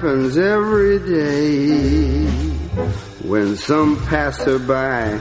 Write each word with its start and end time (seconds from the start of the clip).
happens 0.00 0.38
every 0.38 0.98
day 1.00 2.24
when 3.28 3.54
some 3.54 3.96
passerby 4.06 5.20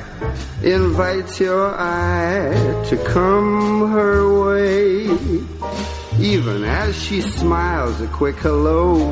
invites 0.64 1.40
your 1.42 1.76
eye 1.78 2.50
to 2.88 2.96
come 3.04 3.92
her 3.92 4.24
way. 4.46 5.04
Even 6.20 6.64
as 6.64 6.96
she 6.96 7.22
smiles 7.22 8.00
a 8.00 8.08
quick 8.08 8.38
hello, 8.38 9.12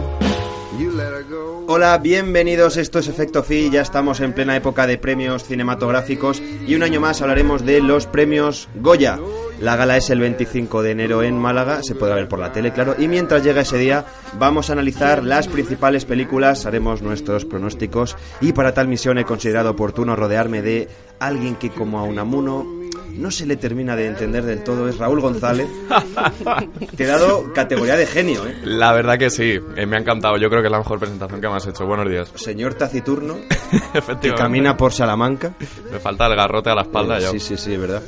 you 0.78 0.92
let 0.92 1.12
her 1.12 1.24
go. 1.24 1.66
Hola, 1.68 1.98
bienvenidos, 1.98 2.78
esto 2.78 3.00
es 3.00 3.10
Efecto 3.10 3.44
Fi, 3.44 3.70
ya 3.70 3.82
estamos 3.82 4.22
en 4.22 4.32
plena 4.32 4.56
época 4.56 4.88
de 4.88 4.98
premios 4.98 5.44
cinematográficos 5.44 6.42
y 6.66 6.76
un 6.76 6.84
año 6.84 7.02
más 7.02 7.22
hablaremos 7.22 7.66
de 7.66 7.82
los 7.82 8.08
premios 8.08 8.70
Goya. 8.76 9.20
La 9.60 9.76
gala 9.76 9.98
es 9.98 10.10
el 10.10 10.20
25 10.20 10.84
de 10.84 10.92
enero 10.92 11.24
en 11.24 11.38
Málaga, 11.38 11.82
se 11.82 11.96
podrá 11.96 12.16
ver 12.16 12.28
por 12.28 12.40
la 12.40 12.52
tele, 12.52 12.72
claro, 12.72 12.96
y 12.98 13.08
mientras 13.08 13.44
llega 13.44 13.62
ese 13.62 13.78
día 13.78 14.06
vamos 14.38 14.70
a 14.70 14.74
analizar 14.74 15.24
las 15.24 15.48
principales 15.48 16.06
películas, 16.06 16.66
haremos 16.66 17.02
nuestros 17.02 17.46
pronósticos 17.46 18.16
y 18.40 18.54
para 18.54 18.74
tal 18.74 18.88
misión 18.88 19.18
he 19.18 19.26
considerado 19.26 19.72
oportuno 19.72 20.16
rodearme 20.16 20.62
de 20.62 20.88
alguien 21.20 21.56
que 21.56 21.72
como 21.72 22.00
a 22.00 22.04
Unamuno 22.04 22.78
no 23.18 23.32
se 23.32 23.46
le 23.46 23.58
termina 23.58 23.96
de 23.96 24.06
entender 24.06 24.44
del 24.44 24.64
todo, 24.64 24.88
es 24.88 24.98
Raúl 24.98 25.22
González. 25.22 25.68
Te 26.96 27.04
he 27.04 27.08
dado 27.08 27.52
categoría 27.54 27.96
de 27.96 28.06
genio, 28.06 28.46
¿eh? 28.48 28.56
La 28.64 28.94
verdad 28.94 29.18
que 29.18 29.30
sí, 29.30 29.60
eh, 29.76 29.86
me 29.86 29.98
ha 29.98 30.00
encantado. 30.00 30.38
Yo 30.38 30.50
creo 30.50 30.62
que 30.62 30.68
es 30.68 30.72
la 30.72 30.78
mejor 30.78 31.00
presentación 31.00 31.42
que 31.42 31.48
me 31.48 31.56
has 31.56 31.66
hecho. 31.66 31.86
Buenos 31.86 32.08
días. 32.10 32.32
Señor 32.36 32.76
taciturno, 32.76 33.38
que 34.22 34.34
camina 34.34 34.78
por 34.78 34.94
Salamanca. 34.94 35.54
Me 35.92 36.00
falta 36.00 36.28
el 36.28 36.36
garrote 36.36 36.70
a 36.70 36.76
la 36.76 36.84
espalda. 36.84 37.18
Eh, 37.18 37.22
yo. 37.24 37.32
Sí, 37.32 37.40
sí, 37.40 37.58
sí, 37.58 37.74
es 37.74 37.80
verdad. 37.80 38.04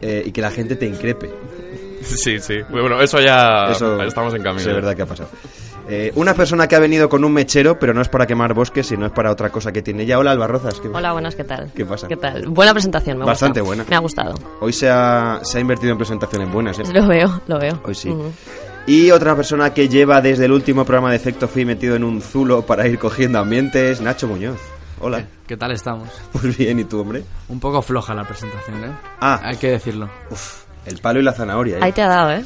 Eh, 0.00 0.22
y 0.26 0.32
que 0.32 0.40
la 0.40 0.50
gente 0.50 0.76
te 0.76 0.86
increpe. 0.86 1.30
sí, 2.02 2.38
sí. 2.40 2.56
Bueno, 2.70 3.00
eso 3.00 3.18
ya 3.20 3.66
Eso 3.70 4.00
estamos 4.02 4.34
en 4.34 4.42
camino. 4.42 4.60
Es 4.68 4.74
verdad 4.74 4.94
que 4.94 5.02
ha 5.02 5.06
pasado. 5.06 5.28
Eh, 5.86 6.12
una 6.14 6.32
persona 6.32 6.66
que 6.66 6.76
ha 6.76 6.78
venido 6.78 7.10
con 7.10 7.24
un 7.24 7.32
mechero, 7.34 7.78
pero 7.78 7.92
no 7.92 8.00
es 8.00 8.08
para 8.08 8.26
quemar 8.26 8.54
bosques, 8.54 8.86
sino 8.86 9.04
es 9.04 9.12
para 9.12 9.30
otra 9.30 9.50
cosa 9.50 9.70
que 9.70 9.82
tiene 9.82 10.04
ella. 10.04 10.18
Hola, 10.18 10.30
Albarrozas. 10.30 10.80
¿qué- 10.80 10.88
Hola, 10.88 11.12
buenas, 11.12 11.34
¿qué 11.36 11.44
tal? 11.44 11.70
¿Qué 11.76 11.84
pasa? 11.84 12.08
¿Qué 12.08 12.16
tal? 12.16 12.46
Buena 12.48 12.72
presentación, 12.72 13.18
me 13.18 13.24
ha 13.24 13.26
Bastante 13.26 13.60
gustado. 13.60 13.66
buena. 13.76 13.90
Me 13.90 13.96
ha 13.96 13.98
gustado. 13.98 14.34
Hoy 14.60 14.72
se 14.72 14.88
ha, 14.88 15.40
se 15.42 15.58
ha 15.58 15.60
invertido 15.60 15.92
en 15.92 15.98
presentaciones 15.98 16.50
buenas, 16.50 16.78
¿eh? 16.78 16.84
Lo 16.90 17.06
veo, 17.06 17.42
lo 17.46 17.58
veo. 17.58 17.80
Hoy 17.84 17.94
sí. 17.94 18.14
Y 18.86 19.10
otra 19.10 19.36
persona 19.36 19.74
que 19.74 19.88
lleva 19.90 20.22
desde 20.22 20.46
el 20.46 20.52
último 20.52 20.84
programa 20.86 21.10
de 21.10 21.16
Efecto 21.16 21.48
Fi 21.48 21.66
metido 21.66 21.96
en 21.96 22.04
un 22.04 22.22
zulo 22.22 22.62
para 22.62 22.86
ir 22.88 22.98
cogiendo 22.98 23.38
ambientes, 23.38 24.00
Nacho 24.00 24.26
Muñoz. 24.26 24.58
Hola. 25.06 25.22
¿Qué 25.46 25.58
tal 25.58 25.70
estamos? 25.72 26.08
Muy 26.32 26.50
bien, 26.58 26.78
¿y 26.80 26.84
tú, 26.84 26.98
hombre? 27.02 27.22
Un 27.50 27.60
poco 27.60 27.82
floja 27.82 28.14
la 28.14 28.24
presentación, 28.24 28.84
¿eh? 28.84 28.90
Ah. 29.20 29.38
Hay 29.44 29.58
que 29.58 29.70
decirlo. 29.72 30.08
Uf, 30.30 30.62
el 30.86 30.96
palo 30.98 31.20
y 31.20 31.22
la 31.22 31.34
zanahoria, 31.34 31.76
¿eh? 31.76 31.80
Ahí 31.82 31.92
te 31.92 32.00
ha 32.00 32.08
dado, 32.08 32.30
¿eh? 32.32 32.42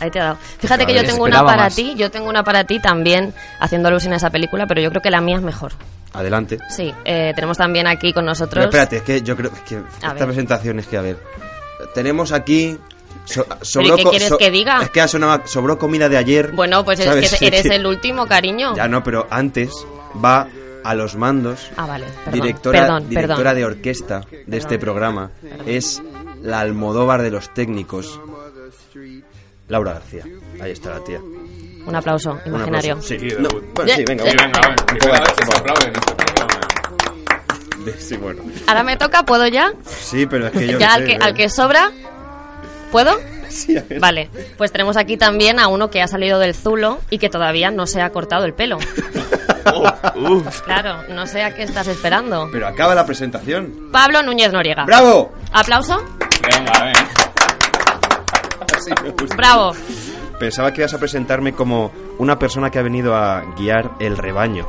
Ahí 0.00 0.10
te 0.10 0.18
ha 0.18 0.24
dado. 0.24 0.38
Fíjate 0.58 0.84
A 0.84 0.86
que 0.86 0.94
yo 0.94 1.04
tengo 1.04 1.24
una 1.24 1.44
para 1.44 1.64
más. 1.64 1.76
ti, 1.76 1.94
yo 1.94 2.10
tengo 2.10 2.30
una 2.30 2.42
para 2.42 2.64
ti 2.64 2.80
también 2.80 3.34
haciendo 3.60 3.88
alusión 3.88 4.14
a 4.14 4.16
esa 4.16 4.30
película, 4.30 4.66
pero 4.66 4.80
yo 4.80 4.88
creo 4.88 5.02
que 5.02 5.10
la 5.10 5.20
mía 5.20 5.36
es 5.36 5.42
mejor. 5.42 5.72
Adelante. 6.14 6.56
Sí, 6.70 6.94
eh, 7.04 7.32
tenemos 7.34 7.58
también 7.58 7.86
aquí 7.86 8.14
con 8.14 8.24
nosotros... 8.24 8.54
Pero 8.54 8.82
espérate, 8.82 8.96
es 8.96 9.02
que 9.02 9.20
yo 9.20 9.36
creo 9.36 9.50
es 9.52 9.60
que 9.60 9.76
esta 9.76 10.14
ver. 10.14 10.24
presentación 10.24 10.78
es 10.78 10.86
que, 10.86 10.96
a 10.96 11.02
ver, 11.02 11.18
tenemos 11.94 12.32
aquí... 12.32 12.78
so- 13.26 13.44
sobró 13.60 13.98
¿y 13.98 14.02
qué 14.02 14.08
quieres 14.10 14.28
so- 14.28 14.38
que 14.38 14.50
diga? 14.50 14.80
Es 14.80 14.88
que 14.88 15.02
ha 15.02 15.08
sonado, 15.08 15.42
sobró 15.46 15.78
comida 15.78 16.08
de 16.08 16.16
ayer. 16.16 16.52
Bueno, 16.52 16.86
pues 16.86 17.00
es 17.00 17.04
¿sabes? 17.04 17.34
que 17.38 17.46
eres 17.48 17.66
el 17.66 17.84
último, 17.86 18.26
cariño. 18.26 18.74
Ya 18.74 18.88
no, 18.88 19.02
pero 19.04 19.26
antes 19.28 19.74
va 20.24 20.48
a 20.84 20.94
los 20.94 21.16
mandos. 21.16 21.70
Ah, 21.76 21.86
vale, 21.86 22.06
perdón. 22.24 22.32
directora 22.40 22.80
perdón, 22.80 23.08
directora 23.08 23.36
perdón. 23.50 23.54
de 23.56 23.64
orquesta 23.64 24.20
de 24.46 24.56
este 24.56 24.78
programa. 24.78 25.30
Es 25.66 26.02
la 26.42 26.60
Almodóvar 26.60 27.22
de 27.22 27.30
los 27.30 27.52
técnicos. 27.54 28.20
Laura 29.68 29.94
García. 29.94 30.24
Ahí 30.60 30.70
está 30.72 30.90
la 30.90 31.00
tía. 31.04 31.20
Un 31.86 31.94
aplauso 31.94 32.32
Un 32.46 32.54
imaginario. 32.54 32.94
aplauso. 32.94 33.08
Sí, 33.08 33.28
no, 33.38 33.48
bueno, 33.74 33.92
sí, 33.94 34.04
venga, 34.06 34.24
Sí, 34.30 34.36
venga, 34.36 34.60
un 34.68 34.86
poco 34.98 35.06
de-. 37.84 38.00
Sí, 38.00 38.16
bueno. 38.16 38.42
Ahora 38.66 38.82
me 38.82 38.96
toca, 38.96 39.22
¿puedo 39.24 39.46
ya? 39.46 39.72
Sí, 39.84 40.26
pero 40.26 40.46
es 40.46 40.52
que 40.52 40.66
yo 40.66 40.78
ya 40.78 40.94
al 40.94 41.00
sé, 41.02 41.06
que, 41.06 41.16
al 41.16 41.34
que 41.34 41.48
sobra, 41.48 41.90
¿puedo? 42.90 43.16
Sí, 43.48 43.76
a 43.76 43.82
ver. 43.82 44.00
Vale, 44.00 44.30
pues 44.56 44.72
tenemos 44.72 44.96
aquí 44.96 45.16
también 45.16 45.58
a 45.58 45.68
uno 45.68 45.90
que 45.90 46.02
ha 46.02 46.08
salido 46.08 46.38
del 46.38 46.54
zulo 46.54 46.98
y 47.10 47.18
que 47.18 47.28
todavía 47.28 47.70
no 47.70 47.86
se 47.86 48.02
ha 48.02 48.10
cortado 48.10 48.44
el 48.44 48.54
pelo. 48.54 48.78
Uf. 50.16 50.60
Claro, 50.62 51.02
no 51.08 51.26
sé 51.26 51.42
a 51.42 51.54
qué 51.54 51.64
estás 51.64 51.88
esperando. 51.88 52.48
Pero 52.52 52.66
acaba 52.66 52.94
la 52.94 53.04
presentación. 53.04 53.90
Pablo 53.92 54.22
Núñez 54.22 54.52
Noriega. 54.52 54.84
¡Bravo! 54.84 55.32
¿Aplauso? 55.52 56.02
Venga, 56.42 56.72
venga. 56.84 57.08
Así 58.76 58.90
me 59.02 59.10
gusta. 59.10 59.36
Bravo. 59.36 59.72
Pensaba 60.38 60.72
que 60.72 60.82
ibas 60.82 60.94
a 60.94 60.98
presentarme 60.98 61.52
como 61.52 61.92
una 62.18 62.38
persona 62.38 62.70
que 62.70 62.78
ha 62.78 62.82
venido 62.82 63.16
a 63.16 63.42
guiar 63.56 63.92
el 64.00 64.16
rebaño 64.16 64.66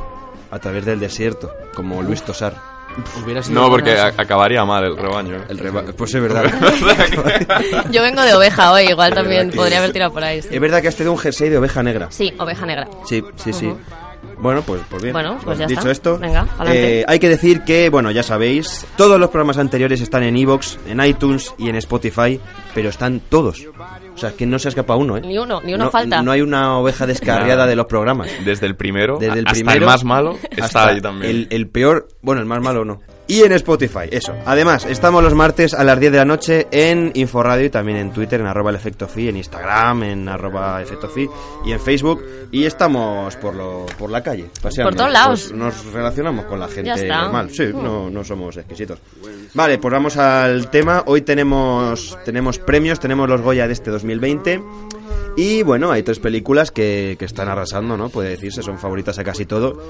a 0.50 0.58
través 0.58 0.84
del 0.84 0.98
desierto, 0.98 1.52
como 1.74 2.02
Luis 2.02 2.22
Tosar. 2.22 2.54
Hubiera 3.22 3.42
sido 3.42 3.60
No, 3.60 3.68
porque 3.70 3.92
a- 3.98 4.12
acabaría 4.16 4.64
mal 4.64 4.84
el 4.84 4.96
rebaño. 4.96 5.36
¿eh? 5.36 5.44
El 5.48 5.58
reba- 5.58 5.82
Pues 5.96 6.14
es 6.14 6.20
verdad. 6.22 6.44
Yo 7.90 8.02
vengo 8.02 8.22
de 8.22 8.34
oveja 8.34 8.72
hoy, 8.72 8.84
igual 8.88 9.14
también 9.14 9.50
podría 9.50 9.78
haber 9.78 9.92
tirado 9.92 10.12
por 10.12 10.24
ahí. 10.24 10.42
sí. 10.42 10.48
es 10.52 10.60
verdad 10.60 10.80
que 10.82 10.88
has 10.88 10.96
tenido 10.96 11.12
un 11.12 11.18
jersey 11.18 11.48
de 11.48 11.58
oveja 11.58 11.82
negra. 11.82 12.08
Sí, 12.10 12.32
oveja 12.38 12.66
negra. 12.66 12.88
Sí, 13.06 13.22
sí, 13.36 13.52
sí. 13.52 13.72
Bueno, 14.40 14.62
pues, 14.62 14.80
pues 14.88 15.02
bien. 15.02 15.12
Bueno, 15.12 15.36
pues 15.44 15.58
ya 15.58 15.66
Dicho 15.66 15.80
está. 15.80 15.90
esto, 15.90 16.18
Venga, 16.18 16.46
adelante. 16.58 17.00
eh, 17.00 17.04
hay 17.08 17.18
que 17.18 17.28
decir 17.28 17.62
que, 17.62 17.88
bueno, 17.90 18.10
ya 18.12 18.22
sabéis, 18.22 18.86
todos 18.96 19.18
los 19.18 19.30
programas 19.30 19.58
anteriores 19.58 20.00
están 20.00 20.22
en 20.22 20.36
Evox, 20.36 20.78
en 20.88 21.00
iTunes 21.04 21.52
y 21.58 21.68
en 21.68 21.74
Spotify, 21.76 22.40
pero 22.72 22.88
están 22.88 23.20
todos. 23.28 23.64
O 24.18 24.20
sea, 24.20 24.30
es 24.30 24.34
que 24.34 24.46
no 24.46 24.58
se 24.58 24.66
ha 24.66 24.70
escapado 24.70 24.98
uno, 24.98 25.16
¿eh? 25.16 25.20
Ni 25.20 25.38
uno, 25.38 25.60
ni 25.62 25.74
uno 25.74 25.84
no, 25.84 25.90
falta. 25.92 26.20
No 26.22 26.32
hay 26.32 26.40
una 26.40 26.76
oveja 26.76 27.06
descarriada 27.06 27.68
de 27.68 27.76
los 27.76 27.86
programas. 27.86 28.28
Desde 28.44 28.66
el 28.66 28.74
primero, 28.74 29.16
Desde 29.16 29.38
el 29.38 29.46
hasta 29.46 29.52
primero 29.54 29.78
el 29.78 29.84
más 29.86 30.02
malo, 30.02 30.36
está 30.50 30.64
hasta 30.64 30.88
ahí 30.88 31.00
también. 31.00 31.30
El, 31.30 31.46
el 31.50 31.68
peor, 31.68 32.08
bueno, 32.20 32.40
el 32.40 32.46
más 32.48 32.60
malo 32.60 32.84
no. 32.84 33.00
Y 33.30 33.42
en 33.42 33.52
Spotify, 33.52 34.08
eso. 34.10 34.34
Además, 34.46 34.86
estamos 34.86 35.22
los 35.22 35.34
martes 35.34 35.74
a 35.74 35.84
las 35.84 36.00
10 36.00 36.12
de 36.12 36.18
la 36.18 36.24
noche 36.24 36.66
en 36.70 37.12
Inforadio 37.14 37.66
y 37.66 37.70
también 37.70 37.98
en 37.98 38.10
Twitter, 38.10 38.40
en 38.40 38.46
arroba 38.46 38.70
el 38.70 38.76
efecto 38.76 39.06
fi, 39.06 39.28
en 39.28 39.36
Instagram, 39.36 40.02
en 40.02 40.28
arroba 40.30 40.80
efecto 40.80 41.08
fi 41.08 41.28
y 41.66 41.72
en 41.72 41.78
Facebook. 41.78 42.24
Y 42.50 42.64
estamos 42.64 43.36
por, 43.36 43.54
lo, 43.54 43.84
por 43.98 44.08
la 44.10 44.22
calle, 44.22 44.46
paseando. 44.62 44.88
Por 44.90 44.96
todos 44.96 45.12
lados. 45.12 45.42
Pues 45.50 45.52
nos 45.52 45.92
relacionamos 45.92 46.46
con 46.46 46.58
la 46.58 46.68
Ya 46.68 46.72
gente 46.72 46.92
está. 46.94 47.20
normal. 47.24 47.50
Sí, 47.50 47.64
no, 47.74 48.08
no 48.08 48.24
somos 48.24 48.56
exquisitos. 48.56 48.98
Vale, 49.52 49.76
pues 49.76 49.92
vamos 49.92 50.16
al 50.16 50.70
tema. 50.70 51.02
Hoy 51.04 51.20
tenemos, 51.20 52.18
tenemos 52.24 52.58
premios, 52.58 52.98
tenemos 52.98 53.28
los 53.28 53.42
Goya 53.42 53.66
de 53.66 53.74
este 53.74 53.90
2020. 54.14 54.62
Y 55.36 55.62
bueno, 55.62 55.92
hay 55.92 56.02
tres 56.02 56.18
películas 56.18 56.70
que, 56.70 57.16
que 57.18 57.24
están 57.24 57.48
arrasando, 57.48 57.96
¿no? 57.96 58.08
Puede 58.08 58.30
decirse, 58.30 58.62
son 58.62 58.78
favoritas 58.78 59.18
a 59.18 59.24
casi 59.24 59.46
todo. 59.46 59.80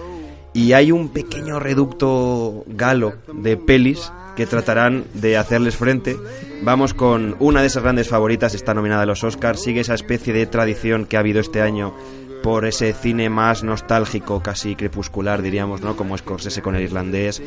Y 0.53 0.73
hay 0.73 0.93
un 0.93 1.11
pequeño 1.11 1.59
reducto 1.59 2.65
galo 2.67 3.15
de 3.33 3.57
pelis 3.57 4.11
que 4.37 4.47
tratarán 4.47 5.05
de 5.15 5.37
hacerles 5.37 5.77
frente. 5.77 6.17
Vamos 6.63 6.95
con 6.95 7.37
una 7.39 7.61
de 7.61 7.67
esas 7.67 7.83
grandes 7.83 8.09
favoritas, 8.09 8.55
está 8.55 8.73
nominada 8.73 9.03
a 9.03 9.07
los 9.07 9.25
Oscars, 9.25 9.61
sigue 9.61 9.81
esa 9.81 9.95
especie 9.95 10.33
de 10.33 10.47
tradición 10.47 11.07
que 11.07 11.17
ha 11.17 11.21
habido 11.21 11.41
este 11.41 11.61
año 11.61 11.95
por 12.43 12.65
ese 12.65 12.93
cine 12.93 13.31
más 13.31 13.65
nostálgico, 13.65 14.41
casi 14.41 14.77
crepuscular, 14.77 15.43
diríamos, 15.43 15.81
¿no? 15.81 15.97
Como 15.97 16.17
Scorsese 16.17 16.63
con 16.63 16.77
el 16.77 16.83
irlandés, 16.83 17.43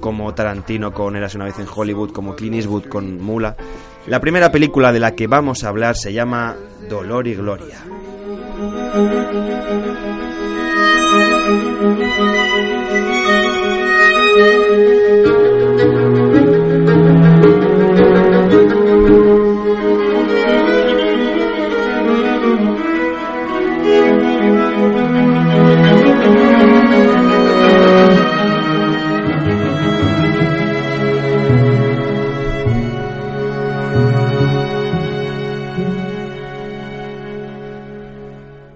como 0.00 0.34
Tarantino 0.34 0.92
con 0.92 1.16
Eras 1.16 1.34
una 1.34 1.44
vez 1.44 1.58
en 1.58 1.66
Hollywood, 1.72 2.10
como 2.10 2.34
Clint 2.34 2.56
Eastwood 2.56 2.88
con 2.88 3.22
Mula. 3.22 3.56
La 4.06 4.20
primera 4.20 4.52
película 4.52 4.92
de 4.92 5.00
la 5.00 5.14
que 5.14 5.26
vamos 5.26 5.64
a 5.64 5.68
hablar 5.68 5.96
se 5.96 6.12
llama 6.12 6.56
Dolor 6.88 7.26
y 7.26 7.34
Gloria. 7.34 7.78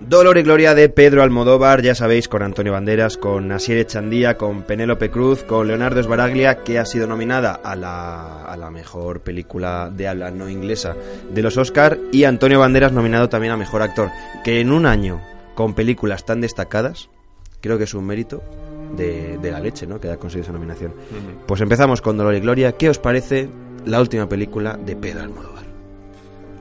Dolor 0.09 0.39
y 0.39 0.43
Gloria 0.43 0.75
de 0.75 0.89
Pedro 0.89 1.23
Almodóvar, 1.23 1.83
ya 1.83 1.95
sabéis, 1.95 2.29
con 2.29 2.43
Antonio 2.43 2.73
Banderas, 2.73 3.19
con 3.19 3.53
Asier 3.53 3.77
Echandía, 3.77 4.39
con 4.39 4.63
Penélope 4.63 5.11
Cruz, 5.11 5.43
con 5.43 5.69
Leonardo 5.69 6.01
Esbaraglia, 6.01 6.65
que 6.65 6.79
ha 6.79 6.87
sido 6.87 7.07
nominada 7.07 7.53
a 7.53 7.77
la, 7.77 8.45
a 8.45 8.57
la 8.57 8.71
mejor 8.71 9.21
película 9.21 9.91
de 9.95 10.09
habla 10.09 10.31
no 10.31 10.49
inglesa 10.49 10.97
de 11.31 11.43
los 11.43 11.59
Oscar, 11.59 11.99
y 12.11 12.25
Antonio 12.25 12.59
Banderas 12.59 12.91
nominado 12.91 13.29
también 13.29 13.53
a 13.53 13.59
mejor 13.59 13.83
actor. 13.83 14.09
Que 14.45 14.61
en 14.61 14.73
un 14.73 14.87
año, 14.87 15.21
con 15.55 15.75
películas 15.75 16.25
tan 16.25 16.41
destacadas, 16.41 17.11
creo 17.61 17.77
que 17.77 17.85
es 17.85 17.93
un 17.93 18.07
mérito 18.07 18.43
de, 18.97 19.37
de 19.37 19.51
la 19.51 19.61
leche, 19.61 19.87
¿no? 19.87 20.01
Que 20.01 20.09
haya 20.09 20.17
conseguido 20.17 20.45
esa 20.45 20.53
nominación. 20.53 20.95
Pues 21.47 21.61
empezamos 21.61 22.01
con 22.01 22.17
Dolor 22.17 22.35
y 22.35 22.41
Gloria. 22.41 22.73
¿Qué 22.73 22.89
os 22.89 22.99
parece 22.99 23.51
la 23.85 24.01
última 24.01 24.27
película 24.27 24.79
de 24.79 24.97
Pedro 24.97 25.25
Almodóvar? 25.25 25.68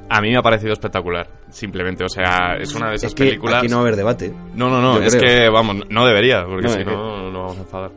A 0.09 0.21
mí 0.21 0.29
me 0.31 0.37
ha 0.37 0.41
parecido 0.41 0.73
espectacular, 0.73 1.27
simplemente. 1.49 2.03
O 2.03 2.09
sea, 2.09 2.55
es 2.59 2.73
una 2.75 2.89
de 2.89 2.95
esas 2.95 3.09
Es 3.11 3.15
que 3.15 3.25
películas. 3.25 3.59
aquí 3.59 3.67
no 3.67 3.75
va 3.77 3.81
a 3.81 3.85
haber 3.85 3.95
debate. 3.97 4.33
No, 4.55 4.69
no, 4.69 4.81
no, 4.81 4.99
Yo 4.99 5.03
es 5.05 5.15
creo. 5.15 5.43
que, 5.45 5.49
vamos, 5.49 5.83
no 5.89 6.05
debería, 6.05 6.45
porque 6.45 6.63
No, 6.67 6.69
si 6.69 6.77
que- 6.79 6.85
no, 6.85 7.29
no 7.31 7.39
vamos 7.41 7.57
a 7.57 7.61
enfadar. 7.61 7.91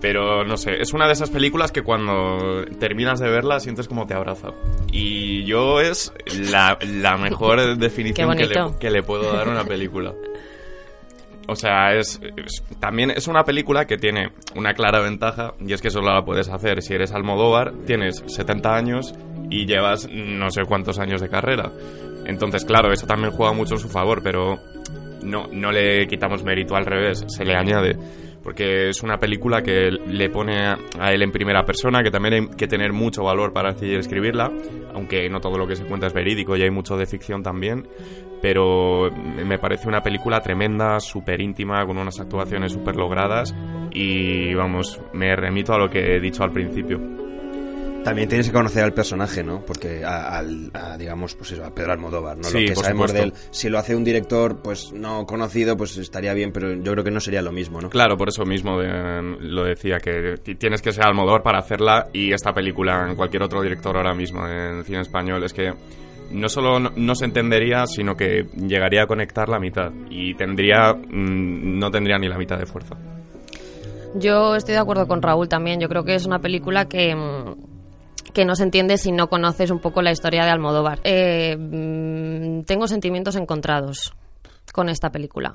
Pero 0.00 0.44
no 0.44 0.56
sé, 0.56 0.80
es 0.80 0.92
una 0.92 1.06
de 1.08 1.12
esas 1.14 1.28
películas 1.30 1.72
que 1.72 1.82
cuando 1.82 2.64
terminas 2.78 3.18
de 3.18 3.28
verla 3.30 3.58
sientes 3.58 3.88
como 3.88 4.06
te 4.06 4.14
abraza. 4.14 4.50
Y 4.92 5.42
yo 5.44 5.80
es 5.80 6.12
la, 6.52 6.78
la 6.86 7.16
mejor 7.16 7.58
definición 7.76 8.36
que 8.36 8.46
le, 8.46 8.54
que 8.78 8.90
le 8.92 9.02
puedo 9.02 9.32
dar 9.32 9.48
a 9.48 9.50
una 9.50 9.64
película. 9.64 10.14
O 11.48 11.56
sea, 11.56 11.94
es, 11.94 12.20
es- 12.36 12.62
también 12.78 13.10
es 13.10 13.26
una 13.26 13.42
película 13.42 13.86
que 13.86 13.96
tiene 13.96 14.30
una 14.54 14.74
clara 14.74 15.00
ventaja 15.00 15.54
y 15.66 15.72
es 15.72 15.80
que 15.80 15.90
solo 15.90 16.12
la 16.14 16.24
puedes 16.24 16.48
hacer 16.48 16.82
si 16.82 16.94
eres 16.94 17.12
Almodóvar, 17.12 17.72
tienes 17.86 18.22
70 18.26 18.76
años 18.76 19.14
y 19.50 19.66
llevas 19.66 20.08
no 20.10 20.50
sé 20.50 20.62
cuántos 20.64 20.98
años 20.98 21.20
de 21.20 21.28
carrera. 21.28 21.72
Entonces, 22.26 22.64
claro, 22.64 22.92
eso 22.92 23.06
también 23.06 23.32
juega 23.32 23.52
mucho 23.52 23.74
en 23.74 23.80
su 23.80 23.88
favor, 23.88 24.22
pero 24.22 24.58
no, 25.22 25.46
no 25.50 25.72
le 25.72 26.06
quitamos 26.06 26.44
mérito 26.44 26.76
al 26.76 26.84
revés, 26.86 27.24
se 27.26 27.44
le 27.44 27.54
añade. 27.54 27.96
Porque 28.42 28.88
es 28.88 29.02
una 29.02 29.18
película 29.18 29.62
que 29.62 29.90
le 29.90 30.30
pone 30.30 30.68
a 30.68 31.12
él 31.12 31.22
en 31.22 31.32
primera 31.32 31.64
persona, 31.64 32.02
que 32.02 32.10
también 32.10 32.34
hay 32.34 32.48
que 32.56 32.66
tener 32.66 32.92
mucho 32.92 33.24
valor 33.24 33.52
para 33.52 33.72
decidir 33.72 33.98
escribirla, 33.98 34.50
aunque 34.94 35.28
no 35.28 35.40
todo 35.40 35.58
lo 35.58 35.66
que 35.66 35.76
se 35.76 35.84
cuenta 35.84 36.06
es 36.06 36.14
verídico 36.14 36.56
y 36.56 36.62
hay 36.62 36.70
mucho 36.70 36.96
de 36.96 37.04
ficción 37.04 37.42
también. 37.42 37.86
Pero 38.40 39.10
me 39.10 39.58
parece 39.58 39.88
una 39.88 40.00
película 40.00 40.40
tremenda, 40.40 41.00
súper 41.00 41.40
íntima, 41.40 41.84
con 41.84 41.98
unas 41.98 42.20
actuaciones 42.20 42.72
súper 42.72 42.96
logradas. 42.96 43.54
Y 43.92 44.54
vamos, 44.54 45.00
me 45.12 45.34
remito 45.34 45.74
a 45.74 45.78
lo 45.78 45.90
que 45.90 46.16
he 46.16 46.20
dicho 46.20 46.44
al 46.44 46.52
principio. 46.52 47.27
También 48.08 48.28
tienes 48.28 48.46
que 48.48 48.52
conocer 48.52 48.84
al 48.84 48.92
personaje, 48.92 49.42
¿no? 49.42 49.60
Porque 49.64 50.04
a, 50.04 50.38
al- 50.38 50.70
a, 50.74 50.96
digamos, 50.96 51.34
pues 51.34 51.52
eso, 51.52 51.64
a 51.64 51.74
Pedro 51.74 51.92
Almodóvar, 51.92 52.36
¿no? 52.36 52.44
Sí, 52.44 52.60
lo 52.62 52.66
que 52.68 52.74
por 52.74 52.84
sabemos 52.84 53.12
de 53.12 53.22
él. 53.22 53.32
Si 53.50 53.68
lo 53.68 53.78
hace 53.78 53.94
un 53.96 54.04
director, 54.04 54.60
pues 54.62 54.92
no 54.92 55.24
conocido, 55.26 55.76
pues 55.76 55.96
estaría 55.98 56.34
bien, 56.34 56.52
pero 56.52 56.72
yo 56.74 56.92
creo 56.92 57.04
que 57.04 57.10
no 57.10 57.20
sería 57.20 57.42
lo 57.42 57.52
mismo, 57.52 57.80
¿no? 57.80 57.90
Claro, 57.90 58.16
por 58.16 58.28
eso 58.28 58.44
mismo 58.44 58.78
de- 58.78 59.36
lo 59.40 59.64
decía, 59.64 59.98
que 59.98 60.34
ti- 60.42 60.56
tienes 60.56 60.82
que 60.82 60.92
ser 60.92 61.04
Almodóvar 61.06 61.42
para 61.42 61.58
hacerla 61.58 62.08
y 62.12 62.32
esta 62.32 62.52
película 62.52 63.06
en 63.08 63.16
cualquier 63.16 63.42
otro 63.42 63.62
director 63.62 63.96
ahora 63.96 64.14
mismo 64.14 64.46
en 64.46 64.84
cine 64.84 65.00
español 65.00 65.42
es 65.44 65.52
que 65.52 65.72
no 66.30 66.48
solo 66.48 66.78
no, 66.78 66.92
no 66.94 67.14
se 67.14 67.24
entendería, 67.24 67.86
sino 67.86 68.14
que 68.14 68.46
llegaría 68.54 69.04
a 69.04 69.06
conectar 69.06 69.48
la 69.48 69.58
mitad 69.58 69.90
y 70.10 70.34
tendría 70.34 70.92
mm, 70.92 71.78
no 71.78 71.90
tendría 71.90 72.18
ni 72.18 72.28
la 72.28 72.36
mitad 72.36 72.58
de 72.58 72.66
fuerza. 72.66 72.96
Yo 74.14 74.56
estoy 74.56 74.72
de 74.74 74.80
acuerdo 74.80 75.06
con 75.06 75.20
Raúl 75.22 75.48
también. 75.48 75.80
Yo 75.80 75.88
creo 75.88 76.02
que 76.04 76.14
es 76.14 76.26
una 76.26 76.38
película 76.38 76.86
que, 76.86 77.14
mm, 77.14 77.54
que 78.32 78.44
no 78.44 78.54
se 78.54 78.62
entiende 78.64 78.98
si 78.98 79.12
no 79.12 79.28
conoces 79.28 79.70
un 79.70 79.78
poco 79.80 80.02
la 80.02 80.12
historia 80.12 80.44
de 80.44 80.50
Almodóvar. 80.50 81.00
Eh, 81.04 81.56
mm, 81.56 82.62
tengo 82.64 82.86
sentimientos 82.88 83.36
encontrados 83.36 84.14
con 84.72 84.88
esta 84.88 85.10
película. 85.10 85.54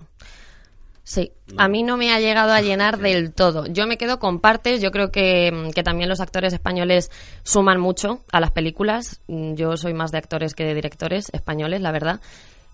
Sí, 1.06 1.34
a 1.58 1.68
mí 1.68 1.84
no 1.84 1.98
me 1.98 2.14
ha 2.14 2.20
llegado 2.22 2.54
a 2.54 2.62
llenar 2.62 2.98
del 2.98 3.34
todo. 3.34 3.66
Yo 3.66 3.86
me 3.88 3.98
quedo 3.98 4.20
con 4.20 4.40
partes, 4.40 4.82
yo 4.82 4.90
creo 4.92 5.12
que, 5.12 5.52
mm, 5.52 5.72
que 5.72 5.84
también 5.84 6.08
los 6.08 6.22
actores 6.22 6.54
españoles 6.54 7.12
suman 7.44 7.80
mucho 7.80 8.22
a 8.32 8.40
las 8.40 8.52
películas. 8.52 9.20
Mm, 9.28 9.56
Yo 9.56 9.76
soy 9.76 9.94
más 9.94 10.12
de 10.12 10.20
actores 10.20 10.54
que 10.56 10.64
de 10.64 10.74
directores 10.74 11.30
españoles, 11.34 11.82
la 11.82 11.92
verdad. 11.92 12.22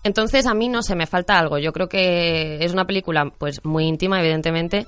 Entonces 0.04 0.46
a 0.46 0.54
mí 0.54 0.68
no 0.68 0.82
se 0.82 0.94
me 0.94 1.06
falta 1.06 1.38
algo. 1.38 1.58
Yo 1.58 1.72
creo 1.72 1.88
que 1.88 2.64
es 2.64 2.72
una 2.72 2.86
película 2.86 3.30
pues 3.36 3.64
muy 3.64 3.86
íntima, 3.86 4.20
evidentemente, 4.20 4.86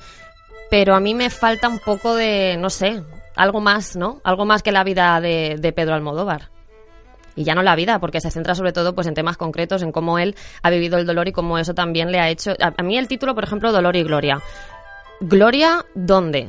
pero 0.70 0.94
a 0.94 1.00
mí 1.00 1.12
me 1.14 1.28
falta 1.28 1.68
un 1.68 1.80
poco 1.80 2.14
de, 2.14 2.56
no 2.58 2.70
sé, 2.70 3.02
algo 3.36 3.60
más, 3.60 3.96
¿no? 3.96 4.20
Algo 4.24 4.44
más 4.44 4.62
que 4.62 4.72
la 4.72 4.84
vida 4.84 5.20
de, 5.20 5.56
de 5.58 5.72
Pedro 5.72 5.94
Almodóvar. 5.94 6.50
Y 7.34 7.44
ya 7.44 7.54
no 7.54 7.62
la 7.62 7.74
vida, 7.76 7.98
porque 7.98 8.20
se 8.20 8.30
centra 8.30 8.54
sobre 8.54 8.72
todo 8.72 8.94
pues 8.94 9.06
en 9.06 9.14
temas 9.14 9.38
concretos, 9.38 9.82
en 9.82 9.90
cómo 9.90 10.18
él 10.18 10.34
ha 10.62 10.68
vivido 10.70 10.98
el 10.98 11.06
dolor 11.06 11.28
y 11.28 11.32
cómo 11.32 11.56
eso 11.58 11.72
también 11.74 12.12
le 12.12 12.20
ha 12.20 12.28
hecho... 12.28 12.50
A, 12.60 12.74
a 12.76 12.82
mí 12.82 12.98
el 12.98 13.08
título, 13.08 13.34
por 13.34 13.44
ejemplo, 13.44 13.72
Dolor 13.72 13.96
y 13.96 14.02
Gloria. 14.02 14.38
¿Gloria 15.20 15.84
dónde? 15.94 16.48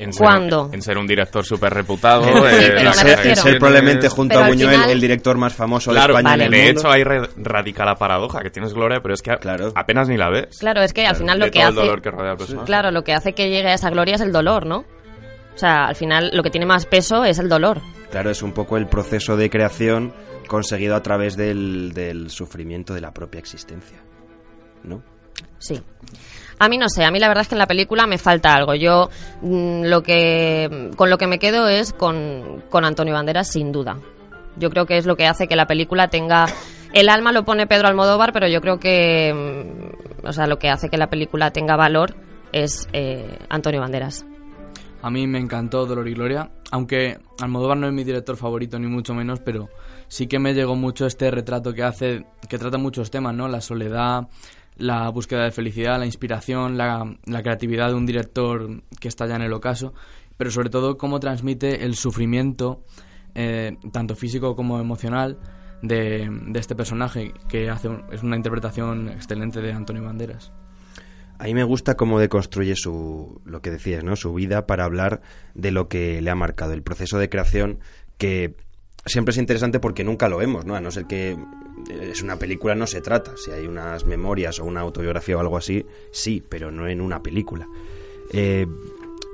En 0.00 0.12
ser, 0.12 0.24
¿Cuándo? 0.26 0.70
En 0.72 0.80
ser 0.80 0.96
un 0.96 1.06
director 1.08 1.44
súper 1.44 1.74
reputado. 1.74 2.22
Sí, 2.22 2.30
eh, 2.30 2.92
ser, 2.92 3.06
refiero. 3.16 3.42
ser 3.42 3.58
probablemente 3.58 4.08
junto 4.08 4.34
Pero 4.34 4.44
a 4.44 4.48
Buñuel 4.48 4.70
final- 4.70 4.90
el 4.90 5.00
director 5.00 5.36
más 5.38 5.54
famoso 5.54 5.90
Claro, 5.90 6.14
de 6.14 6.20
España 6.20 6.30
vale. 6.36 6.44
en 6.44 6.54
el 6.54 6.60
de 6.60 6.66
mundo. 6.66 6.80
hecho 6.80 6.90
ahí 6.92 7.02
re- 7.02 7.28
radica 7.36 7.84
la 7.84 7.96
paradoja, 7.96 8.40
que 8.40 8.50
tienes 8.50 8.74
gloria, 8.74 9.00
pero 9.02 9.14
es 9.14 9.22
que 9.22 9.34
Claro. 9.38 9.72
apenas 9.74 10.08
ni 10.08 10.16
la 10.16 10.28
ves. 10.30 10.58
Claro, 10.60 10.82
es 10.82 10.92
que 10.92 11.04
al 11.04 11.16
final 11.16 11.40
De 11.40 11.46
lo 11.46 11.50
que 11.50 11.58
todo 11.60 11.68
hace... 11.70 11.80
el 11.80 11.86
dolor 11.86 12.02
que 12.02 12.10
rodea 12.12 12.36
al. 12.36 12.64
Claro, 12.64 12.90
lo 12.92 13.02
que 13.02 13.12
hace 13.12 13.32
que 13.32 13.50
llegue 13.50 13.68
a 13.70 13.74
esa 13.74 13.90
gloria 13.90 14.14
es 14.14 14.20
el 14.20 14.30
dolor, 14.30 14.66
¿no? 14.66 14.84
O 15.58 15.60
sea, 15.60 15.86
al 15.86 15.96
final 15.96 16.30
lo 16.32 16.44
que 16.44 16.50
tiene 16.50 16.66
más 16.66 16.86
peso 16.86 17.24
es 17.24 17.40
el 17.40 17.48
dolor. 17.48 17.80
Claro, 18.12 18.30
es 18.30 18.42
un 18.42 18.52
poco 18.52 18.76
el 18.76 18.86
proceso 18.86 19.36
de 19.36 19.50
creación 19.50 20.14
conseguido 20.46 20.94
a 20.94 21.02
través 21.02 21.36
del, 21.36 21.92
del 21.92 22.30
sufrimiento 22.30 22.94
de 22.94 23.00
la 23.00 23.12
propia 23.12 23.40
existencia. 23.40 23.98
¿No? 24.84 25.02
Sí. 25.58 25.82
A 26.60 26.68
mí 26.68 26.78
no 26.78 26.88
sé, 26.88 27.04
a 27.04 27.10
mí 27.10 27.18
la 27.18 27.26
verdad 27.26 27.42
es 27.42 27.48
que 27.48 27.56
en 27.56 27.58
la 27.58 27.66
película 27.66 28.06
me 28.06 28.18
falta 28.18 28.54
algo. 28.54 28.76
Yo 28.76 29.10
mm, 29.42 29.86
lo 29.86 30.04
que 30.04 30.92
con 30.94 31.10
lo 31.10 31.18
que 31.18 31.26
me 31.26 31.40
quedo 31.40 31.66
es 31.66 31.92
con, 31.92 32.62
con 32.70 32.84
Antonio 32.84 33.14
Banderas 33.14 33.50
sin 33.50 33.72
duda. 33.72 33.98
Yo 34.58 34.70
creo 34.70 34.86
que 34.86 34.96
es 34.96 35.06
lo 35.06 35.16
que 35.16 35.26
hace 35.26 35.48
que 35.48 35.56
la 35.56 35.66
película 35.66 36.06
tenga 36.06 36.46
el 36.92 37.08
alma 37.08 37.32
lo 37.32 37.44
pone 37.44 37.66
Pedro 37.66 37.88
Almodóvar, 37.88 38.32
pero 38.32 38.46
yo 38.46 38.60
creo 38.60 38.78
que 38.78 39.34
mm, 39.34 40.26
o 40.28 40.32
sea, 40.32 40.46
lo 40.46 40.60
que 40.60 40.68
hace 40.68 40.88
que 40.88 40.98
la 40.98 41.10
película 41.10 41.50
tenga 41.50 41.74
valor 41.74 42.14
es 42.52 42.88
eh, 42.92 43.38
Antonio 43.48 43.80
Banderas. 43.80 44.24
A 45.00 45.10
mí 45.10 45.26
me 45.28 45.38
encantó 45.38 45.86
Dolor 45.86 46.08
y 46.08 46.14
Gloria, 46.14 46.50
aunque 46.72 47.18
Almodóvar 47.40 47.76
no 47.78 47.86
es 47.86 47.92
mi 47.92 48.02
director 48.02 48.36
favorito 48.36 48.78
ni 48.78 48.88
mucho 48.88 49.14
menos, 49.14 49.38
pero 49.40 49.68
sí 50.08 50.26
que 50.26 50.38
me 50.40 50.54
llegó 50.54 50.74
mucho 50.74 51.06
este 51.06 51.30
retrato 51.30 51.72
que 51.72 51.84
hace, 51.84 52.26
que 52.48 52.58
trata 52.58 52.78
muchos 52.78 53.10
temas, 53.10 53.32
¿no? 53.34 53.46
La 53.46 53.60
soledad, 53.60 54.28
la 54.76 55.08
búsqueda 55.10 55.44
de 55.44 55.52
felicidad, 55.52 55.98
la 56.00 56.06
inspiración, 56.06 56.76
la, 56.76 57.14
la 57.26 57.42
creatividad 57.42 57.88
de 57.88 57.94
un 57.94 58.06
director 58.06 58.82
que 59.00 59.06
está 59.08 59.26
ya 59.26 59.36
en 59.36 59.42
el 59.42 59.52
ocaso, 59.52 59.94
pero 60.36 60.50
sobre 60.50 60.68
todo 60.70 60.98
cómo 60.98 61.20
transmite 61.20 61.84
el 61.84 61.94
sufrimiento, 61.94 62.82
eh, 63.36 63.76
tanto 63.92 64.16
físico 64.16 64.56
como 64.56 64.80
emocional, 64.80 65.38
de, 65.80 66.28
de 66.48 66.58
este 66.58 66.74
personaje, 66.74 67.32
que 67.48 67.70
hace 67.70 67.88
un- 67.88 68.02
es 68.10 68.24
una 68.24 68.34
interpretación 68.36 69.08
excelente 69.10 69.60
de 69.60 69.72
Antonio 69.72 70.02
Banderas. 70.02 70.50
A 71.38 71.44
mí 71.44 71.54
me 71.54 71.64
gusta 71.64 71.96
cómo 71.96 72.18
deconstruye 72.18 72.74
su, 72.74 73.40
lo 73.44 73.62
que 73.62 73.70
decías, 73.70 74.02
¿no? 74.02 74.16
Su 74.16 74.34
vida 74.34 74.66
para 74.66 74.84
hablar 74.84 75.20
de 75.54 75.70
lo 75.70 75.88
que 75.88 76.20
le 76.20 76.30
ha 76.30 76.34
marcado, 76.34 76.72
el 76.72 76.82
proceso 76.82 77.18
de 77.18 77.28
creación 77.28 77.78
que 78.16 78.56
siempre 79.06 79.30
es 79.30 79.38
interesante 79.38 79.80
porque 79.80 80.04
nunca 80.04 80.28
lo 80.28 80.38
vemos, 80.38 80.64
¿no? 80.64 80.74
A 80.74 80.80
no 80.80 80.90
ser 80.90 81.06
que 81.06 81.30
eh, 81.30 82.08
es 82.10 82.22
una 82.22 82.38
película, 82.38 82.74
no 82.74 82.86
se 82.86 83.00
trata. 83.00 83.32
Si 83.36 83.50
hay 83.50 83.66
unas 83.66 84.04
memorias 84.04 84.58
o 84.58 84.64
una 84.64 84.80
autobiografía 84.80 85.36
o 85.36 85.40
algo 85.40 85.56
así, 85.56 85.84
sí, 86.12 86.42
pero 86.46 86.70
no 86.70 86.88
en 86.88 87.00
una 87.00 87.22
película. 87.22 87.66
Eh, 88.32 88.66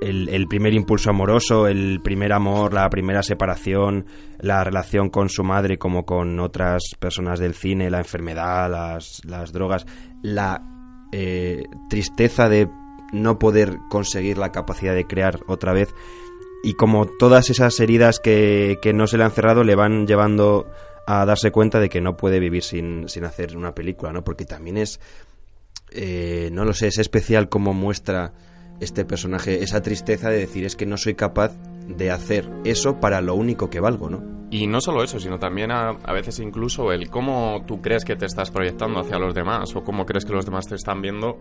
el, 0.01 0.29
el 0.29 0.47
primer 0.47 0.73
impulso 0.73 1.09
amoroso, 1.09 1.67
el 1.67 2.01
primer 2.03 2.33
amor, 2.33 2.73
la 2.73 2.89
primera 2.89 3.23
separación, 3.23 4.05
la 4.39 4.63
relación 4.63 5.09
con 5.09 5.29
su 5.29 5.43
madre 5.43 5.77
como 5.77 6.05
con 6.05 6.39
otras 6.39 6.83
personas 6.99 7.39
del 7.39 7.53
cine, 7.53 7.89
la 7.89 7.99
enfermedad, 7.99 8.69
las, 8.69 9.21
las 9.25 9.51
drogas, 9.51 9.85
la 10.21 10.74
eh, 11.17 11.69
tristeza 11.87 12.49
de 12.49 12.67
no 13.13 13.39
poder 13.39 13.77
conseguir 13.89 14.37
la 14.37 14.51
capacidad 14.51 14.93
de 14.93 15.07
crear 15.07 15.39
otra 15.47 15.71
vez 15.71 15.95
y 16.61 16.73
como 16.73 17.05
todas 17.05 17.49
esas 17.49 17.79
heridas 17.79 18.19
que, 18.19 18.79
que 18.81 18.91
no 18.91 19.07
se 19.07 19.17
le 19.17 19.23
han 19.23 19.31
cerrado 19.31 19.63
le 19.63 19.75
van 19.75 20.07
llevando 20.07 20.67
a 21.07 21.25
darse 21.25 21.51
cuenta 21.51 21.79
de 21.79 21.87
que 21.87 22.01
no 22.01 22.17
puede 22.17 22.41
vivir 22.41 22.63
sin, 22.63 23.07
sin 23.07 23.23
hacer 23.23 23.55
una 23.55 23.73
película, 23.73 24.11
¿no? 24.11 24.25
Porque 24.25 24.43
también 24.43 24.75
es, 24.75 24.99
eh, 25.91 26.49
no 26.51 26.65
lo 26.65 26.73
sé, 26.73 26.87
es 26.87 26.97
especial 26.97 27.47
como 27.47 27.73
muestra 27.73 28.33
este 28.79 29.05
personaje 29.05 29.63
esa 29.63 29.81
tristeza 29.81 30.29
de 30.29 30.39
decir 30.39 30.65
es 30.65 30.75
que 30.75 30.85
no 30.85 30.97
soy 30.97 31.15
capaz 31.15 31.57
de 31.87 32.11
hacer 32.11 32.49
eso 32.63 32.99
para 32.99 33.21
lo 33.21 33.35
único 33.35 33.69
que 33.69 33.79
valgo, 33.79 34.09
¿no? 34.09 34.35
Y 34.51 34.67
no 34.67 34.79
solo 34.79 35.03
eso, 35.03 35.19
sino 35.19 35.39
también 35.39 35.71
a, 35.71 35.93
veces 36.13 36.39
incluso 36.39 36.91
el 36.91 37.09
cómo 37.09 37.63
tú 37.67 37.81
crees 37.81 38.05
que 38.05 38.15
te 38.15 38.25
estás 38.25 38.51
proyectando 38.51 38.99
hacia 38.99 39.17
los 39.17 39.33
demás 39.33 39.75
o 39.75 39.83
cómo 39.83 40.05
crees 40.05 40.23
que 40.23 40.33
los 40.33 40.45
demás 40.45 40.67
te 40.67 40.75
están 40.75 41.01
viendo, 41.01 41.39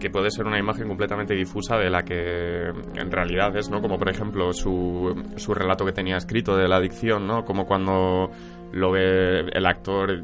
que 0.00 0.10
puede 0.10 0.30
ser 0.30 0.46
una 0.46 0.58
imagen 0.58 0.88
completamente 0.88 1.34
difusa 1.34 1.76
de 1.76 1.90
la 1.90 2.02
que 2.04 2.68
en 2.68 3.10
realidad 3.10 3.54
es, 3.56 3.68
¿no? 3.68 3.80
Como 3.80 3.98
por 3.98 4.08
ejemplo 4.08 4.52
su, 4.52 5.14
su 5.36 5.54
relato 5.54 5.84
que 5.84 5.92
tenía 5.92 6.16
escrito 6.16 6.56
de 6.56 6.68
la 6.68 6.76
adicción, 6.76 7.26
¿no? 7.26 7.44
Como 7.44 7.66
cuando 7.66 8.30
lo 8.72 8.90
ve 8.92 9.40
el 9.52 9.66
actor, 9.66 10.22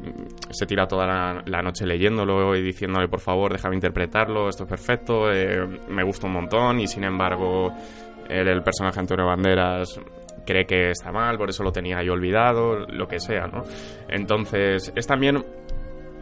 se 0.49 0.65
tira 0.65 0.87
toda 0.87 1.41
la, 1.45 1.61
noche 1.61 1.85
leyéndolo 1.85 2.55
y 2.55 2.61
diciéndole, 2.61 3.07
por 3.07 3.19
favor, 3.19 3.51
déjame 3.51 3.75
interpretarlo, 3.75 4.49
esto 4.49 4.63
es 4.63 4.69
perfecto, 4.69 5.31
eh, 5.31 5.65
me 5.89 6.03
gusta 6.03 6.27
un 6.27 6.33
montón, 6.33 6.79
y 6.79 6.87
sin 6.87 7.03
embargo, 7.03 7.71
el, 8.29 8.47
el 8.47 8.61
personaje 8.61 8.99
Antonio 8.99 9.25
Banderas 9.25 9.99
cree 10.45 10.65
que 10.65 10.91
está 10.91 11.11
mal, 11.11 11.37
por 11.37 11.49
eso 11.49 11.63
lo 11.63 11.71
tenía 11.71 12.03
yo 12.03 12.13
olvidado, 12.13 12.85
lo 12.87 13.07
que 13.07 13.19
sea, 13.19 13.47
¿no? 13.47 13.63
Entonces, 14.07 14.93
es 14.95 15.07
también 15.07 15.43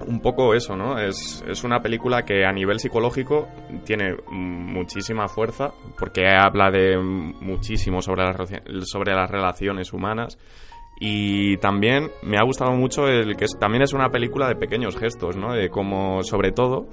un 0.07 0.19
poco 0.21 0.53
eso, 0.53 0.75
¿no? 0.75 0.97
Es, 0.99 1.43
es 1.47 1.63
una 1.63 1.81
película 1.81 2.23
que 2.23 2.45
a 2.45 2.51
nivel 2.51 2.79
psicológico 2.79 3.47
tiene 3.85 4.15
muchísima 4.31 5.27
fuerza, 5.27 5.71
porque 5.97 6.27
habla 6.27 6.71
de 6.71 6.97
muchísimo 6.97 8.01
sobre 8.01 8.23
las, 8.23 8.89
sobre 8.89 9.13
las 9.13 9.29
relaciones 9.29 9.93
humanas. 9.93 10.37
Y 10.99 11.57
también 11.57 12.11
me 12.23 12.37
ha 12.37 12.43
gustado 12.43 12.71
mucho 12.71 13.07
el 13.07 13.35
que 13.35 13.45
es- 13.45 13.57
también 13.59 13.81
es 13.83 13.93
una 13.93 14.09
película 14.09 14.47
de 14.47 14.55
pequeños 14.55 14.95
gestos, 14.97 15.35
¿no? 15.35 15.53
De 15.53 15.69
cómo, 15.69 16.23
sobre 16.23 16.51
todo, 16.51 16.87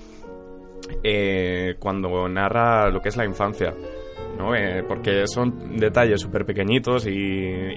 eh, 1.05 1.75
cuando 1.79 2.29
narra 2.29 2.91
lo 2.91 3.01
que 3.01 3.09
es 3.11 3.17
la 3.17 3.25
infancia. 3.25 3.75
¿no? 4.39 4.55
Eh, 4.55 4.83
porque 4.89 5.27
son 5.27 5.77
detalles 5.77 6.21
súper 6.23 6.47
pequeñitos 6.47 7.07
y, 7.07 7.11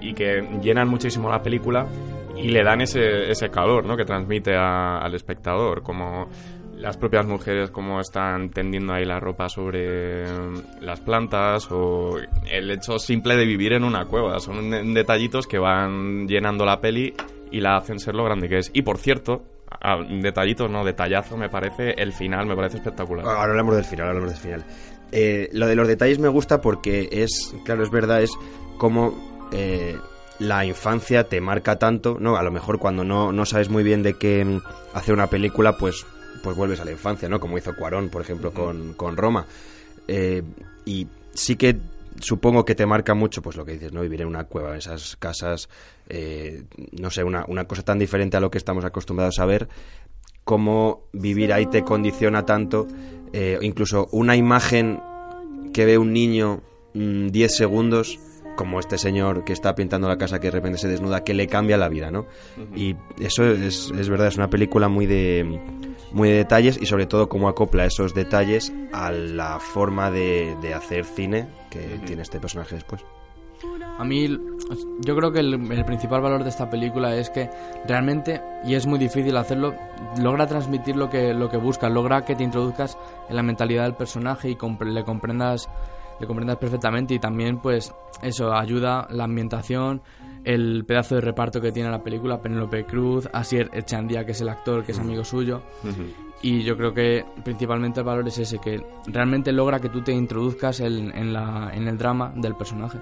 y 0.01 0.13
que 0.13 0.47
llenan 0.61 0.87
muchísimo 0.87 1.29
la 1.29 1.41
película 1.41 1.87
y 2.37 2.47
le 2.49 2.63
dan 2.63 2.79
ese, 2.79 3.29
ese 3.29 3.49
calor 3.49 3.85
¿no? 3.85 3.97
que 3.97 4.05
transmite 4.05 4.55
al 4.55 5.13
espectador, 5.13 5.81
como 5.83 6.27
las 6.83 6.97
propias 6.97 7.25
mujeres 7.25 7.71
como 7.71 7.99
están 8.01 8.49
tendiendo 8.49 8.93
ahí 8.93 9.05
la 9.05 9.17
ropa 9.19 9.47
sobre 9.47 10.25
las 10.81 10.99
plantas 10.99 11.67
o 11.71 12.17
el 12.51 12.69
hecho 12.71 12.99
simple 12.99 13.37
de 13.37 13.45
vivir 13.45 13.71
en 13.73 13.85
una 13.85 14.05
cueva. 14.05 14.39
Son 14.41 14.69
de- 14.69 14.83
detallitos 14.83 15.47
que 15.47 15.57
van 15.57 16.27
llenando 16.27 16.65
la 16.65 16.81
peli 16.81 17.13
y 17.51 17.61
la 17.61 17.77
hacen 17.77 17.99
ser 17.99 18.15
lo 18.15 18.25
grande 18.25 18.49
que 18.49 18.57
es. 18.57 18.69
Y 18.73 18.81
por 18.81 18.97
cierto, 18.97 19.43
detallitos, 20.21 20.69
no, 20.69 20.83
detallazo 20.83 21.37
me 21.37 21.49
parece, 21.49 21.91
el 21.97 22.11
final 22.11 22.45
me 22.45 22.55
parece 22.55 22.77
espectacular. 22.77 23.25
Ahora 23.25 23.51
hablamos 23.51 23.75
del 23.75 23.85
final, 23.85 24.09
hablamos 24.09 24.31
del 24.31 24.39
final. 24.39 24.65
Eh, 25.11 25.49
lo 25.53 25.67
de 25.67 25.75
los 25.75 25.87
detalles 25.87 26.19
me 26.19 26.27
gusta 26.27 26.59
porque 26.59 27.07
es, 27.11 27.55
claro, 27.63 27.83
es 27.83 27.91
verdad, 27.91 28.21
es 28.21 28.31
como 28.77 29.47
eh, 29.53 29.95
la 30.39 30.65
infancia 30.65 31.29
te 31.29 31.39
marca 31.39 31.77
tanto, 31.79 32.17
¿no? 32.19 32.35
A 32.35 32.43
lo 32.43 32.51
mejor 32.51 32.77
cuando 32.79 33.03
no, 33.03 33.31
no 33.31 33.45
sabes 33.45 33.69
muy 33.69 33.83
bien 33.83 34.03
de 34.03 34.15
qué 34.15 34.59
hacer 34.93 35.13
una 35.13 35.27
película, 35.27 35.77
pues, 35.77 36.05
pues 36.41 36.55
vuelves 36.55 36.79
a 36.79 36.85
la 36.85 36.91
infancia, 36.91 37.29
¿no? 37.29 37.39
Como 37.39 37.57
hizo 37.57 37.75
Cuarón, 37.75 38.09
por 38.09 38.21
ejemplo, 38.21 38.51
con, 38.51 38.93
con 38.93 39.17
Roma. 39.17 39.45
Eh, 40.07 40.43
y 40.85 41.07
sí 41.33 41.55
que 41.55 41.77
supongo 42.19 42.65
que 42.65 42.75
te 42.75 42.85
marca 42.85 43.13
mucho, 43.13 43.41
pues 43.41 43.55
lo 43.55 43.65
que 43.65 43.73
dices, 43.73 43.91
¿no? 43.91 44.01
Vivir 44.01 44.21
en 44.21 44.27
una 44.27 44.45
cueva, 44.45 44.71
en 44.71 44.77
esas 44.77 45.15
casas, 45.17 45.69
eh, 46.09 46.63
no 46.99 47.09
sé, 47.09 47.23
una, 47.23 47.45
una 47.47 47.65
cosa 47.65 47.83
tan 47.83 47.99
diferente 47.99 48.37
a 48.37 48.39
lo 48.39 48.51
que 48.51 48.57
estamos 48.57 48.85
acostumbrados 48.85 49.39
a 49.39 49.45
ver, 49.45 49.67
cómo 50.43 51.03
vivir 51.13 51.53
ahí 51.53 51.65
te 51.67 51.83
condiciona 51.83 52.45
tanto, 52.45 52.87
eh, 53.31 53.57
incluso 53.61 54.07
una 54.11 54.35
imagen 54.35 54.99
que 55.73 55.85
ve 55.85 55.97
un 55.97 56.13
niño 56.13 56.61
mm, 56.93 57.27
10 57.27 57.55
segundos, 57.55 58.19
como 58.55 58.79
este 58.79 58.97
señor 58.97 59.43
que 59.43 59.53
está 59.53 59.75
pintando 59.75 60.07
la 60.07 60.17
casa 60.17 60.39
que 60.39 60.47
de 60.47 60.51
repente 60.51 60.77
se 60.77 60.87
desnuda, 60.87 61.23
que 61.23 61.33
le 61.33 61.47
cambia 61.47 61.77
la 61.77 61.89
vida, 61.89 62.11
¿no? 62.11 62.25
Y 62.75 62.95
eso 63.19 63.43
es, 63.45 63.91
es 63.97 64.09
verdad, 64.09 64.27
es 64.27 64.37
una 64.37 64.49
película 64.49 64.87
muy 64.89 65.05
de, 65.05 65.59
muy 66.11 66.29
de 66.29 66.35
detalles 66.37 66.79
y 66.81 66.85
sobre 66.85 67.05
todo 67.05 67.29
cómo 67.29 67.47
acopla 67.47 67.85
esos 67.85 68.13
detalles 68.13 68.71
a 68.91 69.11
la 69.11 69.59
forma 69.59 70.11
de, 70.11 70.55
de 70.61 70.73
hacer 70.73 71.05
cine 71.05 71.47
que 71.69 71.79
tiene 72.05 72.21
este 72.21 72.39
personaje 72.39 72.75
después. 72.75 73.03
A 73.97 74.03
mí, 74.03 74.27
yo 75.01 75.15
creo 75.15 75.31
que 75.31 75.39
el, 75.39 75.71
el 75.71 75.85
principal 75.85 76.19
valor 76.21 76.43
de 76.43 76.49
esta 76.49 76.69
película 76.69 77.15
es 77.15 77.29
que 77.29 77.49
realmente, 77.87 78.41
y 78.65 78.73
es 78.73 78.87
muy 78.87 78.97
difícil 78.97 79.37
hacerlo, 79.37 79.75
logra 80.19 80.47
transmitir 80.47 80.95
lo 80.95 81.09
que, 81.09 81.33
lo 81.33 81.49
que 81.49 81.57
busca, 81.57 81.89
logra 81.89 82.25
que 82.25 82.35
te 82.35 82.43
introduzcas 82.43 82.97
en 83.29 83.35
la 83.35 83.43
mentalidad 83.43 83.83
del 83.83 83.93
personaje 83.93 84.49
y 84.49 84.55
compre- 84.55 84.91
le 84.91 85.03
comprendas 85.03 85.69
le 86.19 86.27
comprendas 86.27 86.57
perfectamente 86.57 87.13
y 87.13 87.19
también 87.19 87.59
pues 87.59 87.93
eso 88.21 88.53
ayuda 88.53 89.07
la 89.09 89.25
ambientación 89.25 90.01
el 90.43 90.83
pedazo 90.85 91.15
de 91.15 91.21
reparto 91.21 91.61
que 91.61 91.71
tiene 91.71 91.89
la 91.89 92.03
película 92.03 92.41
Penélope 92.41 92.85
Cruz 92.85 93.29
Asier 93.31 93.69
Echandía 93.73 94.25
que 94.25 94.33
es 94.33 94.41
el 94.41 94.49
actor 94.49 94.83
que 94.83 94.91
es 94.91 94.99
amigo 94.99 95.23
suyo. 95.23 95.61
Y 96.41 96.63
yo 96.63 96.75
creo 96.75 96.93
que 96.93 97.23
principalmente 97.45 98.01
el 98.01 98.05
valor 98.05 98.27
es 98.27 98.37
ese 98.37 98.59
que 98.59 98.85
realmente 99.07 99.53
logra 99.53 99.79
que 99.79 99.87
tú 99.87 100.01
te 100.01 100.11
introduzcas 100.11 100.81
en, 100.81 101.15
en 101.15 101.31
la, 101.31 101.71
en 101.73 101.87
el 101.87 101.97
drama 101.97 102.33
del 102.35 102.55
personaje 102.55 102.99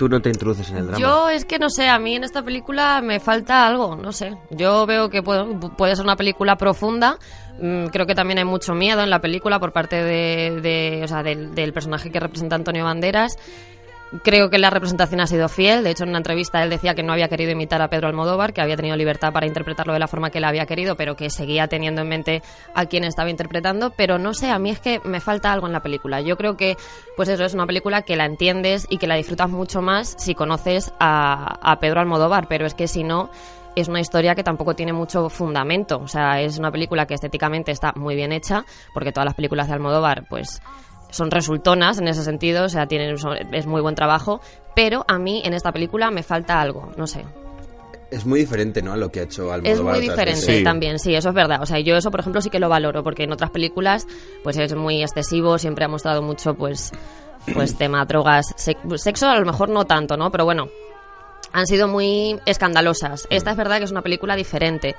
Tú 0.00 0.08
no 0.08 0.22
te 0.22 0.30
introduces 0.30 0.70
en 0.70 0.78
el 0.78 0.86
drama. 0.86 0.98
Yo 0.98 1.28
es 1.28 1.44
que 1.44 1.58
no 1.58 1.68
sé, 1.68 1.86
a 1.90 1.98
mí 1.98 2.16
en 2.16 2.24
esta 2.24 2.42
película 2.42 3.02
me 3.02 3.20
falta 3.20 3.66
algo, 3.66 3.96
no 3.96 4.12
sé. 4.12 4.34
Yo 4.48 4.86
veo 4.86 5.10
que 5.10 5.22
puede, 5.22 5.44
puede 5.76 5.94
ser 5.94 6.06
una 6.06 6.16
película 6.16 6.56
profunda. 6.56 7.18
mm, 7.60 7.88
creo 7.88 8.06
que 8.06 8.14
también 8.14 8.38
hay 8.38 8.46
mucho 8.46 8.72
miedo 8.72 9.02
en 9.02 9.10
la 9.10 9.20
película 9.20 9.60
por 9.60 9.72
parte 9.72 9.96
de, 10.02 10.58
de- 10.62 11.02
o 11.04 11.06
sea, 11.06 11.22
del, 11.22 11.54
del 11.54 11.74
personaje 11.74 12.10
que 12.10 12.18
representa 12.18 12.56
Antonio 12.56 12.84
Banderas. 12.86 13.36
Creo 14.24 14.50
que 14.50 14.58
la 14.58 14.70
representación 14.70 15.20
ha 15.20 15.26
sido 15.28 15.48
fiel. 15.48 15.84
De 15.84 15.90
hecho, 15.90 16.02
en 16.02 16.10
una 16.10 16.18
entrevista 16.18 16.62
él 16.64 16.70
decía 16.70 16.94
que 16.94 17.02
no 17.04 17.12
había 17.12 17.28
querido 17.28 17.52
imitar 17.52 17.80
a 17.80 17.88
Pedro 17.88 18.08
Almodóvar, 18.08 18.52
que 18.52 18.60
había 18.60 18.76
tenido 18.76 18.96
libertad 18.96 19.32
para 19.32 19.46
interpretarlo 19.46 19.92
de 19.92 20.00
la 20.00 20.08
forma 20.08 20.30
que 20.30 20.38
él 20.38 20.44
había 20.44 20.66
querido, 20.66 20.96
pero 20.96 21.14
que 21.14 21.30
seguía 21.30 21.68
teniendo 21.68 22.02
en 22.02 22.08
mente 22.08 22.42
a 22.74 22.86
quien 22.86 23.04
estaba 23.04 23.30
interpretando. 23.30 23.90
Pero 23.90 24.18
no 24.18 24.34
sé, 24.34 24.50
a 24.50 24.58
mí 24.58 24.70
es 24.70 24.80
que 24.80 25.00
me 25.04 25.20
falta 25.20 25.52
algo 25.52 25.68
en 25.68 25.72
la 25.72 25.80
película. 25.80 26.20
Yo 26.22 26.36
creo 26.36 26.56
que, 26.56 26.76
pues 27.16 27.28
eso, 27.28 27.44
es 27.44 27.54
una 27.54 27.66
película 27.66 28.02
que 28.02 28.16
la 28.16 28.24
entiendes 28.24 28.86
y 28.90 28.98
que 28.98 29.06
la 29.06 29.14
disfrutas 29.14 29.48
mucho 29.48 29.80
más 29.80 30.16
si 30.18 30.34
conoces 30.34 30.92
a, 30.98 31.58
a 31.62 31.78
Pedro 31.78 32.00
Almodóvar, 32.00 32.48
pero 32.48 32.66
es 32.66 32.74
que 32.74 32.88
si 32.88 33.04
no, 33.04 33.30
es 33.76 33.88
una 33.88 34.00
historia 34.00 34.34
que 34.34 34.42
tampoco 34.42 34.74
tiene 34.74 34.92
mucho 34.92 35.28
fundamento. 35.28 35.98
O 35.98 36.08
sea, 36.08 36.40
es 36.40 36.58
una 36.58 36.72
película 36.72 37.06
que 37.06 37.14
estéticamente 37.14 37.70
está 37.70 37.92
muy 37.94 38.16
bien 38.16 38.32
hecha, 38.32 38.64
porque 38.92 39.12
todas 39.12 39.26
las 39.26 39.34
películas 39.34 39.68
de 39.68 39.74
Almodóvar, 39.74 40.26
pues 40.28 40.60
son 41.10 41.30
resultonas 41.30 41.98
en 41.98 42.08
ese 42.08 42.22
sentido, 42.24 42.64
o 42.64 42.68
sea, 42.68 42.86
tienen, 42.86 43.18
son- 43.18 43.36
es 43.54 43.66
muy 43.66 43.80
buen 43.80 43.94
trabajo, 43.94 44.40
pero 44.74 45.04
a 45.08 45.18
mí 45.18 45.42
en 45.44 45.54
esta 45.54 45.72
película 45.72 46.10
me 46.10 46.22
falta 46.22 46.60
algo, 46.60 46.92
no 46.96 47.06
sé. 47.06 47.24
Es 48.10 48.26
muy 48.26 48.40
diferente, 48.40 48.82
¿no? 48.82 48.92
A 48.92 48.96
lo 48.96 49.12
que 49.12 49.20
ha 49.20 49.22
hecho 49.22 49.52
Almodóvar. 49.52 49.64
Es 49.72 49.80
muy 49.80 50.00
diferente. 50.00 50.40
Sí. 50.40 50.64
también, 50.64 50.98
sí, 50.98 51.14
eso 51.14 51.28
es 51.28 51.34
verdad. 51.34 51.62
O 51.62 51.66
sea, 51.66 51.78
yo 51.78 51.94
eso, 51.96 52.10
por 52.10 52.18
ejemplo, 52.18 52.40
sí 52.40 52.50
que 52.50 52.58
lo 52.58 52.68
valoro, 52.68 53.04
porque 53.04 53.22
en 53.22 53.32
otras 53.32 53.50
películas, 53.50 54.06
pues 54.42 54.56
es 54.56 54.74
muy 54.74 55.00
excesivo, 55.00 55.58
siempre 55.58 55.84
ha 55.84 55.88
mostrado 55.88 56.20
mucho, 56.20 56.54
pues, 56.54 56.90
pues 57.54 57.76
tema 57.76 58.04
drogas, 58.06 58.52
sex- 58.56 58.80
sexo 59.00 59.28
a 59.28 59.38
lo 59.38 59.46
mejor 59.46 59.68
no 59.68 59.84
tanto, 59.84 60.16
¿no? 60.16 60.30
Pero 60.32 60.44
bueno, 60.44 60.66
han 61.52 61.66
sido 61.68 61.86
muy 61.86 62.40
escandalosas. 62.46 63.28
Esta 63.30 63.52
es 63.52 63.56
verdad 63.56 63.78
que 63.78 63.84
es 63.84 63.92
una 63.92 64.02
película 64.02 64.34
diferente, 64.34 64.96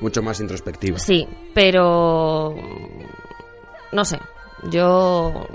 Mucho 0.00 0.22
más 0.22 0.40
introspectiva. 0.40 0.98
sí, 0.98 1.28
pero 1.54 2.54
no 3.92 4.04
sé. 4.06 4.18
Yo 4.64 5.46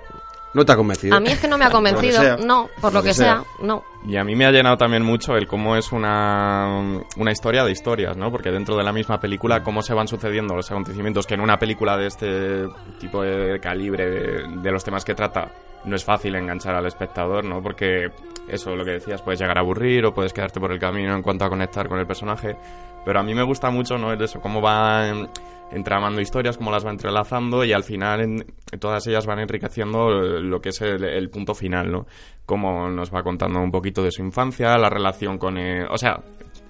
¿No 0.54 0.66
te 0.66 0.72
ha 0.72 0.76
convencido? 0.78 1.16
a 1.16 1.20
mí 1.20 1.30
es 1.30 1.40
que 1.40 1.48
no 1.50 1.58
me 1.58 1.66
ha 1.66 1.70
convencido, 1.72 2.22
sea. 2.22 2.38
no, 2.38 2.70
por 2.80 2.94
lo, 2.94 3.04
que, 3.04 3.14
sea, 3.14 3.44
no. 3.62 3.84
Y 4.08 4.16
a 4.16 4.24
mí 4.24 4.36
me 4.36 4.46
ha 4.46 4.52
llenado 4.52 4.78
también 4.78 5.04
mucho 5.04 5.36
el 5.36 5.48
cómo 5.48 5.76
es 5.76 5.92
una, 5.92 7.02
una 7.18 7.32
historia 7.32 7.64
de 7.66 7.72
historias, 7.72 8.16
¿no? 8.16 8.32
Porque 8.32 8.52
dentro 8.52 8.78
de 8.78 8.84
la 8.84 8.94
misma 8.94 9.20
película, 9.20 9.62
cómo 9.64 9.82
se 9.82 9.94
van 9.94 10.08
sucediendo 10.08 10.56
los 10.56 10.72
acontecimientos 10.72 11.28
que 11.28 11.34
en 11.34 11.42
una 11.42 11.58
película 11.58 11.98
de 11.98 12.08
este 12.08 12.68
tipo 13.00 13.22
de 13.22 13.60
calibre, 13.60 14.10
de, 14.10 14.48
de 14.62 14.72
los 14.72 14.84
temas 14.84 15.04
que 15.04 15.14
trata, 15.14 15.52
no 15.84 15.96
es 15.96 16.06
fácil 16.06 16.34
enganchar 16.36 16.74
al 16.74 16.86
espectador, 16.86 17.44
¿no? 17.44 17.62
Porque 17.62 18.10
eso, 18.48 18.76
lo 18.76 18.86
que 18.86 18.92
decías, 18.92 19.22
puedes 19.22 19.40
llegar 19.42 19.58
a 19.58 19.62
aburrir 19.62 20.06
o 20.06 20.14
puedes 20.14 20.32
quedarte 20.32 20.60
por 20.60 20.72
el 20.72 20.80
camino 20.80 21.14
en 21.16 21.22
cuanto 21.22 21.44
a 21.46 21.50
conectar 21.50 21.90
con 21.90 22.00
el 22.00 22.08
personaje. 22.08 22.56
Pero 23.04 23.20
a 23.20 23.24
mí 23.24 23.36
me 23.36 23.44
gusta 23.44 23.70
mucho, 23.70 23.98
¿no? 23.98 24.12
El 24.14 24.22
eso, 24.22 24.40
cómo 24.40 24.62
va 24.62 25.08
en- 25.10 25.30
entramando 25.76 26.22
historias, 26.22 26.58
cómo 26.58 26.72
las 26.72 26.86
va 26.86 26.90
entrelazando 26.90 27.64
y 27.64 27.74
al 27.74 27.84
final 27.84 28.22
en, 28.22 28.46
todas 28.80 29.06
ellas 29.08 29.26
van 29.26 29.40
enriqueciendo 29.40 30.10
lo 30.10 30.62
que 30.62 30.70
es 30.70 30.82
el, 30.82 31.04
el 31.04 31.30
punto 31.30 31.54
final, 31.54 31.92
¿no? 31.92 32.06
Cómo 32.46 32.90
nos 32.90 33.14
va 33.14 33.24
contando 33.24 33.60
un 33.60 33.72
poquito 33.72 34.02
de 34.04 34.12
su 34.12 34.22
infancia, 34.22 34.78
la 34.78 34.90
relación 34.90 35.38
con... 35.38 35.58
eh, 35.58 35.86
o 35.90 35.98
sea, 35.98 36.22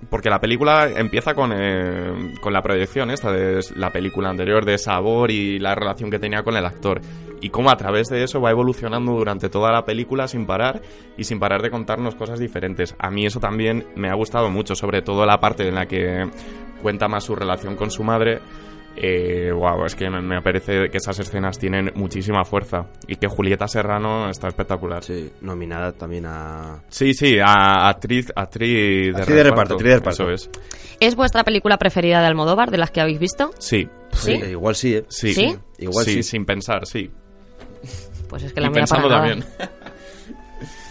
porque 0.10 0.30
la 0.30 0.40
película 0.40 0.90
empieza 0.96 1.34
con, 1.34 1.52
eh, 1.54 2.34
con 2.42 2.54
la 2.54 2.62
proyección 2.62 3.10
esta 3.12 3.32
de 3.32 3.60
la 3.76 3.92
película 3.92 4.30
anterior 4.30 4.66
de 4.66 4.78
Sabor 4.78 5.32
y 5.32 5.60
la 5.60 5.76
relación 5.76 6.10
que 6.10 6.20
tenía 6.20 6.44
con 6.44 6.56
el 6.56 6.66
actor. 6.66 7.02
Y 7.42 7.50
cómo 7.50 7.70
a 7.70 7.76
través 7.76 8.08
de 8.10 8.24
eso 8.24 8.42
va 8.42 8.52
evolucionando 8.52 9.14
durante 9.14 9.50
toda 9.50 9.72
la 9.72 9.86
película 9.86 10.28
sin 10.28 10.46
parar 10.46 10.82
y 11.18 11.24
sin 11.24 11.40
parar 11.40 11.62
de 11.62 11.70
contarnos 11.70 12.16
cosas 12.16 12.40
diferentes. 12.40 12.96
A 13.00 13.10
mí 13.10 13.26
eso 13.26 13.40
también 13.40 13.86
me 13.96 14.10
ha 14.10 14.16
gustado 14.16 14.50
mucho, 14.50 14.76
sobre 14.76 15.02
todo 15.02 15.26
la 15.26 15.40
parte 15.40 15.68
en 15.68 15.76
la 15.76 15.86
que 15.86 16.30
cuenta 16.82 17.08
más 17.08 17.24
su 17.24 17.36
relación 17.36 17.76
con 17.76 17.92
su 17.92 18.04
madre. 18.04 18.40
Eh, 18.98 19.52
wow, 19.52 19.86
es 19.86 19.94
que 19.96 20.10
me, 20.10 20.22
me 20.22 20.42
parece 20.42 20.90
que 20.90 20.98
esas 20.98 21.20
escenas 21.20 21.60
tienen 21.60 21.92
muchísima 21.96 22.46
fuerza 22.46 22.88
y 23.08 23.18
que 23.18 23.28
Julieta 23.28 23.68
Serrano 23.68 24.30
está 24.30 24.48
espectacular. 24.48 25.04
Sí, 25.04 25.32
nominada 25.42 25.92
también 25.92 26.26
a... 26.26 26.82
Sí, 26.88 27.14
sí, 27.14 27.38
a 27.40 27.90
actriz, 27.90 28.32
actriz 28.36 29.14
de, 29.14 29.20
Actriz 29.22 29.36
de 29.36 29.44
reparto, 29.44 29.74
actriz 29.74 29.92
de 29.92 29.98
reparto. 29.98 30.24
Eso 30.32 30.32
es. 30.32 30.50
¿Es 31.02 31.16
vuestra 31.16 31.44
película 31.44 31.78
preferida 31.78 32.22
de 32.22 32.28
Almodóvar, 32.28 32.72
de 32.72 32.78
las 32.78 32.92
que 32.92 33.02
habéis 33.02 33.20
visto? 33.20 33.52
Sí. 33.60 33.88
¿Sí? 34.14 34.32
Eh, 34.32 34.52
igual 34.52 34.76
sí, 34.76 34.96
¿eh? 34.96 35.06
Sí. 35.10 35.34
¿Sí? 35.34 35.58
Igual 35.80 36.06
sí. 36.06 36.24
sin 36.24 36.46
pensar, 36.46 36.86
sí. 36.86 37.12
Pues 38.30 38.44
es 38.44 38.54
que 38.54 38.62
la 38.62 38.68
y 38.68 38.70
mía 38.70 38.86
para 38.90 39.02
pensando 39.02 39.10
nada. 39.10 39.28
también. 39.28 39.46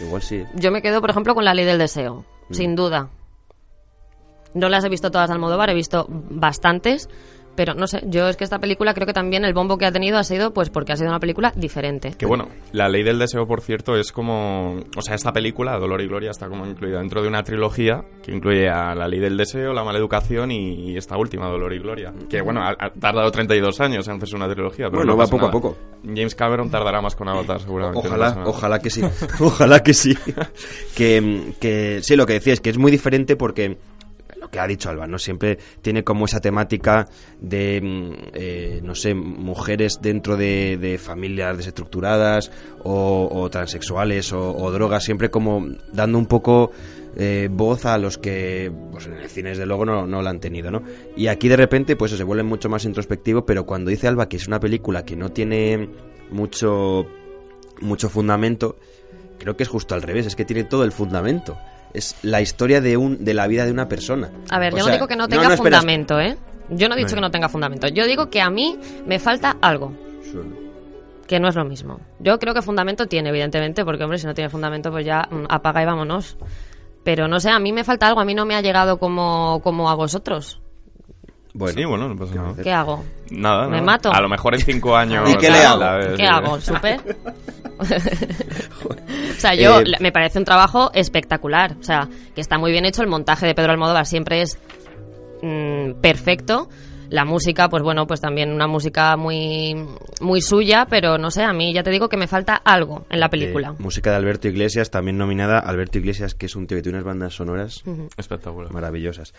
Igual 0.00 0.20
sí. 0.22 0.44
Yo 0.54 0.70
me 0.70 0.82
quedo, 0.82 1.00
por 1.00 1.08
ejemplo, 1.10 1.34
con 1.34 1.44
La 1.44 1.54
Ley 1.54 1.64
del 1.64 1.78
Deseo, 1.78 2.24
Mm. 2.50 2.54
sin 2.54 2.76
duda. 2.76 3.08
No 4.52 4.68
las 4.68 4.84
he 4.84 4.88
visto 4.90 5.10
todas 5.10 5.28
de 5.28 5.34
Almodóvar, 5.34 5.70
he 5.70 5.74
visto 5.74 6.06
bastantes, 6.08 7.08
pero 7.54 7.74
no 7.74 7.86
sé, 7.86 8.02
yo 8.06 8.28
es 8.28 8.36
que 8.36 8.44
esta 8.44 8.58
película 8.58 8.94
creo 8.94 9.06
que 9.06 9.12
también 9.12 9.44
el 9.44 9.54
bombo 9.54 9.78
que 9.78 9.86
ha 9.86 9.92
tenido 9.92 10.18
ha 10.18 10.24
sido 10.24 10.52
pues 10.52 10.70
porque 10.70 10.92
ha 10.92 10.96
sido 10.96 11.10
una 11.10 11.20
película 11.20 11.52
diferente. 11.56 12.14
Que 12.16 12.26
bueno, 12.26 12.48
La 12.72 12.88
Ley 12.88 13.02
del 13.02 13.18
Deseo, 13.18 13.46
por 13.46 13.60
cierto, 13.60 13.96
es 13.96 14.12
como... 14.12 14.80
O 14.96 15.02
sea, 15.02 15.14
esta 15.14 15.32
película, 15.32 15.78
Dolor 15.78 16.00
y 16.00 16.06
Gloria, 16.08 16.30
está 16.30 16.48
como 16.48 16.66
incluida 16.66 16.98
dentro 16.98 17.22
de 17.22 17.28
una 17.28 17.42
trilogía 17.42 18.04
que 18.22 18.32
incluye 18.32 18.68
a 18.68 18.94
La 18.94 19.08
Ley 19.08 19.20
del 19.20 19.36
Deseo, 19.36 19.72
La 19.72 19.84
Mala 19.84 19.98
Educación 19.98 20.50
y 20.50 20.96
esta 20.96 21.16
última, 21.16 21.48
Dolor 21.48 21.72
y 21.72 21.78
Gloria. 21.78 22.12
Que 22.28 22.40
bueno, 22.40 22.62
ha, 22.62 22.70
ha 22.78 22.90
tardado 22.90 23.30
32 23.30 23.80
años 23.80 24.06
en 24.08 24.16
hacerse 24.16 24.36
una 24.36 24.48
trilogía. 24.48 24.86
Pero 24.86 24.98
Bueno, 24.98 25.12
no 25.12 25.18
va 25.18 25.26
poco 25.26 25.46
a 25.46 25.50
poco. 25.50 25.76
James 26.04 26.34
Cameron 26.34 26.70
tardará 26.70 27.00
más 27.00 27.16
con 27.16 27.28
Avatar, 27.28 27.60
seguramente. 27.60 28.06
Ojalá, 28.06 28.42
ojalá 28.44 28.78
que 28.78 28.90
sí. 28.90 29.02
ojalá 29.40 29.82
que 29.82 29.94
sí. 29.94 30.16
que, 30.96 31.54
que 31.60 32.00
sí, 32.02 32.16
lo 32.16 32.26
que 32.26 32.34
decía 32.34 32.52
es 32.52 32.60
que 32.60 32.70
es 32.70 32.78
muy 32.78 32.90
diferente 32.90 33.36
porque 33.36 33.78
que 34.54 34.60
ha 34.60 34.68
dicho 34.68 34.88
Alba, 34.88 35.08
¿no? 35.08 35.18
Siempre 35.18 35.58
tiene 35.82 36.04
como 36.04 36.26
esa 36.26 36.40
temática 36.40 37.08
de, 37.40 37.80
mm, 37.82 38.12
eh, 38.34 38.80
no 38.84 38.94
sé, 38.94 39.12
mujeres 39.12 39.98
dentro 40.00 40.36
de, 40.36 41.00
familias 41.02 41.56
desestructuradas 41.56 42.52
o, 42.84 43.48
transexuales 43.50 44.32
o, 44.32 44.56
o 44.56 44.70
drogas, 44.70 45.02
siempre 45.02 45.28
como 45.28 45.66
dando 45.92 46.18
un 46.18 46.26
poco 46.26 46.70
eh, 47.16 47.48
voz 47.50 47.84
a 47.84 47.98
los 47.98 48.16
que 48.16 48.70
pues 48.92 49.06
en 49.06 49.14
el 49.14 49.28
cine 49.28 49.48
desde 49.50 49.66
luego 49.66 49.84
no, 49.84 50.06
no 50.06 50.22
la 50.22 50.30
han 50.30 50.38
tenido, 50.38 50.70
¿no? 50.70 50.84
Y 51.16 51.26
aquí 51.26 51.48
de 51.48 51.56
repente 51.56 51.96
pues 51.96 52.12
se 52.12 52.22
vuelve 52.22 52.44
mucho 52.44 52.68
más 52.68 52.84
introspectivo, 52.84 53.44
pero 53.44 53.66
cuando 53.66 53.90
dice 53.90 54.06
Alba 54.06 54.28
que 54.28 54.36
es 54.36 54.46
una 54.46 54.60
película 54.60 55.04
que 55.04 55.16
no 55.16 55.32
tiene 55.32 55.90
mucho 56.30 57.06
mucho 57.80 58.08
fundamento, 58.08 58.76
creo 59.38 59.56
que 59.56 59.64
es 59.64 59.68
justo 59.68 59.96
al 59.96 60.02
revés, 60.02 60.26
es 60.26 60.36
que 60.36 60.44
tiene 60.44 60.62
todo 60.62 60.84
el 60.84 60.92
fundamento. 60.92 61.58
Es 61.94 62.16
la 62.22 62.40
historia 62.40 62.80
de 62.80 62.96
un 62.96 63.24
de 63.24 63.32
la 63.34 63.46
vida 63.46 63.64
de 63.64 63.70
una 63.72 63.88
persona. 63.88 64.30
A 64.50 64.58
ver, 64.58 64.74
O 64.74 64.76
yo 64.78 64.82
sea, 64.84 64.90
no 64.92 64.96
digo 64.96 65.08
que 65.08 65.16
no 65.16 65.28
tenga 65.28 65.42
espera, 65.44 65.56
fundamento, 65.56 66.20
¿eh? 66.20 66.36
Yo 66.70 66.88
no 66.88 66.94
he 66.96 66.98
dicho 66.98 67.14
que 67.14 67.20
no 67.20 67.30
tenga 67.30 67.48
fundamento. 67.48 67.88
Yo 67.88 68.04
digo 68.06 68.30
que 68.30 68.40
a 68.40 68.50
mí 68.50 68.78
me 69.06 69.18
falta 69.18 69.56
algo, 69.60 69.92
que 71.26 71.38
no 71.38 71.48
es 71.48 71.54
lo 71.54 71.64
mismo. 71.64 72.00
Yo 72.18 72.38
creo 72.38 72.52
que 72.52 72.62
fundamento 72.62 73.06
tiene, 73.06 73.28
evidentemente, 73.28 73.84
porque, 73.84 74.02
hombre, 74.04 74.18
si 74.18 74.26
no 74.26 74.34
tiene 74.34 74.50
fundamento, 74.50 74.90
pues 74.90 75.06
ya 75.06 75.28
mm, 75.30 75.44
apaga 75.48 75.82
y 75.82 75.86
vámonos. 75.86 76.36
Pero 77.04 77.28
no 77.28 77.38
sé, 77.38 77.50
a 77.50 77.58
mí 77.58 77.72
me 77.72 77.84
falta 77.84 78.08
algo, 78.08 78.20
a 78.20 78.24
mí 78.24 78.34
no 78.34 78.44
me 78.46 78.56
ha 78.56 78.60
llegado 78.60 78.98
como, 78.98 79.60
como 79.62 79.88
a 79.90 79.94
vosotros. 79.94 80.60
Bueno, 81.52 81.78
Sí, 81.78 81.84
bueno, 81.84 82.08
no 82.08 82.16
pasa 82.16 82.34
nada. 82.34 82.54
¿Qué 82.62 82.72
hago? 82.72 83.04
Nada, 83.30 83.66
¿Me 83.66 83.72
nada. 83.76 83.82
mato? 83.82 84.12
A 84.12 84.20
lo 84.20 84.28
mejor 84.28 84.54
en 84.54 84.60
cinco 84.62 84.96
años... 84.96 85.30
¿Y 85.30 85.36
qué 85.36 85.50
le 85.50 85.58
hago? 85.64 86.16
¿Qué 86.16 86.26
hago? 86.26 86.60
¿Súper? 86.60 87.00
o 89.36 89.40
sea, 89.40 89.54
yo 89.54 89.80
Eh, 89.80 89.84
me 90.00 90.12
parece 90.12 90.38
un 90.38 90.44
trabajo 90.44 90.90
espectacular. 90.94 91.76
O 91.80 91.82
sea, 91.82 92.08
que 92.34 92.40
está 92.40 92.58
muy 92.58 92.72
bien 92.72 92.84
hecho. 92.84 93.02
El 93.02 93.08
montaje 93.08 93.46
de 93.46 93.54
Pedro 93.54 93.72
Almodóvar 93.72 94.06
siempre 94.06 94.42
es 94.42 94.58
mm, 95.42 96.00
perfecto. 96.00 96.68
La 97.10 97.24
música, 97.26 97.68
pues 97.68 97.82
bueno, 97.82 98.06
pues 98.06 98.20
también 98.20 98.50
una 98.50 98.66
música 98.66 99.16
muy, 99.16 99.76
muy 100.20 100.40
suya, 100.40 100.86
pero 100.88 101.18
no 101.18 101.30
sé, 101.30 101.42
a 101.44 101.52
mí 101.52 101.72
ya 101.72 101.82
te 101.82 101.90
digo 101.90 102.08
que 102.08 102.16
me 102.16 102.26
falta 102.26 102.56
algo 102.56 103.04
en 103.10 103.20
la 103.20 103.28
película. 103.28 103.68
eh, 103.78 103.82
música 103.82 104.10
de 104.10 104.16
Alberto 104.16 104.48
Iglesias, 104.48 104.90
también 104.90 105.18
nominada. 105.18 105.58
Alberto 105.58 105.98
Iglesias, 105.98 106.34
que 106.34 106.46
es 106.46 106.56
un 106.56 106.66
tío 106.66 106.78
que 106.78 106.82
tiene 106.82 106.96
unas 106.98 107.06
bandas 107.06 107.34
sonoras 107.34 107.84
Espectacular. 108.16 108.72
maravillosas. 108.72 109.34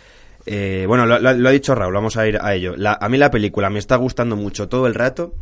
Eh, 0.46 0.86
bueno, 0.88 1.06
lo, 1.08 1.20
lo- 1.20 1.34
lo 1.34 1.50
ha 1.50 1.52
dicho 1.52 1.74
Raúl, 1.74 1.94
vamos 1.94 2.16
a 2.18 2.28
ir 2.28 2.38
a 2.40 2.54
ello. 2.54 2.76
La- 2.78 2.98
a 3.02 3.10
mí 3.10 3.18
la 3.18 3.32
película 3.32 3.70
me 3.72 3.80
está 3.80 3.96
gustando 3.96 4.36
mucho 4.36 4.70
todo 4.70 4.86
el 4.86 4.94
rato, 4.94 5.34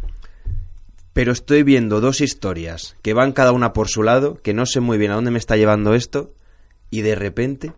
pero 1.13 1.31
estoy 1.31 1.63
viendo 1.63 2.01
dos 2.01 2.21
historias 2.21 2.95
que 3.01 3.13
van 3.13 3.31
cada 3.31 3.51
una 3.51 3.71
por 3.73 3.87
su 3.87 4.03
lado, 4.03 4.41
que 4.41 4.53
no 4.53 4.65
sé 4.65 4.79
muy 4.79 4.97
bien 4.97 5.11
a 5.11 5.15
dónde 5.15 5.31
me 5.31 5.37
está 5.39 5.55
llevando 5.57 5.93
esto, 5.93 6.33
y 6.89 7.01
de 7.01 7.15
repente, 7.15 7.73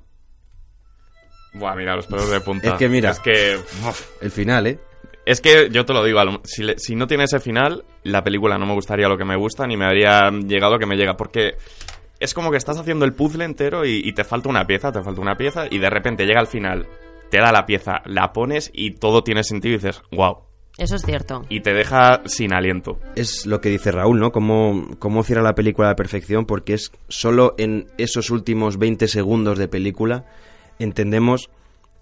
Buah, 1.54 1.76
mira, 1.76 1.95
los 1.95 2.08
pelos 2.08 2.30
de 2.30 2.41
punta. 2.41 2.74
Es 2.74 2.74
que 2.80 2.89
mira. 2.89 3.12
Es 3.12 3.19
que... 3.19 3.58
el 4.21 4.32
final, 4.32 4.67
¿eh? 4.67 4.80
Es 5.26 5.39
que 5.41 5.69
yo 5.71 5.86
te 5.86 5.93
lo 5.93 6.04
digo, 6.04 6.19
si, 6.43 6.63
le- 6.63 6.78
si 6.78 6.95
no 6.95 7.08
tiene 7.08 7.24
ese 7.24 7.39
final, 7.39 7.86
la 8.04 8.24
película 8.24 8.58
no 8.58 8.65
me 8.65 8.74
gustaría 8.74 9.08
lo 9.08 9.17
que 9.17 9.26
me 9.26 9.36
gusta, 9.38 9.65
ni 9.65 9.76
me 9.78 9.86
habría 9.86 10.30
llegado 10.32 10.74
lo 10.74 10.80
que 10.80 10.86
me 10.86 10.98
llega, 10.98 11.15
porque 11.17 11.56
es 12.19 12.34
como 12.34 12.52
que 12.52 12.58
estás 12.58 12.78
haciendo 12.78 13.06
el 13.06 13.13
puzzle 13.13 13.45
entero 13.45 13.86
y, 13.86 14.02
y 14.04 14.12
te 14.13 14.24
falta 14.24 14.50
una 14.50 14.67
pieza, 14.67 14.91
te 14.91 15.02
falta 15.02 15.21
una 15.21 15.36
pieza, 15.38 15.65
y 15.69 15.80
de 15.80 15.89
repente 15.89 16.26
llega 16.26 16.39
al 16.41 16.48
final, 16.48 16.88
te 17.32 17.39
da 17.39 17.52
la 17.52 17.65
pieza, 17.65 18.02
la 18.06 18.34
pones 18.34 18.69
y 18.74 18.91
todo 18.91 19.24
tiene 19.24 19.43
sentido 19.43 19.76
y 19.76 19.78
dices, 19.78 20.02
wow, 20.12 20.39
Eso 20.77 20.95
es 20.97 21.03
cierto. 21.03 21.43
y 21.49 21.61
te 21.61 21.73
deja 21.73 22.21
sin 22.25 22.53
aliento. 22.53 22.99
Es 23.15 23.45
lo 23.45 23.61
que 23.61 23.69
dice 23.69 23.91
Raúl, 23.91 24.19
¿no? 24.19 24.31
Cómo, 24.31 24.89
cómo 24.99 25.23
cierra 25.23 25.41
la 25.41 25.55
película 25.55 25.88
a 25.88 25.91
la 25.91 25.95
perfección, 25.95 26.45
porque 26.45 26.73
es 26.73 26.91
solo 27.07 27.55
en 27.57 27.88
esos 27.97 28.29
últimos 28.29 28.77
20 28.77 29.07
segundos 29.07 29.57
de 29.57 29.67
película 29.69 30.25
entendemos 30.79 31.49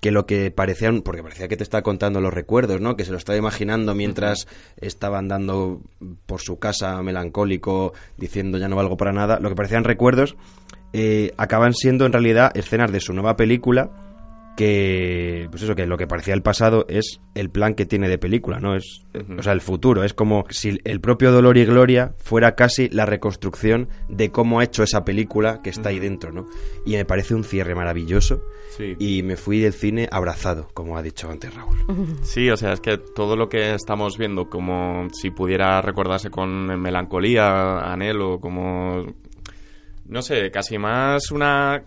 que 0.01 0.11
lo 0.11 0.25
que 0.25 0.51
parecía, 0.51 0.89
un- 0.89 1.01
porque 1.01 1.23
parecía 1.23 1.47
que 1.47 1.55
te 1.55 1.63
estaba 1.63 1.81
contando 1.83 2.19
los 2.19 2.33
recuerdos, 2.33 2.81
¿no? 2.81 2.95
Que 2.97 3.05
se 3.05 3.11
lo 3.11 3.17
estaba 3.17 3.37
imaginando 3.37 3.95
mientras 3.95 4.47
estaba 4.77 5.17
andando 5.19 5.79
por 6.25 6.41
su 6.41 6.57
casa 6.59 7.01
melancólico, 7.03 7.93
diciendo 8.17 8.57
ya 8.57 8.67
no 8.67 8.75
valgo 8.75 8.97
para 8.97 9.13
nada. 9.13 9.39
Lo 9.39 9.47
que 9.49 9.55
parecían 9.55 9.83
recuerdos 9.85 10.35
eh, 10.91 11.31
acaban 11.37 11.73
siendo 11.73 12.05
en 12.05 12.11
realidad 12.11 12.51
escenas 12.55 12.91
de 12.91 12.99
su 12.99 13.13
nueva 13.13 13.37
película 13.37 13.91
que 14.55 15.47
pues 15.49 15.63
eso 15.63 15.75
que 15.75 15.85
lo 15.87 15.97
que 15.97 16.07
parecía 16.07 16.33
el 16.33 16.41
pasado 16.41 16.85
es 16.87 17.19
el 17.33 17.49
plan 17.49 17.73
que 17.73 17.85
tiene 17.85 18.07
de 18.07 18.17
película 18.17 18.59
no 18.59 18.75
es 18.75 19.05
o 19.37 19.41
sea 19.41 19.53
el 19.53 19.61
futuro. 19.61 20.03
Es 20.03 20.13
como 20.13 20.45
si 20.49 20.79
el 20.83 21.01
propio 21.01 21.31
dolor 21.31 21.57
y 21.57 21.65
gloria 21.65 22.13
fuera 22.17 22.55
casi 22.55 22.89
la 22.89 23.05
reconstrucción 23.05 23.89
de 24.09 24.31
cómo 24.31 24.59
ha 24.59 24.63
hecho 24.63 24.83
esa 24.83 25.03
película 25.05 25.61
que 25.61 25.69
está 25.69 25.89
ahí 25.89 25.99
dentro 25.99 26.31
no 26.31 26.47
y 26.85 26.93
me 26.95 27.05
parece 27.05 27.35
un 27.35 27.43
cierre 27.43 27.75
maravilloso. 27.75 28.43
Sí. 28.75 28.95
y 28.97 29.21
me 29.21 29.37
fui 29.37 29.59
del 29.59 29.73
cine 29.73 30.09
abrazado 30.11 30.67
como 30.73 30.97
ha 30.97 31.03
dicho 31.03 31.29
antes 31.29 31.53
Raúl. 31.53 31.77
Sí, 32.23 32.49
o 32.49 32.57
sea, 32.57 32.73
es 32.73 32.79
que 32.79 32.97
todo 32.97 33.35
lo 33.35 33.49
que 33.49 33.73
estamos 33.73 34.17
viendo, 34.17 34.49
como 34.49 35.07
si 35.13 35.29
pudiera 35.29 35.81
recordarse 35.81 36.29
con 36.29 36.81
melancolía, 36.81 37.79
anhelo, 37.79 38.39
como. 38.39 39.05
No 40.05 40.21
sé, 40.21 40.51
casi 40.51 40.77
más 40.77 41.31
una 41.31 41.83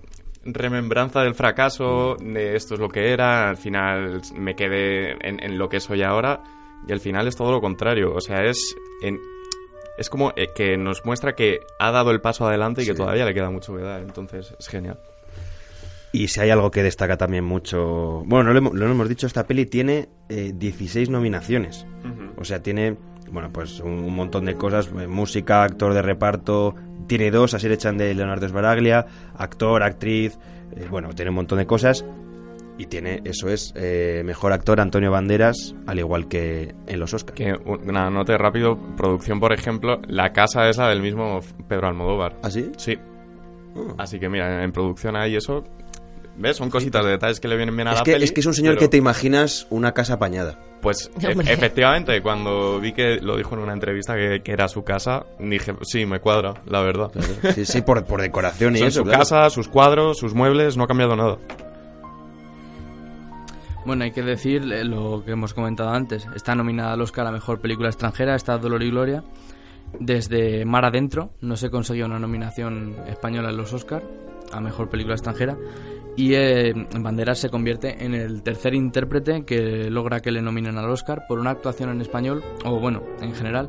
remembranza 0.52 1.22
del 1.22 1.34
fracaso, 1.34 2.16
de 2.20 2.56
esto 2.56 2.74
es 2.74 2.80
lo 2.80 2.88
que 2.88 3.12
era, 3.12 3.48
al 3.48 3.56
final 3.56 4.20
me 4.34 4.54
quedé 4.54 5.12
en, 5.26 5.42
en 5.42 5.58
lo 5.58 5.68
que 5.68 5.80
soy 5.80 6.02
ahora, 6.02 6.42
y 6.88 6.92
al 6.92 7.00
final 7.00 7.26
es 7.28 7.36
todo 7.36 7.50
lo 7.52 7.60
contrario. 7.60 8.14
O 8.14 8.20
sea, 8.20 8.44
es. 8.44 8.74
en- 9.02 9.20
es 9.98 10.10
como 10.10 10.32
eh, 10.36 10.48
que 10.54 10.76
nos 10.76 11.06
muestra 11.06 11.34
que 11.34 11.60
ha 11.78 11.90
dado 11.90 12.10
el 12.10 12.20
paso 12.20 12.46
adelante 12.46 12.82
y 12.82 12.84
que 12.86 12.92
todavía 12.92 13.24
le 13.24 13.32
queda 13.32 13.50
mucho 13.50 13.74
que 13.74 13.80
dar, 13.82 14.02
entonces 14.02 14.54
es 14.58 14.68
genial. 14.68 14.98
Y 16.12 16.28
si 16.28 16.40
hay 16.40 16.50
algo 16.50 16.70
que 16.70 16.82
destaca 16.82 17.16
también 17.16 17.44
mucho... 17.44 18.22
Bueno, 18.26 18.44
no 18.44 18.52
lo 18.52 18.58
hemos, 18.58 18.74
lo 18.74 18.86
hemos 18.90 19.08
dicho, 19.08 19.26
esta 19.26 19.46
peli 19.46 19.64
tiene 19.66 20.08
eh, 20.28 20.52
16 20.54 21.08
nominaciones. 21.10 21.86
O 22.38 22.44
sea, 22.44 22.62
tiene, 22.62 22.96
bueno, 23.30 23.50
pues 23.52 23.80
un, 23.80 23.92
un 24.04 24.14
montón 24.14 24.44
de 24.44 24.54
cosas. 24.56 24.88
eh, 24.98 25.06
música, 25.06 25.62
actor 25.62 25.92
de 25.94 26.02
reparto. 26.02 26.74
Tiene 27.06 27.30
dos, 27.30 27.54
así 27.54 27.68
le 27.68 27.74
echan 27.74 27.96
de 27.98 28.14
Leonardo 28.14 28.48
Sbaraglia. 28.48 29.06
Actor, 29.36 29.82
actriz. 29.82 30.38
eh, 30.76 30.86
bueno, 30.90 31.10
tiene 31.10 31.30
un 31.30 31.36
montón 31.36 31.58
de 31.58 31.66
cosas. 31.66 32.04
Y 32.78 32.86
tiene, 32.86 33.22
eso 33.24 33.48
es, 33.48 33.72
eh, 33.74 34.20
mejor 34.24 34.52
actor 34.52 34.80
Antonio 34.80 35.10
Banderas, 35.10 35.74
al 35.86 35.98
igual 35.98 36.28
que 36.28 36.74
en 36.86 37.00
los 37.00 37.14
Oscars. 37.14 37.34
Que 37.34 37.54
una 37.64 38.10
nota 38.10 38.36
rápido, 38.36 38.78
producción, 38.96 39.40
por 39.40 39.54
ejemplo, 39.54 39.98
la 40.06 40.32
casa 40.34 40.68
esa 40.68 40.86
del 40.88 41.00
mismo 41.00 41.40
Pedro 41.68 41.88
Almodóvar. 41.88 42.36
¿Ah, 42.42 42.50
sí? 42.50 42.70
Sí. 42.76 42.98
Oh. 43.74 43.94
Así 43.96 44.18
que 44.18 44.28
mira, 44.28 44.62
en 44.62 44.72
producción 44.72 45.16
hay 45.16 45.36
eso. 45.36 45.64
¿Ves? 46.38 46.56
Son 46.58 46.68
cositas 46.70 47.04
de 47.04 47.12
detalles 47.12 47.40
que 47.40 47.48
le 47.48 47.56
vienen 47.56 47.74
bien 47.74 47.88
a 47.88 47.92
Es 47.92 47.98
la 47.98 48.04
que, 48.04 48.12
peli, 48.12 48.24
es 48.24 48.32
que 48.32 48.40
es 48.40 48.46
un 48.46 48.52
señor 48.54 48.74
pero, 48.74 48.80
que 48.80 48.88
te 48.88 48.96
imaginas 48.98 49.66
una 49.70 49.92
casa 49.92 50.14
apañada. 50.14 50.58
Pues 50.82 51.10
e- 51.22 51.52
efectivamente, 51.52 52.20
cuando 52.20 52.78
vi 52.78 52.92
que 52.92 53.16
lo 53.22 53.36
dijo 53.36 53.54
en 53.54 53.62
una 53.62 53.72
entrevista 53.72 54.14
que, 54.14 54.42
que 54.42 54.52
era 54.52 54.68
su 54.68 54.84
casa, 54.84 55.24
dije, 55.38 55.74
sí, 55.82 56.04
me 56.04 56.20
cuadra, 56.20 56.54
la 56.66 56.82
verdad. 56.82 57.10
Sí, 57.54 57.64
sí, 57.64 57.80
por, 57.82 58.04
por 58.04 58.20
decoración 58.20 58.76
y 58.76 58.80
Son 58.80 58.88
eso. 58.88 58.98
su 59.00 59.04
claro. 59.04 59.18
casa, 59.20 59.48
sus 59.50 59.68
cuadros, 59.68 60.18
sus 60.18 60.34
muebles, 60.34 60.76
no 60.76 60.84
ha 60.84 60.86
cambiado 60.86 61.16
nada. 61.16 61.38
Bueno, 63.84 64.04
hay 64.04 64.10
que 64.10 64.22
decir 64.22 64.62
eh, 64.72 64.84
lo 64.84 65.22
que 65.24 65.30
hemos 65.30 65.54
comentado 65.54 65.90
antes. 65.90 66.26
Está 66.34 66.54
nominada 66.54 66.92
al 66.94 67.00
Oscar 67.00 67.26
a 67.26 67.30
Mejor 67.32 67.60
Película 67.60 67.88
Extranjera, 67.88 68.34
está 68.34 68.58
Dolor 68.58 68.82
y 68.82 68.90
Gloria. 68.90 69.22
Desde 70.00 70.64
Mar 70.64 70.84
Adentro 70.84 71.30
no 71.40 71.56
se 71.56 71.70
consiguió 71.70 72.06
una 72.06 72.18
nominación 72.18 72.96
española 73.06 73.50
en 73.50 73.56
los 73.56 73.72
Oscar 73.72 74.02
a 74.52 74.60
Mejor 74.60 74.90
Película 74.90 75.14
Extranjera. 75.14 75.56
Y 76.16 76.32
eh, 76.32 76.72
Banderas 76.98 77.38
se 77.38 77.50
convierte 77.50 78.02
en 78.04 78.14
el 78.14 78.42
tercer 78.42 78.74
intérprete 78.74 79.44
que 79.44 79.90
logra 79.90 80.20
que 80.20 80.32
le 80.32 80.40
nominen 80.40 80.78
al 80.78 80.88
Oscar 80.88 81.26
por 81.28 81.38
una 81.38 81.50
actuación 81.50 81.90
en 81.90 82.00
español, 82.00 82.42
o 82.64 82.80
bueno, 82.80 83.02
en 83.20 83.34
general, 83.34 83.68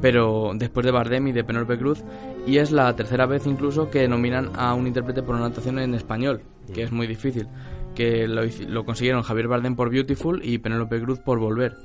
pero 0.00 0.52
después 0.54 0.86
de 0.86 0.92
Bardem 0.92 1.28
y 1.28 1.32
de 1.32 1.44
Penélope 1.44 1.78
Cruz. 1.78 2.02
Y 2.46 2.56
es 2.56 2.72
la 2.72 2.96
tercera 2.96 3.26
vez 3.26 3.46
incluso 3.46 3.90
que 3.90 4.08
nominan 4.08 4.50
a 4.56 4.72
un 4.72 4.86
intérprete 4.86 5.22
por 5.22 5.34
una 5.34 5.46
actuación 5.46 5.78
en 5.78 5.94
español, 5.94 6.40
que 6.72 6.84
es 6.84 6.90
muy 6.92 7.06
difícil. 7.06 7.48
Que 7.94 8.26
lo, 8.26 8.42
lo 8.66 8.84
consiguieron 8.84 9.22
Javier 9.22 9.48
Bardem 9.48 9.76
por 9.76 9.90
Beautiful 9.90 10.40
y 10.42 10.58
Penélope 10.58 11.00
Cruz 11.00 11.20
por 11.20 11.38
Volver. 11.38 11.76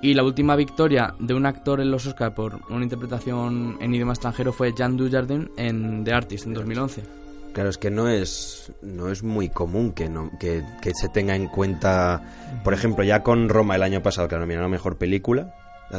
Y 0.00 0.14
la 0.14 0.24
última 0.24 0.56
victoria 0.56 1.14
de 1.18 1.34
un 1.34 1.46
actor 1.46 1.80
en 1.80 1.90
los 1.90 2.06
Oscar 2.06 2.34
por 2.34 2.60
una 2.70 2.82
interpretación 2.82 3.76
en 3.80 3.94
idioma 3.94 4.12
extranjero 4.12 4.52
fue 4.52 4.72
Jean 4.76 4.96
Dujardin 4.96 5.50
en 5.56 6.02
The 6.02 6.12
Artist 6.12 6.46
en 6.46 6.54
2011. 6.54 7.23
Claro, 7.54 7.70
es 7.70 7.78
que 7.78 7.90
no 7.90 8.08
es, 8.08 8.72
no 8.82 9.10
es 9.10 9.22
muy 9.22 9.48
común 9.48 9.92
que, 9.92 10.08
no, 10.08 10.30
que, 10.40 10.64
que 10.82 10.92
se 10.92 11.08
tenga 11.08 11.36
en 11.36 11.46
cuenta, 11.46 12.20
por 12.64 12.74
ejemplo, 12.74 13.04
ya 13.04 13.22
con 13.22 13.48
Roma 13.48 13.76
el 13.76 13.82
año 13.84 14.02
pasado, 14.02 14.26
que 14.28 14.34
la 14.34 14.40
nominaron 14.40 14.66
a 14.66 14.70
Mejor 14.70 14.98
Película, 14.98 15.54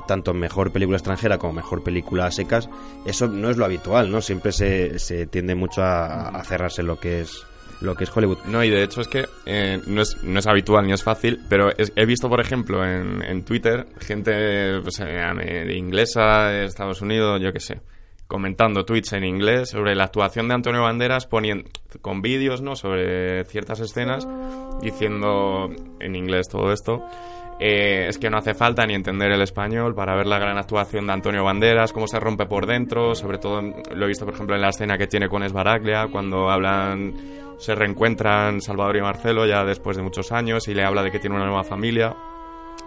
tanto 0.05 0.33
Mejor 0.33 0.73
Película 0.73 0.97
Extranjera 0.97 1.37
como 1.37 1.53
Mejor 1.53 1.81
Película 1.81 2.25
a 2.25 2.31
Secas, 2.31 2.67
eso 3.05 3.27
no 3.27 3.49
es 3.49 3.55
lo 3.55 3.63
habitual, 3.63 4.11
¿no? 4.11 4.19
Siempre 4.21 4.51
se, 4.51 4.99
se 4.99 5.27
tiende 5.27 5.55
mucho 5.55 5.81
a, 5.81 6.27
a 6.27 6.43
cerrarse 6.43 6.83
lo 6.83 6.99
que 6.99 7.21
es 7.21 7.43
lo 7.81 7.93
que 7.95 8.05
es 8.05 8.15
Hollywood. 8.15 8.37
No, 8.47 8.63
y 8.63 8.69
de 8.69 8.83
hecho 8.83 8.99
es 9.01 9.07
que 9.07 9.25
eh, 9.45 9.79
no, 9.87 10.01
es, 10.01 10.21
no 10.23 10.39
es 10.39 10.47
habitual 10.47 10.85
ni 10.87 10.93
es 10.93 11.03
fácil, 11.03 11.41
pero 11.49 11.69
es- 11.77 11.91
he 11.95 12.05
visto, 12.05 12.27
por 12.29 12.41
ejemplo, 12.41 12.85
en, 12.85 13.21
en 13.23 13.43
Twitter, 13.45 13.85
gente 13.99 14.79
pues, 14.81 14.99
eh, 15.01 15.73
inglesa, 15.75 16.47
de 16.49 16.65
Estados 16.65 17.01
Unidos, 17.01 17.39
yo 17.41 17.51
qué 17.53 17.59
sé, 17.59 17.79
comentando 18.27 18.85
tweets 18.85 19.13
en 19.13 19.23
inglés 19.23 19.69
sobre 19.69 19.95
la 19.95 20.05
actuación 20.05 20.47
de 20.47 20.55
Antonio 20.55 20.81
Banderas, 20.81 21.27
poniendo 21.27 21.69
con 22.01 22.21
vídeos, 22.21 22.61
¿no?, 22.61 22.75
sobre 22.75 23.45
ciertas 23.45 23.79
escenas, 23.79 24.27
diciendo 24.81 25.69
en 25.99 26.15
inglés 26.15 26.47
todo 26.49 26.71
esto. 26.71 27.03
eh, 27.59 28.07
es 28.09 28.17
que 28.17 28.29
no 28.29 28.37
hace 28.37 28.53
falta 28.53 28.85
ni 28.85 28.93
entender 28.93 29.31
el 29.31 29.41
español 29.41 29.95
para 29.95 30.15
ver 30.15 30.27
la 30.27 30.39
gran 30.39 30.57
actuación 30.57 31.07
de 31.07 31.13
Antonio 31.13 31.43
Banderas, 31.43 31.93
cómo 31.93 32.07
se 32.07 32.19
rompe 32.19 32.45
por 32.45 32.65
dentro, 32.65 33.15
sobre 33.15 33.37
todo 33.37 33.61
lo 33.61 34.05
he 34.05 34.07
visto 34.07 34.25
por 34.25 34.33
ejemplo 34.33 34.55
en 34.55 34.61
la 34.61 34.69
escena 34.69 34.97
que 34.97 35.07
tiene 35.07 35.29
con 35.29 35.43
Esbaraglia, 35.43 36.07
cuando 36.11 36.49
hablan, 36.49 37.13
se 37.57 37.73
reencuentran 37.73 38.59
Salvador 38.59 38.97
y 38.97 39.01
Marcelo 39.01 39.45
ya 39.45 39.63
después 39.63 39.95
de 39.95 40.03
muchos 40.03 40.31
años 40.31 40.67
y 40.67 40.73
le 40.73 40.83
habla 40.83 41.01
de 41.03 41.11
que 41.11 41.19
tiene 41.19 41.37
una 41.37 41.45
nueva 41.45 41.63
familia. 41.63 42.13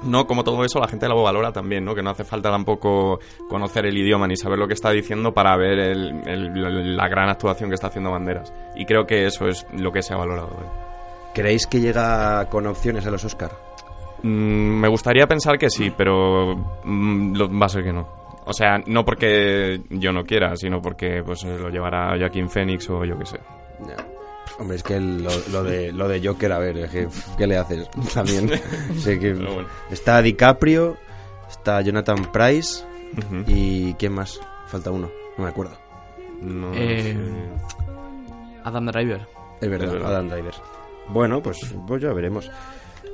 No, 0.04 0.26
como 0.26 0.44
todo 0.44 0.64
eso 0.64 0.78
la 0.78 0.86
gente 0.88 1.08
lo 1.08 1.22
valora 1.22 1.50
también, 1.52 1.84
¿no? 1.84 1.94
Que 1.94 2.02
no 2.02 2.10
hace 2.10 2.22
falta 2.24 2.50
tampoco 2.50 3.18
conocer 3.48 3.84
el 3.86 3.96
idioma 3.98 4.26
ni 4.28 4.36
saber 4.36 4.58
lo 4.58 4.68
que 4.68 4.74
está 4.74 4.90
diciendo 4.90 5.32
para 5.34 5.56
ver 5.56 5.78
el- 5.78 6.22
el- 6.28 6.96
la 6.96 7.08
gran 7.08 7.28
actuación 7.28 7.68
que 7.70 7.74
está 7.74 7.88
haciendo 7.88 8.10
Banderas. 8.12 8.52
Y 8.76 8.84
creo 8.84 9.06
que 9.06 9.26
eso 9.26 9.46
es 9.48 9.66
lo 9.72 9.90
que 9.90 10.02
se 10.02 10.14
ha 10.14 10.16
valorado. 10.16 10.50
¿eh? 10.50 11.32
¿Creéis 11.34 11.66
que 11.66 11.80
llega 11.80 12.48
con 12.48 12.66
opciones 12.66 13.06
a 13.06 13.10
los 13.10 13.24
Oscar? 13.24 13.50
Mm, 14.22 14.80
me 14.80 14.88
gustaría 14.88 15.26
pensar 15.26 15.58
que 15.58 15.68
sí, 15.70 15.92
pero 15.96 16.54
mm, 16.84 17.34
lo- 17.36 17.58
va 17.58 17.66
a 17.66 17.68
ser 17.68 17.82
que 17.84 17.92
no. 17.92 18.06
O 18.46 18.52
sea, 18.52 18.78
no 18.86 19.04
porque 19.04 19.80
yo 19.90 20.10
no 20.12 20.24
quiera, 20.24 20.56
sino 20.56 20.80
porque 20.80 21.22
pues 21.24 21.44
lo 21.44 21.68
llevará 21.68 22.16
Joaquín 22.18 22.48
Phoenix 22.48 22.88
o 22.88 23.04
yo 23.04 23.18
qué 23.18 23.26
sé. 23.26 23.38
Hombre, 24.58 24.76
es 24.76 24.82
que 24.82 24.98
lo, 24.98 25.30
lo 25.52 25.62
de, 25.62 25.92
lo 25.92 26.08
de 26.08 26.26
Joker, 26.26 26.50
a 26.52 26.58
ver, 26.58 26.78
es 26.78 26.90
que, 26.90 27.08
¿qué 27.36 27.46
le 27.46 27.56
haces? 27.56 27.88
También. 28.14 28.50
sé 28.98 29.18
que 29.18 29.32
Pero 29.34 29.54
bueno. 29.54 29.68
está 29.90 30.20
DiCaprio, 30.20 30.96
está 31.48 31.80
Jonathan 31.80 32.30
Price 32.32 32.84
y 33.46 33.94
¿quién 33.94 34.12
más? 34.12 34.40
Falta 34.66 34.90
uno, 34.90 35.10
no 35.36 35.44
me 35.44 35.50
acuerdo. 35.50 35.78
No 36.42 36.72
Eh. 36.74 37.16
Adam 38.64 38.86
Driver. 38.86 39.26
Es 39.60 39.68
verdad, 39.70 39.86
Es 39.88 39.92
verdad. 39.94 40.10
Adam 40.10 40.28
Driver. 40.28 40.54
Bueno, 41.08 41.42
pues, 41.42 41.58
pues 41.86 42.02
ya 42.02 42.12
veremos. 42.12 42.50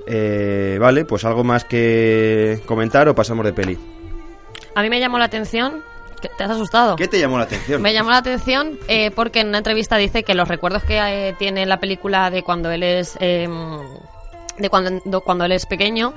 Eh, 0.07 0.77
vale, 0.81 1.05
pues 1.05 1.25
algo 1.25 1.45
más 1.45 1.65
que 1.65 2.61
comentar 2.67 3.09
o 3.09 3.15
pasamos 3.15 3.45
de 3.45 3.53
peli. 3.53 3.79
A 4.75 4.83
mí 4.83 4.91
me 4.91 4.99
llamó 4.99 5.19
la 5.19 5.27
atención. 5.27 5.83
¿Te 6.29 6.45
has 6.45 6.51
asustado? 6.51 6.97
¿Qué 6.97 7.09
te 7.09 7.19
llamó 7.19 7.39
la 7.39 7.45
atención? 7.45 7.83
Me 7.83 7.93
llamó 7.93 8.11
la 8.11 8.19
atención 8.19 8.79
eh, 8.89 9.11
porque 9.11 9.41
en 9.41 9.49
una 9.49 9.59
entrevista 9.59 9.97
dice 9.97 10.23
que 10.23 10.35
los 10.35 10.49
recuerdos 10.49 10.85
que 10.85 10.99
eh, 10.99 11.35
tiene 11.39 11.63
en 11.63 11.69
la 11.69 11.79
película 11.79 12.31
de 12.31 12.43
cuando 12.43 12.71
él 12.71 12.83
es 12.83 13.17
eh, 13.21 13.49
de 14.59 14.71
cuando, 14.71 15.21
cuando 15.21 15.45
él 15.45 15.53
es 15.53 15.67
pequeño 15.67 16.15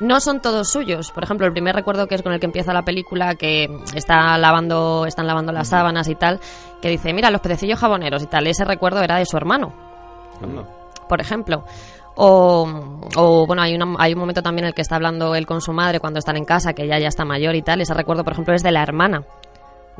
no 0.00 0.20
son 0.20 0.40
todos 0.40 0.70
suyos. 0.70 1.10
Por 1.10 1.24
ejemplo, 1.24 1.46
el 1.46 1.52
primer 1.52 1.74
recuerdo 1.74 2.06
que 2.06 2.14
es 2.14 2.22
con 2.22 2.32
el 2.32 2.40
que 2.40 2.46
empieza 2.46 2.72
la 2.72 2.84
película, 2.84 3.34
que 3.34 3.68
está 3.94 4.38
lavando, 4.38 5.04
están 5.06 5.26
lavando 5.26 5.52
las 5.52 5.68
sábanas 5.68 6.08
y 6.08 6.14
tal, 6.14 6.40
que 6.80 6.88
dice, 6.88 7.12
mira, 7.12 7.30
los 7.30 7.42
pececillos 7.42 7.78
jaboneros 7.78 8.22
y 8.22 8.26
tal. 8.26 8.46
Ese 8.46 8.64
recuerdo 8.64 9.02
era 9.02 9.16
de 9.16 9.26
su 9.26 9.36
hermano 9.36 9.74
por 11.10 11.20
ejemplo. 11.20 11.64
O, 12.22 12.68
o, 13.16 13.46
bueno, 13.46 13.62
hay, 13.62 13.74
una- 13.74 13.94
hay 13.98 14.12
un 14.12 14.18
momento 14.20 14.42
también 14.42 14.64
en 14.64 14.68
el 14.68 14.74
que 14.74 14.82
está 14.82 14.96
hablando 14.96 15.34
él 15.34 15.46
con 15.46 15.60
su 15.62 15.72
madre 15.72 16.00
cuando 16.00 16.18
están 16.18 16.36
en 16.36 16.44
casa, 16.44 16.74
que 16.74 16.82
ella 16.84 16.98
ya 16.98 17.08
está 17.08 17.24
mayor 17.24 17.54
y 17.54 17.62
tal. 17.62 17.80
Ese 17.80 17.94
recuerdo, 17.94 18.24
por 18.24 18.34
ejemplo, 18.34 18.54
es 18.54 18.62
de 18.62 18.72
la 18.72 18.82
hermana 18.82 19.24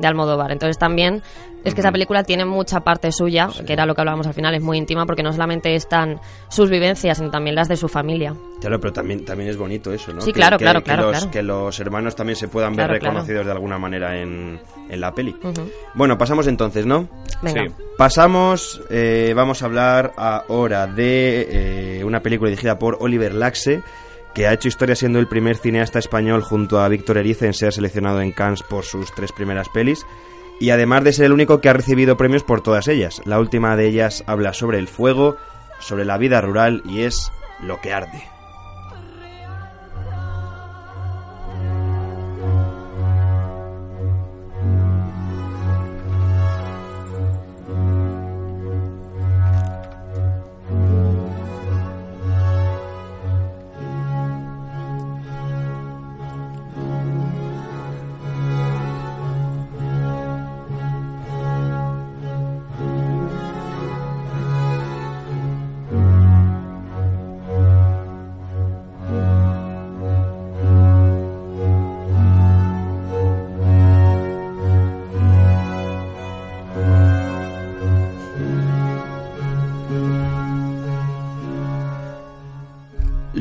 de 0.01 0.07
Almodóvar. 0.07 0.51
Entonces 0.51 0.77
también 0.77 1.21
es 1.63 1.75
que 1.75 1.81
esa 1.81 1.91
película 1.91 2.23
tiene 2.23 2.43
mucha 2.43 2.79
parte 2.79 3.11
suya, 3.11 3.47
que 3.65 3.73
era 3.73 3.85
lo 3.85 3.93
que 3.93 4.01
hablábamos 4.01 4.25
al 4.25 4.33
final, 4.33 4.55
es 4.55 4.61
muy 4.61 4.77
íntima 4.77 5.05
porque 5.05 5.21
no 5.21 5.31
solamente 5.31 5.75
están 5.75 6.19
sus 6.49 6.69
vivencias, 6.69 7.19
sino 7.19 7.29
también 7.29 7.55
las 7.55 7.67
de 7.67 7.77
su 7.77 7.87
familia. 7.87 8.33
Claro, 8.59 8.79
pero 8.79 8.91
también, 8.91 9.23
también 9.25 9.49
es 9.49 9.57
bonito 9.57 9.93
eso, 9.93 10.11
¿no? 10.11 10.21
Sí, 10.21 10.33
claro, 10.33 10.57
claro, 10.57 10.79
que 10.79 10.85
claro, 10.85 11.03
los, 11.03 11.17
claro. 11.17 11.31
que 11.31 11.43
los 11.43 11.79
hermanos 11.79 12.15
también 12.15 12.35
se 12.35 12.47
puedan 12.47 12.75
ver 12.75 12.87
Claro, 12.87 12.93
reconocidos 12.99 13.45
de 13.45 13.51
alguna 13.51 13.77
manera 13.77 14.19
en, 14.19 14.59
en 14.89 15.01
la 15.01 15.13
peli. 15.13 15.35
Bueno, 15.93 16.17
pasamos 16.17 16.47
entonces, 16.47 16.85
¿no? 16.85 17.07
Venga. 17.41 17.65
Sí. 17.67 17.73
Pasamos, 17.97 18.81
eh, 18.89 19.33
vamos 19.35 19.61
a 19.61 19.65
hablar 19.65 20.13
ahora 20.17 20.87
de 20.87 21.99
eh, 21.99 22.03
una 22.03 22.21
película 22.21 22.49
dirigida 22.49 22.79
por 22.79 22.97
Oliver 22.99 23.35
Laxe, 23.35 23.81
que 24.33 24.47
ha 24.47 24.53
hecho 24.53 24.67
historia 24.67 24.95
siendo 24.95 25.19
el 25.19 25.27
primer 25.27 25.57
cineasta 25.57 25.99
español 25.99 26.41
junto 26.41 26.79
a 26.79 26.87
Víctor 26.87 27.17
Erice 27.17 27.47
en 27.47 27.53
ser 27.53 27.73
seleccionado 27.73 28.21
en 28.21 28.31
Cannes 28.31 28.63
por 28.63 28.85
sus 28.85 29.13
tres 29.13 29.31
primeras 29.31 29.69
pelis. 29.69 30.05
Y 30.59 30.69
además 30.69 31.03
de 31.03 31.13
ser 31.13 31.25
el 31.25 31.33
único 31.33 31.59
que 31.59 31.69
ha 31.69 31.73
recibido 31.73 32.17
premios 32.17 32.43
por 32.43 32.61
todas 32.61 32.87
ellas. 32.87 33.21
La 33.25 33.39
última 33.39 33.75
de 33.75 33.87
ellas 33.87 34.23
habla 34.27 34.53
sobre 34.53 34.77
el 34.77 34.87
fuego, 34.87 35.37
sobre 35.79 36.05
la 36.05 36.17
vida 36.17 36.39
rural 36.39 36.83
y 36.85 37.01
es 37.01 37.31
Lo 37.63 37.81
que 37.81 37.93
arde. 37.93 38.40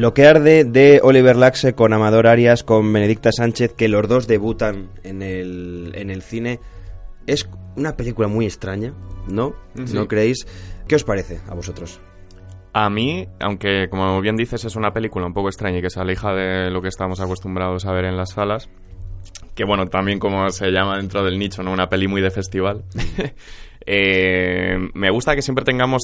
Lo 0.00 0.14
que 0.14 0.24
arde 0.24 0.64
de 0.64 1.00
Oliver 1.02 1.36
Laxe 1.36 1.74
con 1.74 1.92
Amador 1.92 2.26
Arias, 2.26 2.64
con 2.64 2.90
Benedicta 2.90 3.32
Sánchez, 3.32 3.74
que 3.74 3.86
los 3.86 4.08
dos 4.08 4.26
debutan 4.26 4.88
en 5.02 5.20
el, 5.20 5.92
en 5.94 6.08
el 6.08 6.22
cine. 6.22 6.58
Es 7.26 7.46
una 7.76 7.98
película 7.98 8.26
muy 8.26 8.46
extraña, 8.46 8.94
¿no? 9.28 9.54
Sí. 9.84 9.94
¿No 9.94 10.08
creéis? 10.08 10.46
¿Qué 10.88 10.94
os 10.94 11.04
parece 11.04 11.40
a 11.46 11.54
vosotros? 11.54 12.00
A 12.72 12.88
mí, 12.88 13.28
aunque 13.40 13.90
como 13.90 14.18
bien 14.22 14.36
dices 14.36 14.64
es 14.64 14.74
una 14.74 14.94
película 14.94 15.26
un 15.26 15.34
poco 15.34 15.50
extraña 15.50 15.80
y 15.80 15.82
que 15.82 15.90
se 15.90 16.00
aleja 16.00 16.32
de 16.32 16.70
lo 16.70 16.80
que 16.80 16.88
estamos 16.88 17.20
acostumbrados 17.20 17.84
a 17.84 17.92
ver 17.92 18.06
en 18.06 18.16
las 18.16 18.30
salas, 18.30 18.70
que 19.54 19.66
bueno, 19.66 19.84
también 19.88 20.18
como 20.18 20.48
se 20.48 20.70
llama 20.70 20.96
dentro 20.96 21.22
del 21.22 21.38
nicho, 21.38 21.62
¿no? 21.62 21.72
Una 21.72 21.90
peli 21.90 22.08
muy 22.08 22.22
de 22.22 22.30
festival. 22.30 22.84
Eh, 23.86 24.76
me 24.94 25.10
gusta 25.10 25.34
que 25.34 25.42
siempre 25.42 25.64
tengamos, 25.64 26.02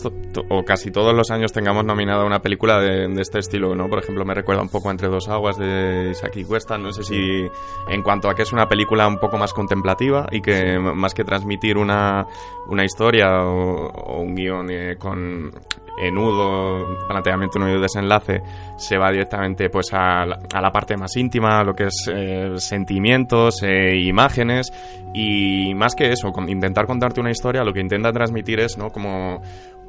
o 0.49 0.65
casi 0.65 0.91
todos 0.91 1.15
los 1.15 1.31
años 1.31 1.53
tengamos 1.53 1.85
nominada 1.85 2.25
una 2.25 2.41
película 2.41 2.81
de, 2.81 3.09
de 3.09 3.23
este 3.23 3.39
estilo, 3.39 3.75
¿no? 3.75 3.89
Por 3.89 3.99
ejemplo, 3.99 4.25
me 4.25 4.35
recuerda 4.35 4.63
un 4.63 4.69
poco 4.69 4.89
a 4.89 4.93
Entre 4.93 5.09
dos 5.09 5.29
aguas 5.29 5.59
de 5.59 6.11
Isaki 6.11 6.45
Cuesta, 6.45 6.79
no 6.79 6.93
sé 6.93 7.03
si 7.03 7.47
en 7.89 8.03
cuanto 8.03 8.31
a 8.31 8.35
que 8.35 8.43
es 8.43 8.53
una 8.53 8.69
película 8.69 9.07
un 9.07 9.19
poco 9.19 9.37
más 9.37 9.53
contemplativa 9.53 10.27
y 10.31 10.41
que 10.41 10.79
más 10.79 11.13
que 11.13 11.25
transmitir 11.25 11.77
una, 11.77 12.27
una 12.69 12.85
historia 12.85 13.43
o, 13.45 13.89
o 13.89 14.21
un 14.21 14.35
guion 14.35 14.71
eh, 14.71 14.97
con 14.99 15.53
enudo, 15.99 17.07
planteamiento 17.09 17.59
nudo 17.59 17.77
y 17.77 17.81
desenlace, 17.81 18.43
se 18.77 18.99
va 18.99 19.11
directamente 19.11 19.71
pues 19.71 19.93
a 19.93 20.27
la, 20.27 20.39
a 20.53 20.61
la 20.61 20.71
parte 20.71 20.97
más 20.97 21.17
íntima, 21.17 21.63
lo 21.65 21.75
que 21.75 21.85
es 21.85 22.11
eh, 22.13 22.53
sentimientos, 22.57 23.63
eh, 23.63 23.97
imágenes 23.97 24.73
y 25.15 25.75
más 25.75 25.95
que 25.95 26.11
eso, 26.11 26.31
con 26.33 26.49
intentar 26.49 26.87
contarte 26.87 27.21
una 27.21 27.31
historia, 27.31 27.65
lo 27.65 27.73
que 27.73 27.81
intenta 27.81 28.13
transmitir 28.13 28.61
es, 28.61 28.77
¿no? 28.77 28.91
Como 28.91 29.41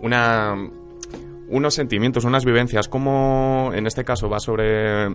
una 0.01 0.55
unos 1.49 1.73
sentimientos, 1.73 2.25
unas 2.25 2.45
vivencias, 2.45 2.87
como 2.87 3.71
en 3.73 3.87
este 3.87 4.03
caso 4.03 4.29
va 4.29 4.39
sobre 4.39 5.07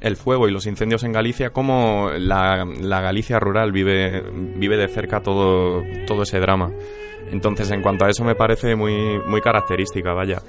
el 0.00 0.16
fuego 0.16 0.48
y 0.48 0.52
los 0.52 0.66
incendios 0.66 1.04
en 1.04 1.12
Galicia, 1.12 1.50
cómo 1.50 2.10
la, 2.18 2.64
la 2.64 3.00
Galicia 3.00 3.38
rural 3.38 3.72
vive, 3.72 4.22
vive 4.56 4.76
de 4.76 4.88
cerca 4.88 5.20
todo, 5.20 5.82
todo 6.06 6.22
ese 6.22 6.38
drama. 6.38 6.70
Entonces, 7.30 7.70
en 7.70 7.82
cuanto 7.82 8.04
a 8.04 8.10
eso, 8.10 8.24
me 8.24 8.34
parece 8.34 8.76
muy, 8.76 9.18
muy 9.26 9.40
característica, 9.40 10.12
vaya. 10.12 10.42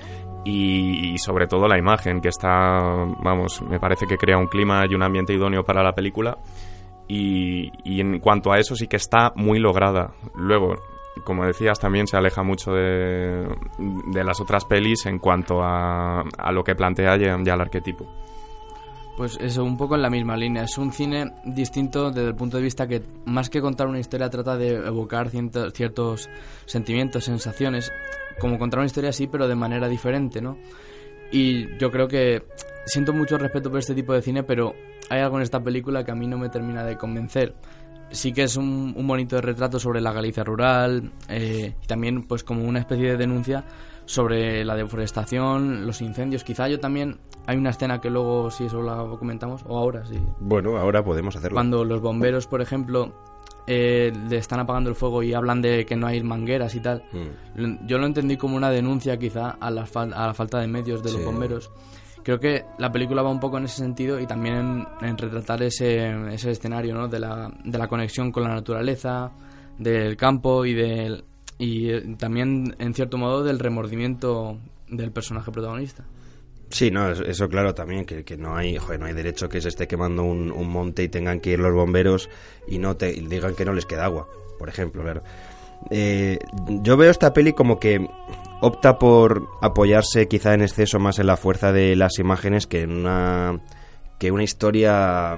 Y, 0.46 1.14
y 1.14 1.18
sobre 1.18 1.48
todo 1.48 1.68
la 1.68 1.78
imagen, 1.78 2.22
que 2.22 2.30
está, 2.30 2.80
vamos, 3.24 3.64
me 3.64 3.80
parece 3.80 4.06
que 4.06 4.16
crea 4.16 4.38
un 4.38 4.46
clima 4.46 4.86
y 4.88 4.94
un 4.94 5.02
ambiente 5.02 5.34
idóneo 5.34 5.64
para 5.64 5.82
la 5.84 5.94
película. 5.94 6.38
Y, 7.08 7.72
y 7.84 8.00
en 8.00 8.20
cuanto 8.20 8.52
a 8.54 8.60
eso, 8.60 8.76
sí 8.76 8.88
que 8.88 8.98
está 8.98 9.34
muy 9.36 9.58
lograda. 9.60 10.14
Luego, 10.36 10.76
como 11.24 11.46
decías, 11.46 11.80
también 11.80 12.06
se 12.06 12.18
aleja 12.18 12.44
mucho 12.44 12.74
de, 12.74 13.48
de 14.14 14.24
las 14.24 14.40
otras 14.40 14.66
pelis 14.66 15.08
en 15.08 15.18
cuanto 15.18 15.64
a, 15.64 16.22
a 16.22 16.52
lo 16.52 16.64
que 16.64 16.76
plantea 16.76 17.18
ya, 17.18 17.38
ya 17.44 17.54
el 17.54 17.62
arquetipo. 17.62 18.06
Pues 19.18 19.38
eso, 19.40 19.64
un 19.64 19.78
poco 19.78 19.96
en 19.96 20.02
la 20.02 20.10
misma 20.10 20.36
línea. 20.36 20.64
Es 20.64 20.78
un 20.78 20.92
cine 20.92 21.32
distinto 21.46 22.12
desde 22.12 22.28
el 22.28 22.36
punto 22.36 22.58
de 22.58 22.64
vista 22.64 22.86
que, 22.86 23.02
más 23.26 23.50
que 23.50 23.62
contar 23.62 23.88
una 23.88 24.00
historia, 24.00 24.30
trata 24.30 24.58
de 24.58 24.74
evocar 24.76 25.30
ciertos 25.30 26.30
sentimientos, 26.66 27.24
sensaciones. 27.24 27.94
Como 28.40 28.60
contar 28.60 28.80
una 28.80 28.88
historia 28.88 29.12
así, 29.12 29.28
pero 29.28 29.48
de 29.48 29.56
manera 29.56 29.88
diferente, 29.88 30.42
¿no? 30.42 30.58
Y 31.32 31.78
yo 31.78 31.90
creo 31.92 32.08
que 32.10 32.44
siento 32.86 33.14
mucho 33.14 33.38
respeto 33.38 33.70
por 33.70 33.80
este 33.80 33.96
tipo 33.96 34.14
de 34.14 34.22
cine, 34.22 34.44
pero 34.44 34.74
hay 35.10 35.22
algo 35.22 35.38
en 35.38 35.44
esta 35.44 35.64
película 35.64 36.04
que 36.04 36.12
a 36.12 36.16
mí 36.16 36.28
no 36.28 36.38
me 36.38 36.50
termina 36.50 36.84
de 36.84 36.98
convencer. 36.98 37.56
Sí 38.12 38.34
que 38.34 38.44
es 38.44 38.58
un, 38.58 38.94
un 38.96 39.08
bonito 39.08 39.40
retrato 39.42 39.80
sobre 39.80 40.02
la 40.02 40.12
Galicia 40.12 40.44
rural 40.44 41.12
eh, 41.30 41.74
y 41.82 41.88
también 41.88 42.24
pues 42.24 42.44
como 42.44 42.64
una 42.64 42.80
especie 42.80 43.12
de 43.12 43.18
denuncia 43.18 43.66
sobre 44.06 44.64
la 44.66 44.76
deforestación, 44.76 45.86
los 45.86 46.02
incendios. 46.02 46.44
Quizá 46.44 46.68
yo 46.68 46.80
también 46.80 47.18
hay 47.48 47.58
una 47.58 47.72
escena 47.72 48.00
que 48.02 48.10
luego 48.10 48.52
si 48.52 48.66
eso 48.66 48.82
la 48.82 48.98
comentamos 49.20 49.64
o 49.68 49.78
ahora 49.78 50.06
sí. 50.06 50.20
Bueno, 50.40 50.78
ahora 50.78 51.04
podemos 51.04 51.36
hacerlo. 51.36 51.56
Cuando 51.56 51.84
los 51.84 52.02
bomberos, 52.02 52.48
por 52.48 52.62
ejemplo, 52.62 53.14
eh, 53.68 54.12
le 54.30 54.38
están 54.38 54.60
apagando 54.60 54.90
el 54.90 54.96
fuego 54.96 55.24
y 55.24 55.34
hablan 55.34 55.62
de 55.62 55.86
que 55.86 55.96
no 55.96 56.08
hay 56.08 56.22
mangueras 56.24 56.76
y 56.76 56.80
tal. 56.82 57.04
Mm. 57.12 57.88
Yo 57.88 57.98
lo 57.98 58.06
entendí 58.06 58.38
como 58.38 58.56
una 58.56 58.70
denuncia 58.70 59.18
quizá 59.18 59.52
a 59.60 59.72
la, 59.72 59.86
fal- 59.86 60.14
a 60.16 60.28
la 60.28 60.34
falta 60.34 60.60
de 60.60 60.68
medios 60.68 61.02
de 61.02 61.10
Sí. 61.10 61.16
los 61.18 61.26
bomberos. 61.26 61.72
Creo 62.24 62.40
que 62.40 62.66
la 62.80 62.92
película 62.92 63.22
va 63.22 63.30
un 63.30 63.40
poco 63.40 63.58
en 63.60 63.66
ese 63.66 63.78
sentido 63.78 64.20
y 64.20 64.26
también 64.26 64.56
en, 64.56 64.88
en 65.08 65.18
retratar 65.18 65.62
ese, 65.62 66.10
ese 66.34 66.50
escenario 66.52 66.96
¿no? 66.96 67.08
de, 67.08 67.20
la, 67.20 67.52
de 67.64 67.78
la 67.78 67.88
conexión 67.88 68.32
con 68.32 68.42
la 68.44 68.50
naturaleza, 68.50 69.32
del 69.78 70.18
campo 70.18 70.66
y, 70.66 70.74
del, 70.74 71.24
y 71.58 71.90
eh, 71.90 72.16
también, 72.18 72.76
en 72.80 72.94
cierto 72.94 73.18
modo, 73.18 73.44
del 73.44 73.60
remordimiento 73.60 74.60
del 74.90 75.12
personaje 75.12 75.52
protagonista. 75.52 76.06
Sí, 76.70 76.90
no, 76.92 77.10
es- 77.12 77.20
eso 77.22 77.48
claro 77.48 77.74
también, 77.76 78.06
que, 78.06 78.24
que 78.24 78.38
no 78.38 78.56
hay 78.56 78.78
no 79.00 79.06
hay 79.06 79.14
derecho 79.14 79.48
que 79.48 79.62
se 79.62 79.70
esté 79.70 79.88
quemando 79.88 80.24
un, 80.24 80.50
monte 80.68 81.04
y 81.04 81.10
tengan 81.10 81.40
que 81.40 81.52
ir 81.52 81.60
los 81.60 81.74
bomberos 81.74 82.30
y 82.68 82.80
no 82.80 82.98
te 82.98 83.12
digan 83.14 83.56
que 83.56 83.66
no 83.66 83.74
les 83.74 83.86
queda 83.86 84.06
agua, 84.06 84.28
por 84.58 84.68
ejemplo, 84.70 85.04
claro. 85.04 85.22
Eh, 85.92 86.40
yo 86.82 86.98
veo 86.98 87.12
esta 87.12 87.34
peli 87.34 87.54
como 87.54 87.80
que 87.80 88.06
opta 88.62 88.98
por 88.98 89.48
apoyarse 89.62 90.28
quizá 90.28 90.54
en 90.54 90.62
exceso 90.64 91.00
más 91.00 91.20
en 91.20 91.28
la 91.28 91.38
fuerza 91.38 91.72
de 91.72 91.96
las 91.96 92.18
imágenes 92.18 92.66
que 92.66 92.82
en 92.82 92.92
una 92.92 93.60
que 94.18 94.32
una 94.32 94.44
historia 94.44 95.38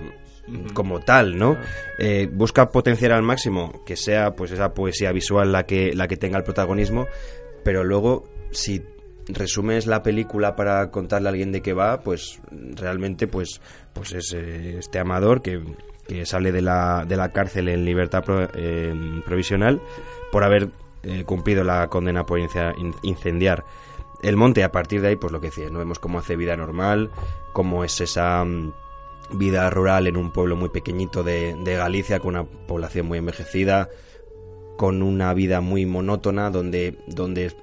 como 0.74 1.00
tal, 1.02 1.38
¿no? 1.38 1.58
Eh, 2.00 2.30
busca 2.32 2.70
potenciar 2.70 3.12
al 3.12 3.24
máximo 3.24 3.84
que 3.86 3.96
sea 3.96 4.32
pues 4.36 4.52
esa 4.52 4.74
poesía 4.74 5.12
visual 5.12 5.52
la 5.52 5.66
que 5.66 5.94
la 5.94 6.08
que 6.08 6.18
tenga 6.18 6.38
el 6.38 6.44
protagonismo, 6.44 7.08
pero 7.64 7.84
luego 7.84 8.24
si 8.52 8.82
resumes 9.28 9.88
la 9.88 10.04
película 10.04 10.56
para 10.56 10.90
contarle 10.90 11.28
a 11.28 11.32
alguien 11.32 11.52
de 11.52 11.62
qué 11.62 11.74
va, 11.74 12.00
pues 12.00 12.40
realmente 12.52 13.28
pues 13.28 13.60
pues 13.94 14.14
es 14.14 14.34
eh, 14.34 14.78
este 14.80 15.00
amador 15.00 15.42
que, 15.42 15.62
que 16.08 16.26
sale 16.26 16.52
de 16.54 16.62
la, 16.62 17.04
de 17.06 17.18
la 17.18 17.34
cárcel 17.34 17.68
en 17.68 17.84
libertad 17.84 18.24
pro- 18.24 18.48
eh, 18.56 18.94
provisional 19.26 19.82
por 20.32 20.44
haber 20.46 20.70
eh, 21.04 21.24
cumplido 21.26 21.64
la 21.66 21.88
condena 21.90 22.26
por 22.26 22.40
ince- 22.40 22.74
in- 22.78 22.96
incendiar 23.04 23.66
el 24.24 24.38
monte. 24.38 24.64
A 24.64 24.72
partir 24.72 25.02
de 25.02 25.10
ahí, 25.10 25.16
pues 25.18 25.32
lo 25.34 25.40
que 25.42 25.48
decía, 25.48 25.70
no 25.70 25.80
vemos 25.80 26.00
cómo 26.00 26.20
hace 26.20 26.36
vida 26.38 26.56
normal, 26.56 27.12
cómo 27.54 27.84
es 27.84 28.00
esa 28.02 28.44
mm, 28.46 28.72
vida 29.34 29.70
rural 29.70 30.08
en 30.08 30.18
un 30.18 30.32
pueblo 30.32 30.56
muy 30.56 30.70
pequeñito 30.70 31.24
de, 31.24 31.56
de 31.64 31.76
Galicia 31.76 32.20
con 32.20 32.36
una 32.36 32.46
población 32.46 33.08
muy 33.08 33.18
envejecida, 33.18 33.90
con 34.78 35.02
una 35.02 35.34
vida 35.34 35.62
muy 35.62 35.86
monótona 35.86 36.50
donde, 36.50 36.98
donde 37.08 37.54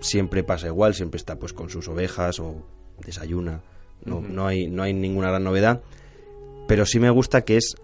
siempre 0.00 0.42
pasa 0.42 0.66
igual, 0.66 0.94
siempre 0.94 1.18
está 1.18 1.36
pues 1.38 1.52
con 1.52 1.70
sus 1.70 1.88
ovejas 1.88 2.40
o 2.40 2.56
desayuna. 3.04 3.62
No, 4.04 4.20
no, 4.20 4.46
hay, 4.46 4.66
no 4.66 4.82
hay 4.82 4.94
ninguna 4.94 5.28
gran 5.28 5.44
novedad. 5.44 5.82
Pero 6.66 6.86
sí 6.86 6.98
me 6.98 7.10
gusta 7.10 7.44
que 7.44 7.56
es. 7.56 7.76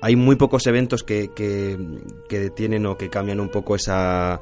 Hay 0.00 0.16
muy 0.16 0.36
pocos 0.36 0.66
eventos 0.66 1.04
que, 1.04 1.28
que, 1.28 1.78
que 2.28 2.40
detienen 2.40 2.86
o 2.86 2.96
que 2.96 3.10
cambian 3.10 3.40
un 3.40 3.50
poco 3.50 3.76
esa. 3.76 4.40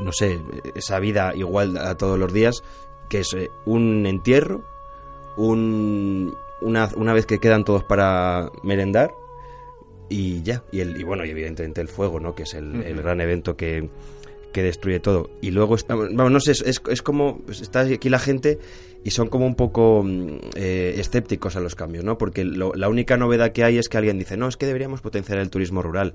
No 0.00 0.12
sé, 0.12 0.40
esa 0.74 0.98
vida 0.98 1.32
igual 1.34 1.76
a 1.76 1.96
todos 1.96 2.18
los 2.18 2.32
días. 2.32 2.62
Que 3.08 3.20
es 3.20 3.32
eh, 3.34 3.50
un 3.66 4.06
entierro, 4.06 4.64
un, 5.36 6.34
una, 6.62 6.88
una 6.96 7.12
vez 7.12 7.26
que 7.26 7.38
quedan 7.38 7.64
todos 7.64 7.84
para 7.84 8.50
merendar, 8.62 9.10
y 10.08 10.42
ya. 10.42 10.64
Y, 10.72 10.80
el, 10.80 11.00
y 11.00 11.04
bueno, 11.04 11.24
y 11.24 11.30
evidentemente 11.30 11.80
el 11.80 11.88
fuego, 11.88 12.20
¿no? 12.20 12.34
Que 12.34 12.42
es 12.44 12.54
el, 12.54 12.82
el 12.82 12.96
gran 13.02 13.20
evento 13.20 13.56
que, 13.56 13.88
que 14.52 14.62
destruye 14.62 15.00
todo. 15.00 15.30
Y 15.40 15.50
luego, 15.52 15.74
está, 15.76 15.94
vamos, 15.94 16.30
no 16.32 16.40
sé, 16.40 16.52
es, 16.52 16.62
es, 16.62 16.82
es 16.88 17.02
como, 17.02 17.38
pues 17.38 17.60
está 17.60 17.80
aquí 17.80 18.08
la 18.08 18.18
gente 18.18 18.58
y 19.04 19.10
son 19.12 19.28
como 19.28 19.46
un 19.46 19.54
poco 19.54 20.02
mm, 20.04 20.28
eh, 20.56 20.94
escépticos 20.98 21.56
a 21.56 21.60
los 21.60 21.74
cambios, 21.74 22.04
¿no? 22.04 22.18
Porque 22.18 22.44
lo- 22.44 22.74
la 22.74 22.88
única 22.88 23.16
novedad 23.16 23.52
que 23.52 23.62
hay 23.64 23.78
es 23.78 23.88
que 23.88 23.98
alguien 23.98 24.18
dice, 24.18 24.36
no, 24.36 24.48
es 24.48 24.56
que 24.56 24.66
deberíamos 24.66 25.00
potenciar 25.00 25.38
el 25.38 25.48
turismo 25.50 25.80
rural. 25.82 26.14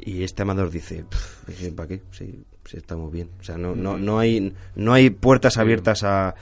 Y 0.00 0.22
este 0.24 0.42
amador 0.42 0.70
dice, 0.70 1.04
"Pff, 1.08 1.68
¿para 1.74 1.88
qué? 1.88 2.00
Sí, 2.10 2.44
sí, 2.64 2.76
estamos 2.78 3.12
bien. 3.12 3.30
O 3.40 3.44
sea, 3.44 3.56
no, 3.56 3.74
no, 3.76 3.96
no, 3.96 4.18
hay, 4.18 4.52
no 4.74 4.92
hay 4.92 5.10
puertas 5.10 5.56
abiertas 5.56 6.02
a, 6.02 6.34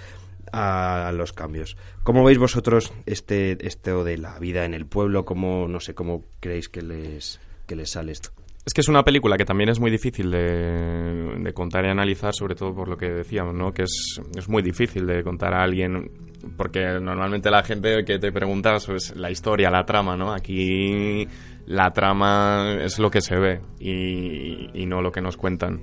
a 0.53 1.11
los 1.12 1.33
cambios. 1.33 1.77
¿Cómo 2.03 2.25
veis 2.25 2.38
vosotros 2.38 2.93
este 3.07 3.67
esto 3.67 4.05
de 4.05 4.19
la 4.19 4.38
vida 4.38 4.65
en 4.65 4.75
el 4.75 4.87
pueblo? 4.87 5.25
¿Cómo, 5.25 5.67
no 5.69 5.81
sé, 5.81 5.95
cómo 5.95 6.25
creéis 6.41 6.69
que 6.69 6.83
les, 6.83 7.41
que 7.67 7.77
les 7.77 7.91
sale 7.91 8.12
esto? 8.12 8.31
Es 8.65 8.75
que 8.75 8.81
es 8.81 8.88
una 8.88 9.03
película 9.03 9.37
que 9.37 9.45
también 9.45 9.71
es 9.71 9.81
muy 9.81 9.91
difícil 9.91 10.31
de, 10.31 11.53
contar 11.53 11.85
y 11.85 11.88
analizar, 11.88 12.33
sobre 12.33 12.55
todo 12.55 12.73
por 12.73 12.87
lo 12.87 12.97
que 12.97 13.11
decíamos, 13.11 13.55
¿no? 13.55 13.73
Que 13.73 13.83
es, 13.83 14.21
es 14.37 14.49
muy 14.49 14.62
difícil 14.62 15.05
de 15.05 15.25
contar 15.25 15.53
a 15.53 15.65
alguien, 15.65 16.11
porque 16.57 17.01
normalmente 17.01 17.51
la 17.51 17.65
gente 17.65 18.05
que 18.05 18.21
te 18.21 18.31
pregunta 18.31 18.77
es 18.77 19.17
la 19.17 19.33
historia, 19.33 19.69
la 19.69 19.85
trama, 19.85 20.17
¿no? 20.17 20.33
Aquí 20.33 21.27
la 21.67 21.91
trama 21.93 22.79
es 22.81 23.01
lo 23.01 23.11
que 23.11 23.21
se 23.21 23.37
ve 23.37 23.61
y 23.81 24.87
no 24.87 25.03
lo 25.03 25.11
que 25.11 25.21
nos 25.21 25.37
cuentan. 25.37 25.81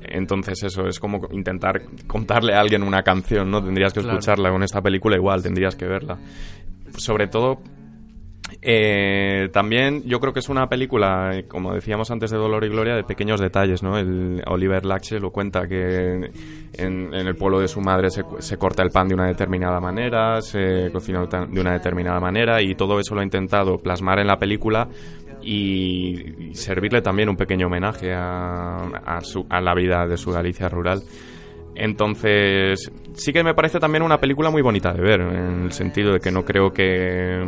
Entonces 0.00 0.62
eso 0.62 0.86
es 0.86 0.98
como 1.00 1.20
intentar 1.32 1.82
contarle 2.06 2.54
a 2.54 2.60
alguien 2.60 2.82
una 2.82 3.02
canción, 3.02 3.50
¿no? 3.50 3.62
Tendrías 3.62 3.92
que 3.92 4.00
Claro. 4.00 4.18
escucharla 4.18 4.50
con 4.50 4.62
esta 4.62 4.80
película 4.80 5.16
igual, 5.16 5.42
tendrías 5.42 5.74
que 5.76 5.86
verla. 5.86 6.18
Sobre 6.96 7.26
todo 7.28 7.58
eh, 8.62 9.48
también 9.52 10.02
yo 10.04 10.20
creo 10.20 10.32
que 10.32 10.40
es 10.40 10.48
una 10.48 10.68
película, 10.68 11.42
como 11.48 11.74
decíamos 11.74 12.10
antes 12.10 12.30
de 12.30 12.38
Dolor 12.38 12.64
y 12.64 12.68
Gloria, 12.68 12.94
de 12.94 13.04
pequeños 13.04 13.40
detalles, 13.40 13.82
¿no? 13.82 13.98
El 13.98 14.42
Oliver 14.46 14.84
Lache 14.84 15.20
lo 15.20 15.30
cuenta 15.30 15.66
que 15.68 16.30
en, 16.74 17.14
el 17.14 17.34
pueblo 17.36 17.60
de 17.60 17.68
su 17.68 17.80
madre 17.80 18.08
se, 18.10 18.56
corta 18.56 18.82
el 18.82 18.90
pan 18.90 19.08
de 19.08 19.14
una 19.14 19.26
determinada 19.26 19.80
manera, 19.80 20.40
se 20.40 20.90
cocina 20.92 21.24
de 21.26 21.60
una 21.60 21.72
determinada 21.72 22.20
manera 22.20 22.62
y 22.62 22.74
todo 22.74 22.98
eso 22.98 23.14
lo 23.14 23.20
ha 23.20 23.24
intentado 23.24 23.78
plasmar 23.78 24.18
en 24.18 24.26
la 24.26 24.38
película 24.38 24.88
y, 25.42 26.48
y 26.50 26.54
servirle 26.54 27.00
también 27.02 27.28
un 27.28 27.36
pequeño 27.36 27.66
homenaje 27.66 28.12
a, 28.14 28.76
a, 29.04 29.20
su- 29.20 29.46
a 29.48 29.60
la 29.60 29.74
vida 29.74 30.06
de 30.06 30.16
su 30.16 30.32
Galicia 30.32 30.68
rural. 30.68 31.02
Entonces, 31.74 32.90
sí 33.12 33.32
que 33.32 33.44
me 33.44 33.54
parece 33.54 33.78
también 33.78 34.02
una 34.02 34.18
película 34.18 34.50
muy 34.50 34.62
bonita 34.62 34.92
de 34.92 35.00
ver, 35.00 35.20
en 35.20 35.62
el 35.64 35.72
sentido 35.72 36.12
de 36.12 36.18
que 36.18 36.32
no 36.32 36.44
creo 36.44 36.72
que 36.72 37.40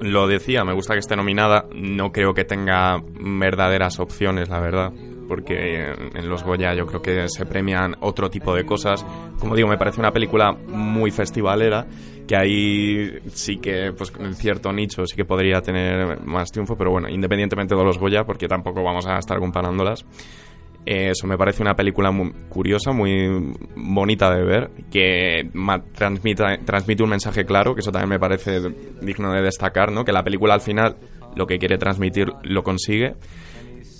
lo 0.00 0.26
decía, 0.26 0.64
me 0.64 0.72
gusta 0.72 0.94
que 0.94 1.00
esté 1.00 1.16
nominada. 1.16 1.66
No 1.74 2.12
creo 2.12 2.34
que 2.34 2.44
tenga 2.44 3.02
verdaderas 3.20 4.00
opciones, 4.00 4.48
la 4.48 4.60
verdad. 4.60 4.92
Porque 5.28 5.92
en 6.14 6.28
los 6.28 6.42
Goya 6.42 6.74
yo 6.74 6.86
creo 6.86 7.00
que 7.00 7.28
se 7.28 7.46
premian 7.46 7.96
otro 8.00 8.28
tipo 8.28 8.54
de 8.54 8.66
cosas. 8.66 9.06
Como 9.38 9.54
digo, 9.54 9.68
me 9.68 9.78
parece 9.78 10.00
una 10.00 10.12
película 10.12 10.52
muy 10.52 11.10
festivalera. 11.10 11.86
Que 12.26 12.36
ahí 12.36 13.18
sí 13.28 13.58
que, 13.58 13.92
pues 13.96 14.12
en 14.18 14.34
cierto 14.34 14.72
nicho, 14.72 15.06
sí 15.06 15.16
que 15.16 15.24
podría 15.24 15.60
tener 15.60 16.20
más 16.24 16.50
triunfo. 16.50 16.76
Pero 16.76 16.90
bueno, 16.90 17.08
independientemente 17.08 17.74
de 17.74 17.84
los 17.84 17.98
Goya, 17.98 18.24
porque 18.24 18.48
tampoco 18.48 18.82
vamos 18.82 19.06
a 19.06 19.18
estar 19.18 19.38
comparándolas. 19.38 20.04
Eh, 20.84 21.10
Eso 21.10 21.26
me 21.28 21.38
parece 21.38 21.62
una 21.62 21.74
película 21.74 22.10
muy 22.10 22.32
curiosa, 22.48 22.90
muy 22.92 23.54
bonita 23.76 24.34
de 24.34 24.42
ver, 24.44 24.70
que 24.90 25.48
transmita- 25.96 26.58
transmite 26.64 27.02
un 27.04 27.10
mensaje 27.10 27.44
claro, 27.44 27.74
que 27.74 27.80
eso 27.80 27.92
también 27.92 28.10
me 28.10 28.18
parece 28.18 28.58
digno 29.00 29.32
de 29.32 29.42
destacar, 29.42 29.92
¿no? 29.92 30.04
Que 30.04 30.12
la 30.12 30.24
película 30.24 30.54
al 30.54 30.60
final 30.60 30.96
lo 31.36 31.46
que 31.46 31.58
quiere 31.58 31.78
transmitir 31.78 32.26
lo 32.42 32.62
consigue. 32.64 33.14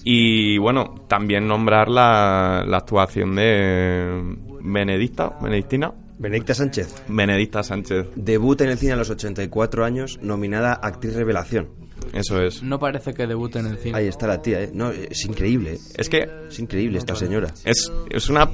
Y 0.04 0.58
bueno, 0.58 0.94
también 1.08 1.46
nombrar 1.46 1.88
la, 1.88 2.64
la 2.66 2.78
actuación 2.78 3.36
de 3.36 4.36
Benedicta, 4.60 5.36
Benedictina, 5.40 5.92
Benedicta 6.18 6.54
Sánchez, 6.54 7.04
Benedicta 7.08 7.62
Sánchez, 7.62 8.08
debut 8.16 8.60
en 8.60 8.70
el 8.70 8.78
cine 8.78 8.92
a 8.92 8.96
los 8.96 9.10
84 9.10 9.84
años, 9.84 10.18
nominada 10.22 10.72
Actriz 10.74 11.14
Revelación. 11.14 11.68
Eso 12.12 12.40
es. 12.42 12.62
No 12.62 12.78
parece 12.78 13.14
que 13.14 13.26
debute 13.26 13.58
en 13.58 13.66
el 13.66 13.78
cine. 13.78 13.98
Ahí 13.98 14.06
está 14.06 14.26
la 14.26 14.40
tía, 14.42 14.62
¿eh? 14.62 14.70
No, 14.72 14.90
es 14.90 15.24
increíble, 15.24 15.74
¿eh? 15.74 15.78
Es 15.96 16.08
que 16.08 16.26
Es 16.48 16.58
increíble 16.58 16.98
esta 16.98 17.14
señora. 17.14 17.48
Es, 17.64 17.90
es 18.10 18.28
una 18.28 18.48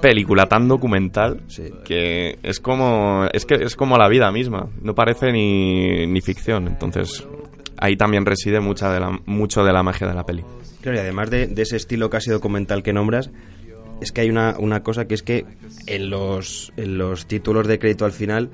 película 0.00 0.46
tan 0.46 0.68
documental 0.68 1.42
Sí. 1.48 1.64
que 1.84 2.38
es 2.42 2.60
como 2.60 3.26
es 3.32 3.44
que 3.44 3.54
es 3.56 3.76
como 3.76 3.96
la 3.98 4.08
vida 4.08 4.30
misma 4.32 4.68
no 4.82 4.94
parece 4.94 5.30
ni, 5.32 6.06
ni 6.06 6.20
ficción 6.20 6.66
entonces 6.68 7.26
ahí 7.76 7.96
también 7.96 8.24
reside 8.26 8.60
mucha 8.60 8.90
de 8.92 9.00
la, 9.00 9.18
mucho 9.26 9.62
de 9.64 9.72
la 9.72 9.82
magia 9.82 10.06
de 10.06 10.14
la 10.14 10.24
peli. 10.24 10.44
Claro, 10.82 10.98
y 10.98 11.00
además 11.00 11.30
de, 11.30 11.46
de 11.46 11.62
ese 11.62 11.76
estilo 11.76 12.10
casi 12.10 12.30
documental 12.30 12.82
que 12.82 12.92
nombras, 12.92 13.30
es 14.00 14.12
que 14.12 14.22
hay 14.22 14.30
una, 14.30 14.56
una 14.58 14.82
cosa 14.82 15.06
que 15.06 15.14
es 15.14 15.22
que 15.22 15.44
en 15.86 16.10
los, 16.10 16.72
en 16.76 16.98
los 16.98 17.26
títulos 17.26 17.66
de 17.66 17.78
crédito 17.78 18.04
al 18.04 18.12
final, 18.12 18.50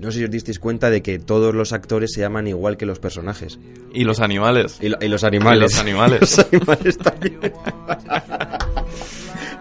no 0.00 0.10
sé 0.10 0.18
si 0.18 0.24
os 0.24 0.30
disteis 0.30 0.58
cuenta 0.58 0.90
de 0.90 1.02
que 1.02 1.18
todos 1.18 1.54
los 1.54 1.72
actores 1.72 2.10
se 2.12 2.20
llaman 2.20 2.46
igual 2.46 2.76
que 2.76 2.86
los 2.86 2.98
personajes. 2.98 3.58
Y 3.92 4.04
los 4.04 4.20
animales. 4.20 4.78
Y, 4.80 4.88
lo- 4.88 4.98
y 5.00 5.08
los 5.08 5.24
animales. 5.24 5.58
Y 5.58 5.62
los 5.62 5.78
animales. 5.78 6.20
Los 6.20 6.38
animales 6.52 6.98
también. 6.98 7.38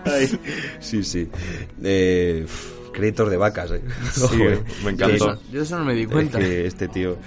Ay, 0.06 0.39
sí, 0.80 1.04
sí. 1.04 1.28
Eh, 1.84 2.45
créditos 2.93 3.30
de 3.30 3.38
vacas, 3.38 3.71
eh. 3.71 3.82
Sí, 4.13 4.41
eh. 4.41 4.60
me 4.84 4.91
encantó. 4.91 5.38
Yo 5.52 5.62
eso 5.62 5.78
no 5.78 5.86
me 5.86 5.93
di 5.93 6.02
es 6.04 6.08
cuenta. 6.08 6.39
que 6.39 6.65
este 6.65 6.88
tío. 6.88 7.17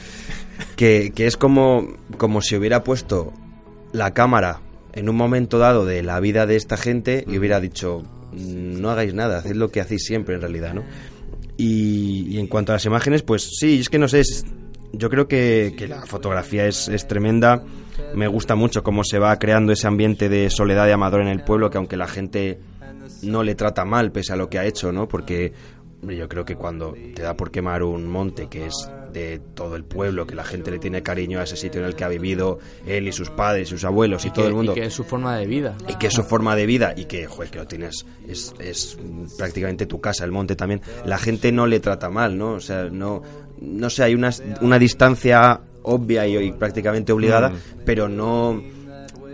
Que, 0.77 1.13
que 1.15 1.27
es 1.27 1.37
como, 1.37 1.97
como 2.17 2.41
si 2.41 2.57
hubiera 2.57 2.83
puesto 2.85 3.33
la 3.93 4.15
cámara 4.15 4.61
en 4.95 5.09
un 5.09 5.17
momento 5.17 5.59
dado 5.59 5.85
de 5.85 6.03
la 6.03 6.19
vida 6.21 6.47
de 6.47 6.57
esta 6.57 6.77
gente 6.77 7.25
y 7.29 7.39
hubiera 7.39 7.61
dicho: 7.61 8.03
"Mm, 8.33 8.81
No 8.81 8.91
hagáis 8.91 9.15
nada, 9.15 9.39
haced 9.39 9.55
lo 9.55 9.71
que 9.71 9.81
hacéis 9.81 10.05
siempre 10.05 10.35
en 10.35 10.41
realidad, 10.41 10.75
¿no? 10.75 10.83
Y, 11.57 12.39
en 12.39 12.47
cuanto 12.47 12.73
a 12.73 12.77
las 12.77 12.85
imágenes, 12.87 13.23
pues 13.23 13.51
sí, 13.59 13.81
es 13.81 13.89
que 13.89 13.99
no 13.99 14.09
sé, 14.09 14.23
yo 14.93 15.11
creo 15.11 15.29
que, 15.29 15.75
que 15.77 15.87
la 15.87 16.03
fotografía 16.03 16.67
es, 16.67 16.89
es 16.89 17.07
tremenda. 17.07 17.63
Me 18.15 18.27
gusta 18.27 18.55
mucho 18.55 18.83
cómo 18.83 19.05
se 19.05 19.19
va 19.19 19.39
creando 19.39 19.73
ese 19.73 19.87
ambiente 19.87 20.29
de 20.29 20.51
soledad 20.51 20.87
de 20.87 20.93
Amador 20.93 21.23
en 21.23 21.29
el 21.29 21.43
pueblo, 21.43 21.71
que 21.71 21.79
aunque 21.79 21.97
la 21.97 22.09
gente 22.09 22.59
no 23.23 23.43
le 23.43 23.55
trata 23.55 23.85
mal 23.85 24.13
pese 24.13 24.33
a 24.33 24.37
lo 24.37 24.49
que 24.49 24.59
ha 24.59 24.65
hecho, 24.65 24.93
¿no? 24.93 25.09
Porque 25.09 25.53
yo 26.03 26.29
creo 26.29 26.45
que 26.45 26.57
cuando 26.57 26.95
te 27.15 27.23
da 27.23 27.37
por 27.37 27.51
quemar 27.51 27.83
un 27.83 28.09
monte 28.09 28.49
que 28.49 28.67
es 28.67 28.91
de 29.13 29.41
todo 29.55 29.77
el 29.77 29.85
pueblo, 29.85 30.27
que 30.27 30.35
la 30.35 30.45
gente 30.45 30.71
le 30.71 30.79
tiene 30.79 31.03
cariño 31.03 31.39
a 31.39 31.45
ese 31.45 31.57
sitio 31.57 31.81
en 31.81 31.87
el 31.87 31.95
que 31.95 32.05
ha 32.05 32.09
vivido 32.09 32.59
él 32.87 33.07
y 33.07 33.13
sus 33.13 33.31
padres, 33.31 33.69
sus 33.69 33.85
abuelos 33.85 34.25
y, 34.25 34.31
todo 34.31 34.45
que, 34.45 34.49
el 34.49 34.55
mundo 34.55 34.73
y 34.73 34.75
que 34.75 34.87
es 34.87 34.95
su 34.95 35.05
forma 35.05 35.37
de 35.37 35.47
vida. 35.47 35.77
y 35.89 35.95
que 35.97 36.07
es 36.09 36.15
su 36.15 36.23
forma 36.25 36.57
de 36.57 36.67
vida 36.67 36.95
y 36.97 37.05
que, 37.05 37.27
joder, 37.27 37.51
que 37.51 37.59
lo 37.59 37.67
tienes, 37.67 38.07
es, 38.27 38.55
es 38.59 38.99
prácticamente 39.37 39.87
tu 39.87 40.01
casa, 40.01 40.25
el 40.25 40.33
monte 40.33 40.57
también, 40.57 40.81
la 41.05 41.19
gente 41.19 41.53
no 41.53 41.67
le 41.67 41.79
trata 41.79 42.09
mal, 42.11 42.37
¿no? 42.39 42.53
O 42.55 42.61
sea, 42.61 42.85
no, 42.91 43.23
no 43.61 43.91
sé, 43.91 44.03
hay 44.05 44.15
una, 44.15 44.31
una 44.63 44.79
distancia 44.79 45.61
obvia 45.83 46.27
y, 46.27 46.37
y 46.37 46.53
prácticamente 46.53 47.13
obligada, 47.13 47.51
Mm. 47.51 47.81
pero 47.85 48.09
no 48.09 48.63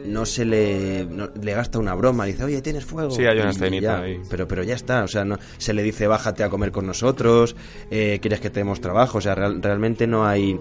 no 0.09 0.27
se 0.27 0.45
le 0.45 1.05
no- 1.09 1.29
le 1.41 1.53
gasta 1.55 1.79
una 1.79 1.95
broma 1.95 2.25
dice 2.25 2.45
oye 2.45 2.61
tienes 2.63 2.85
fuego 2.85 3.11
Sí, 3.11 3.25
hay 3.27 3.39
una 3.39 3.51
escenita 3.51 4.01
ahí. 4.03 4.19
pero 4.31 4.49
pero 4.49 4.63
ya 4.65 4.75
está 4.75 5.05
o 5.05 5.09
sea 5.09 5.25
no 5.25 5.39
se 5.59 5.73
le 5.73 5.83
dice 5.83 6.07
bájate 6.07 6.43
a 6.45 6.49
comer 6.51 6.73
con 6.73 6.87
nosotros 6.87 7.55
eh, 7.91 8.19
quieres 8.21 8.41
que 8.41 8.51
te 8.51 8.61
demos 8.61 8.81
trabajo 8.81 9.19
o 9.19 9.21
sea 9.21 9.35
real- 9.35 9.63
realmente 9.63 10.07
no 10.07 10.27
hay 10.27 10.59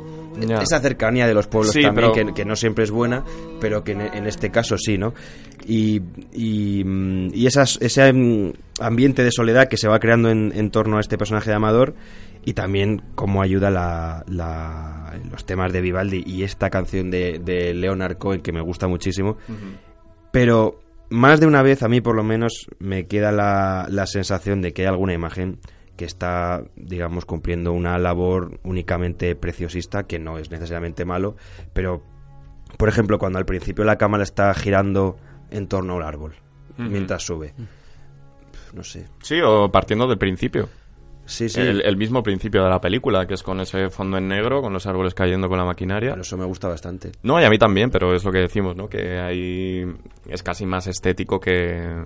Ya. 0.48 0.62
esa 0.62 0.80
cercanía 0.80 1.26
de 1.28 1.34
los 1.34 1.48
pueblos 1.48 1.74
Sí, 1.74 1.82
también 1.82 2.12
pero- 2.14 2.28
que, 2.28 2.34
que 2.34 2.46
no 2.46 2.56
siempre 2.56 2.84
es 2.84 2.92
buena, 2.92 3.24
pero 3.60 3.84
que 3.84 3.94
en, 3.94 4.02
en 4.02 4.28
este 4.28 4.52
caso 4.52 4.78
sí, 4.78 4.96
¿no? 4.98 5.16
Y, 5.66 6.00
y, 6.32 6.84
mm, 6.86 7.30
y 7.34 7.48
esas- 7.48 7.80
ese 7.82 8.14
mm, 8.14 8.54
ambiente 8.80 9.24
de 9.24 9.32
soledad 9.32 9.68
que 9.68 9.78
se 9.78 9.88
va 9.88 10.00
creando 10.00 10.30
en, 10.30 10.54
en 10.56 10.70
torno 10.70 10.98
a 10.98 11.00
este 11.02 11.18
personaje 11.18 11.50
de 11.50 11.56
Amador 11.56 11.96
y 12.48 12.54
también 12.54 13.02
cómo 13.16 13.42
ayuda 13.42 13.70
la, 13.70 14.24
la- 14.30 15.20
los 15.30 15.46
temas 15.46 15.74
de 15.74 15.82
Vivaldi 15.82 16.24
y 16.26 16.44
esta 16.44 16.70
canción 16.70 17.12
de, 17.12 17.40
de 17.44 17.74
Leonard 17.74 18.18
Cohen 18.18 18.42
que 18.42 18.54
me 18.54 18.62
gusta 18.62 18.88
muchísimo. 18.88 19.36
Pero 20.32 20.80
más 21.10 21.42
de 21.42 21.48
una 21.48 21.62
vez 21.62 21.84
a 21.84 21.90
mí 21.90 22.00
por 22.00 22.16
lo 22.16 22.24
menos 22.24 22.68
me 22.80 23.06
queda 23.08 23.34
la, 23.34 23.88
la 23.90 24.06
sensación 24.08 24.62
de 24.62 24.72
que 24.72 24.84
hay 24.84 24.88
alguna 24.88 25.12
imagen 25.14 25.60
que 25.98 26.06
está, 26.06 26.64
digamos, 26.78 27.26
cumpliendo 27.26 27.74
una 27.74 27.98
labor 27.98 28.60
únicamente 28.64 29.36
preciosista, 29.36 30.04
que 30.04 30.18
no 30.20 30.38
es 30.38 30.50
necesariamente 30.50 31.04
malo, 31.04 31.36
pero, 31.74 32.02
por 32.78 32.88
ejemplo, 32.88 33.18
cuando 33.20 33.40
al 33.40 33.46
principio 33.46 33.84
la 33.84 33.98
cámara 33.98 34.24
está 34.24 34.54
girando 34.54 35.18
en 35.52 35.68
torno 35.68 35.94
a 35.94 35.96
un 35.98 36.04
árbol, 36.04 36.36
mientras 36.78 37.24
sube. 37.26 37.54
No 38.74 38.84
sé. 38.84 39.08
Sí, 39.22 39.42
o 39.44 39.70
partiendo 39.72 40.08
del 40.08 40.18
principio. 40.20 40.70
Sí, 41.28 41.50
sí. 41.50 41.60
El, 41.62 41.82
el 41.86 41.98
mismo 41.98 42.24
principio 42.24 42.64
de 42.64 42.70
la 42.70 42.82
película, 42.82 43.28
que 43.28 43.36
es 43.36 43.44
con 43.44 43.60
ese 43.60 43.90
fondo 43.90 44.18
en 44.18 44.28
negro, 44.28 44.62
con 44.62 44.74
los 44.74 44.88
árboles 44.88 45.14
cayendo 45.14 45.48
con 45.48 45.58
la 45.60 45.66
maquinaria. 45.66 46.10
Pero 46.12 46.22
eso 46.22 46.38
me 46.38 46.46
gusta 46.46 46.68
bastante. 46.70 47.12
No, 47.22 47.40
y 47.40 47.44
a 47.44 47.50
mí 47.50 47.58
también, 47.60 47.90
pero 47.92 48.16
es 48.16 48.24
lo 48.24 48.32
que 48.32 48.40
decimos, 48.40 48.76
¿no? 48.76 48.88
Que 48.88 49.20
ahí 49.20 49.84
es 50.28 50.42
casi 50.42 50.66
más 50.66 50.88
estético 50.88 51.40
que, 51.40 52.02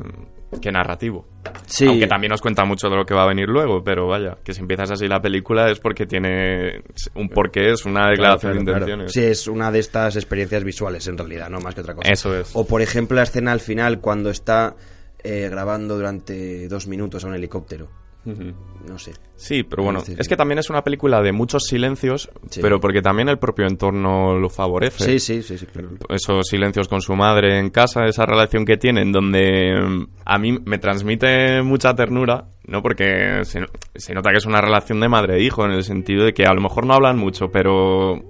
que 0.62 0.72
narrativo. 0.72 1.26
Sí. 1.66 1.86
Aunque 1.88 2.08
también 2.08 2.32
nos 2.32 2.42
cuenta 2.42 2.66
mucho 2.66 2.90
de 2.90 2.96
lo 2.98 3.06
que 3.06 3.14
va 3.14 3.24
a 3.24 3.28
venir 3.28 3.48
luego, 3.48 3.84
pero 3.84 4.08
vaya, 4.08 4.38
que 4.44 4.54
si 4.54 4.62
empiezas 4.62 4.92
así 4.92 5.08
la 5.08 5.22
película 5.22 5.70
es 5.72 5.80
porque 5.80 6.06
tiene 6.06 6.82
un 7.16 7.30
porqué, 7.30 7.72
es 7.72 7.86
una 7.86 8.10
declaración 8.10 8.52
Claro, 8.54 8.60
de 8.60 8.66
claro, 8.66 8.86
claro. 8.86 9.04
intenciones. 9.04 9.12
Sí, 9.14 9.24
es 9.24 9.48
una 9.48 9.72
de 9.72 9.80
estas 9.80 10.16
experiencias 10.16 10.64
visuales 10.64 11.08
en 11.08 11.18
realidad, 11.18 11.50
no 11.50 11.60
más 11.60 11.76
que 11.76 11.82
otra 11.82 11.94
cosa. 11.94 12.10
Eso 12.12 12.36
es. 12.38 12.52
O 12.56 12.66
por 12.66 12.82
ejemplo 12.82 13.16
la 13.16 13.24
escena 13.24 13.52
al 13.52 13.60
final 13.60 14.00
cuando 14.02 14.30
está 14.32 14.76
eh, 15.24 15.48
grabando 15.50 15.96
durante 15.96 16.68
dos 16.68 16.88
minutos 16.88 17.24
a 17.24 17.28
un 17.28 17.36
helicóptero. 17.36 17.90
No 18.24 19.00
sé. 19.00 19.14
Sí, 19.36 19.64
pero 19.64 19.84
bueno, 19.84 20.04
es 20.18 20.28
que 20.28 20.36
también 20.38 20.60
es 20.60 20.70
una 20.70 20.84
película 20.84 21.22
de 21.22 21.32
muchos 21.32 21.64
silencios, 21.66 22.30
Sí. 22.50 22.60
pero 22.62 22.80
porque 22.80 23.02
también 23.02 23.30
el 23.30 23.40
propio 23.40 23.66
entorno 23.66 24.38
lo 24.38 24.50
favorece. 24.50 25.04
Sí, 25.04 25.20
sí, 25.20 25.42
sí, 25.42 25.58
sí, 25.58 25.66
claro. 25.66 25.90
esos 26.10 26.46
silencios 26.48 26.88
con 26.88 27.02
su 27.02 27.16
madre 27.16 27.58
en 27.60 27.70
casa, 27.72 28.06
esa 28.06 28.26
relación 28.28 28.64
que 28.66 28.78
tienen, 28.78 29.12
donde 29.12 29.74
mm, 29.82 30.08
a 30.26 30.38
mí 30.38 30.58
me 30.64 30.78
transmite 30.78 31.64
mucha 31.64 31.96
ternura, 31.96 32.46
¿no? 32.68 32.84
Porque 32.84 33.40
se, 33.44 33.62
se 33.96 34.14
nota 34.14 34.30
que 34.32 34.38
es 34.38 34.46
una 34.46 34.62
relación 34.62 35.00
de 35.00 35.10
madre 35.10 35.38
e 35.38 35.44
hijo, 35.44 35.66
en 35.66 35.72
el 35.72 35.84
sentido 35.84 36.24
de 36.26 36.34
que 36.34 36.44
a 36.46 36.54
lo 36.54 36.62
mejor 36.62 36.86
no 36.86 36.94
hablan 36.94 37.18
mucho, 37.18 37.48
pero 37.52 38.22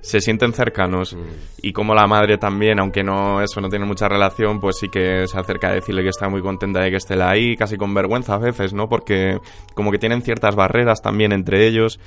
se 0.00 0.20
sienten 0.20 0.52
cercanos. 0.52 1.16
Y 1.62 1.72
como 1.72 1.94
la 1.94 2.06
madre 2.06 2.38
también, 2.38 2.78
aunque 2.78 3.02
no 3.02 3.42
eso 3.42 3.60
no 3.60 3.68
tiene 3.68 3.84
mucha 3.84 4.08
relación, 4.08 4.60
pues 4.60 4.78
sí 4.78 4.88
que 4.88 5.26
se 5.26 5.38
acerca 5.38 5.68
a 5.68 5.74
decirle 5.74 6.02
que 6.02 6.10
está 6.10 6.28
muy 6.28 6.42
contenta 6.42 6.80
de 6.80 6.90
que 6.90 6.96
esté 6.96 7.20
ahí, 7.22 7.56
casi 7.56 7.76
con 7.76 7.94
vergüenza 7.94 8.34
a 8.34 8.38
veces, 8.38 8.72
¿no? 8.72 8.88
Porque 8.88 9.38
como 9.74 9.90
que 9.90 9.98
tienen 9.98 10.22
ciertas 10.22 10.54
barreras 10.54 11.02
también 11.02 11.32
entre 11.32 11.66
ellos. 11.66 12.00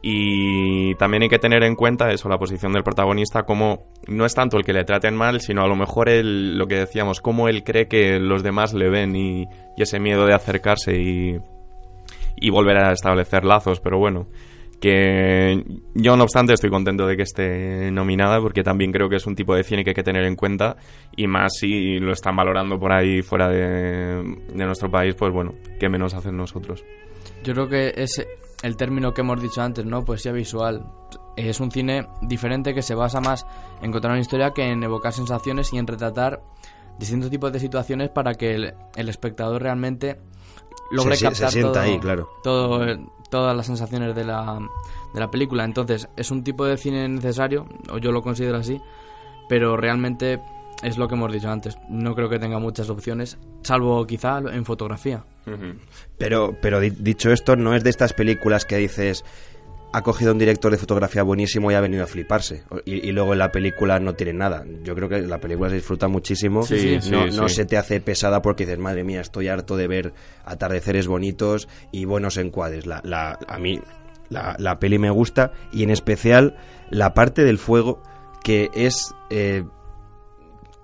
Y 0.00 0.94
también 0.94 1.24
hay 1.24 1.28
que 1.28 1.40
tener 1.40 1.64
en 1.64 1.74
cuenta 1.74 2.12
eso, 2.12 2.28
la 2.28 2.38
posición 2.38 2.72
del 2.72 2.84
protagonista, 2.84 3.42
como 3.42 3.88
no 4.06 4.26
es 4.26 4.34
tanto 4.34 4.56
el 4.56 4.64
que 4.64 4.72
le 4.72 4.84
traten 4.84 5.16
mal, 5.16 5.40
sino 5.40 5.62
a 5.62 5.66
lo 5.66 5.74
mejor 5.74 6.08
el, 6.08 6.56
lo 6.56 6.68
que 6.68 6.76
decíamos, 6.76 7.20
cómo 7.20 7.48
él 7.48 7.64
cree 7.64 7.88
que 7.88 8.20
los 8.20 8.44
demás 8.44 8.74
le 8.74 8.88
ven 8.90 9.16
y, 9.16 9.48
y 9.76 9.82
ese 9.82 9.98
miedo 9.98 10.24
de 10.24 10.34
acercarse 10.34 10.94
y, 10.96 11.40
y 12.36 12.50
volver 12.50 12.76
a 12.78 12.92
establecer 12.92 13.44
lazos. 13.44 13.80
Pero 13.80 13.98
bueno, 13.98 14.28
que 14.80 15.64
yo 15.94 16.16
no 16.16 16.22
obstante 16.22 16.52
estoy 16.52 16.70
contento 16.70 17.06
de 17.06 17.16
que 17.16 17.22
esté 17.22 17.90
nominada 17.90 18.40
porque 18.40 18.62
también 18.62 18.92
creo 18.92 19.08
que 19.08 19.16
es 19.16 19.26
un 19.26 19.34
tipo 19.34 19.54
de 19.54 19.64
cine 19.64 19.82
que 19.82 19.90
hay 19.90 19.94
que 19.94 20.02
tener 20.02 20.24
en 20.24 20.36
cuenta 20.36 20.76
y 21.16 21.26
más 21.26 21.52
si 21.58 21.98
lo 21.98 22.12
están 22.12 22.36
valorando 22.36 22.78
por 22.78 22.92
ahí 22.92 23.22
fuera 23.22 23.48
de, 23.48 24.22
nuestro 24.54 24.90
país, 24.90 25.14
pues 25.14 25.32
bueno, 25.32 25.54
qué 25.80 25.88
menos 25.88 26.14
hacer 26.14 26.32
nosotros. 26.32 26.84
Yo 27.42 27.54
creo 27.54 27.68
que 27.68 27.92
es 27.96 28.24
el 28.62 28.76
término 28.76 29.12
que 29.12 29.22
hemos 29.22 29.40
dicho 29.42 29.62
antes, 29.62 29.84
¿no? 29.84 30.04
Poesía 30.04 30.32
visual. 30.32 30.86
Es 31.36 31.60
un 31.60 31.70
cine 31.70 32.06
diferente 32.22 32.74
que 32.74 32.82
se 32.82 32.94
basa 32.94 33.20
más 33.20 33.46
en 33.82 33.92
contar 33.92 34.12
una 34.12 34.20
historia 34.20 34.52
que 34.52 34.64
en 34.64 34.82
evocar 34.82 35.12
sensaciones 35.12 35.72
y 35.72 35.78
en 35.78 35.86
retratar 35.86 36.42
distintos 36.98 37.30
tipos 37.30 37.52
de 37.52 37.60
situaciones 37.60 38.10
para 38.10 38.34
que 38.34 38.54
el, 38.54 38.74
el 38.96 39.08
espectador 39.08 39.62
realmente 39.62 40.18
logre 40.90 41.16
Se- 41.16 41.34
se 41.34 41.42
captar 41.44 41.62
todo- 41.62 41.80
ahí, 41.80 41.98
claro. 41.98 42.30
todo 42.42 42.86
todas 43.30 43.54
las 43.56 43.66
sensaciones 43.66 44.14
de 44.14 44.24
la, 44.24 44.58
de 45.12 45.20
la 45.20 45.30
película. 45.30 45.64
Entonces, 45.64 46.08
es 46.16 46.30
un 46.30 46.42
tipo 46.42 46.64
de 46.64 46.76
cine 46.78 47.06
necesario, 47.08 47.66
o 47.90 47.98
yo 47.98 48.10
lo 48.10 48.22
considero 48.22 48.56
así, 48.56 48.80
pero 49.50 49.76
realmente 49.76 50.40
es 50.82 50.96
lo 50.96 51.08
que 51.08 51.14
hemos 51.14 51.30
dicho 51.32 51.50
antes. 51.50 51.76
No 51.90 52.14
creo 52.14 52.28
que 52.30 52.38
tenga 52.38 52.58
muchas 52.58 52.88
opciones, 52.88 53.36
salvo 53.62 54.06
quizá 54.06 54.38
en 54.38 54.64
fotografía. 54.64 55.24
Pero, 56.16 56.54
pero 56.60 56.80
di- 56.80 56.90
dicho 56.90 57.30
esto, 57.30 57.56
no 57.56 57.74
es 57.74 57.84
de 57.84 57.90
estas 57.90 58.12
películas 58.12 58.64
que 58.64 58.76
dices 58.76 59.24
ha 59.92 60.02
cogido 60.02 60.32
un 60.32 60.38
director 60.38 60.70
de 60.70 60.76
fotografía 60.78 61.22
buenísimo 61.22 61.70
y 61.70 61.74
ha 61.74 61.80
venido 61.80 62.04
a 62.04 62.06
fliparse. 62.06 62.62
Y, 62.84 63.08
y 63.08 63.12
luego 63.12 63.32
en 63.32 63.38
la 63.38 63.50
película 63.50 63.98
no 63.98 64.14
tiene 64.14 64.34
nada. 64.34 64.64
Yo 64.82 64.94
creo 64.94 65.08
que 65.08 65.22
la 65.22 65.38
película 65.38 65.70
se 65.70 65.76
disfruta 65.76 66.08
muchísimo. 66.08 66.62
Sí, 66.62 66.98
sí, 67.00 67.10
no, 67.10 67.30
sí, 67.30 67.36
no 67.36 67.48
se 67.48 67.64
te 67.64 67.76
hace 67.78 68.00
pesada 68.00 68.42
porque 68.42 68.64
dices, 68.66 68.78
madre 68.78 69.02
mía, 69.04 69.20
estoy 69.22 69.48
harto 69.48 69.76
de 69.76 69.88
ver 69.88 70.12
atardeceres 70.44 71.06
bonitos 71.06 71.68
y 71.90 72.04
buenos 72.04 72.36
encuadres. 72.36 72.84
La, 72.86 73.00
la- 73.02 73.38
a 73.48 73.58
mí 73.58 73.80
la, 74.28 74.56
la 74.58 74.78
peli 74.78 74.98
me 74.98 75.08
gusta 75.10 75.52
y 75.72 75.82
en 75.84 75.90
especial 75.90 76.56
la 76.90 77.14
parte 77.14 77.44
del 77.44 77.56
fuego 77.58 78.02
que 78.44 78.68
es 78.74 79.14
eh, 79.30 79.64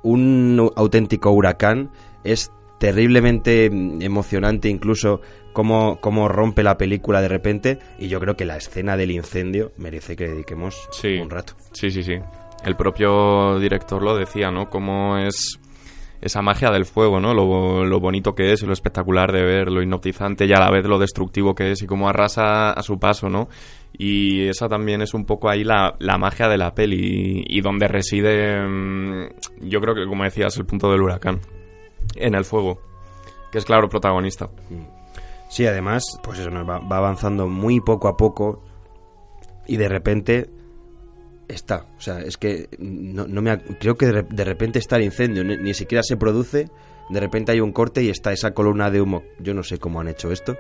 un 0.02 0.70
auténtico 0.76 1.30
huracán. 1.30 1.90
Es 2.24 2.50
terriblemente 2.78 3.70
mm, 3.70 4.02
emocionante 4.02 4.68
incluso 4.68 5.20
cómo, 5.52 5.98
cómo 6.00 6.28
rompe 6.28 6.62
la 6.62 6.76
película 6.76 7.20
de 7.20 7.28
repente 7.28 7.78
y 7.98 8.08
yo 8.08 8.20
creo 8.20 8.36
que 8.36 8.44
la 8.44 8.56
escena 8.56 8.96
del 8.96 9.10
incendio 9.10 9.72
merece 9.78 10.16
que 10.16 10.28
dediquemos 10.28 10.88
Sí. 10.90 11.16
un 11.18 11.30
rato. 11.30 11.54
Sí, 11.72 11.90
sí, 11.90 12.02
sí. 12.02 12.14
El 12.64 12.76
propio 12.76 13.58
director 13.58 14.02
lo 14.02 14.16
decía, 14.16 14.50
¿no? 14.50 14.70
Cómo 14.70 15.18
es 15.18 15.60
esa 16.22 16.40
magia 16.40 16.70
del 16.70 16.86
fuego, 16.86 17.20
¿no? 17.20 17.34
Lo, 17.34 17.84
lo 17.84 18.00
bonito 18.00 18.34
que 18.34 18.52
es, 18.52 18.62
lo 18.62 18.72
espectacular 18.72 19.30
de 19.30 19.42
ver, 19.44 19.70
lo 19.70 19.82
hipnotizante 19.82 20.46
y 20.46 20.52
a 20.52 20.58
la 20.60 20.70
vez 20.70 20.86
lo 20.86 20.98
destructivo 20.98 21.54
que 21.54 21.72
es 21.72 21.82
y 21.82 21.86
cómo 21.86 22.08
arrasa 22.08 22.70
a 22.72 22.82
su 22.82 22.98
paso, 22.98 23.28
¿no? 23.28 23.48
Y 23.96 24.48
esa 24.48 24.66
también 24.68 25.02
es 25.02 25.12
un 25.12 25.26
poco 25.26 25.50
ahí 25.50 25.62
la, 25.62 25.94
la 25.98 26.16
magia 26.16 26.48
de 26.48 26.56
la 26.56 26.74
peli 26.74 27.44
y, 27.46 27.60
donde 27.60 27.86
reside, 27.86 28.58
mm, 28.66 29.28
yo 29.68 29.80
creo 29.80 29.94
que 29.94 30.06
como 30.06 30.24
decías, 30.24 30.56
el 30.56 30.64
punto 30.64 30.90
del 30.90 31.02
huracán, 31.02 31.40
en 32.16 32.34
el 32.34 32.44
fuego, 32.44 32.80
que 33.50 33.59
es 33.59 33.64
claro 33.64 33.88
protagonista. 33.88 34.50
Sí, 35.48 35.66
además, 35.66 36.02
pues 36.22 36.38
eso, 36.38 36.50
va, 36.50 36.78
va 36.78 36.96
avanzando 36.96 37.46
muy 37.46 37.80
poco 37.80 38.09
a 38.09 38.16
poco 38.16 38.62
y 39.66 39.76
de 39.76 39.88
repente 39.88 40.50
está. 41.48 41.86
O 41.96 42.00
sea, 42.00 42.20
es 42.20 42.36
que 42.36 42.68
no, 42.78 43.26
no 43.26 43.42
me 43.42 43.59
creo 43.78 43.96
que 43.96 44.07
de, 44.07 44.44
repente 44.44 44.78
está 44.78 44.96
el 44.96 45.05
incendio, 45.05 45.44
ni, 45.44 45.57
ni, 45.57 45.74
siquiera 45.74 46.02
se 46.02 46.16
produce. 46.16 46.68
De 47.11 47.20
repente 47.20 47.52
hay 47.52 47.61
un 47.61 47.72
corte 47.72 48.02
y 48.02 48.09
está 48.09 48.32
esa 48.32 48.52
columna 48.52 48.90
de 48.90 49.00
humo. 49.02 49.24
Yo 49.38 49.52
no 49.52 49.62
sé 49.62 49.78
cómo 49.78 50.00
han 50.00 50.09
hecho 50.09 50.32
esto. 50.32 50.57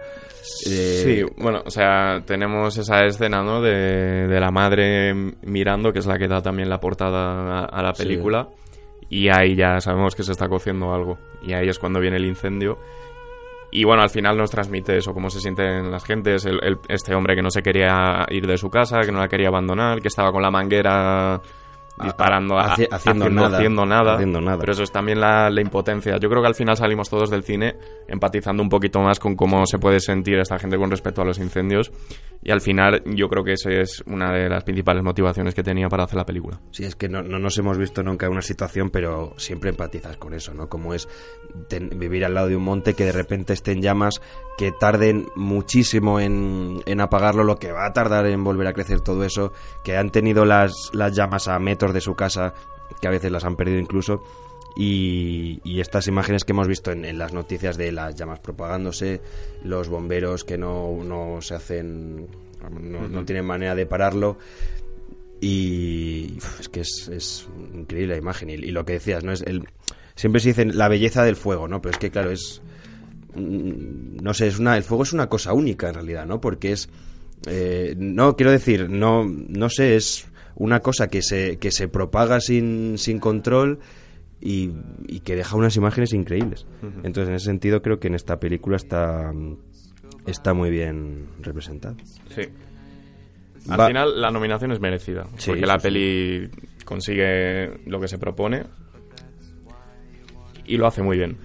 Eh... 0.66 1.02
Sí, 1.02 1.42
bueno, 1.42 1.62
o 1.64 1.70
sea, 1.70 2.22
tenemos 2.26 2.76
esa 2.76 3.04
escena, 3.06 3.42
¿no? 3.42 3.62
De, 3.62 4.26
de, 4.26 4.40
la 4.40 4.50
madre 4.50 5.14
mirando, 5.42 5.92
que 5.92 6.00
es 6.00 6.06
la 6.06 6.18
que 6.18 6.28
da 6.28 6.42
también 6.42 6.68
la 6.68 6.80
portada 6.80 7.60
a, 7.60 7.64
a 7.64 7.82
la 7.82 7.94
película. 7.94 8.48
Sí. 8.50 8.63
Y 9.14 9.28
ahí 9.28 9.54
ya 9.54 9.78
sabemos 9.78 10.16
que 10.16 10.24
se 10.24 10.32
está 10.32 10.48
cociendo 10.48 10.92
algo. 10.92 11.18
Y 11.40 11.52
ahí 11.52 11.68
es 11.68 11.78
cuando 11.78 12.00
viene 12.00 12.16
el 12.16 12.24
incendio. 12.24 12.80
Y 13.70 13.84
bueno, 13.84 14.02
al 14.02 14.10
final 14.10 14.36
nos 14.36 14.50
transmite 14.50 14.96
eso, 14.96 15.14
cómo 15.14 15.30
se 15.30 15.38
sienten 15.38 15.88
las 15.88 16.04
gentes, 16.04 16.44
el, 16.46 16.58
el, 16.64 16.78
este 16.88 17.14
hombre 17.14 17.36
que 17.36 17.42
no 17.42 17.50
se 17.50 17.62
quería 17.62 18.26
ir 18.30 18.44
de 18.44 18.58
su 18.58 18.70
casa, 18.70 19.02
que 19.02 19.12
no 19.12 19.20
la 19.20 19.28
quería 19.28 19.48
abandonar, 19.48 20.00
que 20.00 20.08
estaba 20.08 20.32
con 20.32 20.42
la 20.42 20.50
manguera 20.50 21.40
disparando, 22.02 22.58
Haci 22.58 22.86
haciendo, 22.90 23.24
haciendo, 23.24 23.30
nada, 23.30 23.56
haciendo, 23.56 23.86
nada, 23.86 24.14
haciendo 24.14 24.40
nada. 24.40 24.58
Pero 24.58 24.72
eso 24.72 24.82
es 24.82 24.90
también 24.90 25.20
la, 25.20 25.50
la, 25.50 25.60
impotencia. 25.60 26.16
Yo 26.18 26.28
creo 26.28 26.42
que 26.42 26.48
al 26.48 26.54
final 26.54 26.76
salimos 26.76 27.08
todos 27.08 27.30
del 27.30 27.44
cine 27.44 27.76
empatizando 28.08 28.62
un 28.62 28.68
poquito 28.68 29.00
más 29.00 29.18
con 29.20 29.36
cómo 29.36 29.64
se 29.66 29.78
puede 29.78 30.00
sentir 30.00 30.38
esta 30.38 30.58
gente 30.58 30.76
con 30.76 30.90
respecto 30.90 31.22
a 31.22 31.24
los 31.24 31.38
incendios. 31.38 31.92
Y 32.42 32.50
al 32.50 32.60
final 32.60 33.02
yo 33.06 33.28
creo 33.28 33.42
que 33.42 33.52
esa 33.52 33.70
es 33.70 34.02
una 34.06 34.32
de 34.32 34.48
las 34.48 34.64
principales 34.64 35.02
motivaciones 35.02 35.54
que 35.54 35.62
tenía 35.62 35.88
para 35.88 36.04
hacer 36.04 36.16
la 36.16 36.26
película. 36.26 36.60
Sí, 36.72 36.84
es 36.84 36.94
que 36.94 37.08
no, 37.08 37.22
no 37.22 37.38
nos 37.38 37.56
hemos 37.58 37.78
visto 37.78 38.02
nunca 38.02 38.26
en 38.26 38.32
una 38.32 38.42
situación, 38.42 38.90
pero 38.90 39.34
siempre 39.38 39.70
empatizas 39.70 40.16
con 40.18 40.34
eso, 40.34 40.52
¿no? 40.52 40.68
Como 40.68 40.92
es 40.92 41.08
ten, 41.68 41.90
vivir 41.98 42.24
al 42.24 42.34
lado 42.34 42.48
de 42.48 42.56
un 42.56 42.64
monte 42.64 42.94
que 42.94 43.04
de 43.04 43.12
repente 43.12 43.52
esté 43.52 43.72
en 43.72 43.80
llamas, 43.80 44.20
que 44.58 44.72
tarden 44.72 45.26
muchísimo 45.36 46.20
en, 46.20 46.82
en, 46.86 47.00
apagarlo, 47.00 47.44
lo 47.44 47.56
que 47.56 47.72
va 47.72 47.86
a 47.86 47.92
tardar 47.92 48.26
en 48.26 48.44
volver 48.44 48.66
a 48.68 48.72
crecer 48.72 49.00
todo 49.00 49.24
eso, 49.24 49.52
que 49.82 49.96
han 49.96 50.10
tenido 50.10 50.44
las, 50.44 50.90
las 50.92 51.16
llamas 51.16 51.48
a 51.48 51.58
metros 51.58 51.83
de 51.92 52.00
su 52.00 52.14
casa, 52.14 52.54
que 53.00 53.08
a 53.08 53.10
veces 53.10 53.30
las 53.30 53.44
han 53.44 53.56
perdido 53.56 53.78
incluso. 53.78 54.22
Y, 54.76 55.60
y, 55.62 55.80
estas 55.80 56.08
imágenes 56.08 56.44
que 56.44 56.50
hemos 56.50 56.66
visto 56.66 56.90
en, 56.90 57.04
en, 57.04 57.16
las 57.16 57.32
noticias 57.32 57.76
de 57.76 57.92
las 57.92 58.16
llamas 58.16 58.40
propagándose, 58.40 59.20
los 59.62 59.88
bomberos 59.88 60.42
que 60.42 60.58
no, 60.58 61.04
no 61.04 61.40
se 61.40 61.54
hacen, 61.54 62.26
no, 62.60 62.68
uh 62.68 63.02
-huh. 63.02 63.08
no, 63.08 63.24
tienen 63.24 63.46
manera 63.46 63.76
de 63.76 63.86
pararlo. 63.86 64.36
Y 65.40 66.38
es 66.58 66.68
que 66.68 66.80
es, 66.80 67.08
es, 67.08 67.48
increíble 67.72 68.14
la 68.14 68.18
imagen. 68.18 68.50
Y, 68.50 68.54
y, 68.54 68.70
lo 68.72 68.84
que 68.84 68.94
decías, 68.94 69.22
¿no? 69.22 69.30
Es 69.30 69.42
el, 69.42 69.64
siempre 70.14 70.40
se 70.40 70.48
dice 70.48 70.64
la 70.64 70.88
belleza 70.88 71.24
del 71.24 71.36
fuego, 71.36 71.68
¿no? 71.68 71.80
Pero 71.80 71.92
es 71.92 71.98
que, 71.98 72.10
claro, 72.10 72.30
es. 72.30 72.62
No 73.36 74.32
sé, 74.32 74.46
es 74.46 74.58
una, 74.58 74.76
el 74.76 74.84
fuego 74.84 75.02
es 75.02 75.12
una 75.12 75.28
cosa 75.28 75.52
única 75.52 75.88
en 75.88 75.94
realidad, 75.94 76.26
¿no? 76.26 76.40
Porque 76.40 76.72
es. 76.72 76.88
Eh, 77.46 77.94
no, 77.98 78.36
quiero 78.36 78.52
decir, 78.52 78.88
no, 78.88 79.24
no 79.24 79.68
sé, 79.68 79.96
es 79.96 80.26
una 80.56 80.80
cosa 80.80 81.08
que 81.08 81.22
se, 81.22 81.58
que 81.58 81.70
se 81.70 81.88
propaga 81.88 82.40
sin, 82.40 82.98
sin 82.98 83.18
control 83.18 83.80
y, 84.40 84.70
y, 85.06 85.20
que 85.20 85.36
deja 85.36 85.56
unas 85.56 85.76
imágenes 85.76 86.12
increíbles. 86.12 86.66
Entonces, 87.02 87.28
en 87.28 87.34
ese 87.34 87.46
sentido, 87.46 87.82
creo 87.82 87.98
que 87.98 88.08
en 88.08 88.14
esta 88.14 88.38
película 88.38 88.76
está, 88.76 89.32
está 90.26 90.54
muy 90.54 90.70
bien 90.70 91.26
representado. 91.40 91.96
Sí. 92.34 92.42
Al 93.68 93.80
Va. 93.80 93.86
final, 93.86 94.20
la 94.20 94.30
nominación 94.30 94.72
es 94.72 94.80
merecida. 94.80 95.26
Sí, 95.38 95.50
porque 95.50 95.66
la 95.66 95.78
peli 95.78 96.50
consigue 96.84 97.80
lo 97.86 97.98
que 97.98 98.08
se 98.08 98.18
propone 98.18 98.64
y 100.66 100.76
lo 100.76 100.86
hace 100.86 101.02
muy 101.02 101.16
bien. 101.16 101.38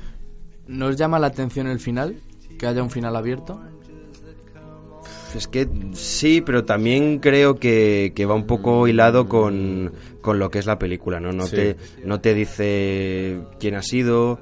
¿Nos 0.68 0.97
llama 0.97 1.20
la 1.20 1.28
atención 1.28 1.68
el 1.68 1.80
final? 1.80 2.18
¿Que 2.57 2.68
haya 2.68 2.84
un 2.84 2.89
final 2.89 3.16
abierto? 3.16 3.62
Es 5.36 5.48
que 5.48 5.68
sí, 5.94 6.42
pero 6.42 6.66
también 6.66 7.20
creo 7.20 7.56
que, 7.56 8.14
que 8.16 8.26
va 8.26 8.36
un 8.36 8.46
poco 8.46 8.88
hilado 8.88 9.28
con, 9.28 9.92
con, 10.22 10.40
lo 10.40 10.50
que 10.50 10.60
es 10.60 10.66
la 10.66 10.80
película, 10.80 11.20
¿no? 11.20 11.32
No, 11.32 11.46
sí. 11.46 11.56
te, 11.56 11.78
no 12.04 12.20
te 12.20 12.34
dice 12.34 13.42
quién 13.60 13.76
ha 13.76 13.82
sido, 13.82 14.40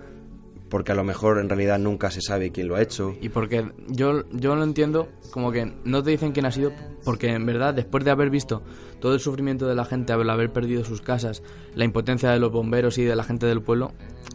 porque 0.70 0.92
a 0.92 0.96
lo 0.96 1.04
mejor 1.04 1.40
en 1.40 1.50
realidad 1.50 1.80
nunca 1.80 2.12
se 2.12 2.22
sabe 2.22 2.52
quién 2.52 2.68
lo 2.68 2.76
ha 2.76 2.82
hecho. 2.82 3.16
Y 3.22 3.30
porque 3.30 3.72
yo, 3.88 4.24
yo 4.32 4.56
lo 4.56 4.64
entiendo 4.64 5.08
como 5.32 5.52
que 5.52 5.72
no 5.84 6.04
te 6.04 6.12
dicen 6.12 6.32
quién 6.32 6.46
ha 6.46 6.52
sido, 6.52 6.72
porque 7.04 7.30
en 7.30 7.46
verdad 7.46 7.74
después 7.74 8.04
de 8.04 8.12
haber 8.12 8.30
visto 8.30 8.64
todo 9.00 9.14
el 9.14 9.20
sufrimiento 9.20 9.68
de 9.68 9.76
la 9.76 9.86
gente, 9.86 10.14
al 10.14 10.30
haber 10.30 10.52
perdido 10.52 10.84
sus 10.84 11.02
casas, 11.02 11.44
la 11.76 11.86
impotencia 11.86 12.32
de 12.32 12.40
los 12.40 12.52
bomberos 12.52 12.98
y 12.98 13.04
de 13.04 13.16
la 13.16 13.24
gente 13.24 13.46
del 13.46 13.62
pueblo, 13.62 13.92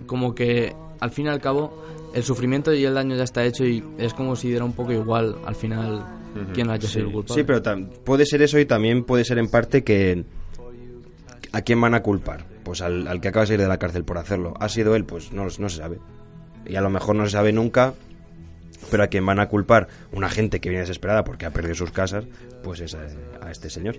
como 0.07 0.35
que 0.35 0.75
al 1.01 1.11
fin 1.11 1.27
y 1.27 1.29
al 1.29 1.41
cabo 1.41 1.83
el 2.15 2.23
sufrimiento 2.23 2.73
y 2.73 2.85
el 2.85 2.95
daño 2.95 3.17
ya 3.17 3.25
está 3.25 3.45
hecho 3.45 3.65
y 3.65 3.83
es 3.99 4.15
como 4.15 4.37
si 4.37 4.49
diera 4.49 4.65
un 4.65 4.73
poco 4.73 4.93
igual 4.93 5.37
al 5.47 5.55
final 5.55 6.05
uh 6.35 6.39
-huh. 6.39 6.53
quién 6.53 6.70
haya 6.70 6.89
sido 6.89 6.93
sí. 6.93 6.99
el 7.01 7.12
culpable. 7.12 7.43
Sí, 7.43 7.47
pero 7.47 7.89
puede 8.05 8.26
ser 8.26 8.43
eso 8.43 8.59
y 8.59 8.66
también 8.66 9.05
puede 9.05 9.24
ser 9.24 9.39
en 9.39 9.49
parte 9.49 9.85
que 9.85 10.24
¿a 11.53 11.62
quién 11.62 11.80
van 11.80 11.95
a 11.95 12.03
culpar? 12.03 12.47
Pues 12.64 12.80
al, 12.80 13.09
al 13.09 13.20
que 13.20 13.28
acaba 13.28 13.43
de 13.43 13.49
salir 13.49 13.61
de 13.61 13.68
la 13.68 13.78
cárcel 13.78 14.05
por 14.05 14.18
hacerlo. 14.18 14.55
¿Ha 14.61 14.68
sido 14.68 14.95
él? 14.95 15.05
Pues 15.05 15.33
no, 15.33 15.45
no 15.45 15.68
se 15.68 15.76
sabe 15.76 15.99
y 16.66 16.76
a 16.76 16.80
lo 16.80 16.91
mejor 16.91 17.16
no 17.16 17.24
se 17.24 17.33
sabe 17.33 17.53
nunca, 17.53 17.95
pero 18.91 19.03
a 19.03 19.07
quien 19.09 19.24
van 19.26 19.41
a 19.41 19.49
culpar 19.49 19.89
una 20.12 20.28
gente 20.28 20.61
que 20.61 20.68
viene 20.68 20.83
desesperada 20.83 21.24
porque 21.24 21.47
ha 21.47 21.51
perdido 21.51 21.74
sus 21.74 21.91
casas, 21.91 22.24
pues 22.62 22.80
es 22.80 22.95
a, 22.95 23.01
a 23.41 23.51
este 23.51 23.70
señor. 23.70 23.97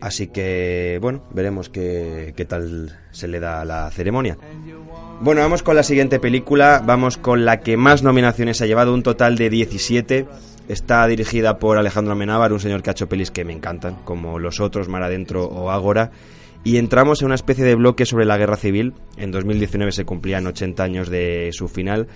Así 0.00 0.28
que, 0.28 0.98
bueno, 1.02 1.24
veremos 1.30 1.68
qué, 1.68 2.32
qué, 2.34 2.46
tal 2.46 2.98
se 3.10 3.28
le 3.28 3.38
da 3.38 3.60
a 3.60 3.64
la 3.66 3.90
ceremonia. 3.90 4.38
Bueno, 5.20 5.42
vamos 5.42 5.62
con 5.62 5.76
la 5.76 5.82
siguiente 5.82 6.18
película, 6.18 6.82
vamos 6.82 7.18
con 7.18 7.44
la 7.44 7.60
que 7.60 7.76
más 7.76 8.02
nominaciones 8.02 8.62
ha 8.62 8.66
llevado, 8.66 8.94
un 8.94 9.02
total 9.02 9.36
de 9.36 9.50
17. 9.50 10.26
Está 10.70 11.04
dirigida 11.08 11.58
por 11.58 11.78
Alejandro 11.78 12.12
Amenábar, 12.12 12.52
un 12.52 12.60
señor 12.60 12.82
que 12.82 12.90
ha 12.90 12.92
hecho 12.92 13.08
pelis 13.08 13.32
que 13.32 13.44
me 13.44 13.52
encantan, 13.52 13.96
como 14.04 14.38
Los 14.38 14.60
Otros, 14.60 14.88
Mar 14.88 15.02
Adentro 15.02 15.44
o 15.44 15.70
Ágora 15.70 16.12
y 16.62 16.76
entramos 16.76 17.20
en 17.20 17.26
una 17.26 17.34
especie 17.34 17.64
de 17.64 17.74
bloque 17.74 18.06
sobre 18.06 18.24
la 18.24 18.36
guerra 18.36 18.56
civil. 18.56 18.92
En 19.16 19.30
2019 19.30 19.92
se 19.92 20.04
cumplían 20.04 20.46
80 20.46 20.82
años 20.82 21.08
de 21.08 21.50
su 21.52 21.68
final. 21.68 22.06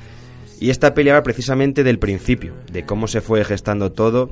Y 0.61 0.71
esta 0.71 0.95
peli 0.95 1.11
habla 1.11 1.23
precisamente 1.23 1.83
del 1.83 1.99
principio, 1.99 2.55
de 2.71 2.85
cómo 2.85 3.09
se 3.09 3.21
fue 3.21 3.45
gestando 3.45 3.91
todo, 3.91 4.31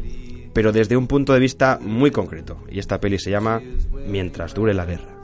pero 0.53 0.71
desde 0.71 0.97
un 0.97 1.09
punto 1.09 1.33
de 1.33 1.41
vista 1.41 1.79
muy 1.83 2.11
concreto. 2.11 2.59
Y 2.71 2.79
esta 2.79 3.01
peli 3.01 3.19
se 3.19 3.31
llama 3.31 3.61
Mientras 4.07 4.55
dure 4.55 4.73
la 4.73 4.85
guerra. 4.85 5.22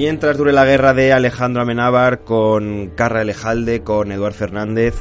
Mientras 0.00 0.38
dure 0.38 0.54
la 0.54 0.64
guerra 0.64 0.94
de 0.94 1.12
Alejandro 1.12 1.60
Amenábar 1.60 2.24
con 2.24 2.90
Carra 2.96 3.20
Elejalde, 3.20 3.82
con 3.82 4.10
Eduard 4.10 4.32
Fernández. 4.32 4.94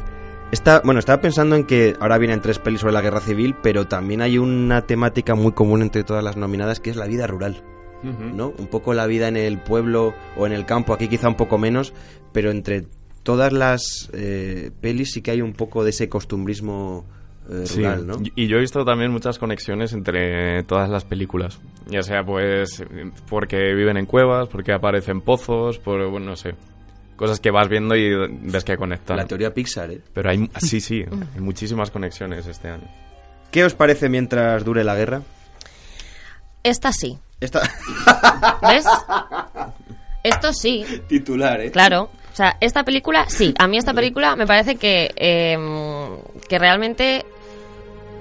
Está, 0.52 0.82
bueno, 0.84 1.00
estaba 1.00 1.22
pensando 1.22 1.56
en 1.56 1.64
que 1.64 1.96
ahora 2.02 2.18
vienen 2.18 2.42
tres 2.42 2.60
pelis 2.60 2.82
sobre 2.82 2.92
la 2.92 3.02
guerra 3.02 3.22
civil, 3.22 3.56
pero 3.64 3.88
también 3.88 4.22
hay 4.22 4.38
una 4.38 4.82
temática 4.82 5.36
muy 5.36 5.54
común 5.54 5.82
entre 5.82 6.04
todas 6.04 6.22
las 6.22 6.36
nominadas 6.36 6.82
que 6.82 6.90
es 6.90 6.98
la 6.98 7.08
vida 7.08 7.28
rural. 7.28 7.64
Uh 8.04 8.08
-huh. 8.08 8.34
¿No? 8.34 8.54
Un 8.58 8.68
poco 8.68 8.94
la 8.94 9.06
vida 9.06 9.30
en 9.30 9.38
el 9.38 9.58
pueblo 9.60 10.14
o 10.36 10.46
en 10.46 10.52
el 10.52 10.66
campo, 10.66 10.92
aquí 10.92 11.08
quizá 11.08 11.30
un 11.30 11.38
poco 11.38 11.58
menos, 11.58 11.94
pero 12.34 12.52
entre 12.52 12.84
todas 13.24 13.54
las 13.54 14.10
eh, 14.12 14.72
pelis 14.82 15.14
sí 15.14 15.22
que 15.22 15.32
hay 15.32 15.42
un 15.42 15.54
poco 15.54 15.86
de 15.86 15.92
ese 15.92 16.10
costumbrismo 16.10 17.06
eh, 17.50 17.66
sí. 17.66 17.78
rural, 17.78 18.08
¿no? 18.08 18.18
Y 18.36 18.48
yo 18.48 18.58
he 18.58 18.62
visto 18.62 18.86
también 18.86 19.12
muchas 19.12 19.40
conexiones 19.40 19.94
entre 19.94 20.64
todas 20.64 20.90
las 20.90 21.06
películas. 21.06 21.60
Ya 21.88 22.04
sea, 22.04 22.24
pues, 22.24 22.84
porque 23.30 23.74
viven 23.74 23.98
en 23.98 24.06
cuevas, 24.06 24.48
porque 24.50 24.72
aparecen 24.72 25.22
pozos, 25.22 25.80
por, 25.80 26.10
bueno, 26.10 26.28
no 26.28 26.36
sé. 26.36 26.56
Cosas 27.16 27.40
que 27.40 27.52
vas 27.52 27.68
viendo 27.68 27.96
y 27.96 28.10
ves 28.44 28.64
que 28.64 28.78
conectan. 28.78 29.18
La 29.18 29.26
teoría 29.26 29.54
Pixar, 29.54 29.92
¿eh? 29.92 30.02
Pero 30.14 30.30
hay, 30.30 30.50
sí, 30.60 30.80
sí, 30.80 31.04
hay 31.36 31.42
muchísimas 31.42 31.92
conexiones 31.92 32.48
este 32.48 32.70
año. 32.70 32.88
¿Qué 33.52 33.66
os 33.66 33.74
parece 33.74 34.10
mientras 34.10 34.64
dure 34.64 34.84
la 34.84 34.96
guerra? 34.96 35.22
Esta 36.64 36.92
sí. 36.94 37.18
Esta... 37.40 37.62
¿Ves? 38.62 38.86
Esto 40.24 40.54
sí. 40.54 40.86
Titular, 41.08 41.60
¿eh? 41.62 41.72
Claro. 41.72 42.10
O 42.32 42.36
sea, 42.36 42.58
esta 42.62 42.84
película, 42.84 43.26
sí. 43.28 43.54
A 43.58 43.68
mí 43.68 43.78
esta 43.78 43.94
película 43.94 44.36
me 44.36 44.46
parece 44.46 44.76
que, 44.76 45.12
eh, 45.16 45.58
que 46.48 46.60
realmente 46.60 47.26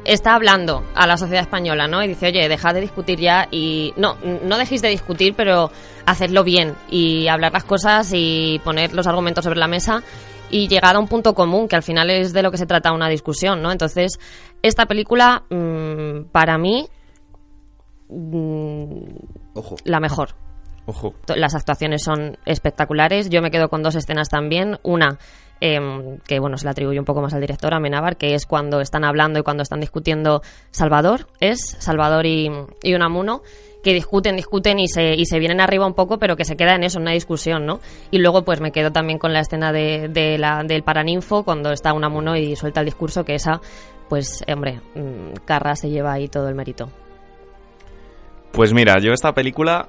está 0.05 0.34
hablando 0.34 0.84
a 0.94 1.07
la 1.07 1.16
sociedad 1.16 1.42
española, 1.42 1.86
¿no? 1.86 2.03
Y 2.03 2.09
dice, 2.09 2.28
oye, 2.28 2.49
dejad 2.49 2.74
de 2.74 2.80
discutir 2.80 3.18
ya 3.18 3.49
y... 3.51 3.92
No, 3.96 4.16
no 4.42 4.59
dejéis 4.59 4.82
de 4.82 4.88
discutir, 4.88 5.34
pero 5.36 5.70
hacedlo 6.07 6.44
bien 6.44 6.74
y 6.90 7.28
hablar 7.28 7.53
las 7.53 7.64
cosas 7.64 8.11
y 8.14 8.61
poner 8.64 8.94
los 8.94 9.07
argumentos 9.07 9.44
sobre 9.44 9.59
la 9.59 9.68
mesa 9.68 10.03
y 10.51 10.68
llegar 10.68 10.96
a 10.96 10.99
un 10.99 11.09
punto 11.09 11.34
común, 11.34 11.68
que 11.68 11.76
al 11.76 11.82
final 11.82 12.11
es 12.11 12.32
de 12.32 12.42
lo 12.42 12.51
que 12.51 12.57
se 12.57 12.66
trata 12.66 12.92
una 12.92 13.09
discusión, 13.09 13.61
¿no? 13.61 13.70
Entonces, 13.70 14.18
esta 14.62 14.86
película, 14.86 15.44
mmm, 15.51 16.24
para 16.32 16.57
mí, 16.59 16.88
mmm, 18.09 19.03
Ojo. 19.55 19.76
la 19.84 20.01
mejor. 20.01 20.30
Ojo. 20.86 21.14
Las 21.36 21.55
actuaciones 21.55 22.03
son 22.03 22.38
espectaculares. 22.46 23.28
Yo 23.28 23.42
me 23.42 23.51
quedo 23.51 23.68
con 23.68 23.82
dos 23.82 23.94
escenas 23.94 24.30
también. 24.30 24.78
Una, 24.82 25.18
eh, 25.61 26.18
que 26.26 26.38
bueno, 26.38 26.56
se 26.56 26.64
la 26.64 26.72
atribuye 26.72 26.98
un 26.98 27.04
poco 27.04 27.20
más 27.20 27.34
al 27.34 27.40
director, 27.40 27.74
a 27.74 27.80
Menábar, 27.80 28.16
que 28.16 28.34
es 28.34 28.46
cuando 28.46 28.80
están 28.80 29.04
hablando 29.04 29.38
y 29.38 29.42
cuando 29.42 29.62
están 29.62 29.80
discutiendo 29.80 30.42
Salvador, 30.70 31.28
es 31.40 31.76
Salvador 31.78 32.26
y, 32.26 32.50
y 32.82 32.94
Unamuno, 32.94 33.42
que 33.82 33.94
discuten, 33.94 34.36
discuten 34.36 34.78
y 34.80 34.88
se, 34.88 35.14
y 35.14 35.24
se 35.24 35.38
vienen 35.38 35.61
arriba 35.61 35.86
un 35.86 35.94
poco, 35.94 36.18
pero 36.18 36.36
que 36.36 36.44
se 36.44 36.56
queda 36.56 36.74
en 36.74 36.82
eso, 36.82 36.98
en 36.98 37.02
una 37.02 37.12
discusión, 37.12 37.64
¿no? 37.64 37.80
Y 38.11 38.18
luego 38.18 38.42
pues 38.42 38.61
me 38.61 38.72
quedo 38.72 38.90
también 38.90 39.18
con 39.18 39.32
la 39.32 39.40
escena 39.40 39.72
de, 39.72 40.09
de 40.09 40.36
la, 40.36 40.64
del 40.64 40.82
Paraninfo, 40.82 41.44
cuando 41.44 41.70
está 41.70 41.92
Unamuno 41.92 42.36
y 42.36 42.56
suelta 42.56 42.80
el 42.80 42.86
discurso, 42.86 43.24
que 43.24 43.34
esa, 43.34 43.61
pues, 44.09 44.44
hombre, 44.52 44.80
mmm, 44.94 45.32
Carra 45.44 45.76
se 45.76 45.90
lleva 45.90 46.12
ahí 46.12 46.28
todo 46.28 46.48
el 46.48 46.54
mérito. 46.54 46.90
Pues 48.52 48.72
mira, 48.72 48.98
yo 48.98 49.12
esta 49.12 49.32
película 49.32 49.88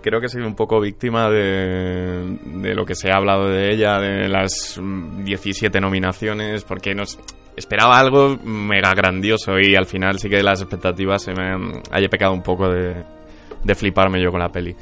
creo 0.00 0.20
que 0.20 0.28
soy 0.28 0.42
un 0.42 0.54
poco 0.54 0.80
víctima 0.80 1.28
de, 1.28 2.38
de, 2.44 2.74
lo 2.74 2.84
que 2.84 2.94
se 2.94 3.10
ha 3.10 3.16
hablado 3.16 3.48
de 3.48 3.72
ella, 3.72 3.98
de 3.98 4.28
las 4.28 4.80
17 4.80 5.80
nominaciones, 5.80 6.64
porque 6.64 6.94
nos 6.94 7.18
esperaba 7.56 7.98
algo 7.98 8.36
mega 8.44 8.94
grandioso 8.94 9.58
y 9.58 9.74
al 9.74 9.86
final 9.86 10.18
sí 10.18 10.28
que 10.28 10.42
las 10.42 10.60
expectativas 10.60 11.22
se 11.22 11.32
me 11.32 11.80
haya 11.90 12.08
pecado 12.08 12.32
un 12.32 12.42
poco 12.42 12.68
de, 12.68 13.04
de 13.64 13.74
fliparme 13.74 14.22
yo 14.22 14.30
con 14.30 14.40
la 14.40 14.50
peli. 14.50 14.74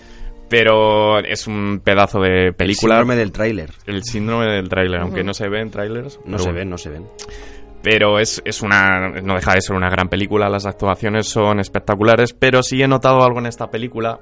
Pero 0.49 1.19
es 1.19 1.47
un 1.49 1.81
pedazo 1.83 2.21
de 2.21 2.53
película. 2.53 2.95
El 2.95 3.01
síndrome 3.01 3.17
del 3.17 3.33
tráiler. 3.33 3.71
El 3.87 4.05
síndrome 4.05 4.47
del 4.47 4.69
tráiler, 4.69 5.01
uh 5.01 5.03
-huh. 5.03 5.07
aunque 5.07 5.25
no 5.25 5.35
se 5.35 5.49
ven 5.49 5.71
trailers. 5.71 6.21
No 6.25 6.39
se 6.39 6.45
bueno. 6.45 6.59
ven, 6.59 6.71
no 6.71 6.79
se 6.79 6.91
ven. 6.91 7.07
Pero 7.83 8.21
es, 8.21 8.43
es 8.45 8.63
una. 8.63 9.09
No 9.23 9.35
deja 9.35 9.55
de 9.55 9.61
ser 9.61 9.75
una 9.75 9.91
gran 9.91 10.09
película, 10.09 10.49
las 10.49 10.67
actuaciones 10.67 11.27
son 11.29 11.59
espectaculares, 11.59 12.33
pero 12.33 12.63
sí 12.63 12.81
he 12.81 12.89
notado 12.89 13.25
algo 13.25 13.41
en 13.41 13.47
esta 13.47 13.71
película 13.71 14.21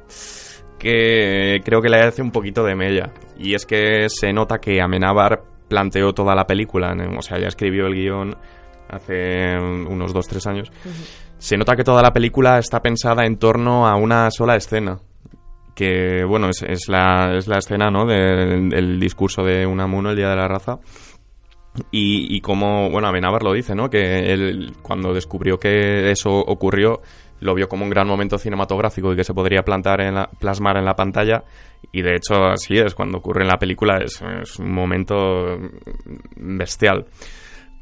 que 0.84 1.62
creo 1.64 1.80
que 1.80 1.88
le 1.88 2.00
hace 2.00 2.20
un 2.22 2.30
poquito 2.30 2.62
de 2.62 2.76
mella. 2.76 3.10
Y 3.38 3.54
es 3.54 3.64
que 3.64 4.06
se 4.08 4.32
nota 4.32 4.58
que 4.58 4.80
Amenábar 4.82 5.42
planteó 5.68 6.12
toda 6.12 6.34
la 6.34 6.46
película, 6.46 6.94
o 7.16 7.22
sea, 7.22 7.38
ya 7.38 7.48
escribió 7.48 7.86
el 7.86 7.94
guion 7.94 8.36
hace 8.90 9.56
unos 9.58 10.14
2-3 10.14 10.46
años. 10.50 10.70
Uh 10.84 10.88
-huh. 10.88 11.36
Se 11.38 11.56
nota 11.56 11.74
que 11.74 11.84
toda 11.84 12.02
la 12.02 12.12
película 12.12 12.58
está 12.58 12.80
pensada 12.80 13.24
en 13.24 13.38
torno 13.38 13.86
a 13.88 13.96
una 13.96 14.30
sola 14.30 14.56
escena. 14.56 14.98
Que, 15.74 16.22
bueno, 16.24 16.50
es, 16.50 16.62
es 16.62 16.88
la, 16.88 17.34
es 17.36 17.48
la 17.48 17.58
escena, 17.58 17.90
¿no? 17.90 18.04
Del, 18.06 18.68
del 18.68 19.00
discurso 19.00 19.42
de 19.42 19.66
Unamuno, 19.66 20.10
el 20.10 20.16
Día 20.16 20.28
de 20.28 20.36
la 20.36 20.46
Raza. 20.46 20.78
Y, 21.90 22.36
y 22.36 22.40
como, 22.40 22.88
bueno, 22.90 23.08
Amenábar 23.08 23.42
lo 23.42 23.52
dice, 23.52 23.74
¿no? 23.74 23.88
Que 23.90 24.32
él, 24.32 24.74
cuando 24.82 25.12
descubrió 25.12 25.58
que 25.58 26.10
eso 26.12 26.30
ocurrió, 26.30 27.00
lo 27.44 27.54
vio 27.54 27.68
como 27.68 27.84
un 27.84 27.90
gran 27.90 28.08
momento 28.08 28.38
cinematográfico 28.38 29.12
y 29.12 29.16
que 29.16 29.22
se 29.22 29.34
podría 29.34 29.62
plantar 29.62 30.00
en 30.00 30.14
la, 30.14 30.30
plasmar 30.30 30.78
en 30.78 30.86
la 30.86 30.96
pantalla. 30.96 31.44
Y 31.92 32.00
de 32.00 32.16
hecho, 32.16 32.36
así 32.46 32.78
es, 32.78 32.94
cuando 32.94 33.18
ocurre 33.18 33.42
en 33.42 33.48
la 33.48 33.58
película 33.58 33.98
es, 33.98 34.22
un 34.58 34.72
momento 34.72 35.58
bestial. 36.36 37.04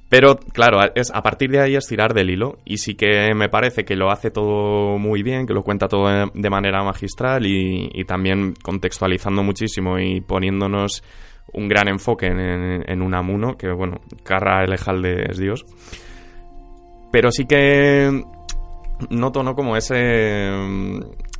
Pero 0.08 0.36
claro, 0.36 0.80
es, 0.96 1.12
a 1.14 1.22
partir 1.22 1.50
de 1.50 1.60
ahí 1.60 1.76
es 1.76 1.86
tirar 1.86 2.12
del 2.12 2.30
hilo 2.30 2.58
y 2.64 2.78
sí 2.78 2.96
que 2.96 3.32
me 3.36 3.48
parece 3.48 3.84
que 3.84 3.94
lo 3.94 4.10
hace 4.10 4.32
todo 4.32 4.98
muy 4.98 5.22
bien, 5.22 5.46
que 5.46 5.54
lo 5.54 5.62
cuenta 5.62 5.86
todo 5.86 6.08
de, 6.08 6.50
manera 6.50 6.82
magistral 6.82 7.46
y, 7.46 8.04
también 8.04 8.54
contextualizando 8.62 9.44
muchísimo 9.44 9.96
y 10.00 10.20
poniéndonos 10.20 11.04
un 11.52 11.68
gran 11.68 11.86
enfoque 11.86 12.26
en, 12.26 12.40
en, 12.40 12.82
en 12.84 13.56
que 13.56 13.70
bueno, 13.70 14.00
Carra 14.24 14.64
Elejalde 14.64 15.26
es 15.30 15.38
Dios. 15.38 15.64
Pero 17.12 17.30
sí 17.30 17.44
que 17.46 18.22
noto, 19.10 19.42
¿no? 19.42 19.54
Como 19.54 19.76
ese... 19.76 20.50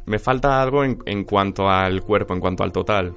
Me 0.04 0.18
falta 0.18 0.60
algo 0.60 0.84
en, 0.84 0.98
en 1.06 1.24
cuanto 1.24 1.68
al 1.68 2.02
cuerpo, 2.02 2.34
en 2.34 2.40
cuanto 2.40 2.64
al 2.64 2.72
total. 2.72 3.14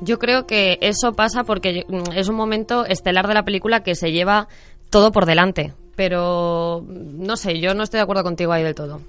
Yo 0.00 0.18
creo 0.18 0.46
que 0.46 0.78
eso 0.80 1.12
pasa 1.12 1.44
porque 1.44 1.86
es 2.14 2.28
un 2.28 2.34
momento 2.34 2.84
estelar 2.84 3.28
de 3.28 3.34
la 3.34 3.44
película 3.44 3.82
que 3.82 3.94
se 3.94 4.12
lleva 4.12 4.48
todo 4.90 5.12
por 5.12 5.26
delante. 5.26 5.74
Pero 5.94 6.84
no 6.88 7.36
sé, 7.36 7.60
yo 7.60 7.74
no 7.74 7.82
estoy 7.82 7.98
de 7.98 8.02
acuerdo 8.02 8.22
contigo 8.22 8.52
ahí 8.52 8.62
del 8.62 8.74
todo. 8.74 9.00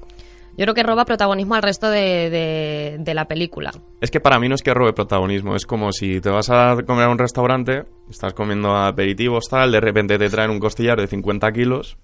Yo 0.56 0.66
creo 0.66 0.76
que 0.76 0.84
roba 0.84 1.04
protagonismo 1.04 1.56
al 1.56 1.64
resto 1.64 1.90
de, 1.90 2.30
de, 2.30 2.98
de, 3.00 3.14
la 3.16 3.26
película. 3.26 3.72
Es 4.02 4.12
que 4.12 4.20
para 4.20 4.38
mí 4.38 4.48
no 4.48 4.54
es 4.54 4.62
que 4.62 4.72
robe 4.72 4.94
protagonismo, 4.94 5.56
es 5.56 5.66
como 5.66 5.92
si 5.92 6.22
te 6.22 6.30
vas 6.30 6.52
a 6.52 6.78
comer 6.86 7.06
a 7.06 7.10
un 7.10 7.18
restaurante, 7.18 7.86
estás 8.08 8.34
comiendo 8.34 8.76
aperitivos, 8.76 9.46
tal, 9.50 9.72
de 9.72 9.80
repente 9.80 10.20
te 10.20 10.30
traen 10.30 10.52
un 10.52 10.60
costillar 10.60 11.00
de 11.02 11.08
50 11.08 11.52
kilos, 11.54 11.98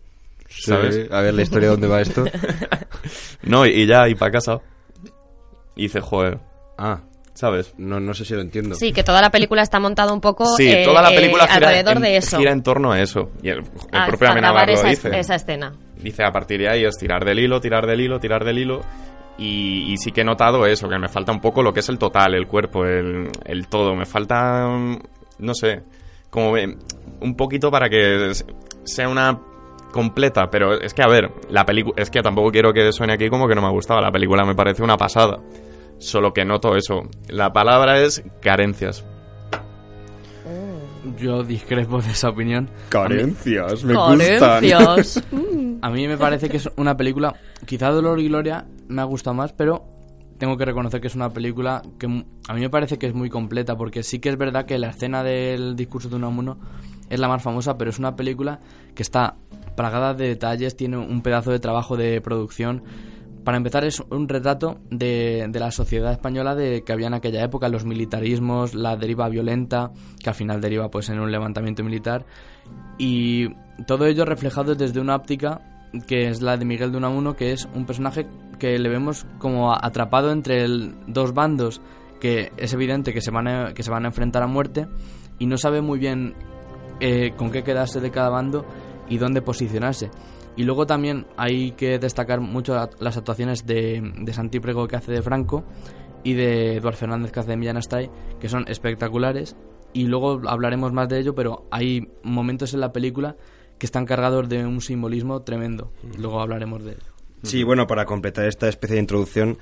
¿sabes? 0.50 0.95
Sí, 0.95 1.08
a 1.12 1.22
ver 1.22 1.34
la 1.34 1.41
historia 1.41 1.68
de 1.70 1.72
dónde 1.72 1.88
va 1.88 2.02
esto. 2.02 2.26
no, 3.43 3.66
y, 3.66 3.70
y 3.70 3.88
ya, 3.88 4.08
y 4.10 4.16
para 4.16 4.32
casa. 4.32 4.60
Y 5.76 5.84
dice, 5.84 6.02
joder. 6.02 6.39
Ah, 6.78 7.02
¿sabes? 7.39 7.74
No, 7.78 8.02
no 8.02 8.14
sé 8.14 8.26
si 8.26 8.34
lo 8.34 8.41
entiendo. 8.41 8.76
Sí, 8.76 8.91
que 8.91 9.02
toda 9.02 9.22
la 9.22 9.30
película 9.30 9.62
está 9.62 9.80
montada 9.80 10.12
un 10.12 10.20
poco 10.20 10.58
sí, 10.58 10.70
eh, 10.70 10.84
toda 10.84 11.02
la 11.02 11.10
película 11.10 11.45
eh, 11.45 11.50
alrededor 11.52 11.95
en, 11.95 12.02
de 12.02 12.18
eso. 12.18 12.38
gira 12.38 12.52
en 12.52 12.62
torno 12.62 12.91
a 12.91 13.00
eso. 13.00 13.32
Y 13.41 13.47
el, 13.47 13.60
el 13.60 13.66
a, 13.97 14.08
propio 14.08 14.30
Amenábar 14.30 14.68
lo 14.68 14.74
esa, 14.74 14.89
dice. 14.89 15.18
esa 15.18 15.36
escena. 15.36 15.72
Dice, 15.95 16.24
a 16.26 16.32
partir 16.34 16.60
de 16.60 16.70
ahí 16.70 16.84
es 16.84 16.97
tirar 16.97 17.24
del 17.24 17.39
hilo, 17.39 17.62
tirar 17.62 17.88
del 17.88 18.02
hilo, 18.02 18.20
tirar 18.20 18.43
del 18.43 18.58
hilo. 18.58 18.82
Y, 19.38 19.93
y, 19.93 19.95
sí 19.95 20.12
que 20.12 20.20
he 20.20 20.26
notado 20.26 20.66
eso, 20.66 20.89
que 20.89 21.00
me 21.00 21.08
falta 21.08 21.32
un 21.32 21.39
poco 21.39 21.64
lo 21.64 21.72
que 21.72 21.80
es 21.80 21.88
el 21.88 21.97
total, 21.97 22.36
el 22.36 22.45
cuerpo, 22.45 22.84
el, 22.84 23.30
el 23.45 23.68
todo. 23.68 23.95
Me 23.95 24.06
falta, 24.06 24.68
no 25.38 25.54
sé, 25.54 25.82
como 26.30 26.56
un 27.22 27.36
poquito 27.38 27.72
para 27.72 27.88
que 27.88 28.34
sea 28.84 29.08
una 29.08 29.39
completa, 29.91 30.49
pero 30.49 30.79
es 30.79 30.93
que 30.93 31.01
a 31.01 31.07
ver, 31.07 31.31
la 31.49 31.65
película, 31.65 31.95
es 32.01 32.09
que 32.09 32.21
tampoco 32.21 32.51
quiero 32.51 32.73
que 32.73 32.91
suene 32.91 33.13
aquí 33.13 33.29
como 33.29 33.47
que 33.47 33.55
no 33.55 33.61
me 33.61 33.67
ha 33.67 33.71
gustado, 33.71 34.01
la 34.01 34.11
película 34.11 34.45
me 34.45 34.55
parece 34.55 34.83
una 34.83 34.97
pasada. 34.97 35.39
Solo 35.97 36.33
que 36.33 36.45
noto 36.45 36.75
eso. 36.77 37.01
La 37.27 37.51
palabra 37.51 38.01
es 38.01 38.23
carencias. 38.41 39.03
Yo 41.17 41.43
discrepo 41.43 42.01
de 42.01 42.11
esa 42.11 42.29
opinión. 42.29 42.69
Carencias, 42.89 43.83
me 43.83 43.93
Carencias. 43.93 45.21
gustan. 45.29 45.79
A 45.81 45.89
mí 45.89 46.07
me 46.07 46.17
parece 46.17 46.49
que 46.49 46.57
es 46.57 46.69
una 46.75 46.97
película, 46.97 47.35
quizá 47.65 47.89
Dolor 47.89 48.19
y 48.19 48.27
Gloria 48.27 48.65
me 48.89 49.01
ha 49.01 49.05
gustado 49.05 49.33
más, 49.33 49.53
pero 49.53 49.85
tengo 50.37 50.57
que 50.57 50.65
reconocer 50.65 50.99
que 50.99 51.07
es 51.07 51.15
una 51.15 51.29
película 51.31 51.81
que 51.97 52.05
a 52.05 52.53
mí 52.53 52.61
me 52.61 52.69
parece 52.69 52.97
que 52.97 53.07
es 53.07 53.13
muy 53.13 53.29
completa, 53.29 53.77
porque 53.77 54.03
sí 54.03 54.19
que 54.19 54.29
es 54.29 54.37
verdad 54.37 54.65
que 54.65 54.77
la 54.77 54.89
escena 54.89 55.23
del 55.23 55.75
discurso 55.75 56.09
de 56.09 56.15
Unamuno 56.15 56.57
es 57.09 57.19
la 57.19 57.27
más 57.27 57.41
famosa, 57.41 57.77
pero 57.77 57.89
es 57.91 57.99
una 57.99 58.15
película 58.15 58.59
que 58.95 59.03
está 59.03 59.35
plagada 59.80 60.13
de 60.13 60.27
detalles, 60.27 60.75
tiene 60.75 60.97
un 60.97 61.21
pedazo 61.21 61.51
de 61.51 61.59
trabajo 61.59 61.95
de 61.95 62.19
producción. 62.19 62.84
Para 63.45 63.55
empezar, 63.55 63.86
es 63.86 64.03
un 64.09 64.27
retrato 64.27 64.82
de, 64.91 65.47
de, 65.49 65.59
la 65.61 65.71
sociedad 65.71 66.11
española 66.11 66.53
de 66.53 66.84
que 66.84 66.91
había 66.91 67.07
en 67.07 67.13
aquella 67.13 67.41
época, 67.45 67.69
los 67.69 67.86
militarismos, 67.86 68.75
la 68.75 68.97
deriva 68.97 69.30
violenta, 69.30 69.91
que 70.21 70.30
al 70.30 70.36
final 70.36 70.59
deriva 70.59 70.91
pues 70.91 71.07
en 71.07 71.21
un 71.21 71.32
levantamiento 71.32 71.82
militar, 71.82 72.25
y 72.97 73.47
todo 73.88 74.05
ello 74.05 74.25
reflejado 74.25 74.75
desde 74.75 74.99
una 74.99 75.15
óptica 75.15 75.61
que 76.07 76.27
es 76.27 76.41
la 76.41 76.57
de 76.57 76.65
Miguel 76.65 76.91
de 76.91 76.97
Unamuno, 76.97 77.38
que 77.38 77.53
es 77.53 77.69
un 77.73 77.86
personaje 77.86 78.27
que 78.59 78.77
le 78.77 78.89
vemos 78.89 79.25
como 79.38 79.73
atrapado 79.73 80.34
entre 80.34 80.65
el, 80.65 80.93
dos 81.07 81.34
bandos, 81.34 81.82
que 82.19 82.51
es 82.57 82.73
evidente 82.73 83.13
que 83.13 83.21
se, 83.21 83.32
van 83.32 83.47
a, 83.47 83.73
que 83.73 83.84
se 83.84 83.91
van 83.91 84.03
a 84.03 84.09
enfrentar 84.09 84.43
a 84.43 84.47
muerte, 84.47 84.89
y 85.39 85.45
no 85.45 85.57
sabe 85.57 85.80
muy 85.80 85.99
bien 85.99 86.36
eh, 86.99 87.32
con 87.38 87.49
qué 87.49 87.63
quedarse 87.63 88.01
de 88.01 88.11
cada 88.11 88.27
bando 88.27 88.65
y 89.10 89.18
dónde 89.18 89.41
posicionarse. 89.41 90.10
Y 90.55 90.64
luego 90.64 90.86
también 90.86 91.26
hay 91.38 91.72
que 91.72 91.99
destacar 91.99 92.41
mucho 92.41 92.76
las 92.99 93.18
actuaciones 93.18 93.66
de, 93.66 94.01
de 94.18 94.34
Santi 94.34 94.60
Prego 94.60 94.88
que 94.88 94.95
hace 94.95 95.12
de 95.12 95.22
Franco 95.22 95.64
y 96.24 96.34
de 96.34 96.78
Eduardo 96.78 96.97
Fernández 96.97 97.32
que 97.32 97.39
hace 97.39 97.51
de 97.51 97.57
Millán 97.57 97.78
Astray, 97.78 98.10
que 98.39 98.49
son 98.49 98.66
espectaculares. 98.68 99.55
Y 99.93 100.05
luego 100.07 100.41
hablaremos 100.47 100.91
más 100.93 101.10
de 101.10 101.20
ello, 101.20 101.34
pero 101.34 101.66
hay 101.72 102.10
momentos 102.24 102.74
en 102.74 102.82
la 102.82 102.91
película 102.91 103.36
que 103.78 103.86
están 103.86 104.05
cargados 104.05 104.49
de 104.49 104.66
un 104.66 104.82
simbolismo 104.82 105.41
tremendo. 105.41 105.93
Luego 106.18 106.41
hablaremos 106.41 106.84
de 106.84 106.91
ello. 106.91 107.14
Sí, 107.43 107.64
bueno, 107.64 107.88
para 107.88 108.05
completar 108.05 108.45
esta 108.45 108.68
especie 108.68 108.95
de 108.95 109.01
introducción, 109.01 109.57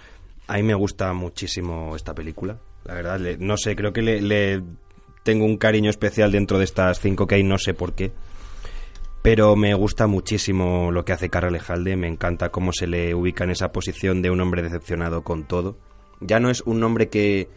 a 0.48 0.56
mí 0.56 0.64
me 0.64 0.74
gusta 0.74 1.14
muchísimo 1.14 1.95
esta 1.95 2.16
película. 2.16 2.58
La 2.86 2.95
verdad, 2.95 3.20
le, 3.20 3.38
no 3.38 3.56
sé, 3.56 3.76
creo 3.76 3.93
que 3.93 4.02
le, 4.02 4.22
le 4.22 4.64
tengo 5.24 5.45
un 5.45 5.58
cariño 5.58 5.91
especial 5.91 6.32
dentro 6.32 6.58
de 6.58 6.64
estas 6.64 7.00
cinco 7.00 7.28
que 7.28 7.36
hay, 7.36 7.43
no 7.43 7.60
sé 7.60 7.76
por 7.76 7.93
qué 7.93 8.12
pero 9.28 9.57
me 9.57 9.73
gusta 9.73 10.07
muchísimo 10.07 10.89
lo 10.89 11.03
que 11.03 11.11
hace 11.11 11.30
Carra 11.30 11.49
Lejalde, 11.49 11.97
me 11.97 12.07
encanta 12.07 12.47
cómo 12.47 12.71
se 12.71 12.88
le 12.88 13.13
ubica 13.13 13.43
en 13.43 13.49
esa 13.49 13.73
posición 13.73 14.21
de 14.21 14.30
un 14.30 14.39
hombre 14.39 14.61
decepcionado 14.61 15.21
con 15.21 15.43
todo. 15.43 15.78
Ya 16.21 16.39
no 16.39 16.49
es 16.49 16.61
un 16.61 16.82
hombre 16.82 17.09
que, 17.09 17.49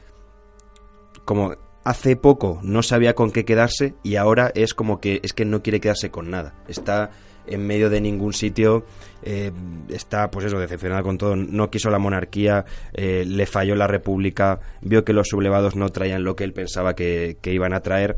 como 1.25 1.55
hace 1.85 2.17
poco 2.17 2.59
no 2.65 2.83
sabía 2.83 3.15
con 3.15 3.31
qué 3.31 3.45
quedarse 3.45 3.95
y 4.03 4.17
ahora 4.17 4.51
es 4.57 4.75
como 4.75 4.99
que 4.99 5.21
es 5.23 5.33
que 5.33 5.45
no 5.45 5.63
quiere 5.63 5.79
quedarse 5.79 6.11
con 6.11 6.29
nada. 6.29 6.57
Está 6.67 7.11
en 7.47 7.65
medio 7.65 7.89
de 7.89 8.01
ningún 8.01 8.33
sitio, 8.33 8.85
eh, 9.23 9.53
está 9.91 10.29
pues 10.29 10.47
eso, 10.47 10.59
decepcionado 10.59 11.05
con 11.05 11.19
todo, 11.19 11.37
no 11.37 11.71
quiso 11.71 11.89
la 11.89 12.01
monarquía, 12.01 12.65
eh, 12.95 13.23
le 13.25 13.47
falló 13.47 13.77
la 13.77 13.87
república, 13.87 14.59
vio 14.81 15.05
que 15.05 15.13
los 15.13 15.29
sublevados 15.29 15.77
no 15.77 15.89
traían 15.91 16.25
lo 16.25 16.35
que 16.35 16.43
él 16.43 16.53
pensaba 16.53 16.97
que 16.97 17.39
iban 17.45 17.75
a 17.75 17.81
traer 17.81 18.17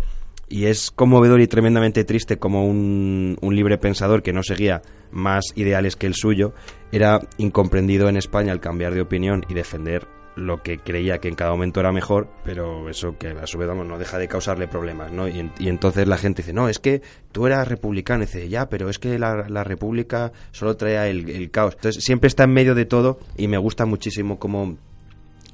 y 0.52 0.66
es 0.66 0.90
conmovedor 0.90 1.40
y 1.40 1.46
tremendamente 1.46 2.04
triste 2.04 2.38
como 2.38 2.66
un, 2.66 3.38
un, 3.40 3.56
libre 3.56 3.78
pensador 3.78 4.22
que 4.22 4.34
no 4.34 4.42
seguía 4.42 4.82
más 5.10 5.46
ideales 5.56 5.96
que 5.96 6.06
el 6.06 6.14
suyo 6.14 6.52
era 6.92 7.20
incomprendido 7.38 8.10
en 8.10 8.18
España 8.18 8.52
al 8.52 8.60
cambiar 8.60 8.92
de 8.92 9.00
opinión 9.00 9.46
y 9.48 9.54
defender 9.54 10.06
lo 10.36 10.62
que 10.62 10.78
creía 10.78 11.18
que 11.18 11.28
en 11.28 11.36
cada 11.36 11.52
momento 11.52 11.80
era 11.80 11.90
mejor, 11.90 12.28
pero 12.44 12.88
eso 12.90 13.16
que 13.18 13.28
a 13.28 13.46
su 13.46 13.56
vez 13.56 13.68
no 13.74 13.98
deja 13.98 14.18
de 14.18 14.28
causarle 14.28 14.68
problemas, 14.68 15.10
¿no? 15.10 15.26
Y, 15.26 15.50
entonces 15.60 16.06
la 16.06 16.18
gente 16.18 16.42
dice, 16.42 16.52
no, 16.52 16.68
es 16.68 16.78
que 16.78 17.00
tú 17.32 17.46
eras 17.46 17.68
republicano, 17.68 18.22
y 18.22 18.26
dice, 18.26 18.48
ya, 18.48 18.68
pero 18.68 18.90
es 18.90 18.98
que 18.98 19.18
la, 19.18 19.48
la 19.48 19.64
república 19.64 20.32
solo 20.50 20.76
traía 20.76 21.08
el, 21.08 21.30
el, 21.30 21.50
caos. 21.50 21.74
Entonces 21.76 22.04
siempre 22.04 22.28
está 22.28 22.44
en 22.44 22.52
medio 22.52 22.74
de 22.74 22.84
todo 22.84 23.18
y 23.36 23.48
me 23.48 23.58
gusta 23.58 23.86
muchísimo 23.86 24.38
cómo... 24.38 24.76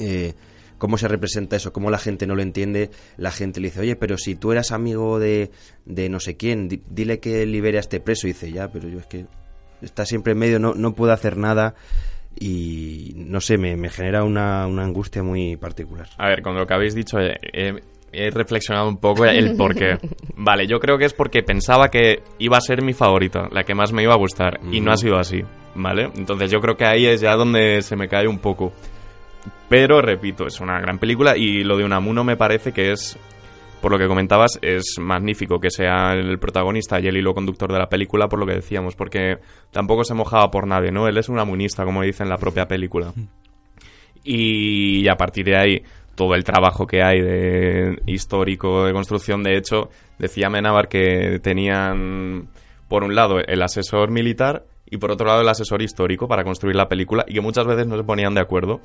Eh, 0.01 0.35
cómo 0.79 0.97
se 0.97 1.09
representa 1.09 1.57
eso, 1.57 1.73
cómo 1.73 1.91
la 1.91 1.99
gente 1.99 2.27
no 2.27 2.35
lo 2.35 2.43
entiende, 2.43 2.91
la 3.17 3.31
gente 3.31 3.61
le 3.61 3.69
dice, 3.69 3.81
oye, 3.81 3.97
pero 3.97 4.17
si 4.17 4.35
tú 4.35 4.53
eras 4.53 4.73
amigo 4.73 5.19
de, 5.19 5.51
de 5.85 6.09
no 6.09 6.21
sé 6.21 6.37
quién, 6.37 6.69
di, 6.69 6.83
dile 6.89 7.21
que 7.21 7.45
libere 7.45 7.79
a 7.79 7.81
este 7.81 8.01
preso, 8.01 8.27
y 8.27 8.33
dice, 8.33 8.51
ya, 8.51 8.69
pero 8.69 8.89
yo 8.89 8.99
es 9.01 9.07
que 9.07 9.27
está 9.83 10.07
siempre 10.07 10.33
en 10.33 10.39
medio, 10.39 10.59
no, 10.59 10.75
no 10.75 10.95
puedo 10.95 11.13
hacer 11.13 11.37
nada, 11.37 11.75
y 12.41 13.13
no 13.17 13.41
sé, 13.41 13.59
me, 13.59 13.77
me 13.77 13.91
genera 13.91 14.23
una, 14.23 14.67
una, 14.67 14.85
angustia 14.85 15.23
muy 15.23 15.57
particular. 15.57 16.09
A 16.19 16.29
ver, 16.29 16.43
con 16.43 16.57
lo 16.57 16.67
que 16.67 16.75
habéis 16.75 16.95
dicho, 16.95 17.19
he, 17.19 17.37
he, 17.53 17.75
he 18.13 18.31
reflexionado 18.31 18.89
un 18.89 18.99
poco 18.99 19.25
el 19.25 19.57
por 19.57 19.75
qué. 19.75 19.99
vale, 20.37 20.67
yo 20.67 20.79
creo 20.79 20.99
que 20.99 21.07
es 21.07 21.15
porque 21.15 21.43
pensaba 21.43 21.89
que 21.89 22.23
iba 22.39 22.57
a 22.57 22.61
ser 22.61 22.83
mi 22.83 22.93
favorita, 22.93 23.49
la 23.51 23.65
que 23.65 23.75
más 23.75 23.93
me 23.93 24.03
iba 24.03 24.15
a 24.15 24.19
gustar, 24.19 24.61
mm. 24.63 24.73
y 24.73 24.81
no 24.81 24.93
ha 24.93 24.97
sido 24.97 25.19
así, 25.19 25.43
¿vale? 25.75 26.11
Entonces 26.17 26.51
yo 26.51 26.61
creo 26.61 26.77
que 26.77 26.85
ahí 26.85 27.07
es 27.07 27.21
ya 27.21 27.35
donde 27.35 27.83
se 27.83 27.97
me 27.97 28.09
cae 28.09 28.29
un 28.29 28.39
poco. 28.39 28.73
Pero, 29.69 30.01
repito, 30.01 30.47
es 30.47 30.61
una 30.61 30.81
gran 30.81 30.99
película 30.99 31.37
y 31.37 31.63
lo 31.63 31.77
de 31.77 31.85
Unamuno 31.85 32.25
me 32.25 32.37
parece 32.37 32.73
que 32.73 32.93
es 32.93 33.19
por 33.81 33.93
lo 33.93 33.99
que 33.99 34.09
comentabas, 34.09 34.59
es 34.63 34.97
magnífico 35.01 35.61
que 35.61 35.71
sea 35.71 36.13
el 36.13 36.39
protagonista 36.39 37.01
y 37.01 37.07
el 37.07 37.17
hilo 37.17 37.35
conductor 37.35 37.73
de 37.73 37.79
la 37.79 37.89
película, 37.89 38.29
por 38.29 38.41
lo 38.41 38.47
que 38.47 38.55
decíamos, 38.55 38.97
porque 38.97 39.39
tampoco 39.71 40.05
se 40.05 40.15
mojaba 40.15 40.51
por 40.51 40.67
nadie, 40.67 40.91
¿no? 40.91 41.07
Él 41.07 41.17
es 41.17 41.29
un 41.29 41.39
amunista, 41.39 41.85
como 41.85 42.03
dice 42.03 42.23
en 42.23 42.29
la 42.29 42.39
propia 42.39 42.67
película. 42.67 43.13
Y 44.25 45.09
a 45.09 45.15
partir 45.15 45.47
de 45.47 45.57
ahí, 45.57 45.83
todo 46.17 46.35
el 46.35 46.45
trabajo 46.45 46.87
que 46.87 47.03
hay 47.03 47.21
de 47.21 48.03
histórico, 48.07 48.85
de 48.85 48.93
construcción, 48.93 49.43
de 49.43 49.57
hecho, 49.57 49.91
decía 50.19 50.51
Menabar 50.51 50.89
que 50.89 51.39
tenían, 51.41 52.49
por 52.89 53.05
un 53.05 53.15
lado, 53.15 53.39
el 53.39 53.63
asesor 53.63 54.11
militar 54.11 54.65
y 54.91 54.97
por 54.97 55.13
otro 55.13 55.27
lado 55.27 55.43
el 55.43 55.49
asesor 55.49 55.83
histórico 55.83 56.29
para 56.29 56.45
construir 56.45 56.75
la 56.75 56.89
película 56.89 57.25
y 57.29 57.35
que 57.35 57.41
muchas 57.41 57.67
veces 57.67 57.87
no 57.87 57.97
se 57.97 58.05
ponían 58.05 58.35
de 58.35 58.41
acuerdo 58.41 58.81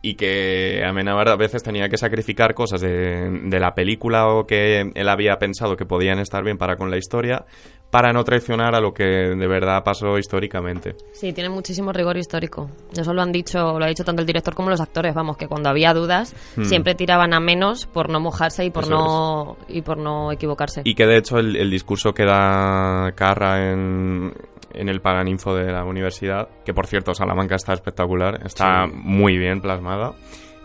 y 0.00 0.14
que 0.14 0.82
Amenábar 0.84 1.28
a 1.28 1.36
veces 1.36 1.62
tenía 1.62 1.88
que 1.88 1.96
sacrificar 1.96 2.54
cosas 2.54 2.80
de, 2.80 3.30
de, 3.44 3.60
la 3.60 3.74
película 3.74 4.28
o 4.28 4.46
que 4.46 4.90
él 4.94 5.08
había 5.08 5.38
pensado 5.38 5.76
que 5.76 5.84
podían 5.84 6.18
estar 6.18 6.42
bien 6.42 6.58
para 6.58 6.76
con 6.76 6.90
la 6.90 6.96
historia 6.96 7.44
para 7.92 8.10
no 8.10 8.24
traicionar 8.24 8.74
a 8.74 8.80
lo 8.80 8.94
que 8.94 9.04
de 9.04 9.46
verdad 9.46 9.84
pasó 9.84 10.16
históricamente. 10.16 10.96
Sí, 11.12 11.34
tiene 11.34 11.50
muchísimo 11.50 11.92
rigor 11.92 12.16
histórico. 12.16 12.70
Eso 12.90 13.12
lo 13.12 13.20
han 13.20 13.32
dicho, 13.32 13.78
lo 13.78 13.84
ha 13.84 13.88
dicho 13.88 14.02
tanto 14.02 14.22
el 14.22 14.26
director 14.26 14.54
como 14.54 14.70
los 14.70 14.80
actores, 14.80 15.14
vamos, 15.14 15.36
que 15.36 15.46
cuando 15.46 15.68
había 15.68 15.92
dudas 15.92 16.34
hmm. 16.56 16.64
siempre 16.64 16.94
tiraban 16.94 17.34
a 17.34 17.40
menos 17.40 17.84
por 17.84 18.08
no 18.08 18.18
mojarse 18.18 18.64
y 18.64 18.70
por 18.70 18.84
Eso 18.84 18.92
no 18.92 19.56
es. 19.68 19.76
y 19.76 19.82
por 19.82 19.98
no 19.98 20.32
equivocarse. 20.32 20.80
Y 20.84 20.94
que 20.94 21.06
de 21.06 21.18
hecho 21.18 21.36
el, 21.36 21.54
el 21.54 21.70
discurso 21.70 22.14
que 22.14 22.24
da 22.24 23.12
Carra 23.14 23.70
en, 23.70 24.32
en 24.72 24.88
el 24.88 25.02
Paraninfo 25.02 25.54
de 25.54 25.70
la 25.70 25.84
universidad, 25.84 26.48
que 26.64 26.72
por 26.72 26.86
cierto 26.86 27.12
Salamanca 27.12 27.56
está 27.56 27.74
espectacular, 27.74 28.40
está 28.46 28.86
sí. 28.86 28.92
muy 29.04 29.36
bien 29.36 29.60
plasmada. 29.60 30.14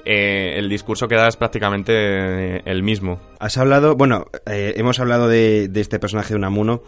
Eh, 0.09 0.57
el 0.57 0.69
discurso 0.69 1.09
que 1.09 1.15
da 1.15 1.27
es 1.27 1.35
prácticamente 1.35 1.91
eh, 1.93 2.61
el 2.63 2.81
mismo. 2.81 3.19
Has 3.39 3.57
hablado, 3.57 3.97
bueno, 3.97 4.27
eh, 4.45 4.75
hemos 4.77 5.01
hablado 5.01 5.27
de, 5.27 5.67
de, 5.67 5.81
este 5.81 5.99
personaje 5.99 6.29
de 6.29 6.37
Unamuno. 6.37 6.81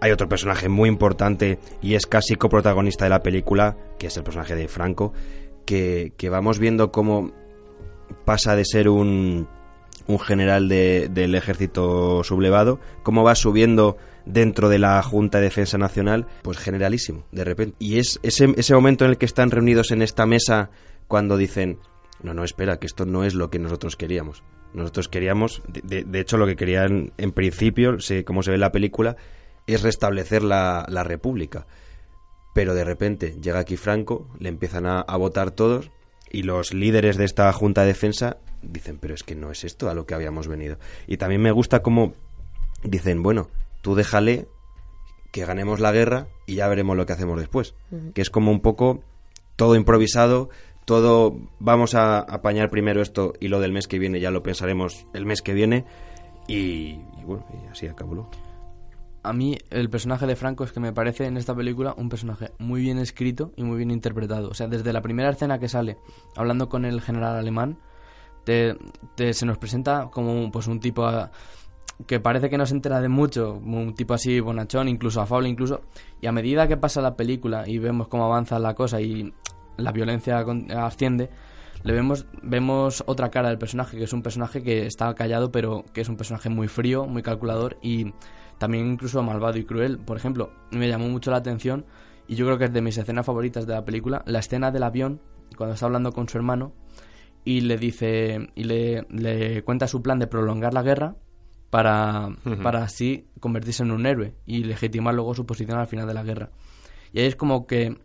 Hay 0.00 0.10
otro 0.10 0.28
personaje 0.28 0.68
muy 0.68 0.88
importante 0.88 1.58
y 1.80 1.94
es 1.94 2.06
casi 2.06 2.34
coprotagonista 2.34 3.04
de 3.04 3.10
la 3.10 3.22
película, 3.22 3.76
que 3.98 4.08
es 4.08 4.16
el 4.16 4.24
personaje 4.24 4.54
de 4.54 4.68
Franco, 4.68 5.12
que, 5.64 6.12
que 6.16 6.28
vamos 6.28 6.58
viendo 6.58 6.92
cómo 6.92 7.32
pasa 8.24 8.56
de 8.56 8.64
ser 8.64 8.88
un, 8.88 9.48
un 10.06 10.18
general 10.18 10.68
de, 10.68 11.08
del 11.10 11.34
ejército 11.34 12.22
sublevado, 12.24 12.80
cómo 13.02 13.22
va 13.22 13.34
subiendo 13.34 13.96
dentro 14.26 14.68
de 14.68 14.78
la 14.78 15.02
Junta 15.02 15.38
de 15.38 15.44
Defensa 15.44 15.78
Nacional, 15.78 16.26
pues 16.42 16.58
generalísimo, 16.58 17.24
de 17.32 17.44
repente. 17.44 17.76
Y 17.78 17.98
es 17.98 18.20
ese, 18.22 18.54
ese 18.56 18.74
momento 18.74 19.04
en 19.04 19.12
el 19.12 19.18
que 19.18 19.26
están 19.26 19.50
reunidos 19.50 19.90
en 19.90 20.02
esta 20.02 20.26
mesa 20.26 20.70
cuando 21.08 21.36
dicen, 21.36 21.78
no, 22.22 22.34
no, 22.34 22.44
espera, 22.44 22.78
que 22.78 22.86
esto 22.86 23.06
no 23.06 23.24
es 23.24 23.34
lo 23.34 23.50
que 23.50 23.58
nosotros 23.58 23.96
queríamos. 23.96 24.42
Nosotros 24.72 25.08
queríamos, 25.08 25.62
de, 25.68 26.04
de 26.04 26.20
hecho 26.20 26.36
lo 26.36 26.46
que 26.46 26.56
querían 26.56 27.12
en 27.16 27.32
principio, 27.32 27.96
como 28.24 28.42
se 28.42 28.50
ve 28.50 28.56
en 28.56 28.60
la 28.60 28.72
película, 28.72 29.16
es 29.66 29.82
restablecer 29.82 30.42
la, 30.42 30.84
la 30.88 31.04
República. 31.04 31.66
Pero 32.54 32.74
de 32.74 32.84
repente 32.84 33.36
llega 33.40 33.58
aquí 33.60 33.76
Franco, 33.76 34.28
le 34.38 34.48
empiezan 34.48 34.86
a, 34.86 35.00
a 35.00 35.16
votar 35.16 35.50
todos 35.50 35.90
y 36.30 36.42
los 36.42 36.72
líderes 36.74 37.16
de 37.16 37.24
esta 37.24 37.52
Junta 37.52 37.82
de 37.82 37.88
Defensa 37.88 38.38
dicen, 38.62 38.98
pero 38.98 39.14
es 39.14 39.22
que 39.22 39.34
no 39.34 39.50
es 39.50 39.64
esto 39.64 39.88
a 39.88 39.94
lo 39.94 40.06
que 40.06 40.14
habíamos 40.14 40.48
venido. 40.48 40.78
Y 41.06 41.16
también 41.16 41.42
me 41.42 41.50
gusta 41.52 41.82
cómo 41.82 42.12
dicen, 42.82 43.22
bueno, 43.22 43.48
tú 43.82 43.94
déjale 43.94 44.48
que 45.32 45.44
ganemos 45.44 45.80
la 45.80 45.92
guerra 45.92 46.28
y 46.46 46.56
ya 46.56 46.68
veremos 46.68 46.96
lo 46.96 47.06
que 47.06 47.12
hacemos 47.12 47.38
después. 47.40 47.74
Uh 47.90 47.96
-huh. 47.96 48.12
Que 48.12 48.22
es 48.22 48.30
como 48.30 48.50
un 48.52 48.60
poco 48.60 49.02
todo 49.56 49.74
improvisado, 49.74 50.48
todo 50.84 51.36
vamos 51.58 51.94
a 51.94 52.20
apañar 52.20 52.70
primero 52.70 53.02
esto 53.02 53.32
y 53.40 53.48
lo 53.48 53.60
del 53.60 53.72
mes 53.72 53.88
que 53.88 53.98
viene 53.98 54.20
ya 54.20 54.30
lo 54.30 54.42
pensaremos 54.42 55.06
el 55.12 55.26
mes 55.26 55.42
que 55.42 55.54
viene 55.54 55.84
y, 56.46 57.00
y 57.18 57.24
bueno, 57.24 57.46
y 57.52 57.68
así 57.68 57.86
acabó. 57.86 58.28
A 59.24 59.32
mí 59.32 59.56
el 59.70 59.88
personaje 59.88 60.26
de 60.26 60.36
Franco 60.36 60.64
es 60.64 60.72
que 60.72 60.80
me 60.80 60.92
parece 60.92 61.24
en 61.24 61.38
esta 61.38 61.54
película 61.54 61.94
un 61.96 62.10
personaje 62.10 62.52
muy 62.58 62.82
bien 62.82 62.98
escrito 62.98 63.52
y 63.56 63.64
muy 63.64 63.78
bien 63.78 63.90
interpretado. 63.90 64.50
O 64.50 64.54
sea, 64.54 64.68
desde 64.68 64.92
la 64.92 65.00
primera 65.00 65.30
escena 65.30 65.58
que 65.58 65.66
sale 65.66 65.96
hablando 66.36 66.68
con 66.68 66.84
el 66.84 67.00
general 67.00 67.34
alemán, 67.36 67.78
te, 68.44 68.76
se 69.32 69.46
nos 69.46 69.56
presenta 69.56 70.10
como 70.12 70.52
pues 70.52 70.66
un 70.66 70.78
tipo 70.78 71.10
que 72.06 72.20
parece 72.20 72.50
que 72.50 72.58
no 72.58 72.66
se 72.66 72.74
entera 72.74 73.00
de 73.00 73.08
mucho, 73.08 73.54
un 73.54 73.94
tipo 73.94 74.12
así 74.12 74.40
bonachón, 74.40 74.88
incluso 74.88 75.22
afable 75.22 75.48
incluso, 75.48 75.80
y 76.20 76.26
a 76.26 76.32
medida 76.32 76.68
que 76.68 76.76
pasa 76.76 77.00
la 77.00 77.16
película 77.16 77.64
y 77.66 77.78
vemos 77.78 78.08
cómo 78.08 78.26
avanza 78.26 78.58
la 78.58 78.74
cosa 78.74 79.00
y 79.00 79.32
la 79.78 79.92
violencia 79.92 80.44
asciende, 80.84 81.30
le 81.82 81.92
vemos 81.94 82.26
vemos 82.42 83.02
otra 83.06 83.30
cara 83.30 83.48
del 83.48 83.58
personaje, 83.58 83.96
que 83.96 84.04
es 84.04 84.12
un 84.12 84.22
personaje 84.22 84.62
que 84.62 84.86
está 84.86 85.14
callado, 85.14 85.50
pero 85.50 85.84
que 85.94 86.02
es 86.02 86.08
un 86.10 86.16
personaje 86.16 86.50
muy 86.50 86.68
frío, 86.68 87.06
muy 87.06 87.22
calculador 87.22 87.78
y 87.80 88.12
también 88.64 88.90
incluso 88.92 89.22
malvado 89.22 89.58
y 89.58 89.64
cruel. 89.64 89.98
Por 89.98 90.16
ejemplo, 90.16 90.50
me 90.70 90.88
llamó 90.88 91.06
mucho 91.08 91.30
la 91.30 91.36
atención 91.36 91.84
y 92.26 92.34
yo 92.34 92.46
creo 92.46 92.56
que 92.56 92.64
es 92.64 92.72
de 92.72 92.80
mis 92.80 92.96
escenas 92.96 93.26
favoritas 93.26 93.66
de 93.66 93.74
la 93.74 93.84
película, 93.84 94.22
la 94.26 94.38
escena 94.38 94.70
del 94.70 94.82
avión 94.84 95.20
cuando 95.56 95.74
está 95.74 95.84
hablando 95.84 96.12
con 96.12 96.26
su 96.28 96.38
hermano 96.38 96.72
y 97.44 97.60
le 97.60 97.76
dice 97.76 98.48
y 98.54 98.64
le, 98.64 99.06
le 99.10 99.62
cuenta 99.64 99.86
su 99.86 100.00
plan 100.00 100.18
de 100.18 100.26
prolongar 100.26 100.72
la 100.72 100.82
guerra 100.82 101.16
para, 101.68 102.28
uh 102.28 102.32
-huh. 102.32 102.62
para 102.62 102.82
así 102.84 103.26
convertirse 103.38 103.82
en 103.82 103.90
un 103.90 104.06
héroe 104.06 104.34
y 104.46 104.64
legitimar 104.64 105.14
luego 105.14 105.34
su 105.34 105.44
posición 105.44 105.78
al 105.78 105.86
final 105.86 106.06
de 106.06 106.14
la 106.14 106.22
guerra. 106.22 106.48
Y 107.12 107.20
ahí 107.20 107.26
es 107.26 107.36
como 107.36 107.66
que 107.66 107.98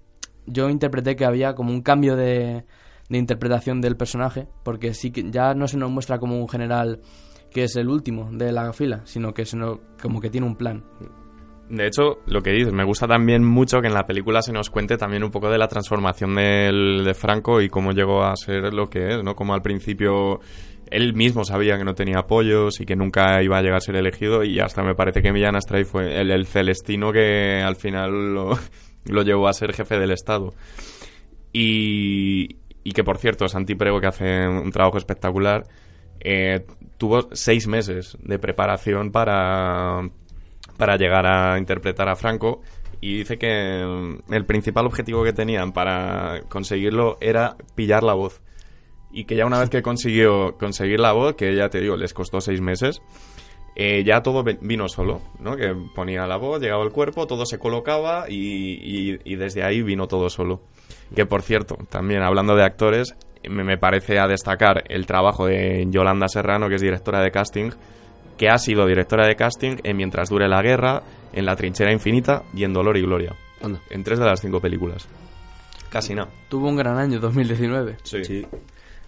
yo 0.46 0.70
interpreté 0.70 1.16
que 1.16 1.24
había 1.24 1.56
como 1.56 1.72
un 1.72 1.82
cambio 1.82 2.18
de, 2.18 2.66
de 3.08 3.18
interpretación 3.18 3.80
del 3.80 3.96
personaje, 3.96 4.50
porque 4.66 4.94
sí 4.94 5.12
que 5.12 5.32
ya 5.32 5.54
no 5.54 5.70
se 5.70 5.78
nos 5.78 5.90
muestra 5.90 6.20
como 6.20 6.38
un 6.38 6.50
general 6.50 7.00
que 7.52 7.64
es 7.64 7.76
el 7.76 7.90
último 7.90 8.30
de 8.32 8.52
la 8.52 8.72
fila, 8.74 9.02
sino 9.06 9.34
que 9.34 9.46
sino 9.46 9.80
como 10.02 10.20
que 10.22 10.30
tiene 10.30 10.48
un 10.48 10.56
plan. 10.56 10.84
De 11.70 11.86
hecho, 11.86 12.20
lo 12.26 12.42
que 12.42 12.52
dices, 12.52 12.74
me 12.74 12.84
gusta 12.84 13.08
también 13.08 13.44
mucho 13.44 13.80
que 13.80 13.88
en 13.88 13.94
la 13.94 14.08
película 14.08 14.42
se 14.42 14.52
nos 14.52 14.72
cuente 14.72 14.98
también 14.98 15.24
un 15.24 15.30
poco 15.30 15.52
de 15.52 15.60
la 15.60 15.68
transformación 15.68 16.34
del, 16.34 17.04
de 17.06 17.14
Franco 17.14 17.62
y 17.62 17.70
cómo 17.70 17.92
llegó 17.92 18.24
a 18.24 18.36
ser 18.36 18.74
lo 18.74 18.90
que 18.90 19.10
es, 19.10 19.24
¿no? 19.24 19.36
Como 19.36 19.54
al 19.54 19.62
principio 19.62 20.40
él 20.90 21.14
mismo 21.14 21.44
sabía 21.44 21.78
que 21.78 21.84
no 21.84 21.94
tenía 21.94 22.20
apoyos 22.20 22.82
y 22.82 22.86
que 22.86 22.96
nunca 22.96 23.44
iba 23.44 23.60
a 23.60 23.62
llegar 23.62 23.78
a 23.78 23.82
ser 23.82 23.96
elegido 23.96 24.44
y 24.44 24.60
hasta 24.60 24.82
me 24.82 24.96
parece 24.96 25.22
que 25.22 25.32
Millán 25.32 25.56
Astray 25.56 25.84
fue 25.84 26.20
el, 26.20 26.32
el, 26.32 26.48
celestino 26.48 27.12
que 27.12 27.62
al 27.62 27.76
final 27.76 28.34
lo, 28.34 28.58
lo, 29.06 29.22
llevó 29.22 29.48
a 29.48 29.54
ser 29.54 29.74
jefe 29.74 30.00
del 30.00 30.12
Estado. 30.12 30.54
Y, 31.54 32.58
y 32.84 32.92
que, 32.94 33.04
por 33.04 33.20
cierto, 33.20 33.48
Santi 33.48 33.76
Prego, 33.76 34.02
que 34.02 34.08
hace 34.08 34.48
un 34.48 34.72
trabajo 34.72 34.98
espectacular, 34.98 35.66
eh, 36.22 36.66
tuvo 36.98 37.30
seis 37.34 37.68
meses 37.68 38.18
de 38.22 38.40
preparación 38.40 39.12
para 39.12 40.10
para 40.78 40.96
llegar 40.96 41.26
a 41.26 41.58
interpretar 41.58 42.08
a 42.08 42.16
Franco 42.16 42.62
y 43.02 43.18
dice 43.18 43.38
que 43.38 43.84
mm, 43.86 44.34
el 44.34 44.46
principal 44.46 44.86
objetivo 44.86 45.24
que 45.24 45.34
tenían 45.34 45.72
para 45.74 46.42
conseguirlo 46.50 47.18
era 47.22 47.56
pillar 47.76 48.04
la 48.04 48.14
voz. 48.14 48.42
Y 49.12 49.26
que 49.26 49.36
ya 49.36 49.46
una 49.46 49.60
vez 49.60 49.70
que 49.70 49.82
consiguió 49.82 50.56
conseguir 50.58 51.00
la 51.00 51.12
voz, 51.14 51.36
que 51.36 51.56
ya 51.56 51.70
te 51.70 51.82
digo, 51.82 51.98
les 51.98 52.14
costó 52.14 52.40
seis 52.42 52.62
meses, 52.62 53.02
eh, 53.76 54.04
ya 54.06 54.22
todo 54.22 54.44
vino 54.44 54.88
solo, 54.88 55.22
¿no? 55.40 55.56
Que 55.58 55.74
ponía 55.96 56.28
la 56.28 56.38
voz, 56.38 56.62
llegaba 56.62 56.84
el 56.84 56.92
cuerpo, 56.92 57.26
todo 57.26 57.46
se 57.46 57.58
colocaba 57.60 58.26
y, 58.30 58.36
y- 59.16 59.20
y 59.26 59.36
desde 59.36 59.64
ahí 59.64 59.82
vino 59.82 60.08
todo 60.08 60.30
solo. 60.30 60.62
Que 61.16 61.26
por 61.26 61.42
cierto, 61.42 61.78
también 61.90 62.22
hablando 62.22 62.56
de 62.56 62.64
actores, 62.64 63.16
me, 63.48 63.64
me 63.64 63.78
parece 63.78 64.20
a 64.20 64.28
destacar 64.28 64.84
el 64.90 65.06
trabajo 65.06 65.46
de 65.46 65.86
Yolanda 65.90 66.28
Serrano, 66.28 66.68
que 66.68 66.76
es 66.76 66.82
directora 66.82 67.22
de 67.22 67.32
casting, 67.32 67.70
que 68.38 68.50
ha 68.50 68.58
sido 68.58 68.86
directora 68.86 69.28
de 69.28 69.36
casting 69.36 69.78
en 69.84 69.98
Mientras 69.98 70.30
dure 70.30 70.48
la 70.48 70.62
guerra, 70.62 71.04
en 71.34 71.46
La 71.46 71.56
trinchera 71.56 71.92
infinita 71.94 72.44
y 72.54 72.64
en 72.64 72.74
Dolor 72.74 72.98
y 72.98 73.02
Gloria. 73.02 73.36
Anda. 73.62 73.80
En 73.90 74.04
tres 74.04 74.20
de 74.20 74.26
las 74.26 74.42
cinco 74.42 74.60
películas. 74.60 75.08
Casi 75.90 76.14
nada. 76.16 76.30
Tuvo 76.50 76.70
un 76.70 76.76
gran 76.78 76.98
año 76.98 77.20
2019. 77.20 77.98
Sí. 78.04 78.46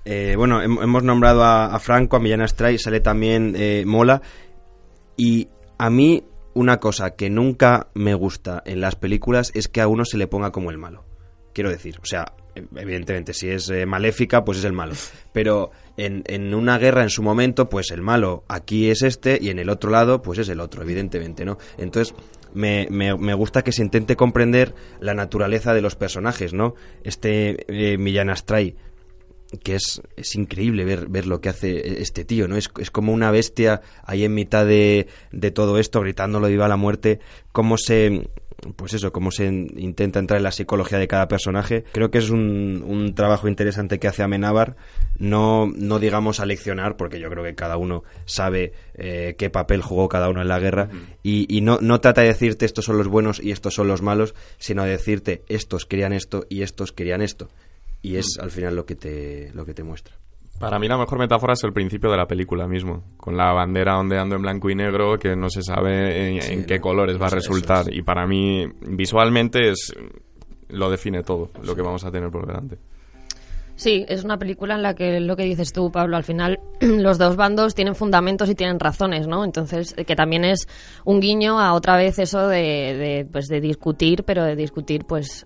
Eh, 0.04 0.34
bueno, 0.36 0.62
hem- 0.62 0.82
hemos 0.84 1.04
nombrado 1.04 1.44
a, 1.44 1.68
a 1.68 1.80
Franco, 1.80 2.18
a 2.18 2.20
Millán 2.20 2.42
Astray, 2.42 2.78
sale 2.78 3.00
también 3.02 3.54
eh, 3.56 3.84
Mola. 3.86 4.22
Y 5.16 5.48
a 5.78 5.90
mí, 5.90 6.24
una 6.54 6.78
cosa 6.78 7.12
que 7.16 7.30
nunca 7.30 7.88
me 7.94 8.14
gusta 8.16 8.64
en 8.66 8.82
las 8.82 8.96
películas 8.96 9.52
es 9.56 9.68
que 9.68 9.80
a 9.82 9.88
uno 9.88 10.04
se 10.06 10.18
le 10.18 10.28
ponga 10.28 10.52
como 10.52 10.72
el 10.72 10.78
malo. 10.78 11.06
Quiero 11.54 11.70
decir, 11.70 12.00
o 12.02 12.06
sea, 12.06 12.34
evidentemente, 12.56 13.34
si 13.34 13.50
es 13.50 13.70
eh, 13.70 13.86
maléfica, 13.86 14.44
pues 14.44 14.60
es 14.60 14.66
el 14.66 14.74
malo. 14.74 14.94
Pero 15.34 15.72
en, 15.98 16.24
en 16.28 16.54
una 16.54 16.78
guerra, 16.78 17.04
en 17.04 17.10
su 17.10 17.24
momento, 17.24 17.70
pues 17.70 17.92
el 17.92 18.02
malo 18.02 18.44
aquí 18.48 18.90
es 18.90 19.02
este 19.02 19.38
y 19.42 19.50
en 19.50 19.60
el 19.60 19.70
otro 19.70 19.90
lado, 19.90 20.22
pues 20.22 20.40
es 20.40 20.50
el 20.50 20.60
otro, 20.60 20.82
evidentemente, 20.82 21.46
¿no? 21.46 21.58
Entonces, 21.78 22.16
me, 22.54 22.88
me, 22.90 23.34
gusta 23.34 23.64
que 23.64 23.72
se 23.72 23.82
intente 23.82 24.16
comprender 24.16 24.76
la 25.00 25.14
naturaleza 25.14 25.74
de 25.74 25.82
los 25.82 25.96
personajes, 25.96 26.54
¿no? 26.54 26.76
Este 27.04 27.66
eh, 27.68 27.98
Millán 27.98 28.30
Astray, 28.30 28.76
que 29.64 29.76
es, 29.76 30.02
es 30.16 30.36
increíble 30.36 30.86
ver, 30.86 31.08
ver 31.08 31.28
lo 31.28 31.42
que 31.42 31.50
hace 31.50 32.02
este 32.02 32.26
tío, 32.26 32.48
¿no? 32.48 32.58
Es, 32.58 32.70
es 32.80 32.92
como 32.92 33.14
una 33.14 33.32
bestia 33.32 33.82
ahí 34.04 34.26
en 34.26 34.34
mitad 34.34 34.66
de, 34.66 35.08
de 35.32 35.52
todo 35.52 35.78
esto, 35.78 36.02
gritándolo 36.02 36.48
viva 36.48 36.68
la 36.68 36.78
muerte, 36.78 37.20
cómo 37.52 37.78
se 37.78 38.30
pues 38.76 38.94
eso, 38.94 39.12
cómo 39.12 39.32
se 39.32 39.46
intenta 39.46 40.20
entrar 40.20 40.38
en 40.38 40.44
la 40.44 40.52
psicología 40.52 40.98
de 40.98 41.08
cada 41.08 41.28
personaje. 41.28 41.84
Creo 41.92 42.12
que 42.12 42.20
es 42.20 42.30
un, 42.30 42.84
un 42.86 43.16
trabajo 43.16 43.48
interesante 43.48 44.00
que 44.00 44.08
hace 44.08 44.24
Amenábar, 44.24 44.76
no, 45.18 45.68
no 45.68 46.00
digamos 46.00 46.40
a 46.40 46.46
leccionar, 46.46 46.98
porque 46.98 47.20
yo 47.20 47.30
creo 47.30 47.44
que 47.44 47.56
cada 47.56 47.78
uno 47.78 48.04
sabe 48.26 48.74
eh, 48.96 49.36
qué 49.38 49.50
papel 49.50 49.82
jugó 49.82 50.10
cada 50.10 50.30
uno 50.30 50.42
en 50.42 50.48
la 50.48 50.60
guerra, 50.60 50.90
y, 51.24 51.46
y 51.56 51.62
no, 51.62 51.80
no 51.82 52.00
trata 52.02 52.22
de 52.22 52.28
decirte 52.28 52.66
estos 52.66 52.86
son 52.86 52.98
los 52.98 53.08
buenos 53.08 53.40
y 53.40 53.52
estos 53.52 53.74
son 53.74 53.88
los 53.88 54.02
malos, 54.02 54.36
sino 54.58 54.84
de 54.84 54.92
decirte 54.92 55.44
estos 55.48 55.86
querían 55.86 56.14
esto 56.14 56.46
y 56.50 56.62
estos 56.62 56.92
querían 56.92 57.22
esto. 57.22 57.50
Y 58.02 58.16
es 58.16 58.38
al 58.40 58.52
final 58.52 58.76
lo 58.76 58.86
que 58.86 58.96
te, 58.96 59.52
lo 59.54 59.66
que 59.66 59.74
te 59.74 59.84
muestra. 59.84 60.16
Para 60.62 60.80
mí 60.80 60.88
la 60.88 60.98
mejor 60.98 61.20
metáfora 61.20 61.54
es 61.54 61.64
el 61.64 61.74
principio 61.74 62.10
de 62.12 62.18
la 62.18 62.26
película 62.28 62.68
mismo, 62.68 63.04
con 63.18 63.36
la 63.36 63.52
bandera 63.52 64.00
ondeando 64.00 64.36
en 64.36 64.42
blanco 64.42 64.70
y 64.70 64.76
negro 64.76 65.18
que 65.18 65.36
no 65.36 65.50
se 65.50 65.62
sabe 65.62 66.36
en, 66.36 66.42
Sí, 66.42 66.54
en 66.54 66.66
qué 66.66 66.76
no, 66.76 66.82
colores 66.82 67.20
va 67.20 67.26
a 67.28 67.30
resultar. 67.32 67.90
es. 67.90 67.98
Y 67.98 68.02
para 68.04 68.26
mí 68.28 68.66
visualmente 68.82 69.70
es 69.70 69.94
lo 70.70 70.90
define 70.90 71.24
todo 71.24 71.50
lo 71.64 71.76
que 71.76 71.82
vamos 71.82 72.06
a 72.06 72.12
tener 72.12 72.30
por 72.30 72.48
delante. 72.48 72.78
Sí, 73.76 74.06
es 74.08 74.24
una 74.24 74.38
película 74.38 74.76
en 74.76 74.84
la 74.84 74.94
que 74.94 75.20
lo 75.20 75.36
que 75.36 75.44
dices 75.44 75.74
tú, 75.74 75.92
Pablo, 75.92 76.16
al 76.16 76.24
final 76.24 76.60
los 76.82 77.18
dos 77.18 77.36
bandos 77.36 77.74
tienen 77.74 77.96
fundamentos 77.96 78.50
y 78.50 78.56
tienen 78.56 78.80
razones, 78.80 79.28
¿no? 79.28 79.44
Entonces, 79.44 79.96
eh, 79.98 80.06
que 80.06 80.16
también 80.16 80.46
es 80.46 80.68
un 81.04 81.20
guiño 81.20 81.60
a 81.60 81.74
otra 81.74 81.98
vez 81.98 82.20
eso 82.20 82.48
de, 82.48 82.58
de, 82.60 83.28
pues, 83.32 83.48
de 83.48 83.60
discutir, 83.60 84.24
pero 84.24 84.44
de 84.44 84.56
discutir, 84.56 85.06
pues 85.06 85.46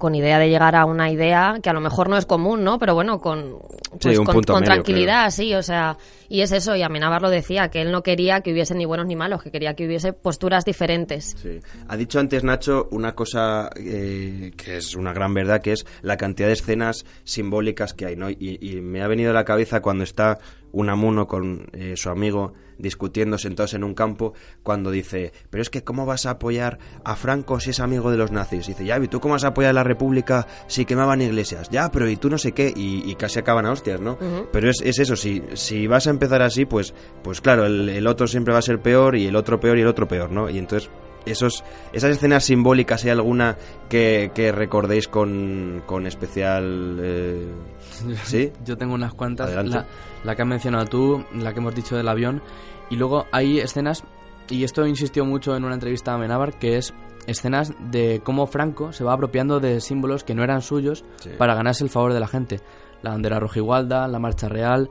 con 0.00 0.16
idea 0.16 0.40
de 0.40 0.48
llegar 0.48 0.74
a 0.74 0.84
una 0.84 1.12
idea 1.12 1.60
que 1.62 1.70
a 1.70 1.72
lo 1.72 1.80
mejor 1.80 2.08
no 2.08 2.16
es 2.16 2.26
común, 2.26 2.64
¿no? 2.64 2.80
Pero 2.80 2.94
bueno, 2.94 3.20
con, 3.20 3.58
pues, 4.00 4.18
un 4.18 4.24
con, 4.24 4.34
punto 4.34 4.54
con 4.54 4.62
medio, 4.62 4.74
tranquilidad, 4.74 5.30
sí, 5.30 5.54
o 5.54 5.62
sea, 5.62 5.96
y 6.28 6.40
es 6.40 6.50
eso, 6.50 6.74
y 6.74 6.82
Amenábar 6.82 7.22
lo 7.22 7.30
decía, 7.30 7.68
que 7.68 7.82
él 7.82 7.92
no 7.92 8.02
quería 8.02 8.40
que 8.40 8.50
hubiese 8.50 8.74
ni 8.74 8.84
buenos 8.84 9.06
ni 9.06 9.14
malos, 9.14 9.42
que 9.42 9.52
quería 9.52 9.74
que 9.74 9.86
hubiese 9.86 10.12
posturas 10.12 10.64
diferentes. 10.64 11.36
Sí. 11.40 11.60
Ha 11.86 11.96
dicho 11.96 12.18
antes 12.18 12.42
Nacho 12.42 12.88
una 12.90 13.14
cosa 13.14 13.70
eh, 13.76 14.52
que 14.56 14.78
es 14.78 14.96
una 14.96 15.12
gran 15.12 15.34
verdad, 15.34 15.60
que 15.62 15.72
es 15.72 15.86
la 16.02 16.16
cantidad 16.16 16.48
de 16.48 16.54
escenas 16.54 17.04
simbólicas 17.22 17.94
que 17.94 18.06
hay, 18.06 18.16
¿no? 18.16 18.30
Y, 18.30 18.58
y 18.60 18.80
me 18.80 19.02
ha 19.02 19.06
venido 19.06 19.30
a 19.30 19.34
la 19.34 19.44
cabeza 19.44 19.80
cuando 19.80 20.02
está 20.02 20.38
Unamuno 20.72 21.26
con 21.26 21.68
eh, 21.72 21.94
su 21.96 22.10
amigo 22.10 22.54
discutiendo 22.80 23.38
sentados 23.38 23.74
en 23.74 23.84
un 23.84 23.94
campo, 23.94 24.34
cuando 24.62 24.90
dice, 24.90 25.32
pero 25.50 25.62
es 25.62 25.70
que 25.70 25.84
¿cómo 25.84 26.06
vas 26.06 26.26
a 26.26 26.30
apoyar 26.30 26.78
a 27.04 27.16
Franco 27.16 27.60
si 27.60 27.70
es 27.70 27.80
amigo 27.80 28.10
de 28.10 28.16
los 28.16 28.32
nazis? 28.32 28.66
dice, 28.66 28.84
ya, 28.84 28.98
¿y 28.98 29.08
tú 29.08 29.20
cómo 29.20 29.34
vas 29.34 29.44
a 29.44 29.48
apoyar 29.48 29.70
a 29.70 29.74
la 29.74 29.84
República 29.84 30.46
si 30.66 30.84
quemaban 30.84 31.22
iglesias? 31.22 31.68
Ya, 31.70 31.90
pero 31.90 32.08
¿y 32.08 32.16
tú 32.16 32.28
no 32.30 32.38
sé 32.38 32.52
qué? 32.52 32.72
Y, 32.74 33.10
y 33.10 33.14
casi 33.14 33.38
acaban 33.38 33.66
a 33.66 33.72
hostias, 33.72 34.00
¿no? 34.00 34.18
Pero 34.52 34.70
es, 34.70 34.80
es 34.82 34.98
eso, 34.98 35.16
si, 35.16 35.42
si 35.54 35.86
vas 35.86 36.06
a 36.06 36.10
empezar 36.10 36.42
así, 36.42 36.64
pues, 36.64 36.94
pues 37.22 37.40
claro, 37.40 37.66
el, 37.66 37.88
el 37.88 38.06
otro 38.06 38.26
siempre 38.26 38.52
va 38.52 38.58
a 38.58 38.62
ser 38.62 38.80
peor 38.80 39.16
y 39.16 39.26
el 39.26 39.36
otro 39.36 39.60
peor 39.60 39.78
y 39.78 39.82
el 39.82 39.86
otro 39.86 40.08
peor, 40.08 40.30
¿no? 40.30 40.48
Y 40.48 40.58
entonces 40.58 40.90
esos, 41.30 41.64
esas 41.92 42.10
escenas 42.10 42.44
simbólicas, 42.44 43.04
¿hay 43.04 43.10
alguna 43.10 43.56
que, 43.88 44.30
que 44.34 44.52
recordéis 44.52 45.08
con, 45.08 45.82
con 45.86 46.06
especial... 46.06 46.98
eh, 47.02 47.48
¿Sí? 48.24 48.50
Yo 48.64 48.76
tengo 48.76 48.94
unas 48.94 49.14
cuantas. 49.14 49.50
La, 49.66 49.86
la 50.24 50.36
que 50.36 50.42
has 50.42 50.48
mencionado 50.48 50.86
tú, 50.86 51.24
la 51.34 51.52
que 51.52 51.58
hemos 51.60 51.74
dicho 51.74 51.96
del 51.96 52.08
avión. 52.08 52.42
Y 52.90 52.96
luego 52.96 53.26
hay 53.32 53.58
escenas, 53.58 54.04
y 54.48 54.64
esto 54.64 54.86
insistió 54.86 55.24
mucho 55.24 55.54
en 55.56 55.64
una 55.64 55.74
entrevista 55.74 56.12
a 56.12 56.14
Amenábar, 56.16 56.58
que 56.58 56.76
es 56.76 56.92
escenas 57.26 57.72
de 57.90 58.20
cómo 58.24 58.46
Franco 58.46 58.92
se 58.92 59.04
va 59.04 59.12
apropiando 59.12 59.60
de 59.60 59.80
símbolos 59.80 60.24
que 60.24 60.34
no 60.34 60.42
eran 60.42 60.62
suyos 60.62 61.04
Sí. 61.16 61.30
para 61.38 61.54
ganarse 61.54 61.84
el 61.84 61.90
favor 61.90 62.12
de 62.12 62.20
la 62.20 62.26
gente. 62.26 62.60
La 63.02 63.10
bandera 63.10 63.38
rojigualda, 63.38 64.08
la 64.08 64.18
marcha 64.18 64.48
real. 64.48 64.90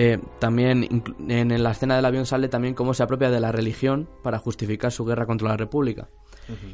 Eh, 0.00 0.20
también 0.38 1.02
en 1.28 1.62
la 1.64 1.72
escena 1.72 1.96
del 1.96 2.04
avión 2.04 2.24
sale 2.24 2.46
también 2.46 2.74
cómo 2.74 2.94
se 2.94 3.02
apropia 3.02 3.30
de 3.30 3.40
la 3.40 3.50
religión 3.50 4.08
para 4.22 4.38
justificar 4.38 4.92
su 4.92 5.04
guerra 5.04 5.26
contra 5.26 5.48
la 5.48 5.56
República. 5.56 6.08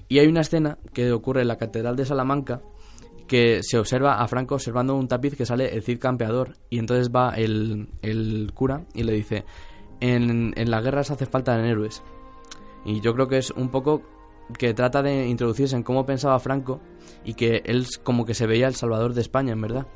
Y 0.08 0.18
hay 0.18 0.26
una 0.26 0.42
escena 0.42 0.76
que 0.92 1.10
ocurre 1.10 1.40
en 1.40 1.48
la 1.48 1.56
Catedral 1.56 1.96
de 1.96 2.04
Salamanca 2.04 2.60
que 3.26 3.62
se 3.62 3.78
observa 3.78 4.20
a 4.20 4.28
Franco 4.28 4.56
observando 4.56 4.94
un 4.94 5.08
tapiz 5.08 5.36
que 5.36 5.46
sale 5.46 5.74
el 5.74 5.82
Cid 5.82 6.00
campeador 6.00 6.58
y 6.68 6.78
entonces 6.78 7.10
va 7.10 7.30
el, 7.30 7.88
el 8.02 8.52
cura 8.52 8.84
y 8.92 9.04
le 9.04 9.14
dice 9.14 9.46
en, 10.00 10.52
en 10.54 10.70
las 10.70 10.84
guerras 10.84 11.10
hace 11.10 11.24
falta 11.24 11.58
héroes 11.66 12.02
y 12.84 13.00
yo 13.00 13.14
creo 13.14 13.26
que 13.26 13.38
es 13.38 13.50
un 13.52 13.70
poco 13.70 14.02
que 14.58 14.74
trata 14.74 15.02
de 15.02 15.26
introducirse 15.26 15.74
en 15.74 15.82
cómo 15.82 16.04
pensaba 16.04 16.38
Franco 16.40 16.78
y 17.24 17.32
que 17.32 17.62
él 17.64 17.86
como 18.02 18.26
que 18.26 18.34
se 18.34 18.46
veía 18.46 18.66
el 18.66 18.74
salvador 18.74 19.14
de 19.14 19.22
España 19.22 19.54
en 19.54 19.62
verdad. 19.62 19.86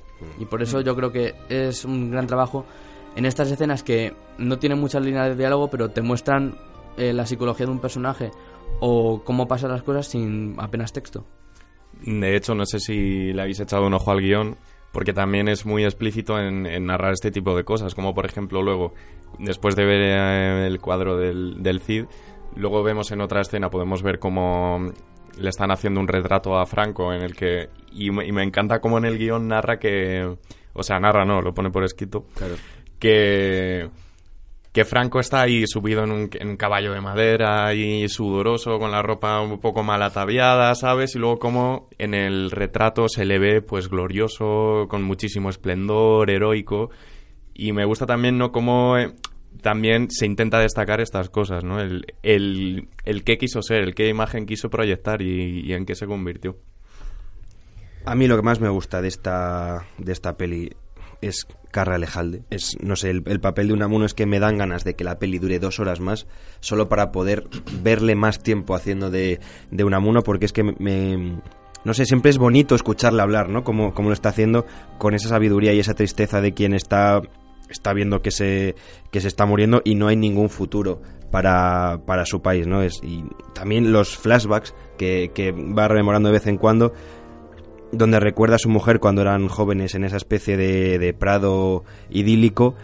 Y 0.40 0.46
por 0.46 0.62
eso 0.62 0.80
yo 0.80 0.96
creo 0.96 1.12
que 1.12 1.34
es 1.50 1.84
un 1.84 2.10
gran 2.10 2.26
trabajo 2.26 2.64
en 3.18 3.26
estas 3.26 3.50
escenas 3.50 3.82
que 3.82 4.14
no 4.38 4.60
tienen 4.60 4.78
muchas 4.78 5.04
líneas 5.04 5.28
de 5.28 5.34
diálogo 5.34 5.68
pero 5.68 5.90
te 5.90 6.02
muestran 6.02 6.54
eh, 6.96 7.12
la 7.12 7.26
psicología 7.26 7.66
de 7.66 7.72
un 7.72 7.80
personaje 7.80 8.30
o 8.80 9.22
cómo 9.24 9.48
pasan 9.48 9.72
las 9.72 9.82
cosas 9.82 10.06
sin 10.06 10.54
apenas 10.58 10.92
texto 10.92 11.26
De 12.04 12.36
hecho, 12.36 12.54
no 12.54 12.64
sé 12.64 12.78
si 12.78 13.32
le 13.32 13.42
habéis 13.42 13.58
echado 13.58 13.86
un 13.86 13.94
ojo 13.94 14.12
al 14.12 14.20
guion, 14.20 14.56
porque 14.92 15.12
también 15.12 15.48
es 15.48 15.66
muy 15.66 15.84
explícito 15.84 16.38
en, 16.38 16.64
en 16.66 16.86
narrar 16.86 17.12
este 17.12 17.32
tipo 17.32 17.56
de 17.56 17.64
cosas, 17.64 17.94
como 17.96 18.14
por 18.14 18.24
ejemplo 18.24 18.62
luego, 18.62 18.94
después 19.40 19.74
de 19.74 19.84
ver 19.84 20.00
eh, 20.00 20.66
el 20.68 20.80
cuadro 20.80 21.16
del, 21.16 21.60
del 21.60 21.80
Cid, 21.80 22.04
luego 22.54 22.84
vemos 22.84 23.10
en 23.10 23.20
otra 23.20 23.40
escena, 23.40 23.68
podemos 23.68 24.02
ver 24.02 24.20
cómo 24.20 24.92
le 25.36 25.48
están 25.50 25.72
haciendo 25.72 26.00
un 26.00 26.06
retrato 26.06 26.56
a 26.56 26.66
Franco 26.66 27.12
en 27.12 27.22
el 27.22 27.34
que... 27.34 27.68
Y 27.92 28.10
me, 28.10 28.26
y 28.26 28.32
me 28.32 28.42
encanta 28.42 28.80
cómo 28.80 28.98
en 28.98 29.04
el 29.04 29.18
guion 29.18 29.48
narra 29.48 29.78
que... 29.78 30.36
O 30.72 30.82
sea, 30.82 31.00
narra 31.00 31.24
no, 31.24 31.40
lo 31.40 31.52
pone 31.52 31.70
por 31.70 31.84
escrito. 31.84 32.26
Que 32.98 33.88
que 34.78 34.84
Franco 34.84 35.18
está 35.18 35.42
ahí 35.42 35.66
subido 35.66 36.04
en 36.04 36.12
un, 36.12 36.30
en 36.34 36.50
un 36.50 36.56
caballo 36.56 36.92
de 36.92 37.00
madera 37.00 37.74
y 37.74 38.08
sudoroso 38.08 38.78
con 38.78 38.92
la 38.92 39.02
ropa 39.02 39.40
un 39.40 39.58
poco 39.58 39.82
mal 39.82 40.00
ataviada, 40.02 40.72
¿sabes? 40.76 41.16
Y 41.16 41.18
luego 41.18 41.40
como 41.40 41.88
en 41.98 42.14
el 42.14 42.52
retrato 42.52 43.08
se 43.08 43.24
le 43.24 43.40
ve 43.40 43.60
pues 43.60 43.88
glorioso, 43.88 44.86
con 44.88 45.02
muchísimo 45.02 45.48
esplendor, 45.48 46.30
heroico. 46.30 46.90
Y 47.54 47.72
me 47.72 47.84
gusta 47.86 48.06
también, 48.06 48.38
¿no? 48.38 48.52
Cómo 48.52 48.96
eh, 48.98 49.14
también 49.62 50.10
se 50.10 50.26
intenta 50.26 50.60
destacar 50.60 51.00
estas 51.00 51.28
cosas, 51.28 51.64
¿no? 51.64 51.80
El, 51.80 52.06
el, 52.22 52.88
el 53.04 53.24
qué 53.24 53.36
quiso 53.36 53.62
ser, 53.62 53.82
el 53.82 53.94
qué 53.96 54.08
imagen 54.08 54.46
quiso 54.46 54.70
proyectar 54.70 55.22
y, 55.22 55.66
y 55.66 55.72
en 55.72 55.86
qué 55.86 55.96
se 55.96 56.06
convirtió. 56.06 56.56
A 58.04 58.14
mí 58.14 58.28
lo 58.28 58.36
que 58.36 58.42
más 58.42 58.60
me 58.60 58.68
gusta 58.68 59.02
de 59.02 59.08
esta, 59.08 59.86
de 59.98 60.12
esta 60.12 60.36
peli 60.36 60.70
es 61.20 61.46
Carra 61.70 61.96
Alejalde. 61.96 62.42
Es, 62.50 62.76
no 62.80 62.96
sé, 62.96 63.10
el, 63.10 63.22
el 63.26 63.40
papel 63.40 63.68
de 63.68 63.74
Unamuno 63.74 64.04
es 64.06 64.14
que 64.14 64.26
me 64.26 64.40
dan 64.40 64.58
ganas 64.58 64.84
de 64.84 64.94
que 64.94 65.04
la 65.04 65.18
peli 65.18 65.38
dure 65.38 65.58
dos 65.58 65.78
horas 65.80 66.00
más, 66.00 66.26
solo 66.60 66.88
para 66.88 67.12
poder 67.12 67.46
verle 67.82 68.14
más 68.14 68.38
tiempo 68.42 68.74
haciendo 68.74 69.10
de, 69.10 69.40
de 69.70 69.84
Unamuno, 69.84 70.22
porque 70.22 70.46
es 70.46 70.52
que 70.52 70.62
me, 70.64 70.74
me- 70.78 71.40
no 71.84 71.94
sé, 71.94 72.04
siempre 72.06 72.30
es 72.30 72.38
bonito 72.38 72.74
escucharle 72.74 73.22
hablar, 73.22 73.48
¿no? 73.48 73.62
Como, 73.64 73.94
como 73.94 74.08
lo 74.08 74.14
está 74.14 74.30
haciendo 74.30 74.66
con 74.98 75.14
esa 75.14 75.28
sabiduría 75.28 75.72
y 75.72 75.78
esa 75.80 75.94
tristeza 75.94 76.40
de 76.40 76.52
quien 76.54 76.74
está 76.74 77.20
está 77.70 77.92
viendo 77.92 78.22
que 78.22 78.30
se, 78.30 78.74
que 79.10 79.20
se 79.20 79.28
está 79.28 79.44
muriendo 79.44 79.82
y 79.84 79.94
no 79.94 80.08
hay 80.08 80.16
ningún 80.16 80.48
futuro 80.48 81.02
para, 81.30 82.00
para 82.06 82.24
su 82.24 82.40
país, 82.40 82.66
¿no? 82.66 82.82
Es, 82.82 82.98
y 83.02 83.22
también 83.54 83.92
los 83.92 84.16
flashbacks 84.16 84.74
que, 84.96 85.32
que 85.34 85.52
va 85.52 85.86
rememorando 85.86 86.30
de 86.30 86.32
vez 86.32 86.46
en 86.46 86.56
cuando, 86.56 86.94
donde 87.92 88.20
recuerda 88.20 88.56
a 88.56 88.58
su 88.58 88.68
mujer 88.68 89.00
cuando 89.00 89.22
eran 89.22 89.48
jóvenes 89.48 89.94
en 89.94 90.04
esa 90.04 90.16
especie 90.16 90.56
de, 90.56 90.98
de 90.98 91.14
prado 91.14 91.84
idílico, 92.10 92.74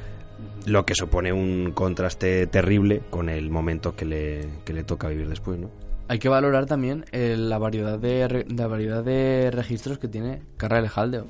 lo 0.66 0.86
que 0.86 0.94
supone 0.94 1.32
un 1.32 1.72
contraste 1.72 2.46
terrible 2.46 3.02
con 3.10 3.28
el 3.28 3.50
momento 3.50 3.94
que 3.96 4.04
le, 4.06 4.48
que 4.64 4.72
le 4.72 4.82
toca 4.84 5.08
vivir 5.08 5.28
después, 5.28 5.58
¿no? 5.58 5.70
Hay 6.08 6.18
que 6.18 6.28
valorar 6.28 6.66
también 6.66 7.06
eh, 7.12 7.34
la 7.38 7.56
variedad 7.58 7.98
de 7.98 8.28
re- 8.28 8.46
la 8.48 8.66
variedad 8.66 9.02
de 9.02 9.50
registros 9.50 9.98
que 9.98 10.06
tiene 10.08 10.42
Carra 10.58 10.82
Haldeo. 10.94 11.26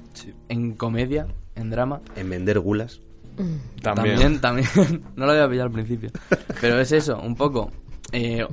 En 0.49 0.73
comedia, 0.73 1.29
en 1.55 1.71
drama. 1.71 2.01
En 2.17 2.29
vender 2.29 2.59
gulas. 2.59 3.01
También. 3.83 4.17
También, 4.19 4.41
también. 4.41 4.69
no 5.17 5.27
lo 5.27 5.33
había 5.33 5.49
pillado 5.49 5.67
al 5.69 5.73
principio. 5.73 6.11
Pero 6.61 6.81
es 6.81 6.91
eso, 6.93 7.19
un 7.21 7.37
poco. 7.37 7.71
Eh, 8.15 8.47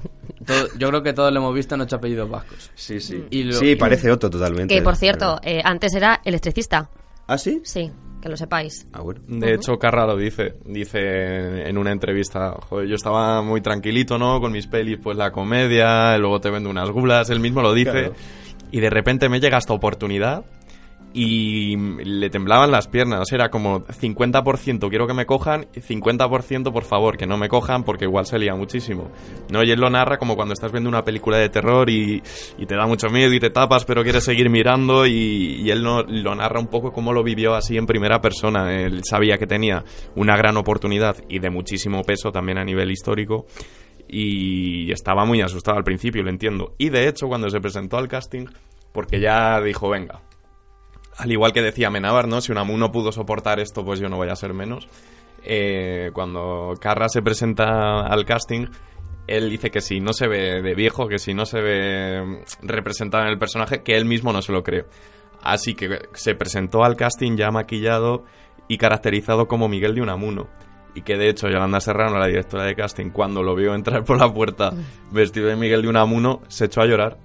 todo- 0.45 0.68
yo 0.78 0.89
creo 0.89 1.03
que 1.03 1.14
todos 1.14 1.32
lo 1.32 1.39
hemos 1.39 1.53
visto 1.53 1.76
en 1.76 1.82
ocho 1.82 1.95
apellidos 1.97 2.30
vascos. 2.30 2.72
Sí, 2.76 2.99
sí. 2.99 3.24
Y 3.30 3.43
lo- 3.43 3.53
sí, 3.53 3.76
parece 3.76 4.12
otro 4.12 4.30
totalmente. 4.30 4.74
Que 4.76 4.82
por 4.82 4.95
cierto, 4.95 5.39
eh, 5.43 5.62
antes 5.64 5.93
era 5.93 6.20
electricista. 6.26 6.89
¿Ah, 7.28 7.38
sí? 7.38 7.62
Sí, 7.64 7.91
que 8.22 8.28
lo 8.30 8.36
sepáis. 8.36 8.88
Ah, 8.91 9.01
bueno. 9.01 9.22
De 9.28 9.53
hecho, 9.53 9.78
Carra 9.78 10.05
lo 10.05 10.18
dice. 10.18 10.55
Dice 10.66 11.68
en 11.70 11.78
una 11.78 11.91
entrevista, 11.91 12.55
joder, 12.70 12.88
yo 12.88 12.95
estaba 12.95 13.41
muy 13.41 13.62
tranquilito, 13.62 14.18
¿no? 14.18 14.41
Con 14.41 14.51
mis 14.51 14.68
pelis, 14.68 14.97
pues 15.01 15.16
la 15.18 15.32
comedia, 15.32 16.18
luego 16.18 16.41
te 16.41 16.49
vendo 16.49 16.70
unas 16.70 16.89
gulas, 16.89 17.30
él 17.30 17.39
mismo 17.39 17.62
lo 17.62 17.74
dice. 17.74 17.91
Claro. 17.91 18.14
Y 18.72 18.80
de 18.80 18.89
repente 18.89 19.30
me 19.30 19.39
llega 19.39 19.57
esta 19.57 19.74
oportunidad 19.74 20.43
y 21.13 21.75
le 21.75 22.29
temblaban 22.29 22.71
las 22.71 22.87
piernas. 22.87 23.31
Era 23.31 23.49
como 23.49 23.81
50% 23.81 24.89
quiero 24.89 25.07
que 25.07 25.13
me 25.13 25.25
cojan 25.25 25.67
y 25.75 25.81
50% 25.81 26.71
por 26.71 26.83
favor 26.83 27.17
que 27.17 27.27
no 27.27 27.37
me 27.37 27.49
cojan 27.49 27.83
porque 27.83 28.05
igual 28.05 28.25
se 28.25 28.39
lía 28.39 28.55
muchísimo. 28.55 29.11
¿No? 29.49 29.63
Y 29.63 29.71
él 29.71 29.79
lo 29.79 29.89
narra 29.89 30.17
como 30.17 30.35
cuando 30.35 30.53
estás 30.53 30.71
viendo 30.71 30.89
una 30.89 31.03
película 31.03 31.37
de 31.37 31.49
terror 31.49 31.89
y, 31.89 32.21
y 32.57 32.65
te 32.65 32.75
da 32.75 32.85
mucho 32.85 33.09
miedo 33.09 33.33
y 33.33 33.39
te 33.39 33.49
tapas 33.49 33.85
pero 33.85 34.03
quieres 34.03 34.23
seguir 34.23 34.49
mirando 34.49 35.05
y, 35.05 35.61
y 35.63 35.69
él 35.69 35.83
no, 35.83 36.03
lo 36.03 36.35
narra 36.35 36.59
un 36.59 36.67
poco 36.67 36.91
como 36.91 37.13
lo 37.13 37.23
vivió 37.23 37.55
así 37.55 37.77
en 37.77 37.85
primera 37.85 38.21
persona. 38.21 38.73
Él 38.73 39.01
sabía 39.03 39.37
que 39.37 39.47
tenía 39.47 39.83
una 40.15 40.37
gran 40.37 40.57
oportunidad 40.57 41.17
y 41.27 41.39
de 41.39 41.49
muchísimo 41.49 42.03
peso 42.03 42.31
también 42.31 42.57
a 42.57 42.63
nivel 42.63 42.91
histórico 42.91 43.45
y 44.07 44.91
estaba 44.91 45.25
muy 45.25 45.41
asustado 45.41 45.77
al 45.77 45.83
principio, 45.83 46.21
lo 46.21 46.29
entiendo. 46.29 46.75
Y 46.77 46.89
de 46.89 47.07
hecho, 47.07 47.27
cuando 47.27 47.49
se 47.49 47.61
presentó 47.61 47.97
al 47.97 48.09
casting, 48.09 48.45
porque 48.91 49.21
ya 49.21 49.61
dijo, 49.61 49.89
venga, 49.89 50.21
al 51.18 51.32
igual 51.32 51.53
que 51.53 51.62
decía 51.62 51.89
Menabar, 51.89 52.28
¿no? 52.28 52.41
Si 52.41 52.51
Unamu 52.51 52.78
no 52.78 52.91
pudo 52.91 53.12
soportar 53.12 53.59
esto, 53.59 53.84
pues 53.84 53.99
yo 53.99 54.09
no 54.09 54.18
voy 54.18 54.30
a 54.30 54.36
ser 54.36 54.53
menos. 54.53 54.88
Eh, 55.43 56.12
cuando 56.14 56.74
Carra 56.80 57.09
se 57.09 57.22
presenta 57.22 58.01
al 58.01 58.26
casting, 58.26 58.68
él 59.28 59.49
dice 59.49 59.72
que 59.72 59.82
si 59.82 59.99
no 59.99 60.14
se 60.14 60.28
ve 60.28 60.62
de 60.62 60.76
viejo, 60.76 61.07
que 61.07 61.20
si 61.20 61.34
no 61.34 61.45
se 61.45 61.62
ve 61.62 62.22
mm, 62.24 62.68
representado 62.68 63.24
en 63.24 63.30
el 63.30 63.39
personaje, 63.39 63.82
que 63.84 63.95
él 63.95 64.05
mismo 64.05 64.32
no 64.34 64.41
se 64.41 64.51
lo 64.51 64.64
cree. 64.64 64.86
Así 65.41 65.74
que 65.74 65.99
se 66.14 66.36
presentó 66.36 66.84
al 66.84 66.95
casting 66.95 67.36
ya 67.36 67.49
maquillado 67.49 68.24
y 68.68 68.78
caracterizado 68.78 69.47
como 69.47 69.68
Miguel 69.68 69.95
de 69.95 70.01
Unamuno. 70.01 70.47
Y 70.93 71.01
que 71.01 71.18
de 71.18 71.30
hecho 71.30 71.47
Yolanda 71.47 71.80
Serrano, 71.80 72.20
la 72.20 72.28
directora 72.28 72.66
de 72.66 72.76
casting, 72.76 73.09
cuando 73.09 73.41
lo 73.41 73.55
vio 73.55 73.74
entrar 73.74 74.03
por 74.03 74.20
la 74.20 74.32
puerta 74.32 74.74
vestido 75.12 75.47
de 75.47 75.55
Miguel 75.55 75.82
de 75.82 75.88
Unamuno, 75.88 76.41
se 76.47 76.66
echó 76.66 76.82
a 76.82 76.86
llorar 76.86 77.18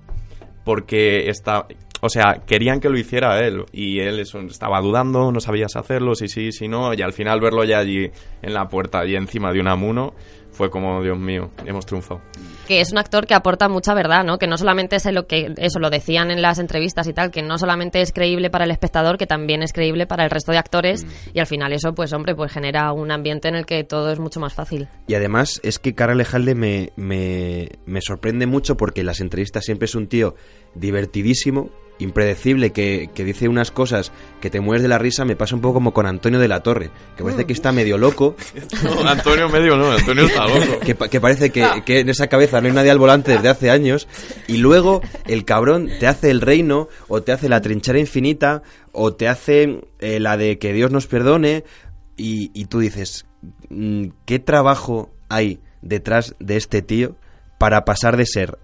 porque 0.65 1.29
está, 1.29 1.67
o 2.07 2.09
sea, 2.09 2.43
querían 2.47 2.81
que 2.81 2.89
lo 2.89 2.99
hiciera 2.99 3.45
él 3.47 3.65
y 3.73 4.01
él 4.01 4.21
eso, 4.21 4.41
estaba 4.41 4.81
dudando, 4.81 5.31
no 5.31 5.41
sabía 5.41 5.69
si 5.69 5.79
hacerlo, 5.79 6.15
si 6.15 6.29
sí, 6.29 6.53
si 6.53 6.69
no, 6.69 6.95
y 6.95 7.03
al 7.03 7.13
final 7.13 7.41
verlo 7.41 7.65
ya 7.65 7.79
allí 7.79 8.11
en 8.43 8.55
la 8.55 8.69
puerta 8.69 9.05
y 9.07 9.15
encima 9.15 9.53
de 9.53 9.61
Unamuno 9.61 10.15
fue 10.57 10.71
como, 10.71 11.03
Dios 11.03 11.19
mío, 11.19 11.51
hemos 11.67 11.85
triunfado. 11.85 12.23
que 12.67 12.81
es 12.81 12.91
un 12.91 12.97
actor 12.99 13.27
que 13.27 13.35
aporta 13.35 13.69
mucha 13.69 13.93
verdad, 13.93 14.25
¿no? 14.25 14.39
Que 14.39 14.47
no 14.47 14.57
solamente 14.57 14.97
es 14.97 15.05
lo 15.13 15.27
que 15.27 15.53
eso 15.59 15.79
lo 15.79 15.91
decían 15.91 16.31
en 16.31 16.41
las 16.41 16.59
entrevistas 16.59 17.07
y 17.07 17.13
tal, 17.13 17.31
que 17.31 17.43
no 17.43 17.59
solamente 17.59 18.01
es 18.01 18.11
creíble 18.11 18.49
para 18.49 18.65
el 18.65 18.71
espectador, 18.71 19.19
que 19.19 19.27
también 19.27 19.63
es 19.63 19.75
creíble 19.75 20.07
para 20.07 20.25
el 20.25 20.31
resto 20.31 20.53
de 20.53 20.59
actores 20.59 21.07
y 21.35 21.41
al 21.41 21.47
final 21.47 21.75
eso 21.75 21.95
pues 21.95 22.13
hombre, 22.15 22.35
pues 22.35 22.51
genera 22.53 22.91
un 22.93 23.11
ambiente 23.11 23.49
en 23.49 23.57
el 23.57 23.67
que 23.67 23.85
todo 23.85 24.11
es 24.11 24.19
mucho 24.19 24.41
más 24.41 24.55
fácil. 24.55 24.89
Y 25.07 25.15
además 25.15 25.61
es 25.63 25.79
que 25.79 25.95
Cara 25.95 26.15
Lejalde 26.15 26.55
me, 26.55 26.93
me, 26.97 27.69
me 27.85 28.01
sorprende 28.01 28.47
mucho 28.47 28.79
porque 28.79 29.01
en 29.01 29.07
las 29.07 29.21
entrevistas 29.21 29.65
siempre 29.65 29.85
es 29.85 29.95
un 29.95 30.07
tío 30.09 30.37
divertidísimo, 30.75 31.71
impredecible, 31.99 32.73
que, 32.73 33.11
que 33.15 33.25
dice 33.25 33.49
unas 33.49 33.71
cosas 33.71 34.13
que 34.41 34.51
te 34.51 34.61
mueres 34.61 34.83
de 34.83 34.89
la 34.89 34.99
risa. 34.99 35.25
Me 35.25 35.37
pasa 35.37 35.55
un 35.55 35.61
poco 35.61 35.75
como 35.75 35.93
con 35.95 36.07
Antonio 36.07 36.39
de 36.39 36.49
la 36.49 36.61
Torre, 36.63 36.91
que 37.17 37.23
parece 37.25 37.45
que 37.47 37.53
está 37.53 37.73
medio 37.73 37.97
loco, 37.99 38.37
No, 38.83 39.09
Antonio 39.09 39.49
medio 39.49 39.77
no, 39.77 39.91
Antonio 39.93 40.25
está 40.27 40.47
loco. 40.47 40.81
que, 40.85 40.95
pa- 40.95 41.09
que 41.09 41.21
parece 41.21 41.51
que, 41.51 41.67
que 41.85 42.01
en 42.01 42.09
esa 42.09 42.27
cabeza 42.29 42.61
no 42.61 42.67
hay 42.69 42.75
nadie 42.75 42.91
al 42.91 42.99
volante 42.99 43.33
desde 43.33 43.49
hace 43.49 43.71
años. 43.71 44.09
Y 44.47 44.59
luego 44.59 45.01
el 45.27 45.45
cabrón 45.45 45.89
te 46.01 46.07
hace 46.07 46.31
el 46.31 46.41
reino, 46.41 46.89
o 47.09 47.23
te 47.23 47.33
hace 47.33 47.49
la 47.49 47.61
trinchera 47.61 47.99
infinita, 47.99 48.63
o 48.93 49.15
te 49.15 49.29
hace 49.29 49.81
eh, 50.01 50.21
la 50.21 50.37
de 50.37 50.59
que 50.59 50.73
Dios 50.73 50.91
nos 50.91 51.07
perdone. 51.07 51.65
Y, 52.19 52.51
y 52.55 52.65
tú 52.67 52.79
dices, 52.81 53.27
mm, 53.71 54.07
¿qué 54.25 54.39
trabajo 54.39 55.11
hay 55.29 55.61
detrás 55.83 56.35
de 56.41 56.57
este 56.57 56.83
tío 56.83 57.17
para 57.59 57.85
pasar 57.85 58.17
de 58.17 58.27
ser 58.27 58.59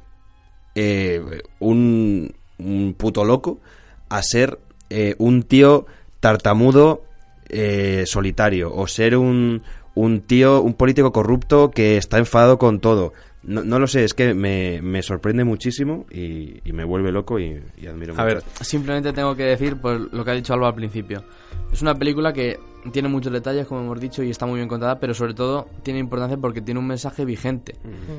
eh, 0.74 1.20
un, 1.58 2.34
un 2.64 2.94
puto 2.94 3.24
loco 3.24 3.60
a 4.08 4.22
ser 4.22 4.58
eh, 4.90 5.14
un 5.18 5.42
tío 5.42 5.86
tartamudo 6.20 7.02
eh, 7.48 8.04
solitario 8.06 8.72
o 8.74 8.86
ser 8.86 9.16
un, 9.16 9.62
un 9.94 10.20
tío, 10.22 10.62
un 10.62 10.74
político 10.74 11.12
corrupto 11.12 11.70
que 11.70 11.96
está 11.96 12.18
enfadado 12.18 12.58
con 12.58 12.80
todo. 12.80 13.12
No, 13.42 13.64
no 13.64 13.80
lo 13.80 13.88
sé, 13.88 14.04
es 14.04 14.14
que 14.14 14.34
me, 14.34 14.80
me 14.82 15.02
sorprende 15.02 15.42
muchísimo 15.42 16.06
y, 16.12 16.60
y 16.64 16.72
me 16.72 16.84
vuelve 16.84 17.10
loco 17.10 17.40
y, 17.40 17.60
y 17.76 17.86
admiro 17.88 18.12
A 18.16 18.22
mucho. 18.22 18.26
ver, 18.36 18.44
Simplemente 18.60 19.12
tengo 19.12 19.34
que 19.34 19.42
decir 19.42 19.80
pues, 19.80 20.00
lo 20.12 20.24
que 20.24 20.30
ha 20.30 20.34
dicho 20.34 20.54
Alba 20.54 20.68
al 20.68 20.76
principio. 20.76 21.24
Es 21.72 21.82
una 21.82 21.94
película 21.96 22.32
que 22.32 22.60
tiene 22.92 23.08
muchos 23.08 23.32
detalles, 23.32 23.66
como 23.66 23.80
hemos 23.80 23.98
dicho, 24.00 24.22
y 24.22 24.30
está 24.30 24.46
muy 24.46 24.58
bien 24.58 24.68
contada, 24.68 25.00
pero 25.00 25.12
sobre 25.12 25.34
todo 25.34 25.68
tiene 25.82 25.98
importancia 25.98 26.36
porque 26.36 26.60
tiene 26.60 26.78
un 26.78 26.86
mensaje 26.86 27.24
vigente. 27.24 27.74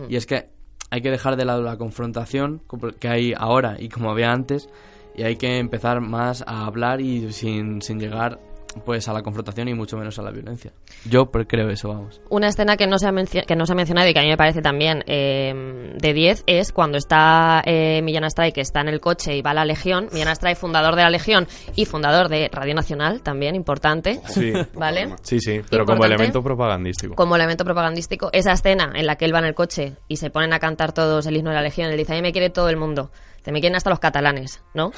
Y 0.09 0.17
es 0.17 0.25
que 0.25 0.49
hay 0.93 1.01
que 1.01 1.09
dejar 1.09 1.37
de 1.37 1.45
lado 1.45 1.63
la 1.63 1.75
confrontación 1.75 2.61
que 2.99 3.07
hay 3.07 3.33
ahora 3.35 3.77
y 3.79 3.89
como 3.89 4.11
había 4.11 4.31
antes, 4.31 4.69
y 5.15 5.23
hay 5.23 5.37
que 5.37 5.57
empezar 5.57 6.01
más 6.01 6.43
a 6.45 6.67
hablar 6.67 7.01
y 7.01 7.33
sin, 7.33 7.81
sin 7.81 7.99
llegar 7.99 8.39
pues 8.85 9.07
a 9.07 9.13
la 9.13 9.21
confrontación 9.21 9.67
y 9.67 9.73
mucho 9.73 9.97
menos 9.97 10.17
a 10.19 10.23
la 10.23 10.31
violencia. 10.31 10.71
Yo 11.09 11.25
creo 11.31 11.69
eso, 11.69 11.89
vamos. 11.89 12.21
Una 12.29 12.47
escena 12.47 12.77
que 12.77 12.87
no 12.87 12.97
se 12.97 13.07
ha, 13.07 13.11
que 13.11 13.55
no 13.55 13.65
se 13.65 13.73
ha 13.73 13.75
mencionado 13.75 14.07
y 14.09 14.13
que 14.13 14.19
a 14.19 14.23
mí 14.23 14.29
me 14.29 14.37
parece 14.37 14.61
también 14.61 15.03
eh, 15.07 15.93
de 15.97 16.13
10 16.13 16.43
es 16.47 16.71
cuando 16.71 16.97
está 16.97 17.61
eh, 17.65 18.01
Millán 18.01 18.23
Astray, 18.23 18.51
que 18.51 18.61
está 18.61 18.81
en 18.81 18.89
el 18.89 18.99
coche 18.99 19.35
y 19.35 19.41
va 19.41 19.51
a 19.51 19.53
la 19.53 19.65
Legión. 19.65 20.09
Millán 20.11 20.29
Astray, 20.29 20.55
fundador 20.55 20.95
de 20.95 21.03
la 21.03 21.09
Legión 21.09 21.47
y 21.75 21.85
fundador 21.85 22.29
de 22.29 22.49
Radio 22.51 22.75
Nacional, 22.75 23.21
también 23.21 23.55
importante. 23.55 24.21
sí. 24.27 24.53
¿Vale? 24.75 25.15
Sí, 25.21 25.39
sí, 25.39 25.61
pero 25.69 25.85
como 25.85 26.05
elemento 26.05 26.41
propagandístico. 26.41 27.15
Como 27.15 27.35
elemento 27.35 27.63
propagandístico, 27.63 28.29
esa 28.33 28.53
escena 28.53 28.91
en 28.95 29.05
la 29.05 29.15
que 29.15 29.25
él 29.25 29.33
va 29.33 29.39
en 29.39 29.45
el 29.45 29.53
coche 29.53 29.93
y 30.07 30.17
se 30.17 30.29
ponen 30.29 30.53
a 30.53 30.59
cantar 30.59 30.93
todos 30.93 31.25
el 31.25 31.37
himno 31.37 31.49
de 31.49 31.55
la 31.55 31.61
Legión, 31.61 31.89
él 31.89 31.97
dice, 31.97 32.13
a 32.13 32.15
mí 32.15 32.21
me 32.21 32.31
quiere 32.31 32.49
todo 32.49 32.69
el 32.69 32.77
mundo. 32.77 33.11
Te 33.43 33.51
me 33.51 33.59
quieren 33.59 33.75
hasta 33.75 33.89
los 33.89 33.99
catalanes, 33.99 34.63
¿no? 34.73 34.91